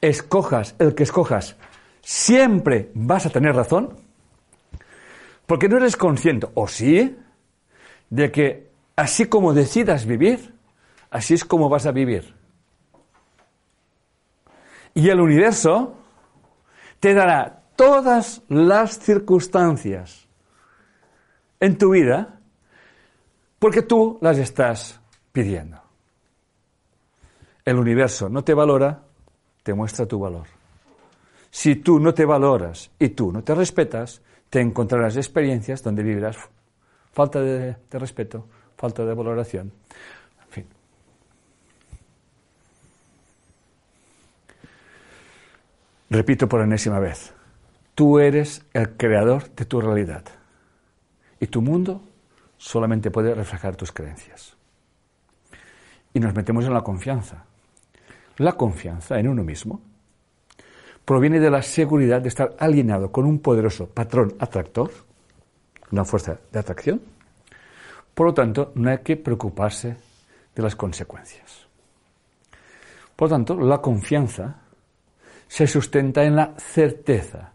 Escojas 0.00 0.74
el 0.78 0.94
que 0.94 1.02
escojas, 1.02 1.56
siempre 2.00 2.90
vas 2.94 3.26
a 3.26 3.30
tener 3.30 3.54
razón, 3.54 3.96
porque 5.46 5.68
no 5.68 5.76
eres 5.76 5.96
consciente, 5.96 6.48
o 6.54 6.66
sí, 6.66 7.16
de 8.10 8.32
que 8.32 8.70
así 8.96 9.26
como 9.26 9.54
decidas 9.54 10.06
vivir, 10.06 10.54
así 11.10 11.34
es 11.34 11.44
como 11.44 11.68
vas 11.68 11.86
a 11.86 11.92
vivir. 11.92 12.34
Y 14.94 15.08
el 15.08 15.20
universo 15.20 15.96
te 17.00 17.14
dará 17.14 17.62
todas 17.76 18.42
las 18.48 18.98
circunstancias 18.98 20.28
en 21.60 21.78
tu 21.78 21.90
vida 21.90 22.40
porque 23.58 23.82
tú 23.82 24.18
las 24.20 24.38
estás 24.38 25.00
pidiendo. 25.32 25.81
El 27.64 27.76
universo 27.76 28.28
no 28.28 28.42
te 28.42 28.54
valora, 28.54 29.02
te 29.62 29.74
muestra 29.74 30.06
tu 30.06 30.18
valor. 30.18 30.46
Si 31.50 31.76
tú 31.76 32.00
no 32.00 32.14
te 32.14 32.24
valoras 32.24 32.90
y 32.98 33.10
tú 33.10 33.30
no 33.30 33.44
te 33.44 33.54
respetas, 33.54 34.22
te 34.48 34.60
encontrarás 34.60 35.16
experiencias 35.16 35.82
donde 35.82 36.02
vivirás 36.02 36.36
falta 37.12 37.40
de, 37.40 37.76
respeto, 37.90 38.46
falta 38.76 39.04
de 39.04 39.14
valoración. 39.14 39.72
En 40.44 40.48
fin. 40.48 40.66
Repito 46.10 46.48
por 46.48 46.62
enésima 46.62 46.98
vez, 46.98 47.32
tú 47.94 48.18
eres 48.18 48.64
el 48.72 48.96
creador 48.96 49.50
de 49.50 49.64
tu 49.64 49.80
realidad 49.80 50.24
y 51.38 51.46
tu 51.46 51.60
mundo 51.60 52.02
solamente 52.56 53.10
puede 53.10 53.34
reflejar 53.34 53.76
tus 53.76 53.92
creencias. 53.92 54.56
Y 56.14 56.20
nos 56.20 56.34
metemos 56.34 56.64
en 56.64 56.74
la 56.74 56.82
confianza. 56.82 57.44
La 58.42 58.54
confianza 58.54 59.20
en 59.20 59.28
uno 59.28 59.44
mismo 59.44 59.80
proviene 61.04 61.38
de 61.38 61.48
la 61.48 61.62
seguridad 61.62 62.20
de 62.20 62.26
estar 62.26 62.56
alineado 62.58 63.12
con 63.12 63.24
un 63.24 63.38
poderoso 63.38 63.86
patrón 63.86 64.34
atractor, 64.40 64.90
una 65.92 66.04
fuerza 66.04 66.40
de 66.50 66.58
atracción. 66.58 67.00
Por 68.12 68.26
lo 68.26 68.34
tanto, 68.34 68.72
no 68.74 68.90
hay 68.90 68.98
que 68.98 69.16
preocuparse 69.16 69.96
de 70.56 70.62
las 70.62 70.74
consecuencias. 70.74 71.68
Por 73.14 73.28
lo 73.28 73.36
tanto, 73.36 73.60
la 73.60 73.78
confianza 73.78 74.56
se 75.46 75.68
sustenta 75.68 76.24
en 76.24 76.34
la 76.34 76.54
certeza 76.58 77.52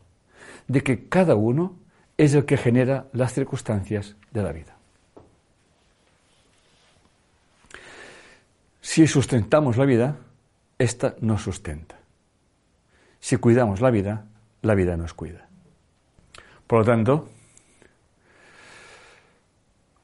de 0.69 0.84
que 0.84 1.09
cada 1.09 1.35
uno 1.35 1.76
es 2.15 2.34
el 2.34 2.45
que 2.45 2.55
genera 2.55 3.07
las 3.11 3.34
circunstancias 3.34 4.15
de 4.31 4.41
la 4.41 4.53
vida. 4.53 4.77
Si 8.80 9.05
sustentamos 9.05 9.76
la 9.76 9.84
vida, 9.84 10.18
esta 10.77 11.15
nos 11.21 11.41
sustenta. 11.41 11.95
Si 13.19 13.37
cuidamos 13.37 13.81
la 13.81 13.89
vida, 13.89 14.25
la 14.61 14.75
vida 14.75 14.95
nos 14.97 15.13
cuida. 15.13 15.47
Por 16.67 16.79
lo 16.79 16.85
tanto, 16.85 17.29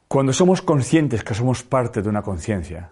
cuando 0.08 0.32
somos 0.32 0.62
conscientes 0.62 1.22
que 1.22 1.34
somos 1.34 1.62
parte 1.62 2.02
de 2.02 2.08
una 2.08 2.22
conciencia, 2.22 2.90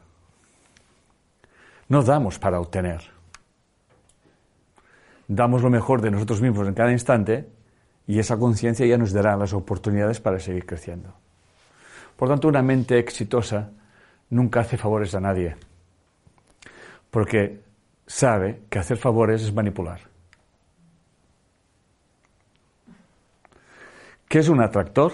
no 1.88 2.02
damos 2.02 2.38
para 2.38 2.60
obtener. 2.60 3.02
Damos 5.28 5.62
lo 5.62 5.70
mejor 5.70 6.00
de 6.00 6.10
nosotros 6.10 6.40
mismos 6.40 6.66
en 6.68 6.74
cada 6.74 6.92
instante 6.92 7.48
y 8.06 8.18
esa 8.18 8.36
conciencia 8.36 8.86
ya 8.86 8.98
nos 8.98 9.12
dará 9.12 9.36
las 9.36 9.52
oportunidades 9.52 10.20
para 10.20 10.40
seguir 10.40 10.66
creciendo. 10.66 11.14
Por 12.16 12.28
tanto, 12.28 12.48
una 12.48 12.62
mente 12.62 12.98
exitosa 12.98 13.70
nunca 14.30 14.60
hace 14.60 14.76
favores 14.76 15.14
a 15.14 15.20
nadie, 15.20 15.56
porque 17.10 17.60
sabe 18.07 18.62
que 18.69 18.79
hacer 18.79 18.97
favores 18.97 19.43
es 19.43 19.53
manipular. 19.53 20.01
¿Qué 24.29 24.39
es 24.39 24.49
un 24.49 24.61
atractor? 24.61 25.12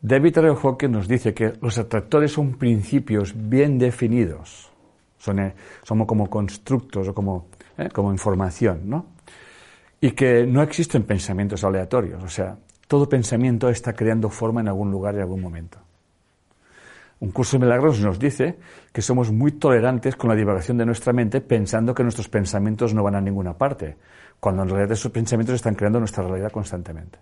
David 0.00 0.38
Hawking 0.38 0.90
nos 0.90 1.08
dice 1.08 1.34
que 1.34 1.54
los 1.60 1.76
atractores 1.76 2.32
son 2.32 2.54
principios 2.54 3.34
bien 3.36 3.78
definidos, 3.78 4.70
son, 5.18 5.40
eh, 5.40 5.54
como 5.84 6.30
constructos 6.30 7.08
o 7.08 7.14
como, 7.14 7.48
eh, 7.76 7.88
como 7.92 8.12
información, 8.12 8.88
¿no? 8.88 9.06
Y 10.00 10.12
que 10.12 10.46
no 10.46 10.62
existen 10.62 11.02
pensamientos 11.02 11.64
aleatorios, 11.64 12.22
o 12.22 12.28
sea, 12.28 12.56
todo 12.86 13.08
pensamiento 13.08 13.68
está 13.68 13.92
creando 13.92 14.30
forma 14.30 14.60
en 14.60 14.68
algún 14.68 14.90
lugar 14.90 15.14
y 15.14 15.18
en 15.18 15.22
algún 15.22 15.42
momento. 15.42 15.78
Un 17.20 17.32
curso 17.32 17.58
de 17.58 17.64
milagros 17.64 18.00
nos 18.00 18.18
dice 18.18 18.58
que 18.92 19.02
somos 19.02 19.30
muy 19.30 19.52
tolerantes 19.52 20.16
con 20.16 20.30
la 20.30 20.36
divagación 20.36 20.78
de 20.78 20.86
nuestra 20.86 21.12
mente 21.12 21.42
pensando 21.42 21.94
que 21.94 22.02
nuestros 22.02 22.28
pensamientos 22.28 22.94
no 22.94 23.02
van 23.02 23.14
a 23.14 23.20
ninguna 23.20 23.52
parte, 23.52 23.96
cuando 24.40 24.62
en 24.62 24.70
realidad 24.70 24.92
esos 24.92 25.12
pensamientos 25.12 25.56
están 25.56 25.74
creando 25.74 25.98
nuestra 25.98 26.24
realidad 26.24 26.50
constantemente. 26.50 27.18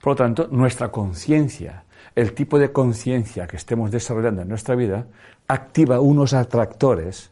Por 0.00 0.12
lo 0.12 0.16
tanto, 0.16 0.48
nuestra 0.50 0.90
conciencia, 0.90 1.84
el 2.14 2.34
tipo 2.34 2.58
de 2.58 2.70
conciencia 2.70 3.46
que 3.46 3.56
estemos 3.56 3.90
desarrollando 3.90 4.42
en 4.42 4.48
nuestra 4.48 4.74
vida, 4.74 5.06
activa 5.48 6.00
unos 6.00 6.34
atractores 6.34 7.30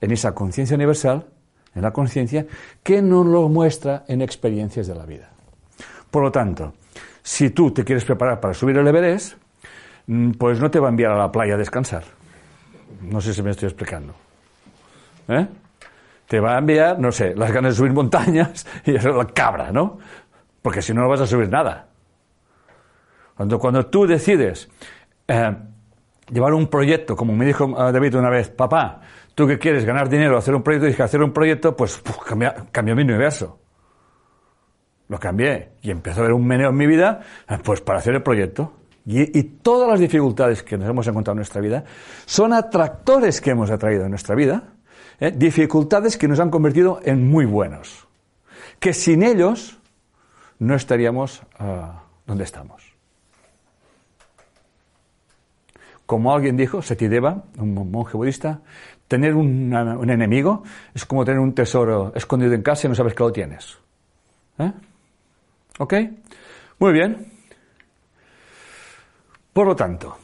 en 0.00 0.12
esa 0.12 0.34
conciencia 0.34 0.76
universal, 0.76 1.26
en 1.74 1.82
la 1.82 1.92
conciencia, 1.92 2.46
que 2.82 3.02
nos 3.02 3.26
lo 3.26 3.48
muestra 3.50 4.04
en 4.08 4.22
experiencias 4.22 4.86
de 4.86 4.94
la 4.94 5.04
vida. 5.04 5.30
Por 6.10 6.22
lo 6.22 6.32
tanto, 6.32 6.72
si 7.22 7.50
tú 7.50 7.70
te 7.70 7.84
quieres 7.84 8.06
preparar 8.06 8.40
para 8.40 8.54
subir 8.54 8.78
el 8.78 8.86
Everest, 8.86 9.34
pues 10.38 10.60
no 10.60 10.70
te 10.70 10.80
va 10.80 10.88
a 10.88 10.90
enviar 10.90 11.12
a 11.12 11.18
la 11.18 11.32
playa 11.32 11.54
a 11.54 11.58
descansar. 11.58 12.04
No 13.02 13.20
sé 13.20 13.34
si 13.34 13.42
me 13.42 13.50
estoy 13.50 13.68
explicando. 13.68 14.14
¿Eh? 15.28 15.46
Te 16.26 16.40
va 16.40 16.56
a 16.56 16.58
enviar, 16.58 16.98
no 16.98 17.12
sé, 17.12 17.34
las 17.34 17.52
ganas 17.52 17.72
de 17.72 17.78
subir 17.78 17.92
montañas 17.92 18.66
y 18.84 18.94
eso 18.94 19.10
la 19.10 19.26
cabra, 19.26 19.70
¿no? 19.70 19.98
porque 20.62 20.82
si 20.82 20.92
no, 20.92 21.02
no 21.02 21.08
vas 21.08 21.20
a 21.20 21.26
subir 21.26 21.48
nada. 21.48 21.88
Cuando, 23.34 23.58
cuando 23.58 23.86
tú 23.86 24.06
decides 24.06 24.68
eh, 25.26 25.56
llevar 26.30 26.52
un 26.52 26.66
proyecto, 26.66 27.16
como 27.16 27.34
me 27.34 27.46
dijo 27.46 27.64
eh, 27.64 27.92
David 27.92 28.16
una 28.16 28.30
vez, 28.30 28.50
papá, 28.50 29.00
tú 29.34 29.46
que 29.46 29.58
quieres 29.58 29.84
ganar 29.84 30.08
dinero, 30.08 30.36
hacer 30.36 30.54
un 30.54 30.62
proyecto, 30.62 30.86
dije, 30.86 31.02
hacer 31.02 31.22
un 31.22 31.32
proyecto, 31.32 31.76
pues 31.76 32.02
cambió 32.72 32.96
mi 32.96 33.02
universo. 33.02 33.60
Lo 35.08 35.18
cambié 35.18 35.70
y 35.80 35.90
empezó 35.90 36.20
a 36.20 36.24
haber 36.24 36.34
un 36.34 36.46
meneo 36.46 36.68
en 36.68 36.76
mi 36.76 36.86
vida, 36.86 37.20
eh, 37.48 37.56
pues 37.62 37.80
para 37.80 38.00
hacer 38.00 38.14
el 38.16 38.22
proyecto. 38.22 38.74
Y, 39.10 39.42
todas 39.42 39.88
las 39.88 40.00
dificultades 40.00 40.62
que 40.62 40.76
nos 40.76 40.86
hemos 40.86 41.06
encontrado 41.06 41.32
en 41.32 41.38
nuestra 41.38 41.62
vida 41.62 41.82
son 42.26 42.52
atractores 42.52 43.40
que 43.40 43.52
hemos 43.52 43.70
atraído 43.70 44.04
en 44.04 44.10
nuestra 44.10 44.34
vida, 44.34 44.74
dificultades 45.34 46.18
que 46.18 46.28
nos 46.28 46.38
han 46.40 46.50
convertido 46.50 47.00
en 47.02 47.26
muy 47.26 47.46
buenos. 47.46 48.06
Que 48.78 48.92
sin 48.92 49.22
ellos 49.22 49.78
no 50.58 50.74
estaríamos 50.74 51.40
ah, 51.58 52.02
donde 52.26 52.44
estamos. 52.44 52.82
Como 56.04 56.34
alguien 56.34 56.58
dijo, 56.58 56.82
Setideva, 56.82 57.44
un 57.56 57.90
monje 57.90 58.14
budista, 58.14 58.60
tener 59.08 59.34
un, 59.34 59.72
enemigo 60.10 60.64
es 60.94 61.06
como 61.06 61.24
tener 61.24 61.40
un 61.40 61.54
tesoro 61.54 62.12
escondido 62.14 62.52
en 62.52 62.60
casa 62.60 62.86
y 62.86 62.90
no 62.90 62.94
sabes 62.94 63.14
que 63.14 63.22
lo 63.22 63.32
tienes. 63.32 63.78
¿Eh? 64.58 64.70
¿Ok? 65.78 65.94
Muy 66.78 66.92
bien. 66.92 67.37
Por 69.58 69.66
lo 69.66 69.74
tanto, 69.74 70.16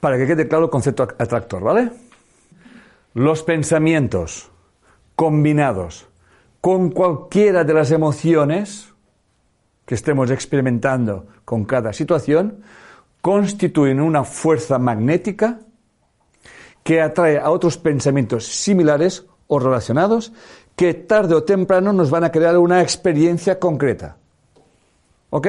para 0.00 0.16
que 0.16 0.26
quede 0.26 0.48
claro 0.48 0.64
el 0.64 0.70
concepto 0.70 1.02
atractor, 1.02 1.62
¿vale? 1.62 1.90
Los 3.12 3.42
pensamientos 3.42 4.50
combinados 5.14 6.06
con 6.62 6.88
cualquiera 6.88 7.64
de 7.64 7.74
las 7.74 7.90
emociones 7.90 8.94
que 9.84 9.94
estemos 9.94 10.30
experimentando 10.30 11.26
con 11.44 11.66
cada 11.66 11.92
situación 11.92 12.62
constituyen 13.20 14.00
una 14.00 14.24
fuerza 14.24 14.78
magnética 14.78 15.60
que 16.82 17.02
atrae 17.02 17.38
a 17.38 17.50
otros 17.50 17.76
pensamientos 17.76 18.46
similares 18.46 19.26
o 19.48 19.58
relacionados 19.58 20.32
que 20.76 20.94
tarde 20.94 21.34
o 21.34 21.42
temprano 21.42 21.92
nos 21.92 22.08
van 22.08 22.24
a 22.24 22.32
crear 22.32 22.56
una 22.56 22.80
experiencia 22.80 23.58
concreta. 23.58 24.16
¿Ok? 25.28 25.46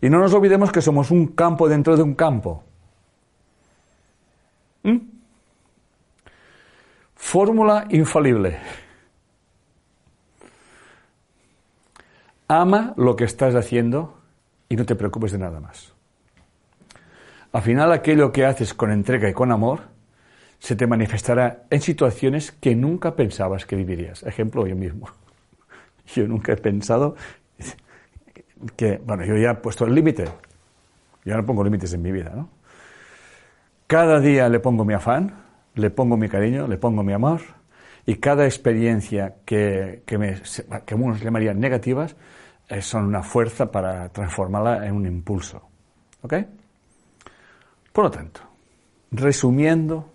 Y 0.00 0.08
no 0.08 0.18
nos 0.18 0.32
olvidemos 0.32 0.70
que 0.70 0.80
somos 0.80 1.10
un 1.10 1.28
campo 1.28 1.68
dentro 1.68 1.96
de 1.96 2.02
un 2.02 2.14
campo. 2.14 2.64
¿Mm? 4.84 4.98
Fórmula 7.14 7.86
infalible. 7.90 8.58
Ama 12.46 12.94
lo 12.96 13.16
que 13.16 13.24
estás 13.24 13.54
haciendo 13.54 14.18
y 14.68 14.76
no 14.76 14.86
te 14.86 14.94
preocupes 14.94 15.32
de 15.32 15.38
nada 15.38 15.60
más. 15.60 15.92
Al 17.52 17.62
final 17.62 17.92
aquello 17.92 18.32
que 18.32 18.46
haces 18.46 18.74
con 18.74 18.92
entrega 18.92 19.28
y 19.28 19.34
con 19.34 19.50
amor 19.52 19.80
se 20.58 20.76
te 20.76 20.86
manifestará 20.86 21.64
en 21.70 21.80
situaciones 21.80 22.52
que 22.52 22.74
nunca 22.74 23.16
pensabas 23.16 23.66
que 23.66 23.76
vivirías. 23.76 24.22
Ejemplo, 24.22 24.66
yo 24.66 24.76
mismo. 24.76 25.08
Yo 26.14 26.26
nunca 26.26 26.52
he 26.52 26.56
pensado 26.56 27.16
que, 28.76 29.00
bueno, 29.04 29.24
yo 29.24 29.36
ya 29.36 29.52
he 29.52 29.54
puesto 29.54 29.84
el 29.84 29.94
límite. 29.94 30.24
Yo 31.24 31.36
no 31.36 31.44
pongo 31.44 31.64
límites 31.64 31.92
en 31.92 32.02
mi 32.02 32.12
vida, 32.12 32.32
¿no? 32.34 32.48
Cada 33.86 34.20
día 34.20 34.48
le 34.48 34.60
pongo 34.60 34.84
mi 34.84 34.94
afán, 34.94 35.32
le 35.74 35.90
pongo 35.90 36.16
mi 36.16 36.28
cariño, 36.28 36.66
le 36.66 36.76
pongo 36.76 37.02
mi 37.02 37.12
amor, 37.12 37.40
y 38.04 38.16
cada 38.16 38.44
experiencia 38.44 39.36
que, 39.44 40.02
que, 40.04 40.18
me, 40.18 40.40
que 40.84 40.94
algunos 40.94 41.20
llamarían 41.20 41.58
negativas, 41.58 42.16
eh, 42.68 42.82
son 42.82 43.06
una 43.06 43.22
fuerza 43.22 43.70
para 43.70 44.08
transformarla 44.10 44.86
en 44.86 44.94
un 44.94 45.06
impulso. 45.06 45.62
¿Ok? 46.22 46.34
Por 47.92 48.04
lo 48.04 48.10
tanto, 48.10 48.40
resumiendo 49.10 50.08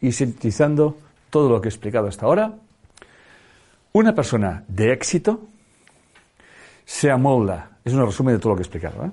y 0.00 0.12
sintetizando 0.12 0.96
todo 1.30 1.50
lo 1.50 1.60
que 1.60 1.68
he 1.68 1.70
explicado 1.70 2.08
hasta 2.08 2.26
ahora, 2.26 2.54
una 3.92 4.14
persona 4.14 4.64
de 4.68 4.92
éxito 4.92 5.40
se 6.84 7.10
amolda, 7.10 7.71
es 7.84 7.92
un 7.92 8.04
resumen 8.04 8.34
de 8.34 8.40
todo 8.40 8.50
lo 8.50 8.56
que 8.56 8.62
he 8.62 8.66
explicado, 8.66 9.04
¿eh? 9.04 9.10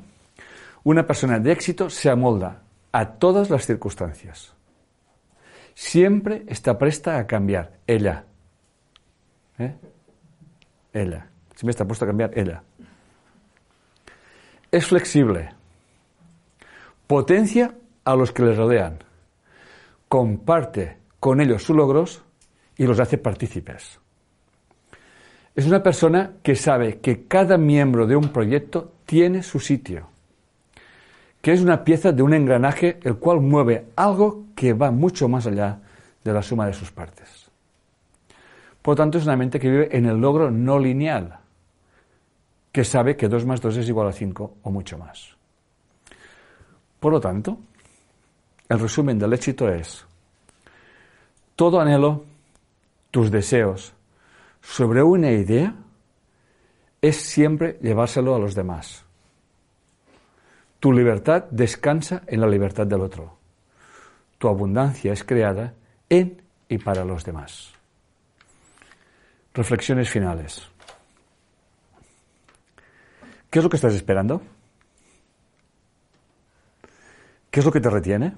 una 0.83 1.05
persona 1.05 1.39
de 1.39 1.51
éxito 1.51 1.89
se 1.89 2.09
amolda 2.09 2.61
a 2.91 3.05
todas 3.05 3.49
las 3.49 3.65
circunstancias. 3.65 4.53
Siempre 5.73 6.43
está 6.47 6.77
presta 6.77 7.17
a 7.17 7.27
cambiar, 7.27 7.77
ella. 7.87 8.25
¿Eh? 9.57 9.75
Ella. 10.93 11.27
Siempre 11.55 11.71
está 11.71 11.85
puesta 11.85 12.05
a 12.05 12.07
cambiar, 12.07 12.37
ella. 12.37 12.63
Es 14.71 14.87
flexible. 14.87 15.49
Potencia 17.07 17.73
a 18.03 18.15
los 18.15 18.31
que 18.31 18.43
le 18.43 18.55
rodean. 18.55 18.99
Comparte 20.07 20.97
con 21.19 21.41
ellos 21.41 21.63
sus 21.63 21.75
logros 21.75 22.23
y 22.77 22.85
los 22.85 22.99
hace 22.99 23.17
partícipes. 23.17 23.99
Es 25.55 25.65
una 25.65 25.84
persona 25.84 26.34
que 26.43 26.55
sabe 26.55 26.99
que 26.99 27.26
cada 27.26 27.57
miembro 27.57 28.07
de 28.07 28.15
un 28.15 28.30
proyecto 28.30 28.91
tiene 29.05 29.43
su 29.43 29.59
sitio, 29.59 30.07
que 31.41 31.51
es 31.51 31.61
una 31.61 31.84
pieza 31.84 32.11
de 32.11 32.21
un 32.21 32.34
engranaje 32.34 32.99
el 33.03 33.17
cual 33.17 33.41
mueve 33.41 33.88
algo 33.95 34.45
que 34.55 34.73
va 34.73 34.91
mucho 34.91 35.27
más 35.27 35.47
allá 35.47 35.80
de 36.23 36.34
la 36.34 36.43
suma 36.43 36.67
de 36.67 36.73
sus 36.73 36.91
partes. 36.91 37.49
Por 38.81 38.93
lo 38.93 38.97
tanto, 38.97 39.17
es 39.17 39.26
una 39.26 39.35
mente 39.35 39.59
que 39.59 39.69
vive 39.69 39.97
en 39.97 40.05
el 40.05 40.17
logro 40.17 40.51
no 40.51 40.80
lineal, 40.80 41.39
que 42.71 42.84
sabe 42.84 43.17
que 43.17 43.27
2 43.27 43.45
más 43.45 43.61
2 43.61 43.77
es 43.77 43.89
igual 43.89 44.07
a 44.07 44.11
5 44.11 44.57
o 44.63 44.71
mucho 44.71 44.97
más. 44.97 45.35
Por 46.99 47.11
lo 47.11 47.19
tanto, 47.19 47.57
el 48.67 48.80
resumen 48.80 49.17
del 49.17 49.34
éxito 49.34 49.67
es, 49.69 50.05
todo 51.55 51.80
anhelo, 51.81 52.23
tus 53.11 53.31
deseos 53.31 53.93
sobre 54.61 55.03
una 55.03 55.31
idea 55.31 55.76
es 57.02 57.18
siempre 57.18 57.77
llevárselo 57.81 58.36
a 58.36 58.40
los 58.40 58.56
demás. 58.56 59.06
Tu 60.80 60.94
libertad 60.94 61.45
descansa 61.52 62.23
en 62.27 62.41
la 62.41 62.48
libertad 62.48 62.88
del 62.88 63.02
otro. 63.02 63.38
tu 64.38 64.48
abundancia 64.48 65.11
es 65.11 65.26
creada 65.26 65.73
en 66.10 66.41
y 66.69 66.77
para 66.77 67.03
los 67.03 67.26
demás. 67.26 67.73
Reflexiones 69.53 70.10
finales. 70.10 70.69
¿Qué 73.49 73.60
es 73.60 73.64
lo 73.64 73.69
que 73.69 73.76
estás 73.76 73.94
esperando? 73.95 74.41
¿Qué 77.52 77.60
es 77.60 77.65
lo 77.65 77.72
que 77.72 77.81
te 77.81 77.90
retiene? 77.90 78.34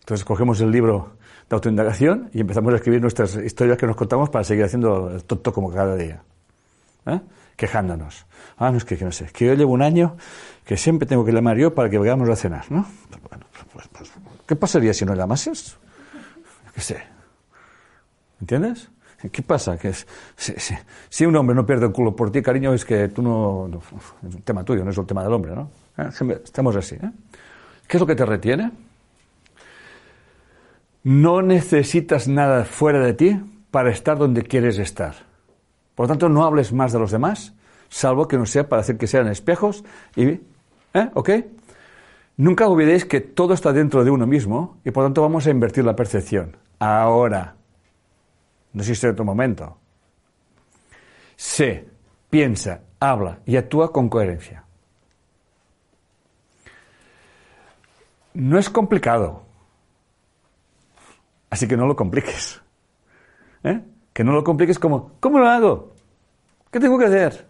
Entonces 0.00 0.24
cogemos 0.24 0.60
el 0.60 0.70
libro 0.70 1.16
de 1.48 1.54
autoindagación 1.54 2.30
y 2.32 2.40
empezamos 2.40 2.72
a 2.72 2.76
escribir 2.76 3.00
nuestras 3.00 3.36
historias 3.36 3.78
que 3.78 3.86
nos 3.86 3.96
contamos 3.96 4.30
para 4.30 4.44
seguir 4.44 4.64
haciendo 4.64 5.10
el 5.10 5.24
tonto 5.24 5.52
como 5.52 5.72
cada 5.72 5.96
día. 5.96 6.22
¿Eh? 7.06 7.20
Quejándonos. 7.56 8.26
Ah, 8.56 8.70
no 8.70 8.78
es 8.78 8.84
que, 8.84 8.96
no 8.96 9.12
sé, 9.12 9.26
que 9.26 9.46
yo 9.46 9.54
llevo 9.54 9.72
un 9.72 9.82
año 9.82 10.16
que 10.64 10.76
siempre 10.76 11.06
tengo 11.06 11.24
que 11.24 11.32
llamar 11.32 11.56
yo 11.56 11.74
para 11.74 11.90
que 11.90 11.98
vayamos 11.98 12.28
a 12.28 12.36
cenar, 12.36 12.64
¿no? 12.70 12.86
Bueno, 13.28 13.44
pues, 13.72 13.88
pues, 13.88 14.12
¿Qué 14.46 14.56
pasaría 14.56 14.94
si 14.94 15.04
no 15.04 15.14
llamases? 15.14 15.76
¿Qué 16.74 16.80
sé? 16.80 17.02
¿Entiendes? 18.40 18.90
¿Qué 19.30 19.42
pasa? 19.42 19.78
Que 19.78 19.92
si, 21.08 21.24
un 21.24 21.36
hombre 21.36 21.54
no 21.54 21.64
pierde 21.64 21.86
el 21.86 21.92
culo 21.92 22.14
por 22.14 22.30
ti, 22.30 22.42
cariño, 22.42 22.74
es 22.74 22.84
que 22.84 23.08
tú 23.08 23.22
no, 23.22 23.70
Es 24.28 24.34
un 24.34 24.42
tema 24.42 24.64
tuyo, 24.64 24.84
no 24.84 24.90
es 24.90 24.98
el 24.98 25.06
tema 25.06 25.22
del 25.22 25.32
hombre, 25.32 25.54
¿no? 25.54 25.70
¿Eh? 25.96 26.40
Estamos 26.44 26.76
así. 26.76 26.96
¿eh? 26.96 27.10
¿Qué 27.86 27.96
es 27.96 28.00
lo 28.00 28.06
que 28.06 28.14
te 28.14 28.26
retiene? 28.26 28.70
No 31.04 31.42
necesitas 31.42 32.28
nada 32.28 32.64
fuera 32.64 32.98
de 32.98 33.12
ti 33.12 33.40
para 33.70 33.90
estar 33.90 34.16
donde 34.16 34.42
quieres 34.42 34.78
estar. 34.78 35.14
Por 35.94 36.04
lo 36.04 36.08
tanto, 36.08 36.30
no 36.30 36.44
hables 36.44 36.72
más 36.72 36.92
de 36.92 36.98
los 36.98 37.10
demás, 37.10 37.54
salvo 37.90 38.26
que 38.26 38.38
no 38.38 38.46
sea 38.46 38.68
para 38.68 38.80
hacer 38.80 38.96
que 38.96 39.06
sean 39.06 39.28
espejos 39.28 39.84
y... 40.16 40.40
¿Eh? 40.94 41.10
¿Ok? 41.12 41.30
Nunca 42.38 42.66
olvidéis 42.66 43.04
que 43.04 43.20
todo 43.20 43.52
está 43.52 43.72
dentro 43.72 44.02
de 44.02 44.10
uno 44.10 44.26
mismo 44.26 44.78
y 44.84 44.90
por 44.90 45.02
lo 45.02 45.08
tanto 45.08 45.22
vamos 45.22 45.46
a 45.46 45.50
invertir 45.50 45.84
la 45.84 45.94
percepción. 45.94 46.56
Ahora. 46.78 47.54
No 48.72 48.80
existe 48.80 49.08
otro 49.08 49.24
momento. 49.24 49.76
Sé, 51.36 51.86
piensa, 52.30 52.80
habla 52.98 53.40
y 53.44 53.56
actúa 53.56 53.92
con 53.92 54.08
coherencia. 54.08 54.64
No 58.32 58.58
es 58.58 58.70
complicado. 58.70 59.43
Así 61.54 61.68
que 61.68 61.76
no 61.76 61.86
lo 61.86 61.94
compliques. 61.94 62.60
¿Eh? 63.62 63.80
Que 64.12 64.24
no 64.24 64.32
lo 64.32 64.42
compliques 64.42 64.76
como, 64.76 65.12
¿cómo 65.20 65.38
lo 65.38 65.46
hago? 65.46 65.92
¿Qué 66.72 66.80
tengo 66.80 66.98
que 66.98 67.04
hacer? 67.04 67.46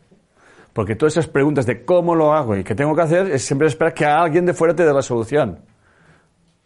Porque 0.75 0.95
todas 0.95 1.15
esas 1.15 1.27
preguntas 1.27 1.65
de 1.65 1.87
cómo 1.87 2.15
lo 2.15 2.35
hago 2.35 2.55
y 2.55 2.63
qué 2.65 2.75
tengo 2.75 2.95
que 2.95 3.01
hacer 3.01 3.31
es 3.31 3.47
siempre 3.47 3.67
esperar 3.67 3.95
que 3.95 4.05
alguien 4.05 4.45
de 4.45 4.53
fuera 4.53 4.77
te 4.77 4.85
dé 4.85 4.93
la 4.93 5.01
solución. 5.01 5.59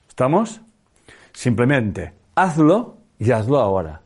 ¿Estamos? 0.09 0.60
Simplemente 1.32 2.12
hazlo 2.35 2.97
y 3.20 3.31
hazlo 3.31 3.60
ahora. 3.60 4.02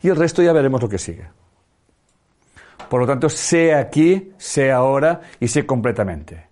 Y 0.00 0.10
el 0.10 0.14
resto 0.14 0.40
ya 0.40 0.52
veremos 0.52 0.80
lo 0.80 0.88
que 0.88 0.98
sigue. 0.98 1.26
Por 2.88 3.00
lo 3.00 3.08
tanto, 3.08 3.28
sé 3.28 3.74
aquí, 3.74 4.34
sé 4.38 4.70
ahora 4.70 5.20
y 5.40 5.48
sé 5.48 5.66
completamente. 5.66 6.46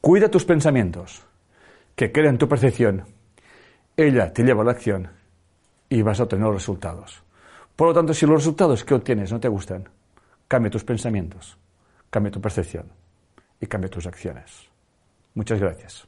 Cuida 0.00 0.28
tus 0.28 0.44
pensamientos, 0.44 1.22
que 1.94 2.10
crean 2.10 2.38
tu 2.38 2.48
percepción. 2.48 3.04
Ella 3.96 4.32
te 4.32 4.42
lleva 4.42 4.62
a 4.62 4.64
la 4.64 4.72
acción 4.72 5.08
y 5.88 6.02
vas 6.02 6.20
a 6.20 6.24
obtener 6.24 6.46
los 6.46 6.54
resultados. 6.54 7.22
Por 7.76 7.88
lo 7.88 7.94
tanto, 7.94 8.14
si 8.14 8.26
los 8.26 8.36
resultados 8.36 8.84
que 8.84 8.94
obtienes 8.94 9.32
no 9.32 9.40
te 9.40 9.48
gustan, 9.48 9.88
cambia 10.48 10.70
tus 10.70 10.84
pensamientos 10.84 11.58
cambia 12.12 12.30
tu 12.30 12.42
percepción 12.42 12.92
y 13.58 13.66
cambia 13.66 13.88
tus 13.88 14.06
acciones. 14.06 14.68
Muchas 15.34 15.58
gracias. 15.58 16.06